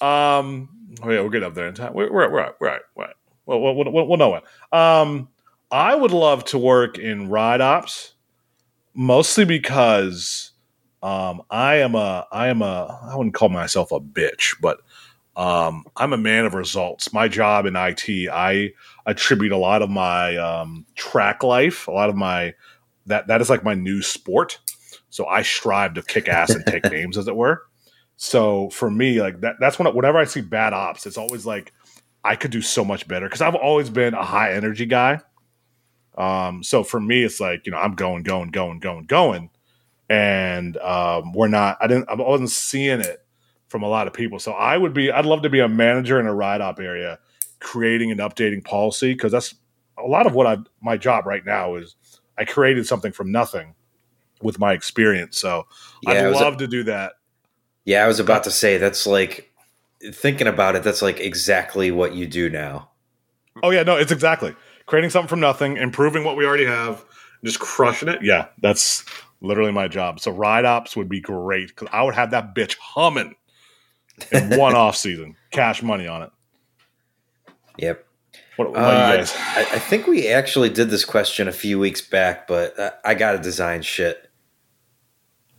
um, 0.01 0.69
oh 1.03 1.11
yeah, 1.11 1.21
we'll 1.21 1.31
get 1.31 1.43
up 1.43 1.55
there 1.55 1.69
in 1.69 1.75
time. 1.75 1.95
We're 1.95 2.13
we're 2.13 2.31
we're 2.31 2.39
right, 2.39 2.53
we're 2.61 2.69
right. 2.97 3.15
Well, 3.45 3.61
we'll, 3.61 3.75
we'll, 3.75 4.07
we'll, 4.07 4.17
know 4.19 4.31
when. 4.31 4.43
Um, 4.73 5.29
I 5.71 5.95
would 5.95 6.13
love 6.13 6.45
to 6.47 6.59
work 6.59 6.99
in 6.99 7.29
ride 7.29 7.61
ops, 7.61 8.15
mostly 8.95 9.45
because 9.45 10.53
um, 11.03 11.43
I 11.51 11.77
am 11.77 11.95
a 11.95 12.27
I 12.31 12.49
am 12.49 12.63
a 12.63 13.01
I 13.11 13.17
wouldn't 13.17 13.35
call 13.35 13.49
myself 13.49 13.91
a 13.91 14.01
bitch, 14.01 14.55
but 14.61 14.81
um, 15.37 15.85
I'm 15.97 16.13
a 16.13 16.19
man 16.19 16.45
of 16.45 16.55
results. 16.55 17.13
My 17.13 17.29
job 17.29 17.65
in 17.67 17.75
IT, 17.75 18.29
I 18.31 18.73
attribute 19.07 19.53
a 19.53 19.57
lot 19.57 19.83
of 19.83 19.89
my 19.89 20.37
um, 20.37 20.85
track 20.95 21.43
life, 21.43 21.89
a 21.89 21.91
lot 21.91 22.11
of 22.11 22.17
my 22.17 22.55
that 23.07 23.27
that 23.29 23.41
is 23.41 23.49
like 23.51 23.65
my 23.65 23.75
new 23.75 24.03
sport. 24.03 24.59
So 25.09 25.27
I 25.27 25.43
strive 25.43 25.95
to 25.95 26.03
kick 26.03 26.29
ass 26.29 26.51
and 26.51 26.65
take 26.67 26.85
names, 26.91 27.17
as 27.17 27.29
it 27.29 27.37
were. 27.37 27.63
So 28.17 28.71
for 28.71 28.91
me, 28.91 29.21
like 29.21 29.41
that, 29.41 29.57
that's 29.59 29.79
when 29.79 29.93
whenever 29.95 30.19
I 30.19 30.25
see 30.25 30.43
bad 30.43 30.75
ops, 30.75 31.07
it's 31.07 31.19
always 31.19 31.47
like 31.47 31.73
I 32.23 32.37
could 32.37 32.51
do 32.51 32.63
so 32.63 32.85
much 32.85 33.09
better 33.09 33.27
because 33.27 33.41
I've 33.41 33.55
always 33.55 33.91
been 33.91 34.15
a 34.15 34.25
high 34.25 34.53
energy 34.53 34.87
guy. 34.87 35.21
Um, 36.17 36.63
so 36.63 36.85
for 36.85 37.01
me, 37.01 37.25
it's 37.25 37.41
like 37.41 37.65
you 37.65 37.73
know 37.73 37.79
I'm 37.79 37.95
going, 37.95 38.23
going, 38.23 38.51
going, 38.51 38.81
going, 38.81 39.07
going, 39.07 39.49
and 40.11 40.77
um, 40.77 41.33
we're 41.33 41.49
not. 41.49 41.79
I 41.81 41.87
didn't. 41.87 42.11
I 42.11 42.15
wasn't 42.15 42.51
seeing 42.51 43.01
it 43.01 43.25
from 43.73 43.83
a 43.83 43.89
lot 43.89 44.07
of 44.07 44.13
people. 44.13 44.39
So 44.39 44.53
I 44.53 44.77
would 44.77 44.95
be. 44.95 45.11
I'd 45.11 45.27
love 45.27 45.43
to 45.43 45.51
be 45.51 45.59
a 45.59 45.69
manager 45.69 46.21
in 46.21 46.27
a 46.27 46.35
ride 46.35 46.61
op 46.61 46.79
area, 46.79 47.19
creating 47.59 48.13
and 48.13 48.21
updating 48.21 48.63
policy 48.63 49.15
because 49.15 49.33
that's 49.33 49.55
a 49.99 50.07
lot 50.07 50.27
of 50.27 50.35
what 50.35 50.47
I 50.47 50.59
my 50.81 50.97
job 50.97 51.27
right 51.27 51.45
now 51.45 51.75
is. 51.75 51.97
I 52.39 52.47
created 52.47 52.87
something 52.87 53.13
from 53.13 53.31
nothing 53.31 53.75
with 54.41 54.59
my 54.59 54.73
experience. 54.73 55.39
So 55.39 55.67
Yeah, 56.03 56.29
I'd 56.29 56.33
love 56.33 56.57
to 56.59 56.67
do 56.67 56.83
that. 56.85 57.13
Yeah, 57.85 58.05
I 58.05 58.07
was 58.07 58.21
about 58.21 58.45
to 58.45 58.51
say 58.51 58.79
that's 58.79 59.07
like 59.07 59.53
thinking 60.13 60.47
about 60.47 60.75
it. 60.75 60.83
That's 60.83 61.03
like 61.03 61.21
exactly 61.21 61.91
what 61.91 62.15
you 62.15 62.27
do 62.27 62.49
now. 62.49 62.91
Oh 63.63 63.71
yeah, 63.71 63.83
no, 63.83 63.97
it's 63.97 64.13
exactly 64.13 64.57
creating 64.87 65.11
something 65.11 65.29
from 65.29 65.41
nothing, 65.41 65.77
improving 65.77 66.25
what 66.25 66.37
we 66.37 66.47
already 66.47 66.65
have, 66.65 67.05
just 67.45 67.61
crushing 67.61 68.09
it. 68.09 68.21
Yeah, 68.23 68.47
that's 68.61 69.05
literally 69.41 69.73
my 69.73 69.89
job. 69.89 70.19
So 70.19 70.31
ride 70.31 70.65
ops 70.65 70.97
would 70.97 71.09
be 71.09 71.21
great 71.21 71.69
because 71.69 71.89
I 71.93 72.03
would 72.03 72.15
have 72.15 72.31
that 72.31 72.55
bitch 72.55 72.77
humming 72.79 73.35
in 74.31 74.51
one 74.59 74.75
off 74.75 74.97
season, 74.97 75.37
cash 75.51 75.83
money 75.83 76.07
on 76.07 76.23
it. 76.23 76.31
Yep. 77.79 78.07
What, 78.57 78.71
what 78.71 78.79
Uh, 78.79 79.17
guys? 79.17 79.35
I, 79.37 79.61
I 79.61 79.79
think 79.79 80.07
we 80.07 80.29
actually 80.29 80.69
did 80.69 80.91
this 80.91 81.05
question 81.05 81.49
a 81.49 81.53
few 81.53 81.79
weeks 81.79 82.01
back, 82.01 82.47
but 82.47 82.79
I, 82.79 82.93
I 83.05 83.15
got 83.15 83.33
to 83.33 83.39
design 83.39 83.83
shit. 83.83 84.31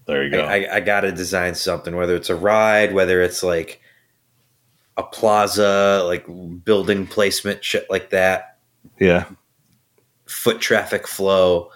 There 0.05 0.23
you 0.23 0.29
go. 0.31 0.41
I, 0.43 0.75
I 0.75 0.79
got 0.79 1.01
to 1.01 1.11
design 1.11 1.55
something, 1.55 1.95
whether 1.95 2.15
it's 2.15 2.29
a 2.29 2.35
ride, 2.35 2.93
whether 2.93 3.21
it's 3.21 3.41
like 3.41 3.81
a 4.97 5.03
plaza, 5.03 6.03
like 6.05 6.25
building 6.63 7.07
placement, 7.07 7.63
shit 7.63 7.89
like 7.89 8.09
that, 8.11 8.57
yeah. 8.99 9.25
foot 10.25 10.59
traffic 10.59 11.07
flow, 11.07 11.71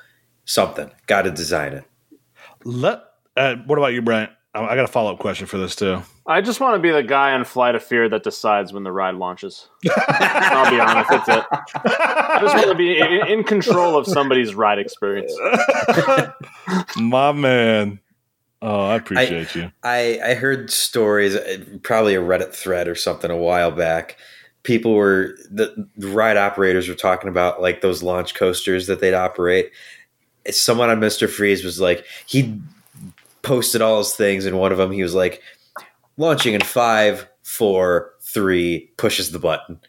something. 0.46 0.92
Got 1.08 1.24
to 1.24 1.32
design 1.32 1.74
it. 1.74 1.86
Let. 2.64 3.04
Uh, 3.36 3.56
what 3.66 3.78
about 3.78 3.94
you, 3.94 4.02
Bryant? 4.02 4.32
I, 4.58 4.72
I 4.72 4.76
got 4.76 4.86
a 4.86 4.88
follow 4.88 5.14
up 5.14 5.20
question 5.20 5.46
for 5.46 5.58
this 5.58 5.76
too. 5.76 6.02
I 6.26 6.42
just 6.42 6.60
want 6.60 6.76
to 6.76 6.80
be 6.80 6.92
the 6.92 7.04
guy 7.04 7.34
on 7.34 7.46
Flight 7.46 7.76
of 7.76 7.84
Fear 7.84 8.10
that 8.10 8.24
decides 8.24 8.74
when 8.74 8.84
the 8.84 8.92
ride 8.92 9.16
launches. 9.16 9.70
I'll 9.90 10.70
be 10.70 10.80
honest, 10.80 11.10
that's 11.10 11.30
it. 11.30 11.46
I 11.86 12.40
just 12.42 12.56
want 12.56 12.68
to 12.70 12.76
be 12.76 13.00
in, 13.00 13.28
in 13.28 13.44
control 13.44 13.96
of 13.98 14.06
somebody's 14.06 14.54
ride 14.54 14.80
experience. 14.80 15.34
My 16.98 17.32
man. 17.32 18.00
Oh, 18.62 18.88
I 18.88 18.96
appreciate 18.96 19.56
you. 19.56 19.72
I, 19.84 20.20
I 20.26 20.34
heard 20.34 20.72
stories, 20.72 21.36
uh, 21.36 21.58
probably 21.84 22.16
a 22.16 22.22
Reddit 22.22 22.54
thread 22.54 22.88
or 22.88 22.96
something 22.96 23.30
a 23.30 23.38
while 23.38 23.72
back. 23.72 24.18
People 24.64 24.96
were 24.96 25.38
the, 25.50 25.88
the 25.96 26.08
ride 26.08 26.36
operators 26.36 26.90
were 26.90 26.96
talking 26.96 27.30
about 27.30 27.62
like 27.62 27.82
those 27.82 28.02
launch 28.02 28.34
coasters 28.34 28.88
that 28.88 29.00
they'd 29.00 29.14
operate. 29.14 29.72
Someone 30.50 30.90
on 30.90 31.00
Mister 31.00 31.28
Freeze 31.28 31.64
was 31.64 31.80
like 31.80 32.04
he 32.26 32.60
posted 33.48 33.82
all 33.82 34.00
his 34.00 34.14
things, 34.14 34.46
and 34.46 34.60
one 34.60 34.72
of 34.72 34.78
them 34.78 34.92
he 34.92 35.02
was 35.02 35.16
like 35.16 35.42
launching 36.18 36.54
in 36.54 36.62
five, 36.62 37.28
four, 37.44 38.14
three, 38.22 38.92
pushes 38.98 39.32
the 39.32 39.40
button. 39.40 39.80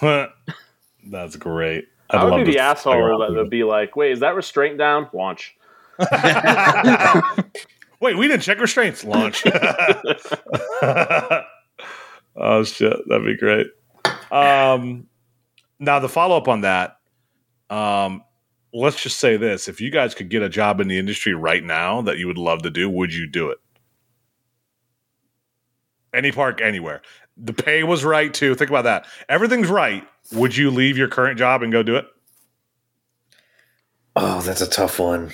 That's 1.10 1.36
great. 1.36 1.86
I 2.10 2.18
I'd 2.18 2.44
be 2.44 2.52
the 2.52 2.58
asshole 2.60 3.22
out 3.22 3.28
that 3.28 3.36
would 3.36 3.50
be 3.50 3.64
like, 3.64 3.96
"Wait, 3.96 4.12
is 4.12 4.20
that 4.20 4.34
restraint 4.34 4.78
down? 4.78 5.08
Launch." 5.12 5.56
Wait, 8.00 8.16
we 8.16 8.28
didn't 8.28 8.42
check 8.42 8.60
restraints. 8.60 9.04
Launch. 9.04 9.42
oh 12.36 12.64
shit, 12.64 12.96
that'd 13.08 13.24
be 13.24 13.36
great. 13.36 13.66
Um, 14.30 15.06
now 15.78 15.98
the 15.98 16.08
follow 16.08 16.36
up 16.36 16.48
on 16.48 16.60
that. 16.62 16.98
Um, 17.70 18.22
let's 18.76 19.02
just 19.02 19.18
say 19.18 19.36
this: 19.36 19.68
if 19.68 19.80
you 19.80 19.90
guys 19.90 20.14
could 20.14 20.28
get 20.28 20.42
a 20.42 20.48
job 20.48 20.80
in 20.80 20.88
the 20.88 20.98
industry 20.98 21.34
right 21.34 21.62
now 21.64 22.02
that 22.02 22.18
you 22.18 22.26
would 22.26 22.38
love 22.38 22.62
to 22.62 22.70
do, 22.70 22.88
would 22.90 23.12
you 23.14 23.26
do 23.26 23.50
it? 23.50 23.58
Any 26.14 26.32
park, 26.32 26.60
anywhere. 26.60 27.02
The 27.36 27.52
pay 27.52 27.82
was 27.82 28.04
right 28.04 28.32
too. 28.32 28.54
Think 28.54 28.70
about 28.70 28.84
that. 28.84 29.06
Everything's 29.28 29.68
right. 29.68 30.06
Would 30.32 30.56
you 30.56 30.70
leave 30.70 30.96
your 30.96 31.08
current 31.08 31.38
job 31.38 31.62
and 31.62 31.70
go 31.70 31.82
do 31.82 31.96
it? 31.96 32.06
Oh, 34.14 34.40
that's 34.40 34.62
a 34.62 34.68
tough 34.68 34.98
one. 34.98 35.30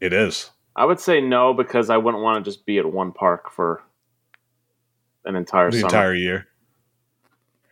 It 0.00 0.12
is. 0.12 0.50
I 0.74 0.84
would 0.84 0.98
say 1.00 1.20
no 1.20 1.54
because 1.54 1.88
I 1.90 1.96
wouldn't 1.96 2.22
want 2.22 2.44
to 2.44 2.50
just 2.50 2.66
be 2.66 2.78
at 2.78 2.92
one 2.92 3.12
park 3.12 3.50
for 3.52 3.82
an 5.24 5.36
entire 5.36 5.70
The 5.70 5.78
summer. 5.78 5.86
entire 5.88 6.14
year. 6.14 6.46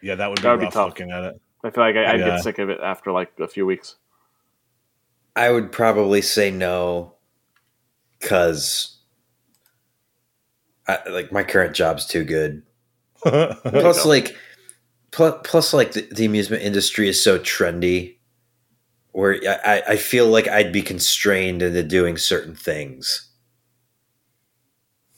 Yeah, 0.00 0.14
that 0.14 0.28
would 0.28 0.36
be 0.36 0.42
That 0.42 0.50
would 0.52 0.60
be 0.60 0.64
rough 0.66 0.74
tough. 0.74 0.88
looking 0.90 1.10
at 1.10 1.24
it. 1.24 1.40
I 1.64 1.70
feel 1.70 1.84
like 1.84 1.96
I, 1.96 2.12
I'd 2.12 2.20
Yeah. 2.20 2.26
get 2.30 2.40
sick 2.42 2.58
of 2.60 2.70
it 2.70 2.78
after 2.82 3.10
like 3.10 3.32
a 3.40 3.48
few 3.48 3.66
weeks. 3.66 3.96
I 5.36 5.50
would 5.50 5.72
probably 5.72 6.22
say 6.22 6.50
no 6.50 7.14
because 8.20 8.98
like 11.10 11.32
my 11.32 11.42
current 11.42 11.74
job's 11.74 12.06
too 12.06 12.24
good. 12.24 12.62
Plus, 13.24 14.04
like, 14.04 14.36
plus, 15.10 15.34
plus, 15.44 15.72
like 15.72 15.92
the, 15.92 16.02
the 16.12 16.26
amusement 16.26 16.62
industry 16.62 17.08
is 17.08 17.22
so 17.22 17.38
trendy, 17.38 18.16
where 19.12 19.38
I, 19.48 19.76
I- 19.78 19.82
I 19.92 19.96
feel 19.96 20.26
like 20.26 20.46
I'd 20.46 20.72
be 20.72 20.82
constrained 20.82 21.62
into 21.62 21.82
doing 21.82 22.18
certain 22.18 22.54
things. 22.54 23.30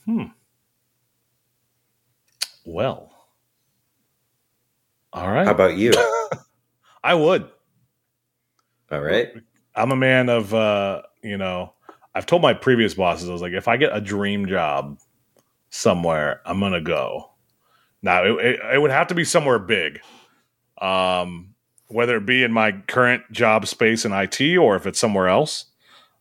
Hmm. 0.05 0.23
Well. 2.65 3.11
All 5.11 5.29
right. 5.29 5.45
How 5.45 5.51
about 5.51 5.75
you? 5.75 5.91
I 7.03 7.13
would. 7.13 7.49
All 8.89 9.01
right. 9.01 9.33
I'm 9.77 9.91
a 9.91 9.95
man 9.95 10.29
of 10.29 10.53
uh, 10.53 11.03
you 11.21 11.37
know, 11.37 11.73
I've 12.15 12.25
told 12.25 12.41
my 12.41 12.53
previous 12.53 12.93
bosses, 12.95 13.29
I 13.29 13.33
was 13.33 13.41
like, 13.41 13.53
if 13.53 13.67
I 13.67 13.77
get 13.77 13.95
a 13.95 14.01
dream 14.01 14.47
job 14.47 14.99
somewhere, 15.69 16.41
I'm 16.45 16.59
gonna 16.59 16.81
go. 16.81 17.31
Now 18.01 18.23
it, 18.23 18.45
it, 18.45 18.59
it 18.73 18.81
would 18.81 18.91
have 18.91 19.07
to 19.07 19.15
be 19.15 19.23
somewhere 19.23 19.59
big. 19.59 19.99
Um, 20.81 21.55
whether 21.87 22.17
it 22.17 22.25
be 22.25 22.43
in 22.43 22.51
my 22.51 22.73
current 22.87 23.23
job 23.31 23.65
space 23.65 24.05
in 24.05 24.11
IT 24.11 24.57
or 24.57 24.75
if 24.75 24.85
it's 24.85 24.99
somewhere 24.99 25.27
else, 25.27 25.65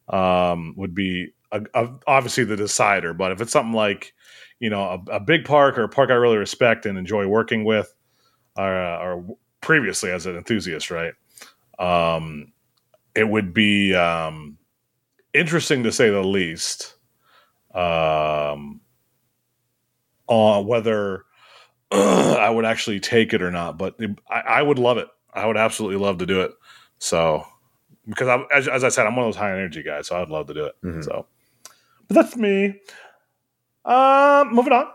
um, 0.08 0.74
would 0.76 0.94
be 0.94 1.32
a, 1.52 1.62
a, 1.74 1.88
obviously 2.06 2.44
the 2.44 2.56
decider. 2.56 3.12
But 3.12 3.32
if 3.32 3.40
it's 3.40 3.52
something 3.52 3.72
like, 3.72 4.14
you 4.60 4.70
know, 4.70 4.82
a, 5.08 5.16
a 5.16 5.20
big 5.20 5.44
park 5.44 5.76
or 5.76 5.82
a 5.82 5.88
park 5.88 6.10
I 6.10 6.14
really 6.14 6.36
respect 6.36 6.86
and 6.86 6.96
enjoy 6.96 7.26
working 7.26 7.64
with, 7.64 7.92
or, 8.56 8.74
uh, 8.74 8.98
or 8.98 9.36
previously 9.60 10.10
as 10.10 10.26
an 10.26 10.36
enthusiast, 10.36 10.90
right? 10.90 11.14
Um, 11.78 12.52
it 13.16 13.28
would 13.28 13.54
be 13.54 13.94
um, 13.94 14.58
interesting 15.32 15.82
to 15.84 15.92
say 15.92 16.10
the 16.10 16.22
least 16.22 16.94
um, 17.74 18.80
on 20.26 20.66
whether 20.66 21.24
I 21.92 22.50
would 22.50 22.64
actually 22.64 23.00
take 23.00 23.32
it 23.32 23.42
or 23.42 23.50
not. 23.50 23.78
But 23.78 23.94
it- 23.98 24.18
I, 24.28 24.40
I 24.40 24.62
would 24.62 24.78
love 24.78 24.98
it. 24.98 25.08
I 25.32 25.46
would 25.46 25.56
absolutely 25.56 25.98
love 25.98 26.18
to 26.18 26.26
do 26.26 26.40
it. 26.42 26.52
So, 26.98 27.44
because 28.08 28.28
I'm, 28.28 28.46
as, 28.54 28.68
as 28.68 28.84
I 28.84 28.88
said, 28.88 29.06
I'm 29.06 29.16
one 29.16 29.26
of 29.26 29.34
those 29.34 29.38
high 29.38 29.52
energy 29.52 29.82
guys, 29.82 30.06
so 30.06 30.20
I'd 30.20 30.28
love 30.30 30.46
to 30.46 30.54
do 30.54 30.64
it. 30.64 30.74
Mhm. 30.82 31.04
So, 31.04 31.26
but 32.08 32.14
that's 32.14 32.36
me. 32.36 32.80
Uh, 33.84 34.44
moving 34.50 34.72
on. 34.72 34.86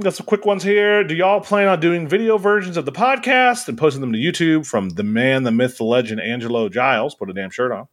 Got 0.00 0.14
some 0.14 0.26
quick 0.26 0.46
ones 0.46 0.62
here. 0.62 1.02
Do 1.02 1.12
y'all 1.12 1.40
plan 1.40 1.66
on 1.66 1.80
doing 1.80 2.06
video 2.06 2.38
versions 2.38 2.76
of 2.76 2.84
the 2.84 2.92
podcast 2.92 3.66
and 3.66 3.76
posting 3.76 4.00
them 4.00 4.12
to 4.12 4.18
YouTube 4.18 4.64
from 4.64 4.90
the 4.90 5.02
man, 5.02 5.42
the 5.42 5.50
myth, 5.50 5.78
the 5.78 5.84
legend, 5.84 6.20
Angelo 6.20 6.68
Giles? 6.68 7.16
Put 7.16 7.30
a 7.30 7.32
damn 7.32 7.50
shirt 7.50 7.72
on. 7.72 7.88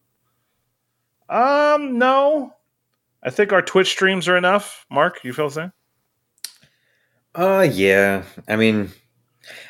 Um, 1.27 1.97
no. 1.97 2.53
I 3.23 3.31
think 3.31 3.51
our 3.51 3.63
Twitch 3.63 3.89
streams 3.89 4.27
are 4.27 4.37
enough. 4.37 4.85
Mark, 4.91 5.23
you 5.23 5.33
feel 5.33 5.49
the 5.49 5.53
same? 5.55 5.73
Uh, 7.33 7.67
yeah. 7.71 8.21
I 8.47 8.55
mean, 8.55 8.91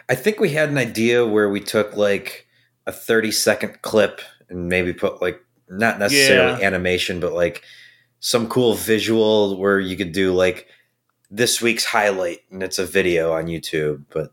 I 0.09 0.15
think 0.15 0.41
we 0.41 0.49
had 0.49 0.67
an 0.67 0.77
idea 0.77 1.25
where 1.25 1.49
we 1.49 1.61
took 1.61 1.95
like 1.95 2.47
a 2.85 2.91
30 2.91 3.31
second 3.31 3.81
clip 3.81 4.19
and 4.49 4.67
maybe 4.67 4.91
put 4.91 5.21
like, 5.21 5.39
not 5.69 5.99
necessarily 5.99 6.61
animation, 6.61 7.21
but 7.21 7.31
like 7.31 7.63
some 8.19 8.49
cool 8.49 8.73
visual 8.73 9.57
where 9.57 9.79
you 9.79 9.95
could 9.95 10.11
do 10.11 10.33
like 10.33 10.67
this 11.31 11.61
week's 11.61 11.85
highlight 11.85 12.39
and 12.51 12.61
it's 12.63 12.79
a 12.79 12.85
video 12.85 13.33
on 13.33 13.45
YouTube. 13.45 14.05
But 14.11 14.31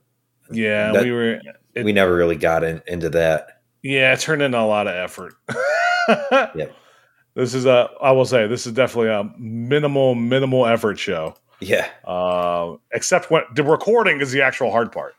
Yeah, 0.51 0.93
That- 0.93 1.05
we 1.05 1.11
were. 1.13 1.41
It, 1.75 1.85
we 1.85 1.93
never 1.93 2.15
really 2.15 2.37
got 2.37 2.65
in, 2.65 2.83
into 2.87 3.09
that. 3.11 3.63
Yeah, 3.83 4.13
it 4.13 4.21
turned 4.21 4.43
into 4.43 4.59
a 4.59 4.67
lot 4.67 4.87
of 4.87 4.95
effort. 4.95 5.35
Yep. 6.09 6.75
This 7.35 7.55
is 7.55 7.65
a. 7.65 7.89
I 8.03 8.11
will 8.11 8.25
say 8.25 8.47
this 8.49 8.67
is 8.67 8.73
definitely 8.73 9.11
a 9.11 9.25
minimal, 9.39 10.15
minimal 10.17 10.67
effort 10.67 10.99
show. 10.99 11.35
Yeah. 11.61 11.89
Uh, 12.05 12.75
except 12.93 13.31
when 13.31 13.45
the 13.55 13.63
recording 13.63 14.21
is 14.21 14.33
the 14.33 14.43
actual 14.43 14.71
hard 14.73 14.91
part. 14.93 15.15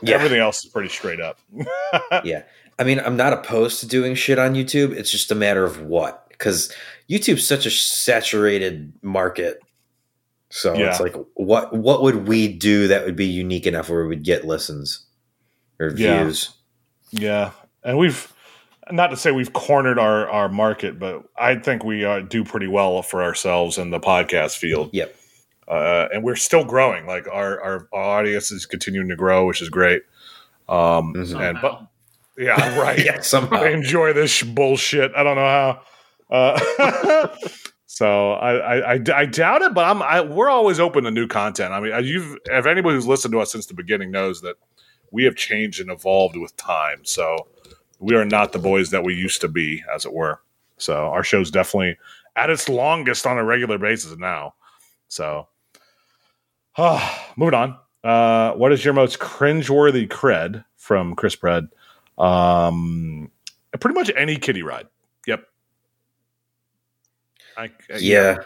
Yeah. 0.00 0.14
Everything 0.16 0.40
else 0.40 0.64
is 0.64 0.70
pretty 0.70 0.88
straight 0.88 1.20
up. 1.20 1.38
yeah. 2.24 2.42
I 2.78 2.84
mean, 2.84 2.98
I'm 3.00 3.16
not 3.16 3.32
opposed 3.34 3.80
to 3.80 3.86
doing 3.86 4.14
shit 4.14 4.38
on 4.38 4.54
YouTube. 4.54 4.92
It's 4.92 5.10
just 5.10 5.30
a 5.30 5.34
matter 5.34 5.64
of 5.64 5.82
what. 5.82 6.26
Because 6.30 6.72
YouTube's 7.10 7.46
such 7.46 7.66
a 7.66 7.70
saturated 7.70 8.92
market. 9.02 9.60
So 10.54 10.74
Yeah. 10.74 10.90
it's 10.90 11.00
like, 11.00 11.16
what 11.34 11.72
what 11.74 12.02
would 12.02 12.28
we 12.28 12.46
do 12.46 12.86
that 12.88 13.06
would 13.06 13.16
be 13.16 13.24
unique 13.26 13.66
enough 13.66 13.88
where 13.88 14.06
we'd 14.06 14.22
get 14.22 14.44
listens 14.44 15.06
or 15.80 15.88
Yeah. 15.96 16.24
views? 16.24 16.50
Yeah, 17.10 17.52
and 17.82 17.96
we've 17.96 18.30
not 18.90 19.08
to 19.08 19.16
say 19.16 19.30
we've 19.32 19.52
cornered 19.54 19.98
our 19.98 20.28
our 20.28 20.48
market, 20.50 20.98
but 20.98 21.22
I 21.38 21.54
think 21.54 21.84
we 21.84 22.04
uh, 22.04 22.20
do 22.20 22.44
pretty 22.44 22.66
well 22.66 23.00
for 23.02 23.22
ourselves 23.22 23.78
in 23.78 23.90
the 23.90 24.00
podcast 24.00 24.58
field. 24.58 24.90
Yep. 24.92 25.16
uh, 25.68 26.08
and 26.12 26.22
we're 26.22 26.36
still 26.36 26.64
growing. 26.64 27.06
Like 27.06 27.26
our, 27.32 27.58
our 27.62 27.88
our 27.94 28.18
audience 28.18 28.50
is 28.50 28.66
continuing 28.66 29.08
to 29.08 29.16
grow, 29.16 29.46
which 29.46 29.62
is 29.62 29.70
great. 29.70 30.02
Um, 30.68 31.14
Mhm. 31.14 31.40
and 31.50 31.58
but 31.62 31.86
yeah, 32.36 32.78
right. 32.82 32.98
yeah, 33.02 33.20
somehow. 33.22 33.62
I 33.62 33.68
enjoy 33.70 34.12
this 34.12 34.30
sh- 34.30 34.42
bullshit. 34.42 35.12
I 35.16 35.22
don't 35.22 35.36
know 35.36 35.42
how. 35.42 35.82
Uh, 36.30 37.28
so 37.92 38.32
I, 38.32 38.94
I, 38.94 39.00
I, 39.14 39.26
doubt 39.26 39.60
it, 39.60 39.74
but 39.74 39.84
I'm 39.84 40.00
I, 40.00 40.22
we're 40.22 40.48
always 40.48 40.80
open 40.80 41.04
to 41.04 41.10
new 41.10 41.28
content. 41.28 41.74
I 41.74 41.80
mean, 41.80 41.92
you've 42.02 42.38
if 42.46 42.64
anybody 42.64 42.94
who's 42.94 43.06
listened 43.06 43.32
to 43.32 43.40
us 43.40 43.52
since 43.52 43.66
the 43.66 43.74
beginning 43.74 44.10
knows 44.10 44.40
that 44.40 44.56
we 45.10 45.24
have 45.24 45.36
changed 45.36 45.78
and 45.78 45.90
evolved 45.90 46.38
with 46.38 46.56
time. 46.56 47.04
So 47.04 47.36
we 47.98 48.14
are 48.14 48.24
not 48.24 48.52
the 48.52 48.58
boys 48.58 48.92
that 48.92 49.04
we 49.04 49.12
used 49.12 49.42
to 49.42 49.48
be, 49.48 49.84
as 49.94 50.06
it 50.06 50.14
were. 50.14 50.40
So 50.78 50.94
our 50.94 51.22
show's 51.22 51.50
definitely 51.50 51.98
at 52.34 52.48
its 52.48 52.66
longest 52.66 53.26
on 53.26 53.36
a 53.36 53.44
regular 53.44 53.76
basis 53.76 54.16
now. 54.16 54.54
So 55.08 55.48
moving 57.36 57.52
on. 57.52 57.76
Uh, 58.02 58.52
what 58.54 58.72
is 58.72 58.82
your 58.82 58.94
most 58.94 59.18
cringeworthy 59.18 60.08
cred 60.08 60.64
from 60.76 61.14
Chris 61.14 61.36
Bread? 61.36 61.68
Um, 62.16 63.30
pretty 63.78 63.94
much 63.94 64.10
any 64.16 64.36
kiddie 64.36 64.62
ride. 64.62 64.86
Yep. 65.26 65.44
I, 67.56 67.70
yeah. 67.98 68.38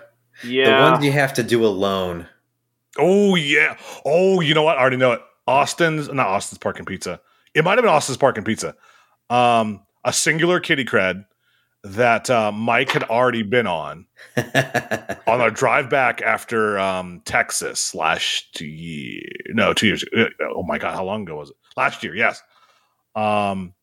Yeah. 0.45 0.85
The 0.85 0.91
ones 0.93 1.05
you 1.05 1.13
have 1.13 1.35
to 1.35 1.43
do 1.43 1.65
alone. 1.65 2.27
Oh 2.99 3.35
yeah. 3.35 3.77
Oh, 4.05 4.41
you 4.41 4.55
know 4.55 4.63
what? 4.63 4.79
I 4.79 4.81
already 4.81 4.97
know 4.97 5.13
it. 5.13 5.21
Austin's 5.47 6.09
not 6.09 6.27
Austin's 6.27 6.59
Park 6.59 6.79
and 6.79 6.87
Pizza. 6.87 7.21
It 7.55 7.65
might 7.65 7.79
have 7.79 7.83
been 7.85 7.93
Austin's 7.93 8.19
Park 8.19 8.37
and 8.37 8.47
Pizza. 8.47 8.75
Um, 9.31 9.83
a 10.05 10.13
singular 10.13 10.61
kiddie 10.61 10.85
cred 10.85 11.25
that 11.85 12.29
uh, 12.31 12.51
Mike 12.51 12.91
had 12.91 13.05
already 13.05 13.43
been 13.43 13.67
on 13.67 14.07
on 14.37 15.41
our 15.41 15.51
drive 15.51 15.89
back 15.89 16.21
after 16.21 16.79
um, 16.79 17.23
Texas 17.25 17.95
last 17.95 18.61
year. 18.61 19.23
No, 19.51 19.73
two 19.73 19.87
years. 19.87 20.03
ago. 20.03 20.29
Oh 20.55 20.63
my 20.65 20.79
god, 20.79 20.95
how 20.95 21.05
long 21.05 21.23
ago 21.23 21.37
was 21.37 21.51
it? 21.51 21.57
Last 21.77 22.03
year, 22.03 22.15
yes. 22.15 22.43
Um, 23.15 23.75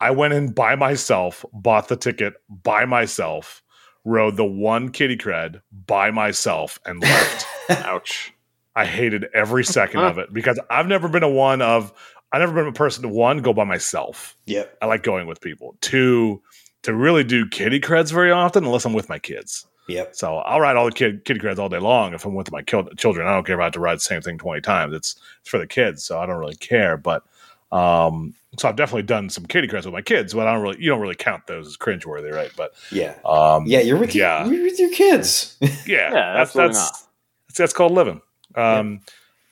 I 0.00 0.10
went 0.10 0.34
in 0.34 0.52
by 0.52 0.74
myself, 0.74 1.44
bought 1.52 1.88
the 1.88 1.96
ticket 1.96 2.34
by 2.48 2.84
myself, 2.84 3.62
rode 4.04 4.36
the 4.36 4.44
one 4.44 4.90
kiddie 4.90 5.16
cred 5.16 5.60
by 5.86 6.10
myself, 6.10 6.78
and 6.84 7.00
left. 7.02 7.46
Ouch. 7.70 8.32
I 8.76 8.84
hated 8.86 9.26
every 9.32 9.64
second 9.64 10.00
of 10.00 10.18
it 10.18 10.32
because 10.32 10.58
I've 10.68 10.88
never 10.88 11.08
been 11.08 11.22
a 11.22 11.28
one 11.28 11.62
of 11.62 11.92
I've 12.32 12.40
never 12.40 12.52
been 12.52 12.66
a 12.66 12.72
person 12.72 13.02
to 13.02 13.08
one 13.08 13.38
go 13.38 13.52
by 13.52 13.62
myself. 13.64 14.36
yep. 14.46 14.76
I 14.82 14.86
like 14.86 15.04
going 15.04 15.28
with 15.28 15.40
people. 15.40 15.76
Two 15.80 16.42
to 16.82 16.92
really 16.92 17.22
do 17.22 17.48
kiddie 17.48 17.80
creds 17.80 18.12
very 18.12 18.32
often 18.32 18.64
unless 18.64 18.84
I'm 18.84 18.92
with 18.92 19.08
my 19.08 19.20
kids. 19.20 19.66
Yep. 19.86 20.16
So 20.16 20.38
I'll 20.38 20.60
ride 20.60 20.76
all 20.76 20.86
the 20.86 20.92
kid 20.92 21.24
kiddie 21.24 21.38
creds 21.38 21.58
all 21.58 21.68
day 21.68 21.78
long 21.78 22.14
if 22.14 22.24
I'm 22.24 22.34
with 22.34 22.50
my 22.50 22.62
kil- 22.62 22.88
children. 22.96 23.28
I 23.28 23.32
don't 23.34 23.46
care 23.46 23.54
about 23.54 23.74
to 23.74 23.80
ride 23.80 23.96
the 23.96 24.00
same 24.00 24.20
thing 24.22 24.38
twenty 24.38 24.60
times. 24.60 24.94
It's 24.94 25.14
it's 25.40 25.48
for 25.48 25.58
the 25.58 25.66
kids, 25.66 26.04
so 26.04 26.18
I 26.18 26.26
don't 26.26 26.38
really 26.38 26.56
care. 26.56 26.96
But 26.96 27.22
um, 27.74 28.34
so 28.58 28.68
I've 28.68 28.76
definitely 28.76 29.02
done 29.02 29.28
some 29.30 29.46
kiddie 29.46 29.66
creds 29.66 29.84
with 29.84 29.92
my 29.94 30.02
kids, 30.02 30.32
but 30.32 30.46
I 30.46 30.52
don't 30.52 30.62
really 30.62 30.80
you 30.80 30.88
don't 30.90 31.00
really 31.00 31.16
count 31.16 31.46
those 31.48 31.66
as 31.66 31.76
cringeworthy, 31.76 32.32
right? 32.32 32.52
But 32.56 32.72
Yeah. 32.92 33.14
um, 33.24 33.64
Yeah, 33.66 33.80
you're 33.80 33.98
with 33.98 34.14
yeah. 34.14 34.44
your, 34.44 34.54
you're 34.54 34.62
with 34.64 34.78
your 34.78 34.90
kids. 34.92 35.56
yeah, 35.60 35.70
Yeah, 35.86 36.32
that's 36.34 36.52
that's, 36.52 36.78
that's 36.78 37.06
that's 37.56 37.72
called 37.72 37.92
living. 37.92 38.20
Um, 38.54 39.00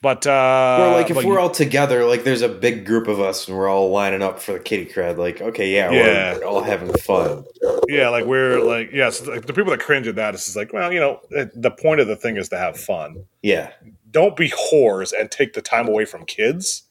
but 0.01 0.25
uh, 0.27 0.77
or 0.81 0.91
like 0.93 1.09
if 1.09 1.15
but 1.15 1.25
we're 1.25 1.33
you- 1.33 1.39
all 1.39 1.49
together, 1.49 2.05
like 2.05 2.23
there's 2.23 2.41
a 2.41 2.49
big 2.49 2.85
group 2.85 3.07
of 3.07 3.19
us 3.21 3.47
and 3.47 3.57
we're 3.57 3.69
all 3.69 3.89
lining 3.89 4.21
up 4.21 4.39
for 4.41 4.53
the 4.53 4.59
kiddie 4.59 4.85
cred. 4.85 5.17
Like, 5.17 5.41
okay, 5.41 5.73
yeah, 5.73 5.91
Yeah. 5.91 6.33
We're, 6.33 6.39
we're 6.39 6.45
all 6.45 6.61
having 6.63 6.93
fun. 6.93 7.43
yeah, 7.89 8.07
like 8.09 8.25
we're 8.25 8.59
like 8.61 8.91
yes, 8.93 9.25
like 9.27 9.45
the 9.47 9.53
people 9.53 9.71
that 9.71 9.79
cringe 9.81 10.07
at 10.07 10.15
that 10.15 10.33
is 10.35 10.45
just 10.45 10.55
like, 10.57 10.71
well, 10.73 10.91
you 10.93 10.99
know, 11.01 11.19
the 11.29 11.71
point 11.71 11.99
of 12.01 12.07
the 12.07 12.15
thing 12.15 12.37
is 12.37 12.47
to 12.49 12.57
have 12.57 12.77
fun. 12.79 13.25
Yeah. 13.41 13.71
Don't 14.11 14.35
be 14.37 14.49
whores 14.49 15.11
and 15.17 15.29
take 15.31 15.53
the 15.53 15.61
time 15.61 15.87
away 15.89 16.05
from 16.05 16.25
kids. 16.25 16.83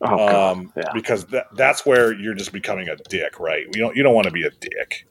Oh, 0.00 0.16
God. 0.16 0.56
um, 0.56 0.72
yeah. 0.76 0.92
because 0.92 1.24
that, 1.26 1.46
that's 1.54 1.86
where 1.86 2.12
you're 2.12 2.34
just 2.34 2.52
becoming 2.52 2.88
a 2.88 2.96
dick, 2.96 3.40
right? 3.40 3.64
You 3.74 3.80
don't 3.80 3.96
you 3.96 4.02
don't 4.02 4.14
want 4.14 4.26
to 4.26 4.32
be 4.32 4.44
a 4.44 4.50
dick. 4.50 5.06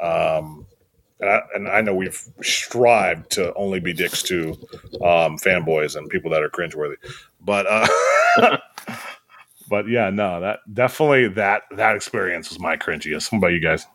Um, 0.00 0.66
and 1.20 1.30
I, 1.30 1.40
and 1.54 1.68
I 1.68 1.80
know 1.80 1.94
we've 1.94 2.20
strived 2.42 3.30
to 3.32 3.54
only 3.54 3.80
be 3.80 3.92
dicks 3.92 4.22
to 4.24 4.50
um, 5.00 5.38
fanboys 5.38 5.96
and 5.96 6.10
people 6.10 6.30
that 6.32 6.42
are 6.42 6.50
cringeworthy, 6.50 6.96
but 7.40 7.66
uh, 7.68 8.58
but 9.68 9.88
yeah, 9.88 10.10
no, 10.10 10.40
that 10.40 10.60
definitely 10.72 11.28
that 11.28 11.62
that 11.76 11.96
experience 11.96 12.50
was 12.50 12.58
my 12.58 12.76
cringiest. 12.76 13.30
What 13.32 13.38
about 13.38 13.52
you 13.52 13.60
guys? 13.60 13.86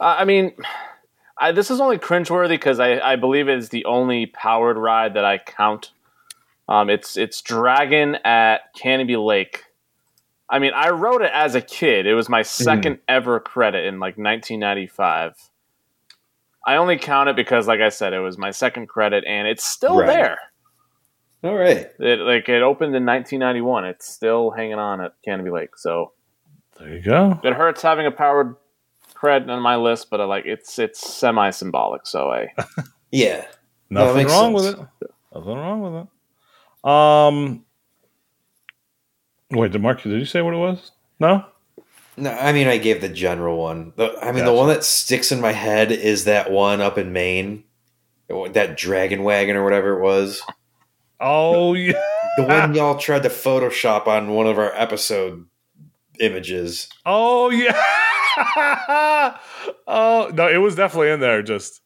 Uh, 0.00 0.16
I 0.18 0.24
mean, 0.24 0.54
I, 1.36 1.52
this 1.52 1.70
is 1.70 1.80
only 1.80 1.98
cringeworthy 1.98 2.50
because 2.50 2.80
I, 2.80 2.98
I 3.00 3.16
believe 3.16 3.48
it 3.48 3.58
is 3.58 3.68
the 3.68 3.84
only 3.84 4.26
powered 4.26 4.78
ride 4.78 5.14
that 5.14 5.24
I 5.24 5.38
count. 5.38 5.90
Um, 6.70 6.88
it's 6.88 7.16
it's 7.16 7.42
Dragon 7.42 8.14
at 8.24 8.72
Canobie 8.74 9.22
Lake. 9.22 9.64
I 10.48 10.58
mean, 10.60 10.72
I 10.74 10.90
wrote 10.90 11.20
it 11.22 11.30
as 11.34 11.54
a 11.54 11.60
kid. 11.60 12.06
It 12.06 12.14
was 12.14 12.28
my 12.28 12.42
2nd 12.42 12.98
ever 13.08 13.38
credit 13.40 13.84
in 13.84 13.94
like 14.00 14.16
1995. 14.16 15.34
I 16.66 16.76
only 16.76 16.96
count 16.98 17.28
it 17.28 17.36
because, 17.36 17.66
like 17.66 17.80
I 17.80 17.88
said, 17.88 18.12
it 18.12 18.20
was 18.20 18.36
my 18.38 18.50
second 18.50 18.88
credit, 18.88 19.24
and 19.26 19.46
it's 19.48 19.64
still 19.64 19.98
Right. 19.98 20.06
there. 20.06 20.38
All 21.42 21.54
right. 21.56 21.88
It 21.98 22.18
like 22.20 22.48
it 22.48 22.62
opened 22.62 22.94
in 22.94 23.04
1991. 23.06 23.84
It's 23.86 24.06
still 24.10 24.50
hanging 24.50 24.74
on 24.78 25.00
at 25.00 25.14
Canobie 25.26 25.52
Lake. 25.52 25.76
So 25.76 26.12
There 26.78 26.88
you 26.94 27.00
go. 27.02 27.40
it 27.42 27.54
hurts 27.54 27.80
having 27.82 28.06
a 28.06 28.10
powered 28.10 28.56
cred 29.14 29.48
on 29.48 29.60
my 29.62 29.76
list, 29.76 30.10
but 30.10 30.20
I 30.20 30.24
like 30.24 30.44
it's 30.46 30.78
it's 30.78 31.00
semi 31.00 31.50
symbolic. 31.50 32.06
So 32.06 32.30
I 32.30 32.48
Yeah. 33.10 33.46
Nothing 33.88 34.26
wrong 34.28 34.56
sense. 34.58 34.76
with 34.78 34.86
it. 35.02 35.10
Nothing 35.34 35.56
wrong 35.56 35.80
with 35.80 36.02
it. 36.02 36.08
Um, 36.84 37.64
wait, 39.50 39.72
did 39.72 39.82
Mark? 39.82 40.02
Did 40.02 40.18
you 40.18 40.24
say 40.24 40.42
what 40.42 40.54
it 40.54 40.58
was? 40.58 40.92
No. 41.18 41.44
No, 42.16 42.30
I 42.30 42.52
mean 42.52 42.66
I 42.66 42.78
gave 42.78 43.00
the 43.00 43.08
general 43.08 43.58
one. 43.58 43.92
The, 43.96 44.16
I 44.20 44.32
mean 44.32 44.44
the 44.44 44.52
one 44.52 44.68
that 44.68 44.84
sticks 44.84 45.32
in 45.32 45.40
my 45.40 45.52
head 45.52 45.90
is 45.92 46.24
that 46.24 46.50
one 46.50 46.80
up 46.80 46.98
in 46.98 47.12
Maine, 47.12 47.64
that 48.28 48.76
dragon 48.76 49.22
wagon 49.22 49.56
or 49.56 49.64
whatever 49.64 49.98
it 49.98 50.02
was. 50.02 50.42
Oh 51.18 51.74
yeah. 51.74 51.92
The 52.36 52.44
one 52.44 52.74
y'all 52.74 52.98
tried 52.98 53.22
to 53.22 53.28
Photoshop 53.28 54.06
on 54.06 54.34
one 54.34 54.46
of 54.46 54.58
our 54.58 54.72
episode 54.74 55.46
images. 56.18 56.88
Oh 57.06 57.50
yeah. 57.50 57.72
oh 59.86 60.30
no, 60.34 60.48
it 60.48 60.58
was 60.58 60.74
definitely 60.74 61.10
in 61.10 61.20
there. 61.20 61.42
Just 61.42 61.79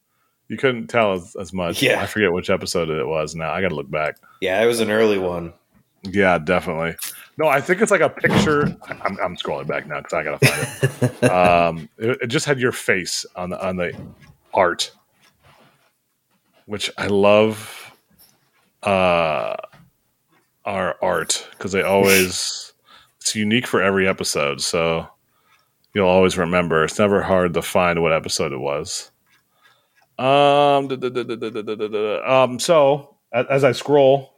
you 0.47 0.57
couldn't 0.57 0.87
tell 0.87 1.13
as, 1.13 1.35
as 1.35 1.53
much. 1.53 1.81
Yeah. 1.81 2.01
I 2.01 2.05
forget 2.05 2.31
which 2.31 2.49
episode 2.49 2.89
it 2.89 3.07
was. 3.07 3.35
Now 3.35 3.51
I 3.51 3.61
got 3.61 3.69
to 3.69 3.75
look 3.75 3.89
back. 3.89 4.17
Yeah, 4.41 4.61
it 4.61 4.65
was 4.65 4.79
an 4.79 4.91
early 4.91 5.17
one. 5.17 5.53
Yeah, 6.03 6.37
definitely. 6.37 6.95
No, 7.37 7.47
I 7.47 7.61
think 7.61 7.81
it's 7.81 7.91
like 7.91 8.01
a 8.01 8.09
picture. 8.09 8.77
I'm, 9.03 9.17
I'm 9.19 9.35
scrolling 9.35 9.67
back 9.67 9.87
now 9.87 10.01
because 10.01 10.13
I 10.13 10.23
gotta 10.23 10.45
find 10.45 11.23
it. 11.23 11.23
um, 11.31 11.89
it. 11.97 12.17
It 12.21 12.27
just 12.27 12.45
had 12.45 12.59
your 12.59 12.71
face 12.71 13.25
on 13.35 13.49
the 13.49 13.67
on 13.67 13.75
the 13.77 13.93
art, 14.53 14.91
which 16.65 16.91
I 16.97 17.07
love. 17.07 17.81
Uh, 18.83 19.55
our 20.65 20.95
art 21.01 21.47
because 21.51 21.71
they 21.71 21.83
always 21.83 22.73
it's 23.19 23.35
unique 23.35 23.67
for 23.67 23.81
every 23.81 24.07
episode, 24.07 24.61
so 24.61 25.07
you'll 25.93 26.07
always 26.07 26.37
remember. 26.37 26.83
It's 26.83 26.99
never 26.99 27.21
hard 27.21 27.53
to 27.53 27.61
find 27.61 28.01
what 28.01 28.13
episode 28.13 28.51
it 28.51 28.59
was. 28.59 29.11
Um, 30.17 30.87
da, 30.87 30.95
da, 30.95 31.09
da, 31.09 32.43
um 32.43 32.59
so 32.59 33.17
as, 33.33 33.45
as 33.49 33.63
I 33.63 33.73
scroll, 33.73 34.33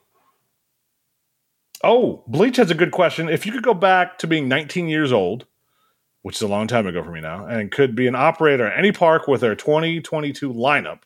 oh, 1.83 2.23
Bleach 2.27 2.57
has 2.57 2.71
a 2.71 2.75
good 2.75 2.91
question. 2.91 3.29
If 3.29 3.45
you 3.45 3.51
could 3.51 3.63
go 3.63 3.73
back 3.73 4.17
to 4.19 4.27
being 4.27 4.47
19 4.47 4.89
years 4.89 5.11
old, 5.11 5.45
which 6.23 6.37
is 6.37 6.41
a 6.41 6.47
long 6.47 6.67
time 6.67 6.87
ago 6.87 7.03
for 7.03 7.11
me 7.11 7.21
now, 7.21 7.45
and 7.45 7.71
could 7.71 7.95
be 7.95 8.07
an 8.07 8.15
operator 8.15 8.67
at 8.67 8.77
any 8.77 8.91
park 8.91 9.27
with 9.27 9.41
their 9.41 9.55
2022 9.55 10.51
lineup, 10.51 10.99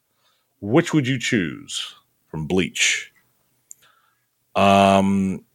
which 0.61 0.93
would 0.93 1.07
you 1.07 1.19
choose 1.19 1.95
from 2.27 2.47
Bleach? 2.47 3.11
Um, 4.55 5.45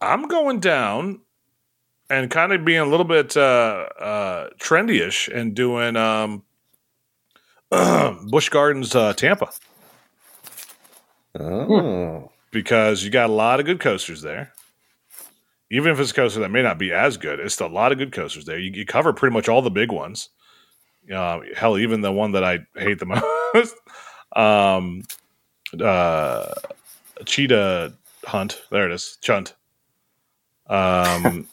I'm 0.00 0.28
going 0.28 0.60
down 0.60 1.20
and 2.10 2.30
kind 2.30 2.52
of 2.52 2.64
being 2.64 2.80
a 2.80 2.86
little 2.86 3.04
bit 3.04 3.36
uh, 3.36 3.88
uh, 4.00 4.48
trendy-ish 4.58 5.28
and 5.28 5.54
doing 5.54 5.96
um, 5.96 6.42
Busch 8.28 8.48
Gardens 8.48 8.94
uh, 8.94 9.12
Tampa 9.12 9.50
Oh. 11.38 12.30
because 12.50 13.04
you 13.04 13.10
got 13.10 13.30
a 13.30 13.32
lot 13.32 13.60
of 13.60 13.66
good 13.66 13.80
coasters 13.80 14.22
there. 14.22 14.52
Even 15.70 15.92
if 15.92 16.00
it's 16.00 16.10
a 16.10 16.14
coaster 16.14 16.40
that 16.40 16.50
may 16.50 16.62
not 16.62 16.78
be 16.78 16.92
as 16.92 17.16
good, 17.18 17.38
it's 17.40 17.54
still 17.54 17.66
a 17.66 17.68
lot 17.68 17.92
of 17.92 17.98
good 17.98 18.10
coasters 18.12 18.46
there. 18.46 18.58
You, 18.58 18.70
you 18.72 18.86
cover 18.86 19.12
pretty 19.12 19.34
much 19.34 19.48
all 19.48 19.60
the 19.60 19.70
big 19.70 19.92
ones. 19.92 20.30
Uh, 21.14 21.40
hell, 21.54 21.78
even 21.78 22.00
the 22.00 22.10
one 22.12 22.32
that 22.32 22.42
I 22.44 22.60
hate 22.74 22.98
the 22.98 23.06
most, 23.54 23.74
um, 24.34 25.02
uh, 25.82 26.54
Cheetah 27.26 27.94
Hunt. 28.24 28.62
There 28.70 28.86
it 28.90 28.94
is, 28.94 29.18
Chunt. 29.20 29.54
Um, 30.66 31.46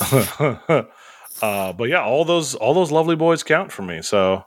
uh, 0.40 1.72
but 1.72 1.88
yeah, 1.88 2.02
all 2.02 2.24
those 2.24 2.54
all 2.54 2.74
those 2.74 2.90
lovely 2.92 3.16
boys 3.16 3.42
count 3.42 3.72
for 3.72 3.82
me. 3.82 4.00
So, 4.02 4.44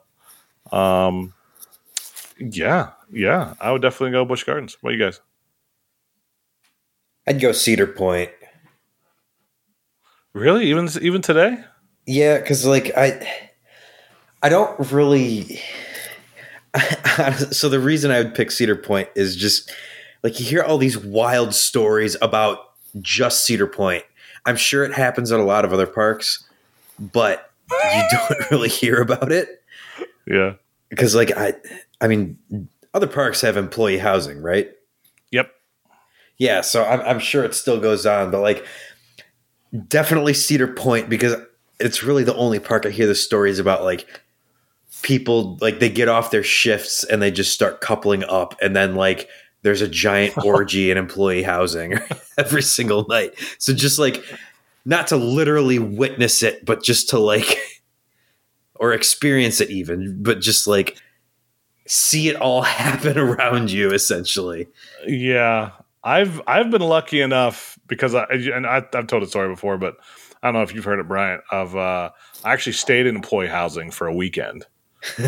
um, 0.72 1.34
yeah, 2.40 2.92
yeah, 3.12 3.54
I 3.60 3.72
would 3.72 3.82
definitely 3.82 4.12
go 4.12 4.26
Busch 4.26 4.44
Gardens. 4.44 4.78
What 4.82 4.92
you 4.92 5.00
guys? 5.00 5.22
I'd 7.28 7.40
go 7.40 7.52
Cedar 7.52 7.88
Point. 7.88 8.32
Really? 10.34 10.68
Even 10.68 10.90
even 11.02 11.22
today? 11.22 11.64
Yeah, 12.06 12.40
because 12.40 12.66
like 12.66 12.92
I, 12.98 13.28
I 14.44 14.50
don't 14.50 14.92
really. 14.92 15.60
so 17.52 17.70
the 17.70 17.80
reason 17.80 18.12
I 18.12 18.18
would 18.22 18.36
pick 18.36 18.52
Cedar 18.52 18.76
Point 18.76 19.10
is 19.16 19.36
just 19.36 19.72
like 20.24 20.40
you 20.40 20.46
hear 20.46 20.62
all 20.62 20.78
these 20.78 20.98
wild 20.98 21.56
stories 21.56 22.18
about 22.22 22.60
just 23.02 23.46
Cedar 23.46 23.68
Point. 23.68 24.04
I'm 24.46 24.58
sure 24.58 24.84
it 24.84 24.94
happens 24.94 25.32
at 25.32 25.40
a 25.40 25.44
lot 25.44 25.66
of 25.66 25.74
other 25.74 25.88
parks, 25.88 26.48
but 27.00 27.50
you 27.72 28.04
don't 28.12 28.52
really 28.52 28.70
hear 28.70 29.02
about 29.02 29.32
it 29.32 29.64
Yeah. 30.28 30.54
because 30.90 31.16
like 31.16 31.32
I, 31.36 31.54
I 32.02 32.08
mean, 32.08 32.38
other 32.94 33.08
parks 33.08 33.42
have 33.42 33.58
employee 33.58 33.98
housing, 33.98 34.42
right? 34.42 34.72
Yep. 35.32 35.52
Yeah, 36.38 36.62
so 36.62 36.84
I'm, 36.84 37.02
I'm 37.02 37.20
sure 37.20 37.44
it 37.44 37.54
still 37.54 37.80
goes 37.80 38.06
on, 38.06 38.32
but 38.32 38.42
like 38.42 38.66
definitely 39.88 40.34
Cedar 40.34 40.68
Point 40.68 41.10
because 41.10 41.36
it's 41.80 42.04
really 42.04 42.24
the 42.24 42.36
only 42.36 42.60
park 42.60 42.86
I 42.86 42.90
hear 42.90 43.08
the 43.08 43.16
stories 43.16 43.60
about 43.60 43.84
like 43.84 44.08
people 45.02 45.58
like 45.62 45.80
they 45.80 45.90
get 45.90 46.08
off 46.08 46.32
their 46.32 46.44
shifts 46.44 47.04
and 47.04 47.22
they 47.22 47.32
just 47.32 47.54
start 47.54 47.82
coupling 47.82 48.24
up 48.24 48.56
and 48.62 48.76
then 48.76 48.96
like 48.96 49.30
there's 49.62 49.82
a 49.82 49.88
giant 49.88 50.38
orgy 50.46 50.92
in 50.92 50.98
employee 50.98 51.44
housing 51.44 52.00
every 52.38 52.62
single 52.62 53.06
night. 53.08 53.34
So 53.60 53.74
just 53.74 54.00
like 54.00 54.24
not 54.86 55.08
to 55.08 55.18
literally 55.18 55.80
witness 55.80 56.44
it, 56.44 56.66
but 56.66 56.84
just 56.84 57.10
to 57.10 57.20
like 57.20 57.58
or 58.76 58.94
experience 58.94 59.62
it 59.62 59.70
even, 59.70 60.22
but 60.22 60.40
just 60.40 60.68
like 60.68 60.98
see 61.88 62.30
it 62.30 62.36
all 62.36 62.62
happen 62.64 63.18
around 63.18 63.72
you 63.72 63.92
essentially. 63.92 64.68
Yeah. 65.08 65.72
I've 66.04 66.42
I've 66.46 66.70
been 66.70 66.84
lucky 66.84 67.22
enough 67.22 67.80
because 67.88 68.14
I 68.14 68.26
and 68.26 68.68
I, 68.68 68.84
I've 68.94 69.08
told 69.08 69.24
a 69.24 69.28
story 69.28 69.50
before, 69.50 69.78
but 69.78 69.98
I 70.44 70.48
don't 70.48 70.56
know 70.56 70.62
if 70.62 70.76
you've 70.76 70.86
heard 70.86 71.00
it, 71.00 71.08
Bryant. 71.08 71.42
Of 71.52 71.76
uh, 71.76 72.12
I 72.44 72.54
actually 72.54 72.74
stayed 72.74 73.08
in 73.08 73.16
employee 73.16 73.48
housing 73.48 73.90
for 73.90 74.06
a 74.06 74.14
weekend 74.14 74.68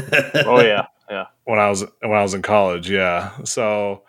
oh 0.45 0.61
yeah 0.61 0.85
yeah 1.09 1.25
when 1.45 1.59
I 1.59 1.69
was 1.69 1.85
when 2.01 2.13
I 2.13 2.21
was 2.21 2.33
in 2.33 2.41
college. 2.41 2.89
Yeah, 2.89 3.31
so 3.43 4.03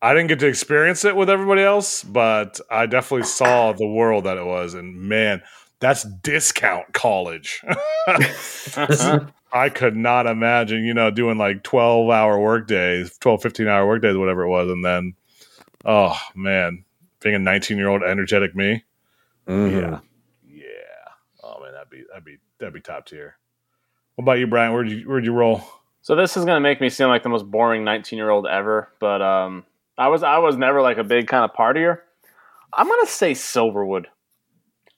I 0.00 0.14
didn't 0.14 0.28
get 0.28 0.40
to 0.40 0.46
experience 0.46 1.04
it 1.04 1.16
with 1.16 1.30
everybody 1.30 1.62
else, 1.62 2.02
but 2.02 2.60
I 2.70 2.86
definitely 2.86 3.26
saw 3.26 3.72
the 3.72 3.86
world 3.86 4.24
that 4.24 4.36
it 4.36 4.44
was, 4.44 4.74
and 4.74 4.96
man, 4.96 5.42
that's 5.82 6.04
discount 6.04 6.92
college. 6.94 7.62
I 9.52 9.68
could 9.68 9.96
not 9.96 10.26
imagine, 10.26 10.84
you 10.84 10.94
know, 10.94 11.10
doing 11.10 11.36
like 11.36 11.62
12 11.62 12.08
hour 12.08 12.38
work 12.38 12.66
days, 12.68 13.18
12, 13.18 13.42
15 13.42 13.68
hour 13.68 13.86
work 13.86 14.00
days, 14.00 14.16
whatever 14.16 14.44
it 14.44 14.48
was. 14.48 14.70
And 14.70 14.84
then, 14.84 15.14
oh 15.84 16.16
man, 16.34 16.84
being 17.20 17.34
a 17.34 17.38
19 17.38 17.76
year 17.76 17.88
old 17.88 18.02
energetic 18.02 18.54
me. 18.54 18.84
Mhm. 19.46 19.72
Yeah. 19.72 20.00
Yeah. 20.46 21.42
Oh 21.42 21.60
man, 21.60 21.72
that'd 21.72 21.90
be, 21.90 22.04
that'd 22.08 22.24
be, 22.24 22.38
that'd 22.58 22.72
be 22.72 22.80
top 22.80 23.06
tier. 23.06 23.36
What 24.14 24.22
about 24.24 24.38
you, 24.38 24.46
Brian? 24.46 24.72
Where'd 24.72 24.88
you, 24.90 25.02
where'd 25.08 25.24
you 25.24 25.32
roll? 25.32 25.62
So 26.00 26.16
this 26.16 26.36
is 26.36 26.44
gonna 26.44 26.60
make 26.60 26.80
me 26.80 26.88
seem 26.88 27.08
like 27.08 27.22
the 27.22 27.28
most 27.28 27.50
boring 27.50 27.84
19 27.84 28.16
year 28.16 28.30
old 28.30 28.46
ever, 28.46 28.88
but 29.00 29.20
um, 29.20 29.64
I 29.98 30.08
was 30.08 30.22
I 30.22 30.38
was 30.38 30.56
never 30.56 30.80
like 30.80 30.98
a 30.98 31.04
big 31.04 31.26
kind 31.28 31.44
of 31.44 31.54
partier. 31.56 31.98
I'm 32.72 32.88
gonna 32.88 33.06
say 33.06 33.32
Silverwood. 33.32 34.06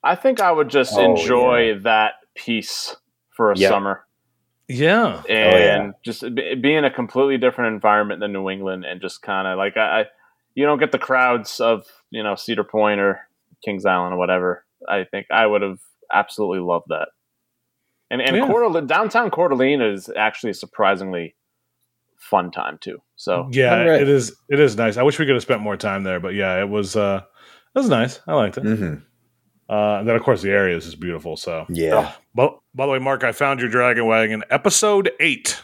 I 0.04 0.14
think 0.16 0.40
I 0.40 0.52
would 0.52 0.68
just 0.68 0.92
Oh, 0.96 1.00
enjoy 1.16 1.78
that 1.84 2.14
piece 2.34 2.94
for 3.30 3.50
a 3.52 3.56
Yeah. 3.58 3.68
summer 3.70 4.04
Yeah. 4.68 5.22
and 5.28 5.28
yeah. 5.28 5.90
just 6.04 6.22
be, 6.34 6.54
be 6.56 6.74
in 6.74 6.84
a 6.84 6.90
completely 6.90 7.38
different 7.38 7.74
environment 7.74 8.20
than 8.20 8.32
New 8.32 8.48
England 8.50 8.84
and 8.84 9.00
just 9.00 9.22
kind 9.22 9.48
of 9.48 9.56
like 9.58 9.76
I, 9.76 10.00
I, 10.00 10.04
you 10.54 10.64
don't 10.66 10.78
get 10.78 10.92
the 10.92 10.98
crowds 10.98 11.58
of 11.60 11.86
you 12.10 12.22
know 12.22 12.34
Cedar 12.34 12.64
Point 12.64 13.00
or 13.00 13.20
Kings 13.64 13.84
Island 13.86 14.14
or 14.14 14.18
whatever. 14.18 14.64
I 14.88 15.04
think 15.04 15.26
I 15.30 15.46
would 15.46 15.62
have 15.62 15.78
absolutely 16.12 16.60
loved 16.60 16.86
that. 16.90 17.08
And 18.10 18.20
and 18.20 18.36
Yeah. 18.36 18.46
Coeur 18.46 18.60
d'Alene- 18.68 18.86
downtown 18.86 19.30
Coeur 19.30 19.48
d'Alene 19.48 19.80
is 19.80 20.10
actually 20.14 20.50
a 20.50 20.54
surprisingly 20.54 21.34
fun 22.18 22.50
time 22.50 22.78
too. 22.80 22.98
So 23.16 23.48
Yeah, 23.52 23.72
All 23.78 23.86
right. 23.88 24.00
it 24.02 24.08
is. 24.08 24.36
It 24.50 24.60
is 24.60 24.76
nice. 24.76 24.96
I 24.96 25.02
wish 25.02 25.18
we 25.18 25.24
could 25.26 25.34
have 25.34 25.42
spent 25.42 25.60
more 25.62 25.76
time 25.76 26.04
there, 26.04 26.20
but 26.20 26.34
yeah, 26.34 26.60
it 26.60 26.68
was. 26.68 26.94
uh 26.96 27.22
It 27.74 27.78
was 27.78 27.88
nice. 27.88 28.20
I 28.28 28.34
liked 28.34 28.58
it. 28.58 28.62
hmm 28.64 28.94
Uh, 29.68 29.96
and 30.00 30.08
then 30.08 30.14
of 30.16 30.22
course 30.22 30.42
the 30.42 30.50
area 30.50 30.76
is 30.76 30.84
just 30.84 31.00
beautiful. 31.00 31.36
So, 31.36 31.66
Yeah. 31.70 32.12
but 32.34 32.58
by 32.74 32.86
the 32.86 32.92
way, 32.92 32.98
Mark, 32.98 33.24
I 33.24 33.32
found 33.32 33.60
your 33.60 33.68
Dragon 33.70 34.06
Wagon 34.06 34.42
episode 34.50 35.10
eight. 35.20 35.62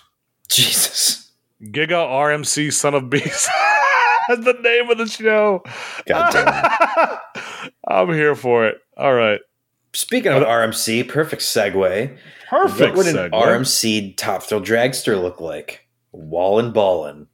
Jesus. 0.48 1.31
Giga 1.62 2.06
RMC 2.09 2.72
Son 2.72 2.94
of 2.94 3.10
Beast. 3.10 3.48
That's 4.28 4.44
the 4.44 4.55
name 4.62 4.89
of 4.90 4.98
the 4.98 5.06
show. 5.06 5.62
God 6.06 6.32
damn 6.32 7.18
I'm 7.89 8.09
here 8.14 8.35
for 8.35 8.66
it. 8.68 8.78
All 8.97 9.12
right. 9.12 9.40
Speaking 9.93 10.32
of 10.32 10.43
RMC, 10.44 11.09
perfect 11.09 11.43
segue. 11.43 12.16
Perfect. 12.48 12.81
Segue. 12.81 12.97
What 12.97 12.97
would 12.97 13.06
segue. 13.06 13.24
an 13.27 13.31
RMC 13.32 14.16
Top 14.16 14.43
Thrill 14.44 14.60
Dragster 14.62 15.20
look 15.20 15.40
like? 15.40 15.86
Wallin' 16.12 16.72
ballin'. 16.72 17.27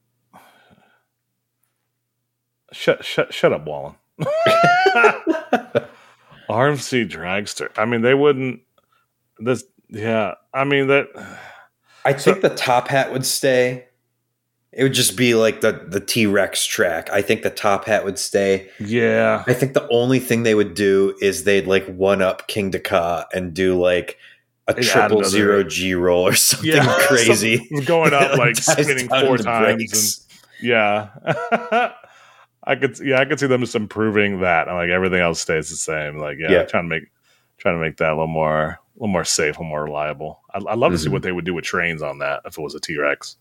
Shut, 2.72 3.04
shut, 3.04 3.32
shut 3.32 3.52
up, 3.52 3.64
Wallen. 3.66 3.94
RMC 6.48 7.08
Dragster. 7.10 7.70
I 7.76 7.84
mean, 7.84 8.02
they 8.02 8.14
wouldn't. 8.14 8.60
This, 9.38 9.64
yeah. 9.88 10.34
I 10.54 10.64
mean 10.64 10.88
that. 10.88 11.08
I 12.04 12.12
think 12.12 12.40
the 12.40 12.50
top 12.50 12.88
hat 12.88 13.12
would 13.12 13.26
stay. 13.26 13.86
It 14.72 14.82
would 14.82 14.92
just 14.94 15.16
be 15.16 15.34
like 15.34 15.60
the 15.62 15.72
the 15.88 16.00
T 16.00 16.26
Rex 16.26 16.64
track. 16.66 17.08
I 17.10 17.22
think 17.22 17.42
the 17.42 17.50
top 17.50 17.86
hat 17.86 18.04
would 18.04 18.18
stay. 18.18 18.68
Yeah. 18.78 19.42
I 19.46 19.54
think 19.54 19.72
the 19.74 19.88
only 19.88 20.18
thing 20.20 20.42
they 20.42 20.54
would 20.54 20.74
do 20.74 21.16
is 21.22 21.44
they'd 21.44 21.66
like 21.66 21.86
one 21.86 22.20
up 22.22 22.46
Kingda 22.48 22.84
Ka 22.84 23.26
and 23.32 23.54
do 23.54 23.80
like 23.80 24.18
a 24.68 24.74
They'd 24.74 24.86
add 24.88 25.08
triple 25.08 25.24
zero 25.24 25.62
G 25.64 25.94
roll 25.94 26.26
or 26.28 26.34
something 26.34 26.70
Yeah. 26.72 26.94
crazy. 27.06 27.56
Something 27.58 27.84
going 27.84 28.12
up, 28.12 28.36
like, 28.38 28.56
spinning 28.56 29.08
four 29.08 29.38
times 29.38 29.76
breaks. 29.76 30.26
Yeah. 30.60 31.08
I 32.66 32.74
could. 32.76 32.98
Yeah, 33.00 33.20
I 33.20 33.24
could 33.24 33.38
see 33.40 33.46
them 33.46 33.60
just 33.60 33.74
improving 33.74 34.40
that. 34.40 34.68
and, 34.68 34.76
Like 34.76 34.90
everything 34.90 35.20
else 35.20 35.40
stays 35.40 35.70
the 35.70 35.76
same. 35.76 36.18
Like 36.18 36.38
yeah, 36.38 36.50
Yeah. 36.50 36.64
trying 36.64 36.84
to 36.84 36.88
make 36.88 37.04
trying 37.58 37.76
to 37.76 37.80
make 37.80 37.96
that 37.98 38.08
a 38.10 38.14
little 38.14 38.26
more 38.26 38.62
a 38.64 38.78
little 38.96 39.08
more 39.08 39.24
safe, 39.24 39.56
a 39.56 39.60
little 39.60 39.66
more 39.70 39.84
reliable. 39.84 40.40
I'd, 40.54 40.66
I'd 40.66 40.78
love 40.78 40.92
to 40.92 40.98
see 40.98 41.08
Mhm. 41.08 41.12
what 41.12 41.22
they 41.22 41.32
would 41.32 41.44
do 41.44 41.54
with 41.54 41.64
trains 41.64 42.02
on 42.02 42.18
that 42.18 42.40
if 42.44 42.58
it 42.58 42.62
was 42.62 42.74
a 42.74 42.80
T 42.80 42.98
Rex. 42.98 43.36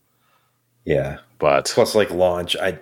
Yeah. 0.84 1.18
But 1.38 1.70
Plus, 1.74 1.94
like 1.94 2.10
launch, 2.10 2.54
I, 2.56 2.78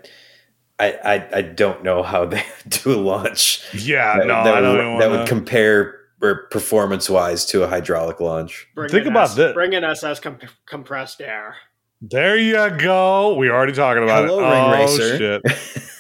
I, 0.79 0.93
I, 1.05 1.29
I 1.39 1.43
don't 1.43 1.83
know 1.85 2.03
how 2.03 2.25
they 2.27 2.43
do 2.69 2.93
a 2.93 3.01
launch 3.01 3.63
yeah, 3.73 4.19
that, 4.19 4.27
no, 4.27 4.45
that 4.45 4.55
I 4.57 4.61
don't 4.61 4.95
would, 4.95 5.03
that 5.03 5.11
would 5.11 5.27
compare 5.29 6.01
or 6.21 6.47
performance 6.51 7.09
wise 7.09 7.45
to 7.47 7.63
a 7.63 7.69
hydraulic 7.69 8.21
launch. 8.21 8.67
Bring 8.75 8.89
Think 8.91 9.07
about 9.07 9.25
S- 9.31 9.35
this. 9.37 9.53
Bring 9.55 9.73
in 9.73 9.85
SS 9.85 10.21
comp- 10.21 10.43
compressed 10.67 11.21
air. 11.21 11.57
There 12.01 12.37
you 12.37 12.71
go. 12.79 13.35
We 13.35 13.49
are 13.49 13.55
already 13.55 13.73
talking 13.73 14.03
about 14.03 14.27
Hello, 14.27 14.41
it. 14.41 14.51
Ring 14.51 14.65
oh, 14.65 14.73
Racer. 14.73 15.17
shit. 15.19 15.43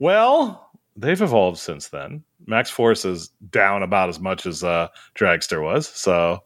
Well, 0.00 0.72
they've 0.96 1.20
evolved 1.22 1.58
since 1.58 1.88
then. 1.88 2.24
Maxx 2.46 2.70
Force 2.70 3.04
is 3.04 3.28
down 3.50 3.82
about 3.82 4.08
as 4.08 4.18
much 4.18 4.46
as 4.46 4.64
uh, 4.64 4.88
Dragster 5.14 5.62
was. 5.62 5.86
So, 5.86 6.42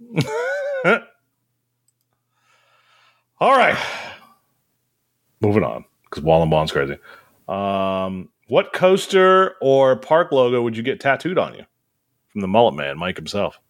all 3.38 3.56
right, 3.56 3.78
moving 5.40 5.62
on 5.62 5.84
because 6.04 6.24
Wall 6.24 6.42
and 6.42 6.50
Bond's 6.50 6.72
crazy. 6.72 6.96
Um, 7.46 8.30
what 8.48 8.72
coaster 8.72 9.54
or 9.60 9.96
park 9.96 10.32
logo 10.32 10.62
would 10.62 10.76
you 10.76 10.82
get 10.82 10.98
tattooed 10.98 11.38
on 11.38 11.54
you 11.54 11.64
from 12.32 12.40
the 12.40 12.48
Mullet 12.48 12.74
Man, 12.74 12.98
Mike 12.98 13.16
himself? 13.16 13.60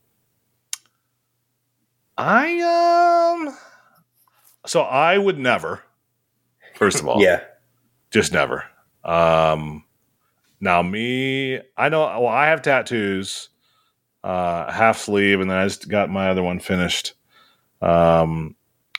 I 2.17 3.35
um, 3.45 3.55
so 4.65 4.83
I 4.83 5.19
would 5.19 5.39
never. 5.39 5.83
First 6.75 7.01
of 7.01 7.09
all, 7.09 7.23
yeah. 7.23 7.43
just 8.11 8.33
never. 8.33 8.65
Um, 9.07 9.85
now 10.61 10.83
me, 10.83 11.61
I 11.77 11.89
know. 11.89 12.01
Well, 12.01 12.27
I 12.27 12.49
have 12.49 12.61
tattoos, 12.61 13.49
uh, 14.23 14.71
half 14.71 14.99
sleeve, 14.99 15.41
and 15.41 15.51
then 15.51 15.57
I 15.57 15.65
just 15.65 15.89
got 15.89 16.11
my 16.11 16.29
other 16.29 16.43
one 16.43 16.61
finished. 16.61 17.15
Um, 17.81 18.57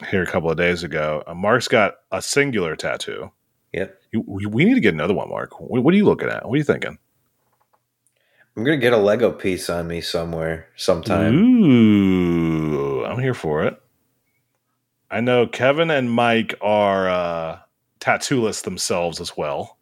here 0.09 0.23
a 0.23 0.27
couple 0.27 0.49
of 0.49 0.57
days 0.57 0.83
ago. 0.83 1.23
Uh, 1.25 1.33
Mark's 1.33 1.67
got 1.67 1.95
a 2.11 2.21
singular 2.21 2.75
tattoo. 2.75 3.31
Yep. 3.73 4.01
You, 4.11 4.23
we, 4.27 4.65
need 4.65 4.75
to 4.75 4.79
get 4.79 4.93
another 4.93 5.13
one, 5.13 5.29
Mark. 5.29 5.59
What, 5.59 5.83
what 5.83 5.93
are 5.93 5.97
you 5.97 6.05
looking 6.05 6.29
at? 6.29 6.47
What 6.47 6.53
are 6.53 6.57
you 6.57 6.63
thinking? 6.63 6.97
I'm 8.55 8.63
gonna 8.63 8.77
get 8.77 8.93
a 8.93 8.97
Lego 8.97 9.31
piece 9.31 9.69
on 9.69 9.87
me 9.87 10.01
somewhere 10.01 10.67
sometime. 10.75 11.35
Ooh, 11.35 13.05
I'm 13.05 13.19
here 13.19 13.35
for 13.35 13.63
it. 13.63 13.79
I 15.11 15.21
know 15.21 15.45
Kevin 15.45 15.91
and 15.91 16.11
Mike 16.11 16.55
are 16.59 17.07
uh, 17.07 17.59
tattooless 17.99 18.63
themselves 18.63 19.21
as 19.21 19.37
well. 19.37 19.76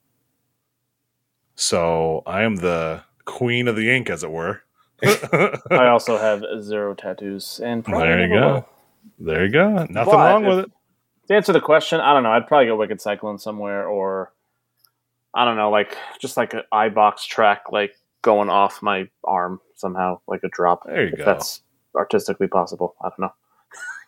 So 1.55 2.23
I 2.25 2.43
am 2.43 2.57
the 2.57 3.03
queen 3.25 3.67
of 3.67 3.75
the 3.75 3.89
ink, 3.89 4.09
as 4.09 4.23
it 4.23 4.31
were. 4.31 4.61
I 5.03 5.87
also 5.87 6.17
have 6.19 6.43
zero 6.61 6.93
tattoos, 6.95 7.59
and 7.63 7.83
probably 7.83 8.07
there 8.07 8.27
you 8.27 8.33
go. 8.33 8.53
will. 8.53 8.69
There 9.19 9.45
you 9.45 9.51
go. 9.51 9.69
Nothing 9.89 9.93
But 9.93 10.13
wrong 10.13 10.43
if- 10.45 10.49
with 10.49 10.59
it. 10.65 10.71
To 11.27 11.33
answer 11.33 11.53
the 11.53 11.61
question, 11.61 11.99
I 12.01 12.13
don't 12.13 12.21
know. 12.21 12.29
I'd 12.31 12.45
probably 12.45 12.67
get 12.67 12.77
Wicked 12.77 13.01
Cyclone 13.01 13.39
somewhere, 13.39 13.87
or 13.87 14.31
I 15.33 15.43
don't 15.43 15.57
know, 15.57 15.71
like 15.71 15.97
just 16.19 16.37
like 16.37 16.53
an 16.53 16.61
I-Box 16.71 17.25
track, 17.25 17.63
like 17.71 17.95
going 18.21 18.49
off 18.49 18.83
my 18.83 19.09
arm 19.23 19.59
somehow, 19.73 20.19
like 20.27 20.41
a 20.43 20.49
drop. 20.49 20.83
There 20.85 21.01
you 21.07 21.13
if 21.13 21.17
go. 21.17 21.25
that's 21.25 21.61
artistically 21.95 22.47
possible. 22.47 22.95
I 23.01 23.09
don't 23.09 23.19
know. 23.21 23.33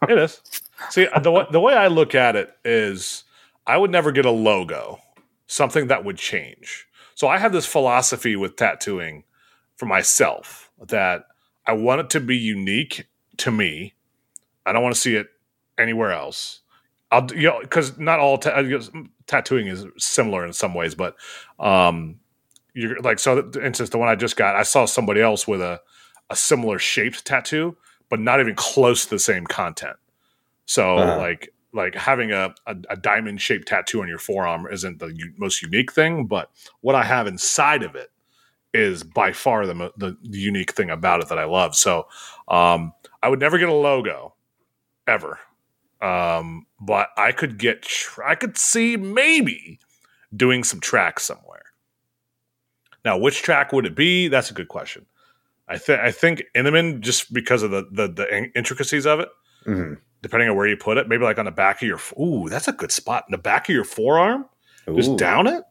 It 0.07 0.17
is. 0.19 0.41
See, 0.91 1.05
the 1.05 1.47
the 1.49 1.59
way 1.59 1.73
I 1.73 1.87
look 1.87 2.13
at 2.13 2.35
it 2.35 2.55
is, 2.63 3.23
I 3.65 3.77
would 3.77 3.89
never 3.89 4.11
get 4.11 4.27
a 4.27 4.31
logo, 4.31 4.99
something 5.47 5.87
that 5.87 6.05
would 6.05 6.17
change. 6.17 6.86
So 7.17 7.27
I 7.27 7.39
have 7.39 7.51
this 7.51 7.65
philosophy 7.65 8.35
with 8.35 8.57
tattooing 8.57 9.23
for 9.75 9.87
myself 9.87 10.69
that 10.87 11.25
I 11.65 11.73
want 11.73 12.01
it 12.01 12.11
to 12.11 12.19
be 12.19 12.37
unique 12.37 13.07
to 13.37 13.49
me. 13.51 13.95
I 14.67 14.71
don't 14.71 14.83
want 14.83 14.93
to 14.93 15.01
see 15.01 15.15
it 15.15 15.27
anywhere 15.79 16.11
else. 16.11 16.61
I'll 17.11 17.27
you 17.33 17.47
know 17.47 17.59
because 17.61 17.97
not 17.97 18.19
all 18.19 18.37
ta- 18.37 18.61
tattooing 19.25 19.65
is 19.65 19.87
similar 19.97 20.45
in 20.45 20.53
some 20.53 20.75
ways, 20.75 20.93
but 20.93 21.15
um, 21.59 22.19
you're 22.75 23.01
like 23.01 23.17
so. 23.17 23.41
The 23.41 23.65
instance 23.65 23.89
the 23.89 23.97
one 23.97 24.09
I 24.09 24.15
just 24.15 24.35
got, 24.37 24.55
I 24.55 24.61
saw 24.61 24.85
somebody 24.85 25.19
else 25.19 25.47
with 25.47 25.61
a 25.61 25.81
a 26.29 26.35
similar 26.35 26.77
shaped 26.77 27.25
tattoo, 27.25 27.77
but 28.11 28.19
not 28.19 28.39
even 28.41 28.53
close 28.53 29.05
to 29.05 29.09
the 29.11 29.19
same 29.19 29.47
content. 29.47 29.97
So 30.67 30.97
Uh-huh. 31.01 31.17
like 31.17 31.51
like 31.73 31.95
having 31.95 32.31
a, 32.31 32.53
a, 32.65 32.75
a 32.89 32.97
diamond 32.97 33.41
shaped 33.41 33.67
tattoo 33.67 34.01
on 34.01 34.07
your 34.07 34.17
forearm 34.19 34.67
isn't 34.71 34.99
the 34.99 35.07
u- 35.07 35.33
most 35.37 35.61
unique 35.61 35.91
thing, 35.91 36.25
but 36.25 36.49
what 36.81 36.95
I 36.95 37.03
have 37.03 37.27
inside 37.27 37.83
of 37.83 37.95
it 37.95 38.09
is 38.73 39.03
by 39.03 39.31
far 39.31 39.65
the, 39.65 39.91
the 39.97 40.17
unique 40.23 40.73
thing 40.73 40.89
about 40.89 41.21
it 41.21 41.29
that 41.29 41.39
I 41.39 41.45
love. 41.45 41.75
So 41.75 42.07
um, 42.47 42.93
I 43.23 43.29
would 43.29 43.39
never 43.39 43.57
get 43.57 43.69
a 43.69 43.73
logo 43.73 44.35
ever, 45.07 45.39
um, 46.01 46.65
but 46.79 47.09
I 47.17 47.31
could 47.31 47.57
get 47.57 47.81
tr- 47.83 48.23
I 48.23 48.35
could 48.35 48.57
see 48.57 48.97
maybe 48.97 49.79
doing 50.35 50.63
some 50.63 50.79
tracks 50.79 51.23
somewhere. 51.23 51.63
Now, 53.05 53.17
which 53.17 53.41
track 53.41 53.71
would 53.71 53.85
it 53.85 53.95
be? 53.95 54.27
That's 54.27 54.51
a 54.51 54.53
good 54.53 54.67
question. 54.67 55.05
I 55.67 55.77
think 55.77 55.99
I 56.01 56.11
think 56.11 56.43
Intamin 56.55 56.99
just 57.01 57.33
because 57.33 57.63
of 57.63 57.71
the 57.71 57.87
the, 57.91 58.07
the 58.07 58.51
intricacies 58.55 59.05
of 59.05 59.19
it 59.19 59.29
Mhm. 59.65 59.97
Depending 60.21 60.49
on 60.49 60.55
where 60.55 60.67
you 60.67 60.77
put 60.77 60.97
it, 60.97 61.07
maybe 61.07 61.23
like 61.23 61.39
on 61.39 61.45
the 61.45 61.51
back 61.51 61.81
of 61.81 61.87
your 61.87 61.99
ooh, 62.19 62.49
that's 62.49 62.67
a 62.67 62.71
good 62.71 62.91
spot. 62.91 63.25
In 63.27 63.31
the 63.31 63.37
back 63.37 63.69
of 63.69 63.75
your 63.75 63.83
forearm, 63.83 64.45
just 64.95 65.17
down 65.17 65.47
it. 65.47 65.63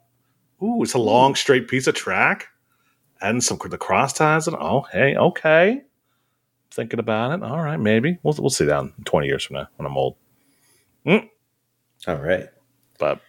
Ooh, 0.63 0.83
it's 0.83 0.95
a 0.95 0.99
long 0.99 1.35
straight 1.35 1.69
piece 1.69 1.87
of 1.87 1.95
track. 1.95 2.49
and 3.21 3.43
some 3.43 3.59
the 3.69 3.79
cross 3.79 4.13
ties. 4.13 4.47
And 4.47 4.57
oh, 4.57 4.87
hey, 4.93 5.17
okay. 5.17 5.83
Thinking 6.71 6.99
about 6.99 7.33
it. 7.33 7.43
All 7.43 7.63
right, 7.63 7.79
maybe 7.79 8.19
we'll 8.23 8.35
we'll 8.39 8.51
see 8.51 8.67
down 8.67 8.93
twenty 9.05 9.27
years 9.27 9.45
from 9.45 9.55
now 9.55 9.69
when 9.77 9.87
I'm 9.87 9.97
old. 9.97 10.17
Mm. 11.07 11.29
All 12.07 12.17
right. 12.17 12.49
But 12.99 13.21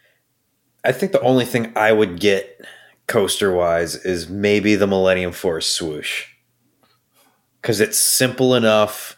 I 0.84 0.92
think 0.92 1.12
the 1.12 1.22
only 1.22 1.46
thing 1.46 1.72
I 1.76 1.92
would 1.92 2.20
get 2.20 2.66
coaster 3.08 3.54
wise 3.54 3.96
is 3.96 4.30
maybe 4.30 4.76
the 4.76 4.88
Millennium 4.88 5.32
Force 5.32 5.68
swoosh. 5.68 6.26
Because 7.62 7.80
it's 7.80 7.98
simple 7.98 8.56
enough. 8.56 9.17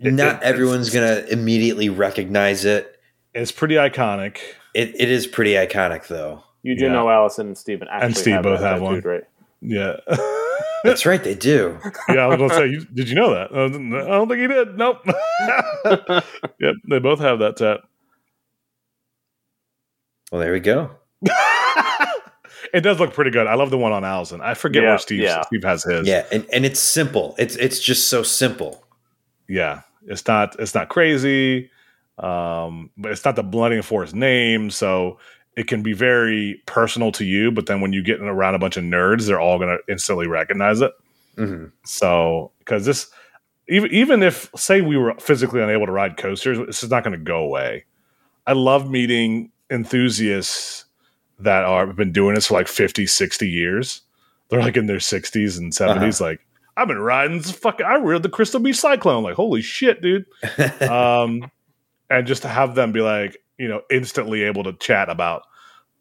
Not 0.00 0.36
it- 0.36 0.42
everyone's 0.42 0.90
going 0.90 1.06
to 1.24 1.32
immediately 1.32 1.88
recognize 1.88 2.64
it. 2.64 2.98
it's 3.34 3.52
pretty 3.52 3.74
iconic. 3.76 4.38
it. 4.74 4.94
It 5.00 5.10
is 5.10 5.26
pretty 5.26 5.52
iconic, 5.52 6.06
though. 6.08 6.42
You 6.62 6.76
do 6.76 6.84
Yeah. 6.86 6.92
know 6.92 7.08
Allison 7.10 7.48
and 7.48 7.58
Steven 7.58 7.88
actually 7.88 8.06
And 8.06 8.16
Steve 8.16 8.34
have 8.34 8.42
both 8.42 8.60
have 8.60 8.80
one. 8.82 8.94
tattooed, 8.96 9.04
right? 9.06 9.24
Yeah. 9.62 9.96
That's 10.84 11.04
right, 11.04 11.22
they 11.22 11.34
do. 11.34 11.78
yeah, 12.08 12.20
I 12.20 12.26
was 12.26 12.38
gonna 12.38 12.54
say, 12.54 12.66
you, 12.68 12.84
did 12.86 13.08
you 13.10 13.14
know 13.14 13.34
that? 13.34 13.50
I 13.52 13.68
don't 13.68 13.94
I 13.94 14.06
don't 14.08 14.28
think 14.28 14.40
he 14.40 14.46
did. 14.46 14.78
Nope. 14.78 15.02
yep, 16.58 16.74
they 16.88 16.98
both 16.98 17.20
have 17.20 17.38
that 17.40 17.56
tat. 17.58 17.80
Well, 20.32 20.40
there 20.40 20.52
we 20.52 20.60
go. 20.60 20.90
it 22.72 22.80
does 22.82 22.98
look 23.00 23.12
pretty 23.12 23.30
good. 23.30 23.46
I 23.46 23.54
love 23.54 23.70
the 23.70 23.76
one 23.78 23.92
on 23.92 24.04
Allison. 24.04 24.40
I 24.40 24.54
forget 24.54 24.82
Yeah, 24.82 24.88
where 24.90 24.98
Steve 24.98 25.20
yeah. 25.20 25.42
Steve 25.42 25.64
has 25.64 25.82
his. 25.84 26.06
Yeah, 26.08 26.24
and, 26.32 26.46
and 26.52 26.64
it's 26.64 26.80
simple. 26.80 27.34
It's 27.38 27.56
it's 27.56 27.80
just 27.80 28.08
so 28.08 28.22
simple. 28.22 28.82
Yeah. 29.50 29.82
It's 30.06 30.26
not 30.26 30.58
it's 30.58 30.74
not 30.74 30.88
crazy, 30.88 31.70
um, 32.18 32.90
but 32.96 33.12
it's 33.12 33.24
not 33.24 33.36
the 33.36 33.42
blending 33.42 33.82
for 33.82 34.02
his 34.02 34.14
name, 34.14 34.70
so 34.70 35.18
it 35.56 35.66
can 35.66 35.82
be 35.82 35.92
very 35.92 36.62
personal 36.66 37.12
to 37.12 37.24
you. 37.24 37.50
But 37.50 37.66
then 37.66 37.80
when 37.80 37.92
you 37.92 38.02
get 38.02 38.20
around 38.20 38.54
a 38.54 38.58
bunch 38.58 38.76
of 38.76 38.84
nerds, 38.84 39.26
they're 39.26 39.40
all 39.40 39.58
going 39.58 39.76
to 39.76 39.92
instantly 39.92 40.26
recognize 40.26 40.80
it. 40.80 40.92
hmm 41.36 41.66
So 41.84 42.52
because 42.60 42.86
this, 42.86 43.10
even 43.68 43.90
even 43.92 44.22
if 44.22 44.50
say 44.56 44.80
we 44.80 44.96
were 44.96 45.14
physically 45.18 45.60
unable 45.60 45.86
to 45.86 45.92
ride 45.92 46.16
coasters, 46.16 46.58
this 46.66 46.82
is 46.82 46.90
not 46.90 47.04
going 47.04 47.18
to 47.18 47.22
go 47.22 47.38
away. 47.38 47.84
I 48.46 48.52
love 48.52 48.88
meeting 48.90 49.50
enthusiasts 49.70 50.86
that 51.38 51.64
are 51.64 51.86
have 51.86 51.96
been 51.96 52.12
doing 52.12 52.34
this 52.34 52.46
for 52.46 52.54
like 52.54 52.68
50, 52.68 53.06
60 53.06 53.48
years. 53.48 54.02
They're 54.48 54.60
like 54.60 54.76
in 54.76 54.86
their 54.86 54.96
60s 54.98 55.58
and 55.58 55.72
70s. 55.72 56.20
Like, 56.20 56.40
I've 56.76 56.88
been 56.88 56.98
riding 56.98 57.38
this 57.38 57.50
fucking 57.50 57.86
I 57.86 57.96
rode 57.96 58.22
the 58.22 58.28
Crystal 58.28 58.60
Beach 58.60 58.76
Cyclone. 58.76 59.22
Like, 59.22 59.34
holy 59.34 59.62
shit, 59.62 60.00
dude. 60.00 60.26
um 60.82 61.50
and 62.08 62.26
just 62.26 62.42
to 62.42 62.48
have 62.48 62.74
them 62.74 62.92
be 62.92 63.00
like, 63.00 63.36
you 63.58 63.68
know, 63.68 63.82
instantly 63.90 64.42
able 64.42 64.64
to 64.64 64.72
chat 64.74 65.08
about 65.08 65.42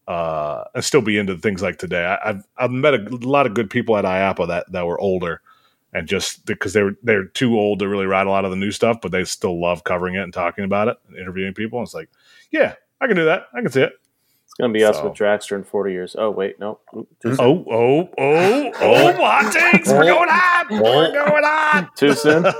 uh 0.07 0.63
and 0.73 0.83
still 0.83 1.01
be 1.01 1.17
into 1.17 1.37
things 1.37 1.61
like 1.61 1.77
today. 1.77 2.05
I, 2.05 2.29
I've 2.29 2.43
I've 2.57 2.71
met 2.71 2.93
a 2.93 2.97
lot 3.09 3.45
of 3.45 3.53
good 3.53 3.69
people 3.69 3.97
at 3.97 4.05
IAAPA 4.05 4.47
that 4.47 4.71
that 4.71 4.85
were 4.85 4.99
older 4.99 5.41
and 5.93 6.07
just 6.07 6.45
because 6.45 6.73
they 6.73 6.83
were 6.83 6.95
they're 7.03 7.25
too 7.25 7.57
old 7.57 7.79
to 7.79 7.87
really 7.87 8.05
ride 8.05 8.27
a 8.27 8.29
lot 8.29 8.45
of 8.45 8.51
the 8.51 8.57
new 8.57 8.71
stuff, 8.71 8.97
but 9.01 9.11
they 9.11 9.23
still 9.23 9.59
love 9.59 9.83
covering 9.83 10.15
it 10.15 10.23
and 10.23 10.33
talking 10.33 10.63
about 10.63 10.87
it 10.87 10.97
and 11.07 11.17
interviewing 11.17 11.53
people. 11.53 11.79
And 11.79 11.87
it's 11.87 11.93
like, 11.93 12.09
yeah, 12.51 12.75
I 13.01 13.07
can 13.07 13.15
do 13.15 13.25
that. 13.25 13.47
I 13.53 13.61
can 13.61 13.71
see 13.71 13.81
it. 13.81 13.93
It's 14.59 14.63
gonna 14.63 14.73
be 14.73 14.83
us 14.83 14.97
So- 14.97 15.05
with 15.05 15.13
Dragster 15.13 15.55
in 15.55 15.63
forty 15.63 15.93
years. 15.93 16.17
Oh 16.19 16.31
wait, 16.31 16.59
no. 16.59 16.79
Too. 17.21 17.33
Oh, 17.39 17.63
oh, 17.71 18.09
oh, 18.17 18.71
oh, 18.81 19.13
hot 19.13 19.53
takes. 19.53 19.87
We're 19.87 20.03
going 20.03 20.27
hot. 20.29 20.65
We're 20.69 21.13
going 21.13 21.43
hot. 21.45 21.91
Too 21.95 22.13
soon. 22.13 22.45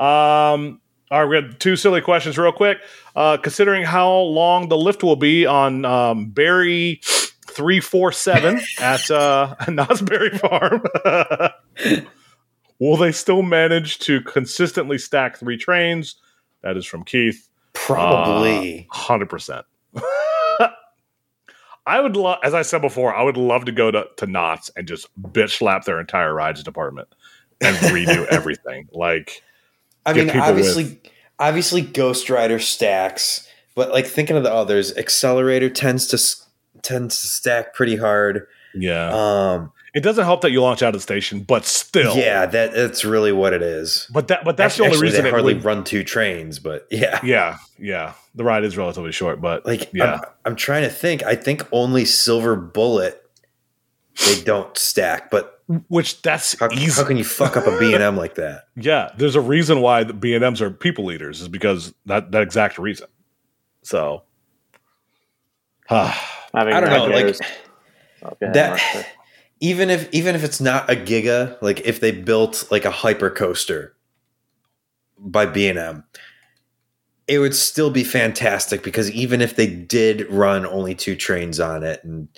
um, 0.00 0.80
all 1.10 1.24
right, 1.24 1.24
we 1.24 1.40
got 1.40 1.60
two 1.60 1.76
silly 1.76 2.00
questions 2.00 2.36
real 2.36 2.50
quick. 2.50 2.78
Uh, 3.14 3.36
considering 3.36 3.84
how 3.84 4.12
long 4.12 4.68
the 4.68 4.76
lift 4.76 5.04
will 5.04 5.14
be 5.14 5.46
on 5.46 5.84
um, 5.84 6.30
Berry 6.30 7.00
347 7.46 8.60
at 8.80 9.08
uh, 9.08 9.54
Knott's 9.68 10.02
Berry 10.02 10.36
Farm, 10.36 10.82
will 12.80 12.96
they 12.96 13.12
still 13.12 13.42
manage 13.42 14.00
to 14.00 14.20
consistently 14.22 14.98
stack 14.98 15.36
three 15.38 15.56
trains? 15.56 16.16
That 16.64 16.76
is 16.76 16.84
from 16.84 17.04
Keith. 17.04 17.47
Probably. 17.86 18.86
Hundred 18.90 19.30
percent. 19.30 19.64
I 21.86 22.00
would 22.00 22.16
love, 22.16 22.38
as 22.42 22.52
I 22.52 22.62
said 22.62 22.82
before, 22.82 23.14
I 23.14 23.22
would 23.22 23.38
love 23.38 23.64
to 23.64 23.72
go 23.72 23.90
to, 23.90 24.06
to 24.18 24.26
Knott's 24.26 24.70
and 24.76 24.86
just 24.86 25.08
bitch 25.22 25.56
slap 25.56 25.84
their 25.84 25.98
entire 25.98 26.34
rides 26.34 26.62
department 26.62 27.08
and 27.62 27.74
redo 27.78 28.26
everything. 28.26 28.88
Like, 28.92 29.42
I 30.04 30.12
mean, 30.12 30.28
obviously, 30.30 31.00
obviously, 31.38 31.80
Ghost 31.80 32.28
Rider 32.28 32.58
stacks, 32.58 33.48
but 33.74 33.90
like 33.90 34.06
thinking 34.06 34.36
of 34.36 34.42
the 34.42 34.52
others, 34.52 34.94
Accelerator 34.98 35.70
tends 35.70 36.06
to 36.08 36.82
tends 36.82 37.20
to 37.22 37.26
stack 37.26 37.74
pretty 37.74 37.96
hard. 37.96 38.46
yeah, 38.74 39.08
Um, 39.08 39.72
it 39.94 40.00
doesn't 40.02 40.24
help 40.24 40.42
that 40.42 40.50
you 40.50 40.60
launch 40.62 40.82
out 40.82 40.88
of 40.88 40.94
the 40.94 41.00
station, 41.02 41.40
but 41.40 41.64
still, 41.64 42.16
yeah, 42.16 42.46
that 42.46 42.72
that's 42.72 43.04
really 43.04 43.32
what 43.32 43.52
it 43.52 43.62
is. 43.62 44.06
But 44.12 44.28
that, 44.28 44.44
but 44.44 44.56
that's 44.56 44.74
Actually- 44.74 44.88
the 44.90 44.94
only 44.96 45.02
reason 45.06 45.24
they 45.24 45.30
hardly 45.30 45.54
would- 45.54 45.64
run 45.64 45.84
two 45.84 46.04
trains, 46.04 46.58
but 46.58 46.86
yeah, 46.90 47.20
Yeah, 47.22 47.56
yeah, 47.78 48.12
the 48.34 48.44
ride 48.44 48.64
is 48.64 48.76
relatively 48.76 49.12
short, 49.12 49.40
but 49.40 49.64
like 49.66 49.92
yeah, 49.92 50.14
I'm, 50.14 50.20
I'm 50.44 50.56
trying 50.56 50.82
to 50.82 50.90
think. 50.90 51.22
I 51.24 51.34
think 51.34 51.66
only 51.72 52.04
Silver 52.04 52.56
Bullet 52.56 53.22
they 54.26 54.40
don't 54.42 54.76
stack, 54.76 55.30
but 55.30 55.62
which 55.88 56.22
that's 56.22 56.58
how, 56.58 56.68
easy. 56.72 57.00
how 57.00 57.06
can 57.06 57.16
you 57.16 57.24
fuck 57.24 57.56
up 57.56 57.66
a 57.66 57.78
B 57.78 57.94
and 57.94 58.02
M 58.02 58.16
like 58.24 58.34
that? 58.34 58.64
Yeah, 58.74 59.10
there's 59.16 59.36
a 59.36 59.40
reason 59.40 59.80
why 59.80 60.02
the 60.04 60.12
B 60.12 60.34
and 60.34 60.42
M's 60.44 60.60
are 60.60 60.70
people 60.70 61.04
leaders 61.04 61.40
is 61.40 61.48
because 61.48 61.94
that 62.06 62.32
that 62.32 62.42
exact 62.42 62.78
reason. 62.78 63.06
So, 63.82 64.22
I 65.90 66.14
don't 66.52 66.66
know, 66.66 66.80
like, 66.80 66.90
nightmares. 67.10 67.40
Oh, 68.22 68.30
go 68.30 68.36
ahead, 68.42 68.54
that 68.54 68.68
Mark, 68.70 68.80
sorry. 68.80 69.06
Even 69.60 69.90
if 69.90 70.12
even 70.12 70.34
if 70.34 70.44
it's 70.44 70.60
not 70.60 70.90
a 70.90 70.94
giga 70.96 71.60
like 71.62 71.80
if 71.84 72.00
they 72.00 72.12
built 72.12 72.66
like 72.70 72.84
a 72.84 72.90
hyper 72.90 73.30
coaster 73.30 73.94
by 75.18 75.44
b&m 75.46 76.04
it 77.26 77.38
would 77.38 77.54
still 77.54 77.90
be 77.90 78.04
fantastic 78.04 78.82
because 78.82 79.10
even 79.10 79.40
if 79.40 79.56
they 79.56 79.66
did 79.66 80.30
run 80.30 80.64
only 80.66 80.94
two 80.94 81.14
trains 81.16 81.60
on 81.60 81.82
it 81.82 82.02
and 82.04 82.28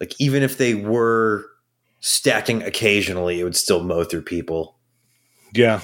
like 0.00 0.14
even 0.20 0.42
if 0.42 0.56
they 0.56 0.74
were 0.74 1.44
stacking 2.00 2.62
occasionally 2.62 3.40
it 3.40 3.44
would 3.44 3.56
still 3.56 3.82
mow 3.82 4.04
through 4.04 4.22
people 4.22 4.76
yeah, 5.52 5.80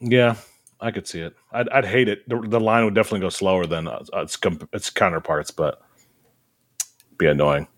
yeah, 0.00 0.36
I 0.80 0.90
could 0.90 1.06
see 1.06 1.20
it. 1.20 1.34
I'd, 1.52 1.68
I'd 1.68 1.84
hate 1.84 2.08
it. 2.08 2.28
The, 2.28 2.40
the 2.40 2.60
line 2.60 2.84
would 2.84 2.94
definitely 2.94 3.20
go 3.20 3.28
slower 3.28 3.66
than 3.66 3.86
uh, 3.86 4.02
its 4.14 4.38
its 4.72 4.90
counterparts, 4.90 5.50
but 5.50 5.80
be 7.16 7.26
annoying. 7.26 7.68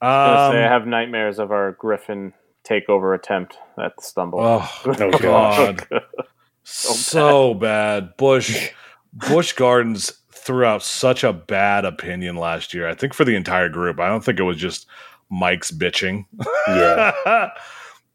I 0.00 0.50
say, 0.52 0.58
I 0.62 0.64
Um, 0.66 0.70
have 0.72 0.86
nightmares 0.86 1.38
of 1.38 1.50
our 1.52 1.72
Griffon 1.72 2.32
takeover 2.68 3.14
attempt 3.14 3.56
at 3.78 3.96
the 3.96 4.02
stumble. 4.02 4.40
oh 4.40 4.70
Oh, 4.86 5.18
god, 5.18 5.86
so 6.64 7.54
bad. 7.54 8.16
Busch 8.16 8.70
Busch 9.12 9.52
Gardens 9.52 10.12
threw 10.30 10.64
out 10.64 10.82
such 10.82 11.24
a 11.24 11.32
bad 11.32 11.84
opinion 11.84 12.36
last 12.36 12.72
year. 12.74 12.88
I 12.88 12.94
think 12.94 13.14
for 13.14 13.24
the 13.24 13.34
entire 13.36 13.68
group. 13.68 14.00
I 14.00 14.08
don't 14.08 14.24
think 14.24 14.38
it 14.38 14.44
was 14.44 14.56
just 14.56 14.86
Mike's 15.30 15.70
bitching. 15.70 16.26
yeah 16.68 17.12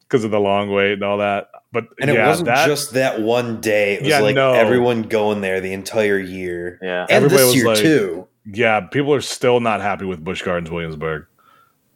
because 0.01 0.23
of 0.23 0.31
the 0.31 0.39
long 0.39 0.71
wait 0.71 0.93
and 0.93 1.03
all 1.03 1.17
that. 1.19 1.49
But 1.71 1.87
and 1.99 2.09
it 2.09 2.17
wasn't 2.19 2.45
that, 2.47 2.67
just 2.67 2.93
that 2.93 3.19
one 3.21 3.59
day 3.59 3.95
it 3.95 4.01
was 4.01 4.09
Yeah, 4.09 4.19
like 4.19 4.35
no. 4.35 4.53
everyone 4.53 5.03
going 5.03 5.41
there 5.41 5.59
the 5.59 5.73
entire 5.73 6.17
year 6.19 6.79
yeah. 6.81 7.01
and 7.09 7.11
Everybody 7.11 7.37
this 7.37 7.45
was 7.47 7.55
year 7.55 7.65
like- 7.67 7.77
too 7.79 8.27
yeah, 8.47 8.79
people 8.81 9.11
are 9.13 9.21
still 9.21 9.59
not 9.59 9.81
happy 9.81 10.05
with 10.05 10.23
Busch 10.23 10.43
Gardens 10.43 10.69
Williamsburg. 10.69 11.25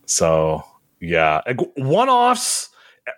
So 0.09 0.63
yeah, 0.99 1.41
one 1.77 2.09
offs. 2.09 2.69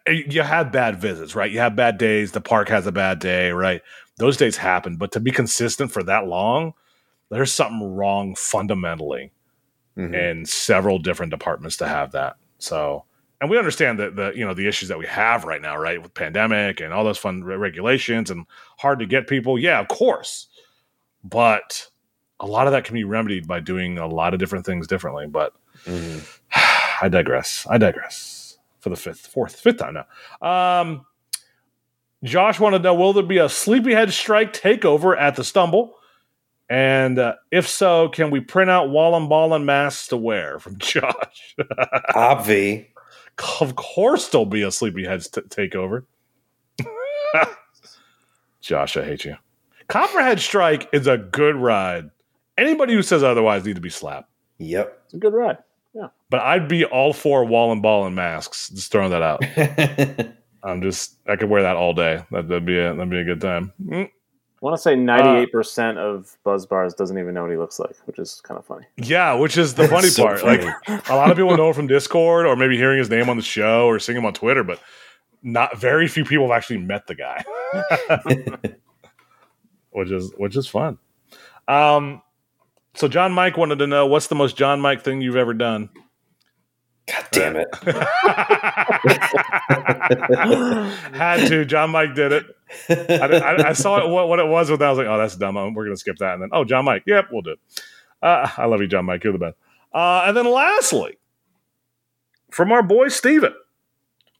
You 0.08 0.42
have 0.42 0.72
bad 0.72 1.02
visits, 1.02 1.36
right? 1.36 1.52
You 1.52 1.60
have 1.60 1.76
bad 1.76 1.98
days. 1.98 2.32
The 2.32 2.42
park 2.42 2.70
has 2.70 2.86
a 2.88 2.92
bad 2.92 3.20
day, 3.20 3.52
right? 3.52 3.82
Those 4.18 4.38
days 4.38 4.56
happen, 4.58 4.96
but 4.98 5.12
to 5.14 5.20
be 5.20 5.32
consistent 5.32 5.92
for 5.92 6.04
that 6.04 6.28
long, 6.28 6.74
there's 7.30 7.52
something 7.52 7.96
wrong 7.96 8.36
fundamentally 8.36 9.32
Mhm. 9.98 10.14
in 10.14 10.46
several 10.46 11.00
different 11.00 11.32
departments 11.32 11.78
to 11.78 11.88
have 11.88 12.12
that. 12.12 12.36
So, 12.60 13.04
and 13.42 13.50
we 13.50 13.58
understand 13.58 14.00
that 14.00 14.16
the 14.16 14.32
you 14.36 14.46
know 14.46 14.54
the 14.54 14.68
issues 14.68 14.90
that 14.90 15.00
we 15.00 15.08
have 15.08 15.44
right 15.46 15.62
now, 15.62 15.78
right, 15.78 16.02
with 16.02 16.14
pandemic 16.14 16.80
and 16.82 16.94
all 16.94 17.04
those 17.04 17.18
fun 17.18 17.44
regulations 17.44 18.30
and 18.32 18.46
hard 18.80 19.00
to 19.00 19.06
get 19.06 19.28
people. 19.28 19.58
Yeah, 19.58 19.80
of 19.80 19.88
course, 19.88 20.48
but 21.24 21.88
a 22.40 22.46
lot 22.46 22.68
of 22.68 22.74
that 22.74 22.84
can 22.86 22.94
be 22.96 23.04
remedied 23.04 23.48
by 23.48 23.60
doing 23.60 23.98
a 23.98 24.08
lot 24.08 24.34
of 24.34 24.40
different 24.40 24.66
things 24.66 24.88
differently. 24.88 25.28
But 25.28 25.54
Mhm. 25.86 26.26
I 27.02 27.10
digress. 27.10 27.65
I 27.69 27.78
digress 27.78 28.57
for 28.80 28.90
the 28.90 28.95
fifth, 28.95 29.28
fourth, 29.28 29.60
fifth 29.60 29.78
time 29.78 29.95
now. 29.95 30.06
Um, 30.82 31.06
Josh 32.23 32.60
wanted 32.60 32.80
to 32.80 32.84
know: 32.84 32.95
Will 32.95 33.14
there 33.14 33.23
be 33.23 33.40
a 33.40 33.49
sleepyhead 33.49 34.14
strike 34.14 34.53
takeover 34.53 35.19
at 35.19 35.36
the 35.36 35.44
Stumble? 35.44 35.95
And 36.69 37.19
uh, 37.19 37.36
if 37.52 37.68
so, 37.68 38.07
can 38.07 38.32
we 38.32 38.40
print 38.40 38.69
out 38.69 38.90
Wallen 38.90 39.28
Ballin 39.28 39.65
masks 39.65 40.07
to 40.10 40.18
wear 40.18 40.57
from 40.60 40.78
Josh? 40.80 41.56
obvi 42.15 42.88
of 43.60 43.76
course, 43.76 44.30
there'll 44.30 44.45
be 44.45 44.61
a 44.61 44.72
sleepyhead 44.72 45.22
t- 45.23 45.41
takeover. 45.41 46.06
Josh, 48.61 48.98
I 48.98 49.03
hate 49.03 49.26
you. 49.26 49.36
Copperhead 49.88 50.40
Strike 50.40 50.90
is 50.94 51.07
a 51.07 51.18
good 51.18 51.56
ride. 51.56 52.11
Anybody 52.57 52.94
who 52.94 53.02
says 53.02 53.23
otherwise 53.23 53.65
need 53.65 53.76
to 53.76 53.82
be 53.82 53.90
slapped. 53.90 54.30
yep 54.57 55.02
It's 55.06 55.15
a 55.15 55.18
good 55.18 55.34
ride. 55.34 55.57
But 56.32 56.40
I'd 56.40 56.70
be 56.70 56.86
all 56.86 57.12
for 57.12 57.44
wall 57.44 57.74
and 57.74 57.82
ball 57.82 58.08
and 58.08 58.16
masks. 58.16 58.70
Just 58.70 58.90
throwing 58.90 59.12
that 59.12 59.22
out. 59.22 59.44
I'm 60.64 60.82
just 60.82 61.18
I 61.28 61.36
could 61.36 61.49
wear 61.49 61.62
that 61.64 61.76
all 61.76 61.94
day. 61.94 62.24
That, 62.32 62.48
that'd 62.48 62.66
be 62.66 62.80
a, 62.80 62.95
that'd 62.95 63.10
be 63.10 63.20
a 63.20 63.24
good 63.26 63.41
time. 63.41 63.74
Mm. 63.86 64.06
I 64.08 64.66
want 64.66 64.78
to 64.78 64.82
say 64.82 64.95
98% 64.95 65.98
of 65.98 66.38
Buzz 66.45 66.66
Bars 66.66 66.94
doesn't 66.94 67.18
even 67.18 67.34
know 67.34 67.41
what 67.41 67.52
he 67.52 67.58
looks 67.58 67.80
like, 67.80 67.95
which 68.06 68.18
is 68.18 68.40
kind 68.45 68.58
of 68.58 68.66
funny. 68.66 68.86
Yeah, 68.95 69.34
which 69.34 69.58
is 69.58 69.74
the 69.74 69.88
funny 69.88 70.08
So 70.08 70.24
part. 70.24 70.40
funny. 70.40 70.66
Like 70.88 71.10
a 71.10 71.16
lot 71.16 71.32
of 71.32 71.36
people 71.36 71.58
know 71.58 71.68
him 71.68 71.74
from 71.74 71.88
Discord 71.88 72.45
or 72.45 72.56
maybe 72.56 72.78
hearing 72.78 72.99
his 72.99 73.10
name 73.10 73.28
on 73.28 73.36
the 73.38 73.44
show 73.44 73.88
or 73.88 73.99
seeing 73.99 74.18
him 74.18 74.26
on 74.26 74.34
Twitter, 74.34 74.64
but 74.64 74.80
not 75.44 75.78
very 75.78 76.08
few 76.08 76.24
people 76.24 76.48
have 76.48 76.56
actually 76.56 76.78
met 76.78 77.08
the 77.08 77.16
guy. 77.16 77.44
which 79.90 80.12
is 80.12 80.32
which 80.38 80.56
is 80.56 80.68
fun. 80.68 80.98
Um 81.68 82.22
so 82.94 83.08
John 83.08 83.34
Mike 83.34 83.58
wanted 83.58 83.80
to 83.80 83.88
know 83.88 84.06
what's 84.06 84.28
the 84.28 84.36
most 84.36 84.56
John 84.56 84.80
Mike 84.80 85.03
thing 85.03 85.22
you've 85.22 85.36
ever 85.36 85.53
done? 85.53 85.90
God 87.07 87.26
damn 87.32 87.56
it. 87.56 87.68
Had 91.14 91.48
to. 91.48 91.65
John 91.65 91.90
Mike 91.90 92.15
did 92.15 92.32
it. 92.32 92.45
I, 92.90 93.26
I, 93.26 93.69
I 93.69 93.73
saw 93.73 94.06
it, 94.06 94.10
what, 94.10 94.28
what 94.30 94.40
it 94.40 94.48
was, 94.48 94.69
but 94.69 94.82
I 94.82 94.90
was 94.90 94.98
like, 94.98 95.07
oh, 95.07 95.18
that's 95.18 95.36
dumb. 95.36 95.56
We're 95.56 95.86
going 95.86 95.95
to 95.95 95.99
skip 95.99 96.18
that. 96.18 96.36
And 96.36 96.44
then, 96.44 96.49
oh, 96.53 96.64
John 96.64 96.86
Mike. 96.86 97.03
Yep, 97.06 97.30
we'll 97.32 97.41
do 97.41 97.52
it. 97.52 97.60
Uh, 98.22 98.48
I 98.57 98.65
love 98.65 98.82
you, 98.82 98.88
John 98.88 99.06
Mike. 99.06 99.23
You're 99.23 99.34
the 99.34 99.40
best. 99.40 99.57
Uh, 99.94 100.23
and 100.28 100.38
then 100.38 100.45
lastly, 100.49 101.18
from 102.52 102.72
our 102.72 102.84
boy 102.84 103.10
Steven, 103.10 103.53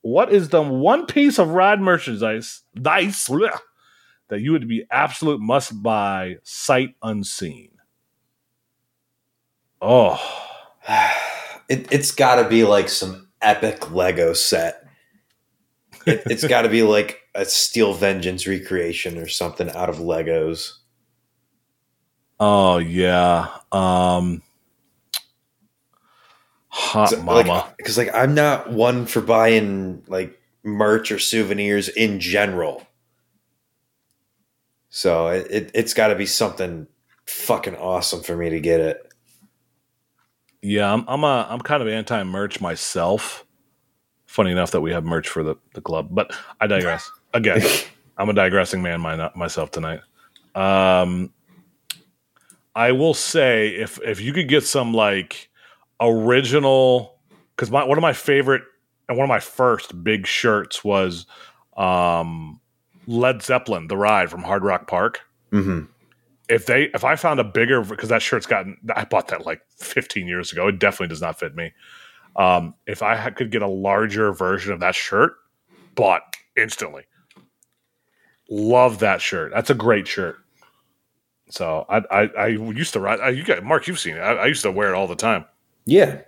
what 0.01 0.31
is 0.31 0.49
the 0.49 0.61
one 0.61 1.05
piece 1.05 1.39
of 1.39 1.49
ride 1.49 1.81
merchandise 1.81 2.61
dice 2.73 3.27
bleh, 3.27 3.57
that 4.29 4.39
you 4.39 4.51
would 4.51 4.67
be 4.67 4.85
absolute 4.89 5.41
must 5.41 5.81
buy 5.83 6.38
sight 6.43 6.95
unseen? 7.03 7.71
Oh, 9.81 10.21
It, 11.72 11.88
it's 11.91 12.11
got 12.11 12.35
to 12.43 12.49
be 12.49 12.65
like 12.65 12.89
some 12.89 13.30
epic 13.41 13.91
Lego 13.91 14.34
set. 14.34 14.84
It, 16.06 16.26
it's 16.30 16.43
got 16.45 16.64
to 16.64 16.69
be 16.69 16.84
like 16.84 17.22
a 17.35 17.45
Steel 17.45 17.93
Vengeance 17.93 18.48
recreation 18.48 19.18
or 19.18 19.27
something 19.27 19.69
out 19.72 19.89
of 19.89 19.98
Legos. 19.98 20.73
oh 22.39 22.77
yeah. 22.80 23.48
Um, 23.72 24.43
hot 26.69 27.10
So, 27.10 27.22
mama. 27.23 27.53
Like, 27.53 27.77
because 27.77 27.98
like 27.98 28.14
I'm 28.14 28.35
not 28.35 28.72
one 28.72 29.06
for 29.06 29.22
buying 29.22 30.03
like 30.07 30.39
merch 30.64 31.11
or 31.11 31.19
souvenirs 31.19 31.89
in 31.89 32.19
general. 32.19 32.88
So 34.89 35.27
it, 35.30 35.48
it 35.49 35.72
it's 35.73 35.93
got 35.93 36.10
to 36.10 36.15
be 36.15 36.26
something 36.26 36.88
fucking 37.26 37.76
awesome 37.77 38.22
for 38.23 38.35
me 38.35 38.49
to 38.49 38.60
get 38.60 38.81
it. 38.81 39.10
Yeah, 40.61 40.91
I'm 40.93 41.05
I'm 41.07 41.23
a 41.23 41.47
I'm 41.49 41.59
kind 41.59 41.81
of 41.81 41.88
anti 41.88 42.23
merch 42.23 42.61
myself. 42.61 43.45
Funny 44.25 44.51
enough 44.51 44.71
that 44.71 44.81
we 44.81 44.91
have 44.91 45.03
merch 45.03 45.27
for 45.27 45.43
the, 45.43 45.55
the 45.73 45.81
club, 45.81 46.07
but 46.11 46.33
I 46.61 46.67
digress. 46.67 47.11
Again, 47.33 47.61
I'm 48.17 48.29
a 48.29 48.33
digressing 48.33 48.81
man 48.81 49.01
my, 49.01 49.29
myself 49.35 49.71
tonight. 49.71 49.99
Um, 50.55 51.33
I 52.73 52.93
will 52.93 53.13
say 53.13 53.69
if 53.69 53.99
if 54.01 54.21
you 54.21 54.31
could 54.31 54.47
get 54.47 54.63
some 54.63 54.93
like 54.93 55.49
original, 55.99 57.19
because 57.55 57.69
my 57.71 57.83
one 57.83 57.97
of 57.97 58.01
my 58.01 58.13
favorite 58.13 58.63
and 59.09 59.17
one 59.17 59.25
of 59.25 59.29
my 59.29 59.39
first 59.41 60.01
big 60.03 60.25
shirts 60.25 60.81
was 60.83 61.25
um, 61.75 62.61
Led 63.07 63.41
Zeppelin, 63.41 63.88
the 63.88 63.97
ride 63.97 64.29
from 64.29 64.43
Hard 64.43 64.63
Rock 64.63 64.88
Park 64.88 65.21
Mm-hmm. 65.51 65.85
If 66.52 66.65
they 66.65 66.84
if 66.94 67.06
I 67.06 67.15
found 67.15 67.40
a 67.40 67.45
bigger 67.45 67.82
because 67.82 68.10
that 68.10 68.22
shirt's 68.22 68.45
gotten 68.45 68.78
I 68.94 69.06
bought 69.06 69.30
that 69.30 69.45
like 69.45 69.61
15 69.78 70.28
years 70.28 70.52
ago. 70.52 70.68
It 70.68 70.80
definitely 70.80 71.07
does 71.07 71.22
not 71.22 71.40
fit 71.40 71.56
me. 71.56 71.72
Um, 72.36 72.76
if 72.86 73.02
I 73.02 73.30
could 73.30 73.52
get 73.52 73.61
a 73.61 73.68
larger 73.68 74.34
version 74.34 74.73
of 74.73 74.82
that 74.82 74.94
shirt, 74.94 75.34
bought 75.95 76.22
instantly. 76.57 77.03
Love 78.49 78.99
that 78.99 79.22
shirt. 79.22 79.52
That's 79.53 79.69
a 79.69 79.73
great 79.73 80.07
shirt. 80.07 80.36
So 81.49 81.86
I 81.88 82.02
I, 82.11 82.28
I 82.38 82.48
used 82.48 82.94
to 82.94 82.99
ride. 82.99 83.22
I, 83.22 83.30
you 83.30 83.45
got 83.45 83.64
Mark. 83.64 83.88
You've 83.88 83.99
seen 83.99 84.18
it. 84.18 84.22
I, 84.22 84.34
I 84.34 84.45
used 84.48 84.64
to 84.64 84.72
wear 84.72 84.94
it 84.94 84.95
all 84.95 85.07
the 85.07 85.15
time 85.15 85.45
Yeah, 85.86 86.19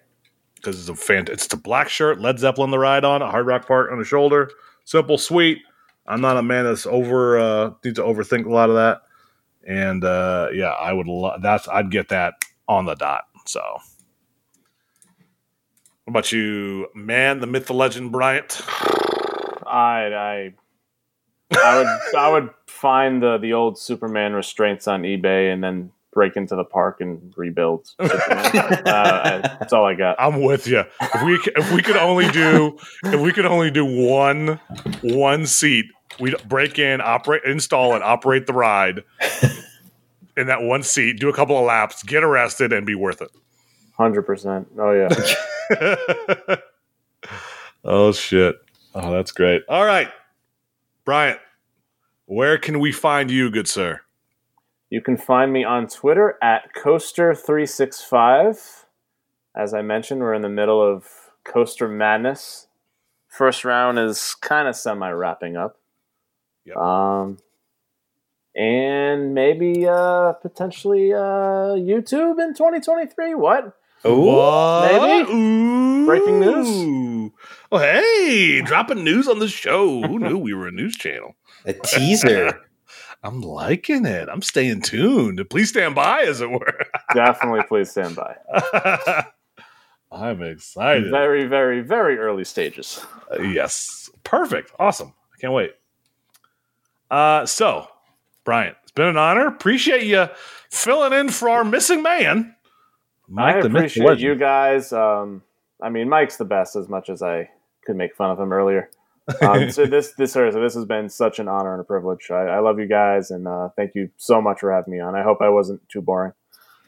because 0.56 0.80
it's 0.80 0.90
a 0.90 0.96
fan. 0.96 1.28
It's 1.30 1.48
the 1.48 1.58
black 1.58 1.90
shirt, 1.90 2.22
Led 2.22 2.40
Zeppelin 2.40 2.72
the 2.72 2.80
ride 2.80 3.04
on, 3.04 3.22
a 3.22 3.30
Hard 3.30 3.46
Rock 3.46 3.68
Park 3.68 3.92
on 3.92 4.00
the 4.00 4.06
shoulder. 4.06 4.50
Simple, 4.86 5.18
sweet. 5.18 5.60
I'm 6.08 6.22
not 6.22 6.38
a 6.38 6.44
man 6.44 6.64
that's 6.66 6.86
over 6.86 7.38
uh, 7.40 7.72
needs 7.84 7.98
to 7.98 8.04
overthink 8.04 8.46
a 8.46 8.50
lot 8.50 8.70
of 8.70 8.76
that. 8.76 9.02
And 9.66 10.04
uh, 10.04 10.50
yeah, 10.54 10.72
I 10.72 10.94
would. 10.94 11.08
Lo- 11.08 11.38
that's 11.42 11.68
I'd 11.68 11.92
get 11.92 12.10
that 12.10 12.36
on 12.68 12.86
the 12.86 12.96
dot. 12.96 13.24
So, 13.46 13.62
what 16.04 16.12
about 16.12 16.32
you, 16.32 16.88
man? 16.94 17.40
The 17.40 17.48
myth, 17.48 17.68
the 17.68 17.74
legend, 17.74 18.12
Bryant. 18.12 18.62
I 19.66 20.08
I 20.14 20.54
I 21.56 21.78
would 21.78 22.16
I 22.18 22.32
would 22.32 22.50
find 22.68 23.24
the 23.24 23.38
the 23.38 23.54
old 23.54 23.78
Superman 23.78 24.34
restraints 24.34 24.88
on 24.88 25.04
eBay 25.04 25.52
and 25.52 25.64
then 25.64 25.92
break 26.14 26.36
into 26.36 26.56
the 26.56 26.64
park 26.64 27.02
and 27.02 27.34
rebuild. 27.36 27.90
Uh, 28.84 29.40
that's 29.60 29.74
all 29.74 29.86
I 29.86 29.96
got. 29.96 30.16
I'm 30.20 30.42
with 30.42 30.68
you. 30.68 30.84
If 31.02 31.24
we 31.24 31.40
if 31.56 31.72
we 31.72 31.82
could 31.82 31.96
only 31.96 32.30
do 32.32 32.78
if 33.06 33.20
we 33.20 33.32
could 33.32 33.46
only 33.46 33.72
do 33.72 33.86
one 33.86 34.60
one 35.02 35.46
seat, 35.46 35.86
we'd 36.20 36.36
break 36.48 36.78
in, 36.80 37.02
operate, 37.02 37.44
install 37.46 37.96
it, 37.96 38.02
operate 38.02 38.46
the 38.46 38.54
ride 38.54 39.04
in 40.38 40.48
that 40.48 40.62
one 40.62 40.84
seat, 40.84 41.20
do 41.20 41.30
a 41.30 41.34
couple 41.34 41.58
of 41.58 41.66
laps, 41.66 42.04
get 42.04 42.24
arrested, 42.24 42.74
and 42.74 42.86
be 42.86 42.96
worth 42.96 43.22
it. 43.22 43.30
Hundred 43.98 44.24
percent. 44.24 44.68
Oh 44.78 44.92
yeah. 44.92 46.56
oh 47.84 48.12
shit! 48.12 48.56
Oh, 48.96 49.12
that's 49.12 49.32
great. 49.32 49.64
All 49.70 49.86
right, 49.86 50.10
Bryant, 51.06 51.40
where 52.26 52.58
can 52.58 52.80
we 52.80 52.92
find 52.92 53.30
you, 53.30 53.50
good 53.52 53.68
sir? 53.68 54.02
You 54.94 55.02
can 55.02 55.18
find 55.18 55.52
me 55.52 55.64
on 55.64 55.88
Twitter 55.88 56.38
at 56.40 56.76
Coaster365. 56.76 58.86
As 59.56 59.74
I 59.74 59.82
mentioned, 59.82 60.22
we're 60.22 60.36
in 60.36 60.44
the 60.44 60.50
middle 60.50 60.84
of 60.84 61.08
Coaster 61.44 61.88
Madness. 61.88 62.68
First 63.28 63.66
round 63.66 63.98
is 63.98 64.36
kind 64.40 64.68
of 64.68 64.76
semi 64.76 65.10
wrapping 65.10 65.58
up. 65.58 65.80
Yep. 66.66 66.78
Um, 66.78 67.40
and 68.56 69.34
maybe 69.34 69.88
uh, 69.88 70.34
potentially 70.34 71.12
uh, 71.12 71.74
YouTube 71.74 72.40
in 72.40 72.54
2023. 72.54 73.34
What? 73.34 73.76
oh, 74.06 74.20
What? 74.20 75.02
maybe? 75.02 75.32
Ooh. 75.32 76.06
Breaking 76.06 76.40
news? 76.40 77.32
Oh, 77.72 77.80
hey, 77.80 78.62
dropping 78.62 79.04
news 79.04 79.28
on 79.28 79.40
the 79.40 79.48
show. 79.48 80.04
Who 80.04 80.20
knew 80.20 80.38
we 80.38 80.54
were 80.54 80.68
a 80.68 80.72
news 80.72 80.96
channel? 80.96 81.34
a 81.66 81.74
teaser. 81.74 82.60
I'm 83.24 83.42
liking 83.42 84.06
it. 84.06 84.28
I'm 84.30 84.42
staying 84.42 84.82
tuned. 84.82 85.42
Please 85.50 85.70
stand 85.70 85.96
by, 85.96 86.24
as 86.24 86.42
it 86.42 86.52
were. 86.52 86.78
Definitely, 87.14 87.62
please 87.68 87.90
stand 87.90 88.16
by. 88.16 88.36
I'm 90.12 90.44
excited. 90.44 91.10
Very, 91.10 91.46
very, 91.46 91.82
very 91.82 92.18
early 92.18 92.44
stages. 92.44 93.04
Uh, 93.32 93.42
yes. 93.42 94.12
Perfect. 94.24 94.72
Awesome. 94.78 95.14
I 95.34 95.40
can't 95.40 95.54
wait. 95.54 95.72
Uh, 97.10 97.46
so, 97.46 97.88
Bryant, 98.44 98.76
it's 98.84 98.92
been 98.92 99.08
an 99.08 99.18
honor. 99.18 99.48
Appreciate 99.48 100.04
you 100.04 100.28
filling 100.70 101.14
in 101.14 101.30
for 101.30 101.50
our 101.50 101.64
missing 101.64 102.04
man. 102.04 102.56
Mike 103.28 103.56
I 103.56 103.60
appreciate 103.60 104.20
you 104.20 104.36
guys. 104.36 104.92
Um, 104.92 105.44
I 105.82 105.90
mean, 105.90 106.10
Mike's 106.10 106.38
the 106.38 106.46
best. 106.46 106.76
As 106.76 106.90
much 106.90 107.10
as 107.10 107.22
I 107.22 107.50
could 107.86 107.96
make 107.96 108.16
fun 108.16 108.32
of 108.32 108.40
him 108.40 108.52
earlier. 108.52 108.90
Um, 109.42 109.72
so 109.72 109.86
this 109.86 110.14
this 110.14 110.34
seriously, 110.34 110.62
this 110.62 110.76
has 110.76 110.86
been 110.86 111.10
such 111.10 111.40
an 111.40 111.48
honor 111.48 111.74
and 111.74 111.82
a 111.82 111.84
privilege. 111.84 112.30
I, 112.32 112.44
I 112.44 112.60
love 112.60 112.80
you 112.80 112.88
guys, 112.88 113.32
and 113.32 113.48
uh, 113.48 113.70
thank 113.76 113.96
you 113.96 114.10
so 114.18 114.42
much 114.42 114.60
for 114.60 114.72
having 114.72 114.94
me 114.94 115.00
on. 115.00 115.16
I 115.16 115.24
hope 115.24 115.40
I 115.42 115.50
wasn't 115.50 115.88
too 115.90 116.02
boring. 116.02 116.34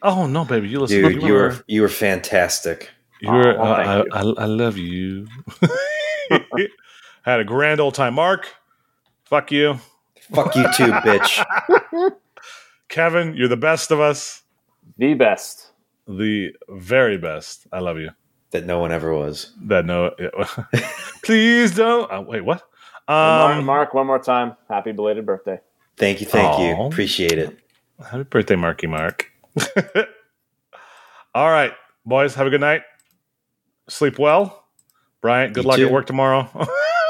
Oh 0.02 0.26
no, 0.26 0.44
baby! 0.44 0.68
You 0.68 0.80
listen. 0.80 1.02
Dude, 1.02 1.22
you 1.22 1.28
you 1.28 1.32
were. 1.32 1.48
were 1.48 1.64
you 1.66 1.82
were 1.82 1.88
fantastic. 1.88 2.90
You 3.20 3.32
were. 3.32 3.58
Aw, 3.58 3.62
well, 3.62 3.72
uh, 3.72 3.76
I, 3.76 4.02
thank 4.02 4.38
I, 4.38 4.42
I 4.42 4.46
love 4.46 4.76
you. 4.76 5.26
Had 7.22 7.40
a 7.40 7.44
grand 7.44 7.80
old 7.80 7.94
time, 7.94 8.14
Mark. 8.14 8.48
Fuck 9.24 9.50
you, 9.50 9.80
Fuck 10.32 10.54
you 10.56 10.64
too, 10.72 10.90
bitch. 10.90 11.44
Kevin. 12.88 13.34
You're 13.36 13.48
the 13.48 13.56
best 13.56 13.90
of 13.90 14.00
us. 14.00 14.42
The 14.98 15.14
best. 15.14 15.72
The 16.06 16.52
very 16.68 17.18
best. 17.18 17.66
I 17.72 17.80
love 17.80 17.98
you. 17.98 18.10
That 18.52 18.64
no 18.64 18.78
one 18.78 18.92
ever 18.92 19.12
was. 19.12 19.52
That 19.62 19.84
no. 19.86 20.14
Please 21.24 21.74
don't. 21.74 22.10
Uh, 22.10 22.22
wait, 22.22 22.42
what? 22.44 22.62
And 23.08 23.16
Mark, 23.16 23.56
Um, 23.58 23.64
Mark, 23.64 23.94
one 23.94 24.06
more 24.06 24.18
time. 24.18 24.56
Happy 24.68 24.92
belated 24.92 25.26
birthday. 25.26 25.60
Thank 25.96 26.20
you, 26.20 26.26
thank 26.26 26.48
Aw. 26.54 26.68
you. 26.68 26.82
Appreciate 26.86 27.38
it. 27.38 27.58
Happy 28.04 28.22
birthday, 28.24 28.56
Marky 28.56 28.86
Mark. 28.86 29.30
All 31.34 31.50
right, 31.50 31.72
boys. 32.04 32.34
Have 32.34 32.46
a 32.46 32.50
good 32.50 32.60
night. 32.60 32.82
Sleep 33.88 34.18
well. 34.18 34.64
Bryant, 35.20 35.54
good 35.54 35.64
You 35.64 35.68
luck 35.68 35.76
too. 35.78 35.86
at 35.86 35.92
work 35.92 36.06
tomorrow. 36.06 36.48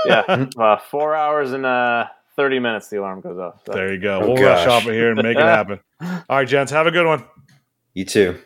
Yeah, 0.07 0.47
uh, 0.59 0.79
four 0.91 1.15
hours 1.15 1.53
and 1.53 1.67
uh, 1.67 2.07
thirty 2.37 2.59
minutes. 2.59 2.89
The 2.89 2.99
alarm 2.99 3.21
goes 3.21 3.39
off. 3.39 3.63
So. 3.67 3.73
there 3.73 3.93
you 3.93 4.01
go. 4.01 4.21
Oh, 4.21 4.27
we'll 4.33 4.43
rush 4.43 4.65
gosh. 4.65 4.69
off 4.69 4.87
of 4.87 4.93
here 4.95 5.11
and 5.11 5.23
make 5.23 5.37
it 5.37 5.43
happen. 5.43 5.81
All 6.01 6.23
right, 6.31 6.47
gents. 6.49 6.73
Have 6.73 6.87
a 6.87 6.91
good 6.91 7.07
one. 7.07 7.25
You 7.95 8.05
too. 8.05 8.39